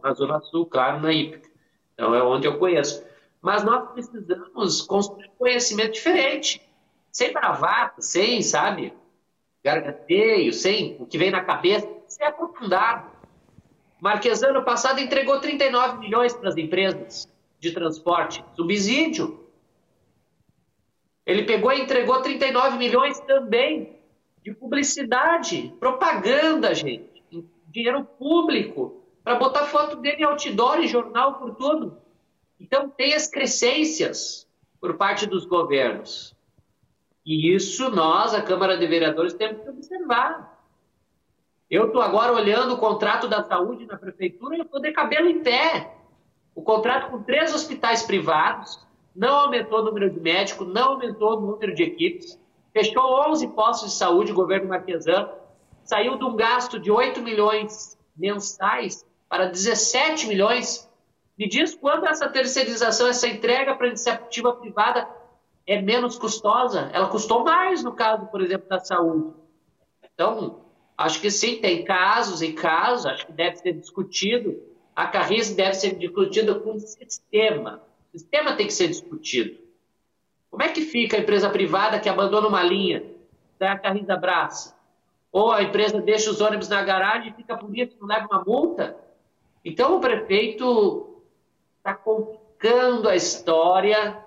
Na 0.02 0.14
Zona 0.14 0.40
Sul, 0.42 0.66
claro, 0.66 1.02
na 1.02 1.12
Ípica. 1.12 1.50
Então 1.94 2.14
é 2.14 2.24
onde 2.24 2.48
eu 2.48 2.58
conheço. 2.58 3.06
Mas 3.42 3.64
nós 3.64 3.92
precisamos 3.92 4.82
construir 4.82 5.30
conhecimento 5.38 5.94
diferente. 5.94 6.62
Sem 7.12 7.32
bravata, 7.32 8.02
sem, 8.02 8.42
sabe, 8.42 8.94
gargateio, 9.64 10.52
sem 10.52 10.98
o 11.00 11.06
que 11.06 11.18
vem 11.18 11.32
na 11.32 11.44
cabeça, 11.44 11.88
sem 12.08 12.26
aprofundado. 12.26 13.10
Marquesano 14.02 14.64
passado 14.64 15.00
entregou 15.00 15.40
39 15.40 16.00
milhões 16.00 16.34
para 16.34 16.50
as 16.50 16.58
empresas 16.58 17.28
de 17.60 17.72
transporte, 17.72 18.44
subsídio. 18.56 19.46
Ele 21.26 21.44
pegou 21.44 21.72
e 21.72 21.82
entregou 21.82 22.22
39 22.22 22.78
milhões 22.78 23.20
também 23.22 23.95
de 24.46 24.54
publicidade, 24.54 25.74
propaganda, 25.80 26.72
gente, 26.76 27.24
dinheiro 27.68 28.06
público, 28.06 29.04
para 29.24 29.40
botar 29.40 29.66
foto 29.66 29.96
dele 29.96 30.18
em 30.22 30.24
outdoor 30.24 30.82
e 30.82 30.88
jornal 30.88 31.40
por 31.40 31.56
tudo. 31.56 31.98
Então 32.60 32.88
tem 32.88 33.16
as 33.16 33.28
crescências 33.28 34.48
por 34.80 34.98
parte 34.98 35.26
dos 35.26 35.48
governos. 35.48 36.36
E 37.26 37.56
isso 37.56 37.90
nós, 37.90 38.36
a 38.36 38.42
Câmara 38.42 38.78
de 38.78 38.86
Vereadores, 38.86 39.34
temos 39.34 39.64
que 39.64 39.70
observar. 39.70 40.64
Eu 41.68 41.88
estou 41.88 42.04
agora 42.04 42.32
olhando 42.32 42.76
o 42.76 42.78
contrato 42.78 43.28
da 43.28 43.44
saúde 43.44 43.88
na 43.88 43.98
prefeitura 43.98 44.56
e 44.56 44.60
eu 44.60 44.66
estou 44.66 44.80
de 44.80 44.92
cabelo 44.92 45.28
em 45.28 45.42
pé. 45.42 45.92
O 46.54 46.62
contrato 46.62 47.10
com 47.10 47.24
três 47.24 47.52
hospitais 47.52 48.04
privados 48.04 48.80
não 49.16 49.38
aumentou 49.38 49.80
o 49.80 49.86
número 49.86 50.08
de 50.08 50.20
médicos, 50.20 50.68
não 50.68 50.90
aumentou 50.90 51.36
o 51.36 51.42
número 51.42 51.74
de 51.74 51.82
equipes 51.82 52.40
fechou 52.76 53.32
11 53.32 53.48
postos 53.48 53.92
de 53.92 53.96
saúde, 53.96 54.34
o 54.34 54.36
governo 54.36 54.68
Marquesan, 54.68 55.30
saiu 55.86 56.18
de 56.18 56.26
um 56.26 56.36
gasto 56.36 56.78
de 56.78 56.92
8 56.92 57.22
milhões 57.22 57.98
mensais 58.18 59.06
para 59.30 59.46
17 59.46 60.28
milhões. 60.28 60.92
Me 61.40 61.48
diz 61.48 61.74
quando 61.74 62.06
essa 62.06 62.28
terceirização, 62.28 63.08
essa 63.08 63.30
entrega 63.30 63.76
para 63.76 63.88
iniciativa 63.88 64.52
privada 64.52 65.08
é 65.66 65.82
menos 65.82 66.18
custosa? 66.18 66.90
Ela 66.92 67.08
custou 67.08 67.46
mais 67.46 67.82
no 67.82 67.94
caso, 67.94 68.26
por 68.28 68.42
exemplo, 68.42 68.68
da 68.68 68.80
saúde. 68.80 69.34
Então, 70.14 70.66
acho 70.98 71.22
que 71.22 71.32
sim, 71.32 71.62
tem 71.62 71.86
casos 71.86 72.42
e 72.42 72.52
casos, 72.52 73.06
acho 73.06 73.26
que 73.26 73.32
deve 73.32 73.56
ser 73.56 73.72
discutido. 73.72 74.62
A 74.94 75.08
carriça 75.08 75.56
deve 75.56 75.76
ser 75.76 75.96
discutida 75.96 76.54
com 76.56 76.74
o 76.74 76.80
sistema. 76.80 77.82
O 78.14 78.20
sistema 78.20 78.54
tem 78.58 78.68
que 78.68 78.74
ser 78.74 78.90
discutido. 78.90 79.65
Como 80.56 80.64
é 80.64 80.69
que 80.69 80.84
fica 80.84 81.18
a 81.18 81.19
empresa 81.19 81.49
privada 81.49 81.99
que 81.99 82.07
abandona 82.07 82.48
uma 82.48 82.64
linha, 82.64 83.03
da 83.60 84.15
braça? 84.15 84.73
Ou 85.30 85.52
a 85.52 85.61
empresa 85.61 85.99
deixa 85.99 86.32
os 86.32 86.40
ônibus 86.40 86.69
na 86.69 86.82
garagem 86.82 87.30
e 87.30 87.34
fica 87.34 87.57
por 87.57 87.77
isso, 87.77 87.98
não 87.99 88.07
leva 88.07 88.26
uma 88.26 88.41
multa? 88.41 88.95
Então 89.65 89.98
o 89.98 89.99
prefeito 89.99 91.22
está 91.77 91.94
complicando 91.94 93.10
a 93.10 93.18
história, 93.18 94.18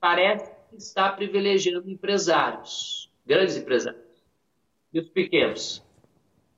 parece 0.00 0.50
que 0.70 0.76
está 0.76 1.08
privilegiando 1.08 1.88
empresários, 1.88 3.08
grandes 3.24 3.56
empresários, 3.56 4.02
e 4.92 4.98
os 4.98 5.08
pequenos. 5.08 5.78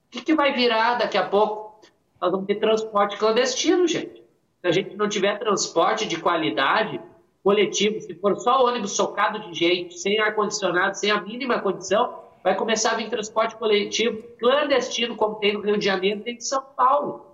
O 0.06 0.10
que, 0.10 0.22
que 0.22 0.34
vai 0.34 0.55
virar 0.55 0.94
daqui 0.94 1.18
a 1.18 1.28
pouco? 1.28 1.82
Nós 2.18 2.30
vamos 2.30 2.47
ter 2.47 2.55
transporte 2.55 3.18
clandestino, 3.18 3.86
gente. 3.86 4.22
Se 4.62 4.66
a 4.66 4.70
gente 4.70 4.97
não 4.97 5.06
tiver 5.06 5.39
transporte 5.39 6.09
de 6.09 6.18
qualidade, 6.18 6.98
coletivo, 7.43 8.01
se 8.01 8.14
for 8.14 8.36
só 8.39 8.64
ônibus 8.64 8.93
socado 8.93 9.40
de 9.40 9.55
jeito, 9.59 9.94
sem 9.94 10.19
ar-condicionado, 10.20 10.97
sem 10.97 11.10
a 11.10 11.20
mínima 11.20 11.60
condição, 11.60 12.23
vai 12.43 12.55
começar 12.55 12.93
a 12.93 12.97
vir 12.97 13.10
transporte 13.10 13.56
coletivo 13.56 14.23
clandestino, 14.39 15.16
como 15.16 15.36
tem 15.36 15.55
no 15.55 15.60
Rio 15.60 15.77
de 15.77 15.85
Janeiro, 15.85 16.20
tem 16.20 16.36
em 16.36 16.40
São 16.40 16.62
Paulo. 16.62 17.27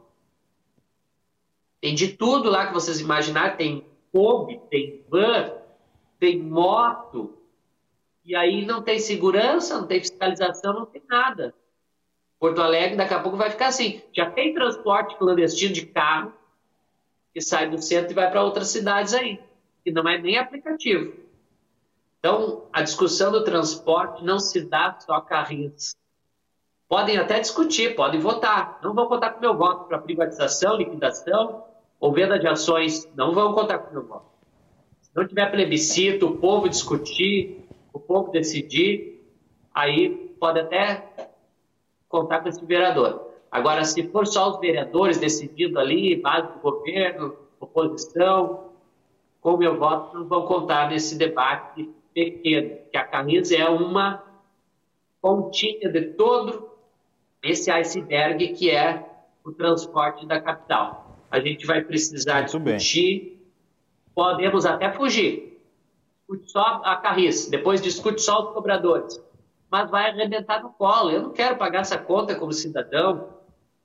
Tem 1.80 1.94
de 1.94 2.08
tudo 2.08 2.50
lá 2.50 2.66
que 2.66 2.72
vocês 2.72 3.00
imaginarem, 3.00 3.56
tem 3.56 3.86
Kombi, 4.10 4.58
tem 4.70 5.04
van, 5.08 5.52
tem 6.18 6.42
moto, 6.42 7.34
e 8.24 8.34
aí 8.34 8.64
não 8.64 8.82
tem 8.82 8.98
segurança, 8.98 9.78
não 9.78 9.86
tem 9.86 10.00
fiscalização, 10.00 10.72
não 10.72 10.86
tem 10.86 11.02
nada. 11.08 11.54
Porto 12.38 12.62
Alegre 12.62 12.96
daqui 12.96 13.14
a 13.14 13.20
pouco 13.20 13.36
vai 13.36 13.50
ficar 13.50 13.66
assim. 13.66 14.00
Já 14.12 14.30
tem 14.30 14.54
transporte 14.54 15.16
clandestino 15.16 15.72
de 15.72 15.86
carro 15.86 16.32
que 17.32 17.40
sai 17.40 17.68
do 17.68 17.80
centro 17.80 18.12
e 18.12 18.14
vai 18.14 18.30
para 18.30 18.42
outras 18.42 18.68
cidades 18.68 19.12
aí 19.12 19.38
que 19.88 19.92
não 19.92 20.06
é 20.06 20.18
nem 20.18 20.36
aplicativo. 20.36 21.14
Então, 22.18 22.64
a 22.72 22.82
discussão 22.82 23.32
do 23.32 23.42
transporte 23.42 24.22
não 24.22 24.38
se 24.38 24.60
dá 24.60 24.98
só 25.00 25.18
carrinhos. 25.20 25.96
Podem 26.86 27.16
até 27.16 27.40
discutir, 27.40 27.96
podem 27.96 28.20
votar. 28.20 28.78
Não 28.82 28.92
vão 28.92 29.06
contar 29.06 29.30
com 29.30 29.40
meu 29.40 29.56
voto 29.56 29.84
para 29.88 29.98
privatização, 29.98 30.76
liquidação 30.76 31.64
ou 31.98 32.12
venda 32.12 32.38
de 32.38 32.46
ações. 32.46 33.08
Não 33.14 33.32
vão 33.32 33.54
contar 33.54 33.78
com 33.78 33.94
meu 33.94 34.06
voto. 34.06 34.26
Se 35.00 35.10
não 35.14 35.26
tiver 35.26 35.50
plebiscito, 35.50 36.26
o 36.26 36.36
povo 36.36 36.68
discutir, 36.68 37.66
o 37.92 37.98
povo 37.98 38.30
decidir, 38.30 39.24
aí 39.72 40.10
pode 40.38 40.60
até 40.60 41.30
contar 42.08 42.40
com 42.40 42.48
esse 42.48 42.64
vereador. 42.64 43.26
Agora, 43.50 43.84
se 43.84 44.06
for 44.08 44.26
só 44.26 44.50
os 44.50 44.60
vereadores 44.60 45.18
decidindo 45.18 45.78
ali, 45.78 46.20
base 46.20 46.52
do 46.52 46.58
governo, 46.58 47.36
oposição, 47.58 48.67
com 49.40 49.54
o 49.54 49.58
meu 49.58 49.78
voto, 49.78 50.16
não 50.18 50.26
vão 50.26 50.46
contar 50.46 50.90
nesse 50.90 51.16
debate 51.16 51.88
pequeno, 52.12 52.76
que 52.90 52.96
a 52.96 53.04
camisa 53.04 53.56
é 53.56 53.68
uma 53.68 54.22
pontinha 55.20 55.90
de 55.90 56.02
todo 56.12 56.68
esse 57.42 57.70
iceberg 57.70 58.48
que 58.54 58.70
é 58.70 59.04
o 59.44 59.52
transporte 59.52 60.26
da 60.26 60.40
capital. 60.40 61.18
A 61.30 61.40
gente 61.40 61.66
vai 61.66 61.82
precisar 61.82 62.40
Muito 62.40 62.58
discutir 62.58 63.20
bem. 63.20 63.42
podemos 64.14 64.66
até 64.66 64.90
fugir. 64.92 65.62
Discute 66.28 66.50
só 66.50 66.82
a 66.84 66.96
carriça, 66.96 67.50
depois 67.50 67.80
discute 67.80 68.20
só 68.20 68.48
os 68.48 68.52
cobradores. 68.52 69.22
Mas 69.70 69.90
vai 69.90 70.10
arrebentar 70.10 70.62
no 70.62 70.70
colo. 70.70 71.10
Eu 71.10 71.22
não 71.22 71.30
quero 71.30 71.56
pagar 71.56 71.80
essa 71.80 71.98
conta 71.98 72.34
como 72.34 72.52
cidadão. 72.52 73.28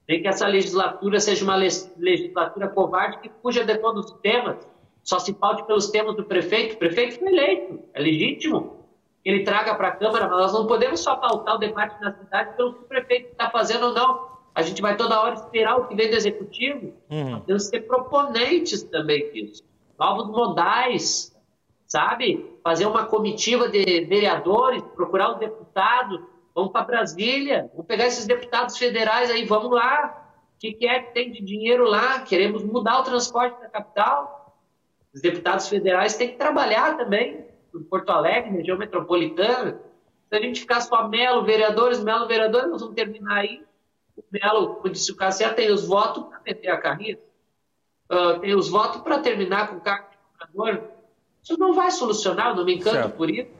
Nem 0.07 0.21
que 0.21 0.27
essa 0.27 0.47
legislatura 0.47 1.19
seja 1.19 1.43
uma 1.43 1.55
legislatura 1.55 2.67
covarde 2.69 3.19
que 3.19 3.31
fuja 3.41 3.63
de 3.63 3.77
todos 3.77 4.11
os 4.11 4.19
temas. 4.19 4.57
Só 5.03 5.19
se 5.19 5.34
paute 5.34 5.63
pelos 5.65 5.89
temas 5.89 6.15
do 6.15 6.23
prefeito. 6.23 6.75
O 6.75 6.77
prefeito 6.77 7.19
foi 7.19 7.27
eleito, 7.27 7.80
é 7.93 8.01
legítimo. 8.01 8.84
Ele 9.23 9.43
traga 9.43 9.75
para 9.75 9.89
a 9.89 9.91
Câmara, 9.91 10.27
mas 10.27 10.38
nós 10.38 10.53
não 10.53 10.67
podemos 10.67 10.99
só 10.99 11.15
pautar 11.15 11.55
o 11.55 11.57
debate 11.57 11.99
na 12.01 12.13
cidade 12.13 12.55
pelo 12.55 12.73
que 12.73 12.80
o 12.81 12.88
prefeito 12.88 13.31
está 13.31 13.49
fazendo 13.49 13.88
ou 13.88 13.93
não. 13.93 14.34
A 14.55 14.61
gente 14.61 14.81
vai 14.81 14.95
toda 14.95 15.19
hora 15.19 15.34
esperar 15.34 15.77
o 15.77 15.88
que 15.88 15.95
vem 15.95 16.09
do 16.09 16.15
executivo. 16.15 16.93
Uhum. 17.09 17.31
Nós 17.31 17.43
temos 17.45 17.63
que 17.63 17.69
ser 17.69 17.81
proponentes 17.81 18.84
também 18.84 19.31
disso. 19.31 19.63
Novos 19.97 20.27
modais, 20.27 21.35
sabe? 21.88 22.57
Fazer 22.63 22.85
uma 22.85 23.05
comitiva 23.05 23.67
de 23.67 23.84
vereadores, 24.05 24.81
procurar 24.95 25.34
os 25.34 25.39
deputados, 25.39 26.19
vamos 26.53 26.71
para 26.71 26.84
Brasília, 26.84 27.69
vamos 27.71 27.88
pegar 27.88 28.07
esses 28.07 28.25
deputados 28.25 28.77
federais 28.77 29.31
aí, 29.31 29.45
vamos 29.45 29.71
lá. 29.71 30.31
O 30.55 30.59
que, 30.59 30.73
que 30.73 30.88
é 30.88 31.01
que 31.01 31.13
tem 31.13 31.31
de 31.31 31.41
dinheiro 31.41 31.85
lá? 31.85 32.19
Queremos 32.21 32.63
mudar 32.63 32.99
o 32.99 33.03
transporte 33.03 33.59
da 33.59 33.69
capital. 33.69 34.42
Os 35.14 35.22
deputados 35.22 35.68
federais 35.68 36.15
têm 36.15 36.30
que 36.30 36.38
trabalhar 36.38 36.98
também, 36.98 37.45
em 37.73 37.84
Porto 37.84 38.10
Alegre, 38.10 38.52
região 38.52 38.77
metropolitana. 38.77 39.80
Se 40.30 40.35
a 40.35 40.41
gente 40.41 40.61
ficar 40.61 40.81
só 40.81 41.07
Melo, 41.07 41.44
vereadores, 41.44 42.03
Melo, 42.03 42.27
vereadores, 42.27 42.69
nós 42.69 42.81
vamos 42.81 42.95
terminar 42.95 43.38
aí 43.38 43.64
o 44.18 44.23
Melo, 44.31 44.76
como 44.76 44.90
disse 44.90 45.11
o 45.11 45.15
Cassiano, 45.15 45.56
tem 45.56 45.72
os 45.72 45.85
votos 45.88 46.23
para 46.23 46.41
meter 46.45 46.69
a 46.69 46.77
carreira, 46.77 47.19
uh, 48.11 48.40
tem 48.40 48.56
os 48.56 48.69
votos 48.69 49.02
para 49.02 49.19
terminar 49.19 49.69
com 49.69 49.77
o 49.77 49.81
cargo 49.81 50.07
de 50.10 50.48
governador. 50.53 50.91
Isso 51.44 51.60
não 51.60 51.73
vai 51.73 51.91
solucionar, 51.91 52.49
eu 52.49 52.56
não 52.56 52.65
me 52.65 52.76
encanto 52.76 52.95
certo. 52.95 53.15
por 53.15 53.30
isso. 53.30 53.52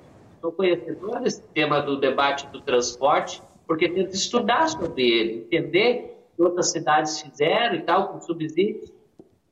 Sou 0.42 0.52
conhecedor 0.52 1.22
desse 1.22 1.42
tema 1.50 1.82
do 1.82 1.98
debate 1.98 2.48
do 2.48 2.62
transporte, 2.62 3.42
porque 3.66 3.90
tento 3.90 4.14
estudar 4.14 4.68
sobre 4.68 5.04
ele, 5.04 5.34
entender 5.46 6.18
o 6.34 6.36
que 6.36 6.44
outras 6.44 6.72
cidades 6.72 7.22
fizeram 7.22 7.76
e 7.76 7.82
tal, 7.82 8.10
com 8.10 8.22
subsídios. 8.22 8.92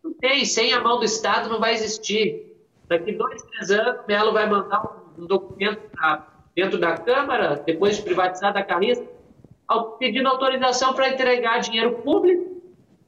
Não 0.03 0.13
tem, 0.13 0.45
sem 0.45 0.73
a 0.73 0.81
mão 0.81 0.99
do 0.99 1.05
Estado 1.05 1.49
não 1.49 1.59
vai 1.59 1.73
existir. 1.73 2.55
Daqui 2.87 3.11
dois, 3.13 3.41
três 3.43 3.71
anos, 3.71 4.05
Melo 4.07 4.33
vai 4.33 4.49
mandar 4.49 4.83
um 5.17 5.25
documento 5.25 5.89
pra, 5.91 6.27
dentro 6.55 6.77
da 6.77 6.97
Câmara, 6.97 7.61
depois 7.65 7.97
de 7.97 8.03
privatizar 8.03 8.55
a 8.55 8.63
Carrista, 8.63 9.05
pedindo 9.99 10.27
autorização 10.27 10.93
para 10.93 11.09
entregar 11.09 11.59
dinheiro 11.59 11.99
público 11.99 12.61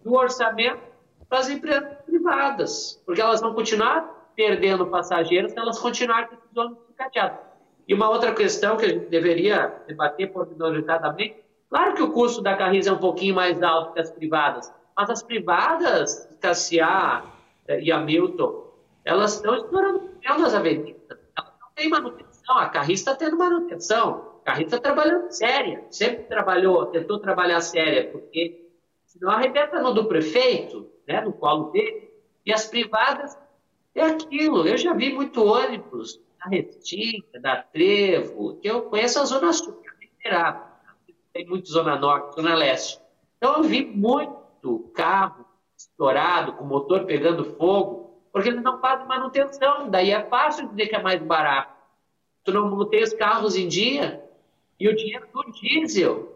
do 0.03 0.14
orçamento 0.14 0.82
para 1.28 1.40
as 1.40 1.49
empresas 1.49 1.98
privadas, 2.06 3.02
porque 3.06 3.20
elas 3.20 3.41
vão 3.41 3.53
continuar 3.53 4.32
perdendo 4.36 4.88
passageiros 4.88 5.52
se 5.52 5.60
elas 5.60 5.80
continuarem 5.80 6.28
com 6.28 6.36
esses 6.36 6.57
ônibus 6.57 6.86
sucateados. 6.88 7.40
E 7.88 7.94
uma 7.94 8.10
outra 8.10 8.34
questão 8.34 8.78
que 8.78 8.86
a 8.86 8.90
gente 8.90 9.07
deveria 9.07 9.82
debater 9.88 10.32
pormenorizadamente, 10.32 11.36
claro 11.70 11.94
que 11.94 12.02
o 12.02 12.11
custo 12.11 12.41
da 12.41 12.56
Carris 12.56 12.88
é 12.88 12.91
um 12.91 12.98
pouquinho 12.98 13.36
mais 13.36 13.61
alto 13.61 13.94
que 13.94 13.99
as 13.99 14.10
privadas, 14.10 14.74
mas 14.95 15.10
as 15.10 15.24
privadas, 15.24 16.30
Cassiá 16.40 17.24
eh, 17.68 17.82
e 17.82 17.91
Hamilton, 17.91 18.72
elas 19.06 19.36
estão 19.36 19.56
explorando 19.56 19.99
o 19.99 20.40
nas 20.40 20.53
avenidas. 20.53 21.18
Elas 21.38 21.53
não 21.60 21.68
têm 21.76 21.90
manutenção, 21.90 22.57
a 22.57 22.70
Carris 22.70 22.99
está 22.99 23.15
tendo 23.15 23.38
manutenção. 23.38 24.34
Carreta 24.44 24.76
está 24.76 24.80
trabalhando 24.80 25.32
séria, 25.32 25.86
sempre 25.90 26.24
trabalhou, 26.24 26.86
tentou 26.88 27.18
trabalhar 27.20 27.61
séria, 27.61 28.10
porque 28.11 28.70
senão 29.06 29.32
arrebenta 29.32 29.82
no 29.82 29.94
do 29.94 30.06
prefeito, 30.06 30.90
né, 31.07 31.22
no 31.22 31.32
colo 31.32 31.72
dele, 31.72 32.11
e 32.45 32.52
as 32.52 32.68
privadas 32.68 33.38
é 33.95 34.03
aquilo. 34.03 34.68
Eu 34.68 34.78
já 34.78 34.94
vi 34.94 35.14
muito 35.14 35.45
ônibus 35.45 36.20
da 36.40 36.49
Restinga, 36.49 37.40
da 37.40 37.64
Trevo, 37.64 38.57
que 38.57 38.68
eu 38.68 38.84
conheço 38.84 39.20
a 39.20 39.26
Zona 39.26 39.53
Sul, 39.53 39.82
que 40.22 40.28
é 40.28 40.56
tem 41.32 41.48
muito 41.48 41.70
Zona 41.70 41.98
Norte, 41.98 42.36
Zona 42.36 42.53
Leste. 42.53 42.99
Então 43.38 43.57
eu 43.57 43.64
vi 43.64 43.86
muito 43.86 44.43
carro 44.94 45.45
estourado, 45.77 46.53
com 46.53 46.64
motor 46.64 47.06
pegando 47.06 47.56
fogo, 47.56 48.22
porque 48.31 48.49
eles 48.49 48.64
não 48.64 48.80
fazem 48.80 49.07
manutenção. 49.07 49.90
Daí 49.90 50.11
é 50.11 50.23
fácil 50.26 50.69
dizer 50.69 50.88
que 50.88 50.95
é 50.95 51.02
mais 51.02 51.22
barato. 51.22 51.73
Tu 52.44 52.52
não 52.52 52.69
mantém 52.69 53.03
os 53.03 53.14
carros 53.14 53.56
em 53.56 53.68
dia, 53.68 54.23
e 54.80 54.88
o 54.88 54.95
dinheiro 54.95 55.27
do 55.34 55.52
diesel 55.52 56.34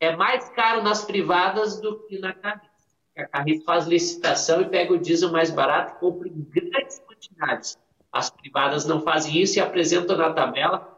é 0.00 0.14
mais 0.14 0.48
caro 0.50 0.82
nas 0.82 1.04
privadas 1.04 1.80
do 1.80 2.00
que 2.00 2.18
na 2.18 2.32
Carris. 2.32 2.70
A 3.16 3.26
Carris 3.26 3.64
faz 3.64 3.86
licitação 3.86 4.60
e 4.60 4.68
pega 4.68 4.92
o 4.92 4.98
diesel 4.98 5.32
mais 5.32 5.50
barato 5.50 5.94
e 5.94 6.00
compra 6.00 6.28
em 6.28 6.42
grandes 6.42 6.98
quantidades. 6.98 7.78
As 8.12 8.30
privadas 8.30 8.84
não 8.86 9.00
fazem 9.00 9.38
isso 9.38 9.58
e 9.58 9.60
apresentam 9.60 10.16
na 10.16 10.32
tabela. 10.32 10.92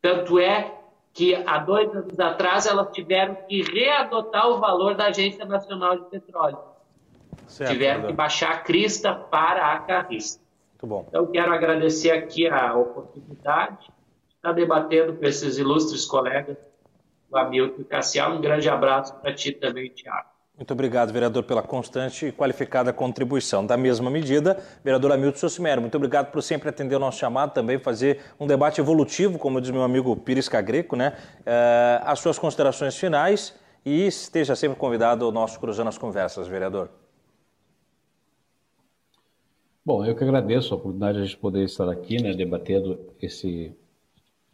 Tanto 0.00 0.38
é 0.38 0.81
que 1.12 1.34
há 1.34 1.58
dois 1.58 1.94
anos 1.94 2.18
atrás 2.18 2.66
elas 2.66 2.90
tiveram 2.92 3.34
que 3.48 3.62
readotar 3.62 4.48
o 4.48 4.58
valor 4.58 4.94
da 4.94 5.06
Agência 5.06 5.44
Nacional 5.44 5.98
de 5.98 6.04
Petróleo. 6.06 6.58
Certo, 7.46 7.70
tiveram 7.70 8.06
que 8.06 8.12
baixar 8.12 8.52
a 8.52 8.58
crista 8.58 9.14
para 9.14 9.72
a 9.72 9.78
Carris. 9.80 10.40
Muito 10.72 10.86
bom. 10.86 11.04
Então, 11.08 11.26
quero 11.26 11.52
agradecer 11.52 12.10
aqui 12.10 12.48
a 12.48 12.74
oportunidade 12.74 13.92
está 14.42 14.50
debatendo 14.50 15.14
com 15.14 15.24
esses 15.24 15.56
ilustres 15.56 16.04
colegas, 16.04 16.58
o 17.30 17.38
Hamilton 17.38 17.76
e 17.78 17.82
o 17.82 17.84
Cassial. 17.84 18.34
Um 18.34 18.40
grande 18.40 18.68
abraço 18.68 19.14
para 19.20 19.32
ti 19.32 19.52
também, 19.52 19.88
Tiago. 19.88 20.31
Muito 20.62 20.74
obrigado, 20.74 21.12
vereador, 21.12 21.42
pela 21.42 21.60
constante 21.60 22.26
e 22.26 22.30
qualificada 22.30 22.92
contribuição. 22.92 23.66
Da 23.66 23.76
mesma 23.76 24.08
medida, 24.08 24.62
vereador 24.84 25.10
Hamilton 25.10 25.36
Sossimero, 25.36 25.80
muito 25.80 25.96
obrigado 25.96 26.30
por 26.30 26.40
sempre 26.40 26.68
atender 26.68 26.94
o 26.94 27.00
nosso 27.00 27.18
chamado, 27.18 27.52
também 27.52 27.80
fazer 27.80 28.20
um 28.38 28.46
debate 28.46 28.80
evolutivo, 28.80 29.40
como 29.40 29.60
diz 29.60 29.72
meu 29.72 29.82
amigo 29.82 30.14
Pires 30.14 30.48
Cagreco, 30.48 30.94
né? 30.94 31.16
É, 31.44 32.00
as 32.04 32.20
suas 32.20 32.38
considerações 32.38 32.96
finais 32.96 33.58
e 33.84 34.06
esteja 34.06 34.54
sempre 34.54 34.78
convidado 34.78 35.24
ao 35.24 35.32
nosso 35.32 35.58
Cruzando 35.58 35.88
as 35.88 35.98
Conversas, 35.98 36.46
vereador. 36.46 36.88
Bom, 39.84 40.04
eu 40.04 40.14
que 40.14 40.22
agradeço 40.22 40.72
a 40.72 40.76
oportunidade 40.76 41.18
de 41.18 41.24
a 41.24 41.26
gente 41.26 41.38
poder 41.38 41.64
estar 41.64 41.90
aqui, 41.90 42.22
né, 42.22 42.34
debatendo 42.34 43.00
esse 43.20 43.74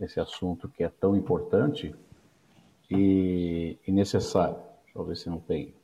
esse 0.01 0.19
assunto 0.19 0.71
que 0.71 0.83
é 0.83 0.89
tão 0.89 1.15
importante 1.15 1.95
e, 2.91 3.77
e 3.87 3.93
necessário. 3.93 4.57
Deixa 4.85 4.99
eu 4.99 5.05
ver 5.05 5.17
se 5.17 5.29
não 5.29 5.39
tem. 5.39 5.75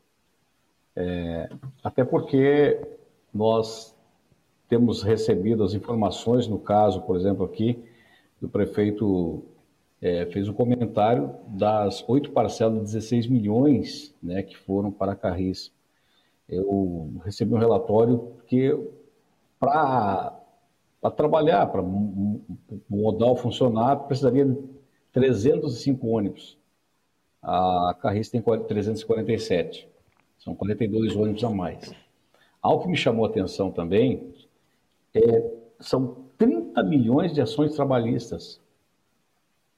É, 0.96 1.48
até 1.82 2.04
porque 2.04 2.80
nós 3.32 3.94
temos 4.68 5.02
recebido 5.02 5.62
as 5.64 5.74
informações, 5.74 6.46
no 6.46 6.58
caso, 6.58 7.02
por 7.02 7.16
exemplo, 7.16 7.44
aqui, 7.44 7.82
do 8.40 8.48
prefeito 8.48 9.42
é, 10.00 10.26
fez 10.26 10.48
um 10.48 10.52
comentário 10.52 11.34
das 11.48 12.04
oito 12.08 12.30
parcelas 12.30 12.78
de 12.78 12.84
16 12.84 13.26
milhões 13.26 14.14
né, 14.22 14.42
que 14.42 14.56
foram 14.56 14.90
para 14.90 15.12
a 15.12 15.16
Carris. 15.16 15.72
Eu 16.48 17.10
recebi 17.24 17.54
um 17.54 17.58
relatório 17.58 18.36
que, 18.46 18.76
para 19.58 20.38
trabalhar, 21.16 21.66
para 21.66 21.80
o 21.80 22.42
modal 22.88 23.34
funcionar, 23.36 23.96
precisaria 23.96 24.44
de 24.44 24.58
305 25.12 26.06
ônibus. 26.06 26.58
A 27.42 27.96
Carris 28.00 28.28
tem 28.28 28.42
347. 28.42 29.88
São 30.44 30.54
42 30.54 31.16
ônibus 31.16 31.42
a 31.42 31.48
mais. 31.48 31.90
Algo 32.60 32.82
que 32.82 32.90
me 32.90 32.96
chamou 32.96 33.24
a 33.24 33.28
atenção 33.28 33.70
também 33.70 34.34
é, 35.14 35.50
são 35.80 36.26
30 36.36 36.82
milhões 36.82 37.32
de 37.32 37.40
ações 37.40 37.74
trabalhistas. 37.74 38.60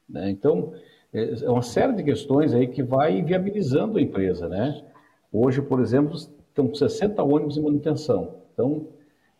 Né? 0.08 0.28
Então, 0.30 0.72
é, 1.12 1.44
é 1.44 1.48
uma 1.48 1.62
série 1.62 1.92
de 1.92 2.02
questões 2.02 2.52
aí 2.52 2.66
que 2.66 2.82
vai 2.82 3.22
viabilizando 3.22 3.98
a 3.98 4.02
empresa. 4.02 4.48
Né? 4.48 4.84
Hoje, 5.32 5.62
por 5.62 5.80
exemplo, 5.80 6.16
estão 6.16 6.74
60 6.74 7.22
ônibus 7.22 7.56
em 7.56 7.62
manutenção. 7.62 8.34
Então, 8.52 8.88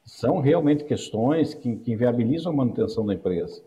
são 0.05 0.39
realmente 0.39 0.85
questões 0.85 1.55
que, 1.55 1.75
que 1.75 1.93
inviabilizam 1.93 2.53
a 2.53 2.57
manutenção 2.57 3.05
da 3.05 3.15
empresa. 3.15 3.63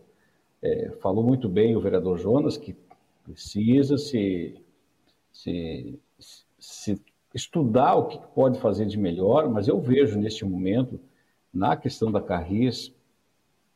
É, 0.62 0.92
falou 1.02 1.22
muito 1.22 1.46
bem 1.46 1.76
o 1.76 1.80
vereador 1.80 2.16
Jonas 2.16 2.56
que 2.56 2.74
precisa 3.22 3.98
se, 3.98 4.54
se, 5.30 5.98
se 6.58 7.00
estudar 7.34 7.94
o 7.94 8.06
que 8.06 8.18
pode 8.34 8.58
fazer 8.60 8.86
de 8.86 8.98
melhor, 8.98 9.48
mas 9.48 9.68
eu 9.68 9.80
vejo 9.80 10.18
neste 10.18 10.44
momento, 10.44 11.00
na 11.52 11.76
questão 11.76 12.10
da 12.10 12.20
Carris, 12.20 12.94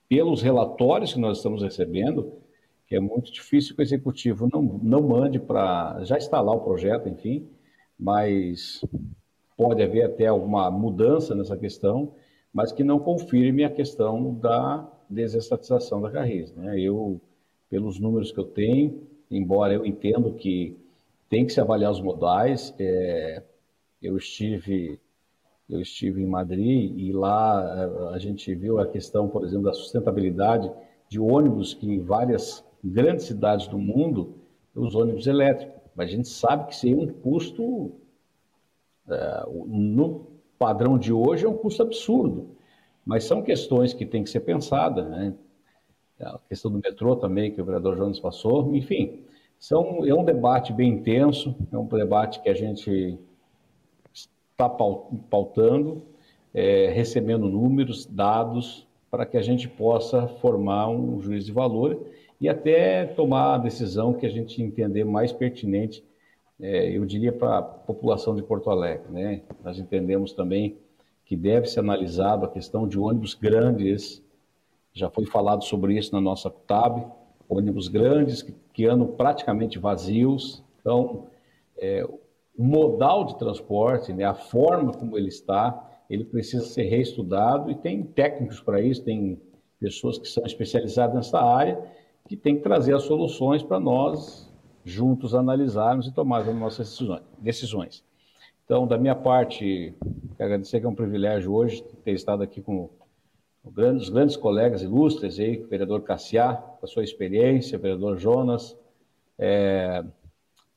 pelos 0.08 0.42
relatórios 0.42 1.12
que 1.12 1.20
nós 1.20 1.38
estamos 1.38 1.62
recebendo, 1.62 2.32
que 2.86 2.94
é 2.94 3.00
muito 3.00 3.32
difícil 3.32 3.74
que 3.74 3.80
o 3.80 3.84
executivo 3.84 4.48
não, 4.52 4.62
não 4.62 5.02
mande 5.02 5.38
para. 5.38 6.04
Já 6.04 6.18
está 6.18 6.40
lá 6.40 6.52
o 6.52 6.60
projeto, 6.60 7.08
enfim, 7.08 7.48
mas 7.98 8.84
pode 9.56 9.82
haver 9.82 10.04
até 10.04 10.26
alguma 10.26 10.70
mudança 10.70 11.34
nessa 11.34 11.56
questão 11.56 12.12
mas 12.54 12.70
que 12.70 12.84
não 12.84 13.00
confirme 13.00 13.64
a 13.64 13.70
questão 13.70 14.32
da 14.32 14.88
desestatização 15.10 16.00
da 16.00 16.08
Carris. 16.08 16.54
Né? 16.54 16.78
Eu, 16.78 17.20
pelos 17.68 17.98
números 17.98 18.30
que 18.30 18.38
eu 18.38 18.44
tenho, 18.44 19.02
embora 19.28 19.74
eu 19.74 19.84
entendo 19.84 20.32
que 20.34 20.76
tem 21.34 21.44
que 21.44 21.52
se 21.52 21.60
avaliar 21.60 21.90
os 21.90 22.00
modais, 22.00 22.72
é, 22.78 23.42
eu 24.00 24.16
estive 24.16 25.00
eu 25.68 25.80
estive 25.80 26.22
em 26.22 26.26
Madrid 26.26 26.96
e 26.96 27.10
lá 27.10 27.60
eh, 27.76 28.14
a 28.14 28.18
gente 28.18 28.54
viu 28.54 28.78
a 28.78 28.86
questão, 28.86 29.28
por 29.28 29.44
exemplo, 29.44 29.64
da 29.64 29.72
sustentabilidade 29.72 30.70
de 31.08 31.18
ônibus 31.18 31.74
que 31.74 31.90
em 31.90 32.00
várias 32.00 32.64
grandes 32.84 33.24
cidades 33.24 33.66
do 33.66 33.78
mundo, 33.78 34.34
os 34.76 34.94
ônibus 34.94 35.26
elétricos. 35.26 35.74
Mas 35.96 36.10
a 36.10 36.12
gente 36.12 36.28
sabe 36.28 36.68
que 36.68 36.76
seria 36.76 36.98
um 36.98 37.08
custo, 37.08 37.92
é, 39.08 39.44
no 39.66 40.26
padrão 40.56 40.96
de 40.96 41.12
hoje, 41.12 41.46
é 41.46 41.48
um 41.48 41.56
custo 41.56 41.82
absurdo. 41.82 42.50
Mas 43.04 43.24
são 43.24 43.42
questões 43.42 43.92
que 43.92 44.06
têm 44.06 44.22
que 44.22 44.30
ser 44.30 44.40
pensadas, 44.40 45.10
né? 45.10 45.34
A 46.20 46.38
questão 46.48 46.70
do 46.70 46.78
metrô 46.78 47.16
também, 47.16 47.50
que 47.50 47.60
o 47.60 47.64
vereador 47.64 47.96
Jones 47.96 48.20
passou, 48.20 48.72
enfim. 48.76 49.24
São, 49.58 50.04
é 50.06 50.14
um 50.14 50.24
debate 50.24 50.72
bem 50.72 50.90
intenso, 50.90 51.54
é 51.72 51.78
um 51.78 51.86
debate 51.86 52.40
que 52.40 52.48
a 52.48 52.54
gente 52.54 53.18
está 54.12 54.68
pautando, 54.68 56.02
é, 56.52 56.90
recebendo 56.90 57.48
números, 57.48 58.06
dados, 58.06 58.86
para 59.10 59.24
que 59.24 59.36
a 59.36 59.42
gente 59.42 59.68
possa 59.68 60.26
formar 60.26 60.88
um 60.88 61.20
juízo 61.20 61.46
de 61.46 61.52
valor 61.52 62.06
e 62.40 62.48
até 62.48 63.06
tomar 63.06 63.54
a 63.54 63.58
decisão 63.58 64.12
que 64.12 64.26
a 64.26 64.28
gente 64.28 64.62
entender 64.62 65.04
mais 65.04 65.32
pertinente, 65.32 66.04
é, 66.60 66.96
eu 66.96 67.04
diria, 67.04 67.32
para 67.32 67.58
a 67.58 67.62
população 67.62 68.34
de 68.34 68.42
Porto 68.42 68.70
Alegre. 68.70 69.10
Né? 69.10 69.42
Nós 69.64 69.78
entendemos 69.78 70.32
também 70.32 70.76
que 71.24 71.36
deve 71.36 71.66
ser 71.66 71.80
analisado 71.80 72.44
a 72.44 72.48
questão 72.48 72.86
de 72.86 72.98
ônibus 72.98 73.34
grandes, 73.34 74.22
já 74.92 75.10
foi 75.10 75.26
falado 75.26 75.64
sobre 75.64 75.96
isso 75.96 76.12
na 76.12 76.20
nossa 76.20 76.50
CUTAB, 76.50 77.06
ônibus 77.56 77.88
grandes 77.88 78.42
que, 78.42 78.54
que 78.72 78.86
andam 78.86 79.06
praticamente 79.06 79.78
vazios. 79.78 80.62
Então, 80.80 81.26
é, 81.78 82.04
o 82.56 82.62
modal 82.62 83.24
de 83.24 83.38
transporte, 83.38 84.12
né, 84.12 84.24
a 84.24 84.34
forma 84.34 84.92
como 84.92 85.16
ele 85.16 85.28
está, 85.28 86.02
ele 86.08 86.24
precisa 86.24 86.64
ser 86.64 86.84
reestudado 86.84 87.70
e 87.70 87.74
tem 87.74 88.02
técnicos 88.02 88.60
para 88.60 88.80
isso, 88.80 89.02
tem 89.02 89.40
pessoas 89.80 90.18
que 90.18 90.28
são 90.28 90.44
especializadas 90.44 91.14
nessa 91.14 91.40
área 91.40 91.82
que 92.26 92.36
tem 92.36 92.56
que 92.56 92.62
trazer 92.62 92.94
as 92.94 93.02
soluções 93.02 93.62
para 93.62 93.78
nós 93.78 94.50
juntos 94.84 95.34
analisarmos 95.34 96.06
e 96.06 96.12
tomarmos 96.12 96.54
nossas 96.54 96.98
decisões. 97.38 98.04
Então, 98.64 98.86
da 98.86 98.96
minha 98.96 99.14
parte, 99.14 99.94
quero 100.36 100.44
agradecer 100.44 100.80
que 100.80 100.86
é 100.86 100.88
um 100.88 100.94
privilégio 100.94 101.52
hoje 101.52 101.82
ter 102.02 102.12
estado 102.12 102.42
aqui 102.42 102.62
com 102.62 102.88
os 103.64 104.10
grandes 104.10 104.36
colegas 104.36 104.82
ilustres 104.82 105.38
aí, 105.38 105.62
o 105.62 105.66
vereador 105.66 106.02
Cassiá, 106.02 106.54
com 106.54 106.84
a 106.84 106.88
sua 106.88 107.02
experiência, 107.02 107.78
o 107.78 107.80
vereador 107.80 108.18
Jonas, 108.18 108.76
é, 109.38 110.04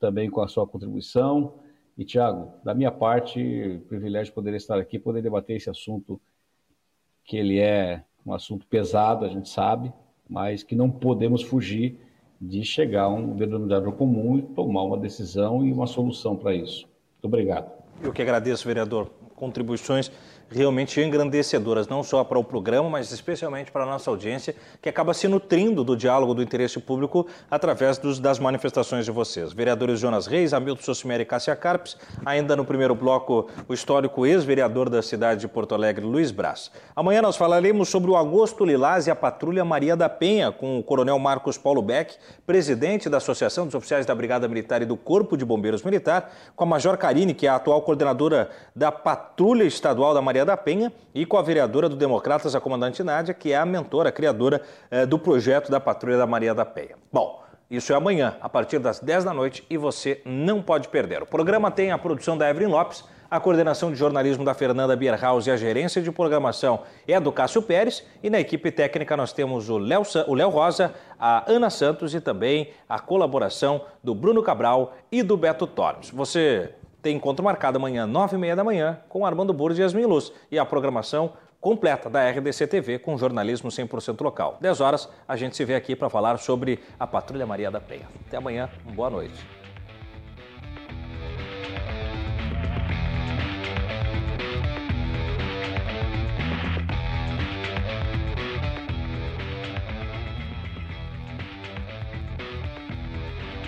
também 0.00 0.30
com 0.30 0.40
a 0.40 0.48
sua 0.48 0.66
contribuição. 0.66 1.54
E, 1.96 2.04
Tiago, 2.04 2.52
da 2.64 2.74
minha 2.74 2.90
parte, 2.90 3.82
privilégio 3.88 4.32
poder 4.32 4.54
estar 4.54 4.78
aqui, 4.78 4.98
poder 4.98 5.20
debater 5.20 5.56
esse 5.56 5.68
assunto, 5.68 6.18
que 7.24 7.36
ele 7.36 7.58
é 7.58 8.02
um 8.24 8.32
assunto 8.32 8.66
pesado, 8.66 9.24
a 9.24 9.28
gente 9.28 9.48
sabe, 9.48 9.92
mas 10.28 10.62
que 10.62 10.74
não 10.74 10.90
podemos 10.90 11.42
fugir 11.42 11.98
de 12.40 12.64
chegar 12.64 13.02
a 13.02 13.08
um 13.08 13.36
denominador 13.36 13.92
comum 13.92 14.38
e 14.38 14.42
tomar 14.42 14.84
uma 14.84 14.96
decisão 14.96 15.64
e 15.66 15.72
uma 15.72 15.86
solução 15.86 16.36
para 16.36 16.54
isso. 16.54 16.86
Muito 17.14 17.24
obrigado. 17.24 17.70
Eu 18.00 18.12
que 18.12 18.22
agradeço, 18.22 18.66
vereador. 18.66 19.10
Contribuições 19.34 20.10
realmente 20.50 21.00
engrandecedoras, 21.00 21.88
não 21.88 22.02
só 22.02 22.24
para 22.24 22.38
o 22.38 22.44
programa, 22.44 22.88
mas 22.88 23.12
especialmente 23.12 23.70
para 23.70 23.84
a 23.84 23.86
nossa 23.86 24.10
audiência, 24.10 24.54
que 24.80 24.88
acaba 24.88 25.12
se 25.12 25.28
nutrindo 25.28 25.84
do 25.84 25.96
diálogo 25.96 26.34
do 26.34 26.42
interesse 26.42 26.78
público 26.80 27.26
através 27.50 27.98
dos, 27.98 28.18
das 28.18 28.38
manifestações 28.38 29.04
de 29.04 29.10
vocês. 29.10 29.52
Vereadores 29.52 30.00
Jonas 30.00 30.26
Reis, 30.26 30.52
Hamilton 30.52 30.82
Sossimeri 30.82 31.22
e 31.22 31.26
Cássia 31.26 31.54
Carpes, 31.54 31.96
ainda 32.24 32.56
no 32.56 32.64
primeiro 32.64 32.94
bloco, 32.94 33.48
o 33.68 33.74
histórico 33.74 34.26
ex-vereador 34.26 34.88
da 34.88 35.02
cidade 35.02 35.40
de 35.40 35.48
Porto 35.48 35.74
Alegre, 35.74 36.04
Luiz 36.04 36.30
Braz. 36.30 36.70
Amanhã 36.96 37.20
nós 37.20 37.36
falaremos 37.36 37.88
sobre 37.88 38.10
o 38.10 38.16
Agosto 38.16 38.64
Lilás 38.64 39.06
e 39.06 39.10
a 39.10 39.16
Patrulha 39.16 39.64
Maria 39.64 39.96
da 39.96 40.08
Penha, 40.08 40.50
com 40.50 40.78
o 40.78 40.82
coronel 40.82 41.18
Marcos 41.18 41.58
Paulo 41.58 41.82
Beck, 41.82 42.16
presidente 42.46 43.08
da 43.08 43.18
Associação 43.18 43.66
dos 43.66 43.74
Oficiais 43.74 44.06
da 44.06 44.14
Brigada 44.14 44.48
Militar 44.48 44.82
e 44.82 44.86
do 44.86 44.96
Corpo 44.96 45.36
de 45.36 45.44
Bombeiros 45.44 45.82
Militar, 45.82 46.32
com 46.56 46.64
a 46.64 46.66
Major 46.66 46.96
Karine, 46.96 47.34
que 47.34 47.46
é 47.46 47.50
a 47.50 47.56
atual 47.56 47.82
coordenadora 47.82 48.50
da 48.74 48.90
Patrulha 48.90 49.64
Estadual 49.64 50.14
da 50.14 50.22
Maria 50.22 50.37
Maria 50.38 50.44
da 50.44 50.56
Penha 50.56 50.92
e 51.12 51.26
com 51.26 51.36
a 51.36 51.42
vereadora 51.42 51.88
do 51.88 51.96
Democratas, 51.96 52.54
a 52.54 52.60
comandante 52.60 53.02
Nádia, 53.02 53.34
que 53.34 53.52
é 53.52 53.56
a 53.56 53.66
mentora, 53.66 54.10
a 54.10 54.12
criadora 54.12 54.62
eh, 54.88 55.04
do 55.04 55.18
projeto 55.18 55.68
da 55.68 55.80
Patrulha 55.80 56.16
da 56.16 56.26
Maria 56.28 56.54
da 56.54 56.64
Penha. 56.64 56.94
Bom, 57.12 57.42
isso 57.68 57.92
é 57.92 57.96
amanhã, 57.96 58.36
a 58.40 58.48
partir 58.48 58.78
das 58.78 59.00
10 59.00 59.24
da 59.24 59.34
noite, 59.34 59.64
e 59.68 59.76
você 59.76 60.22
não 60.24 60.62
pode 60.62 60.88
perder. 60.88 61.22
O 61.22 61.26
programa 61.26 61.72
tem 61.72 61.90
a 61.90 61.98
produção 61.98 62.38
da 62.38 62.48
Evelyn 62.48 62.68
Lopes, 62.68 63.04
a 63.28 63.40
coordenação 63.40 63.90
de 63.90 63.98
jornalismo 63.98 64.44
da 64.44 64.54
Fernanda 64.54 64.94
Bierhaus 64.94 65.46
e 65.46 65.50
a 65.50 65.56
gerência 65.56 66.00
de 66.00 66.10
programação 66.10 66.82
é 67.06 67.18
do 67.18 67.32
Cássio 67.32 67.60
Pérez. 67.60 68.02
E 68.22 68.30
na 68.30 68.40
equipe 68.40 68.70
técnica 68.70 69.16
nós 69.16 69.32
temos 69.32 69.68
o 69.68 69.76
Léo, 69.76 70.02
o 70.28 70.34
Léo 70.34 70.48
Rosa, 70.48 70.94
a 71.18 71.44
Ana 71.50 71.68
Santos 71.68 72.14
e 72.14 72.20
também 72.20 72.70
a 72.88 72.98
colaboração 72.98 73.82
do 74.02 74.14
Bruno 74.14 74.42
Cabral 74.42 74.94
e 75.12 75.22
do 75.22 75.36
Beto 75.36 75.66
Tormes. 75.66 76.08
Você 76.08 76.70
tem 77.08 77.16
encontro 77.16 77.42
marcado 77.42 77.78
amanhã, 77.78 78.06
nove 78.06 78.36
e 78.36 78.38
meia 78.38 78.54
da 78.54 78.62
manhã, 78.62 79.00
com 79.08 79.24
Armando 79.24 79.54
Burros 79.54 79.78
e 79.78 79.80
Yasmin 79.80 80.04
Luz. 80.04 80.30
E 80.50 80.58
a 80.58 80.66
programação 80.66 81.32
completa 81.58 82.10
da 82.10 82.28
RDC 82.28 82.66
TV 82.66 82.98
com 82.98 83.16
jornalismo 83.16 83.70
100% 83.70 84.22
local. 84.22 84.58
10 84.60 84.82
horas, 84.82 85.08
a 85.26 85.34
gente 85.34 85.56
se 85.56 85.64
vê 85.64 85.74
aqui 85.74 85.96
para 85.96 86.10
falar 86.10 86.38
sobre 86.38 86.80
a 87.00 87.06
Patrulha 87.06 87.46
Maria 87.46 87.70
da 87.70 87.80
Penha. 87.80 88.06
Até 88.26 88.36
amanhã, 88.36 88.68
boa 88.94 89.08
noite. 89.08 89.42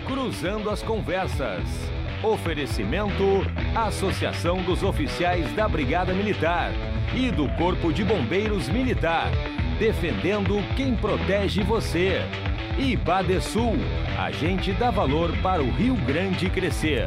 Cruzando 0.07 0.69
as 0.69 0.83
Conversas. 0.83 2.00
Oferecimento: 2.23 3.25
Associação 3.75 4.63
dos 4.63 4.83
Oficiais 4.83 5.51
da 5.53 5.67
Brigada 5.67 6.13
Militar 6.13 6.71
e 7.15 7.31
do 7.31 7.49
Corpo 7.57 7.93
de 7.93 8.05
Bombeiros 8.05 8.69
Militar, 8.69 9.31
defendendo 9.79 10.57
quem 10.77 10.95
protege 10.95 11.63
você. 11.63 12.21
E 12.79 12.97
Badesul, 12.97 13.75
a 14.19 14.31
gente 14.31 14.73
dá 14.73 14.91
valor 14.91 15.37
para 15.39 15.63
o 15.63 15.71
Rio 15.71 15.97
Grande 15.97 16.49
crescer. 16.51 17.07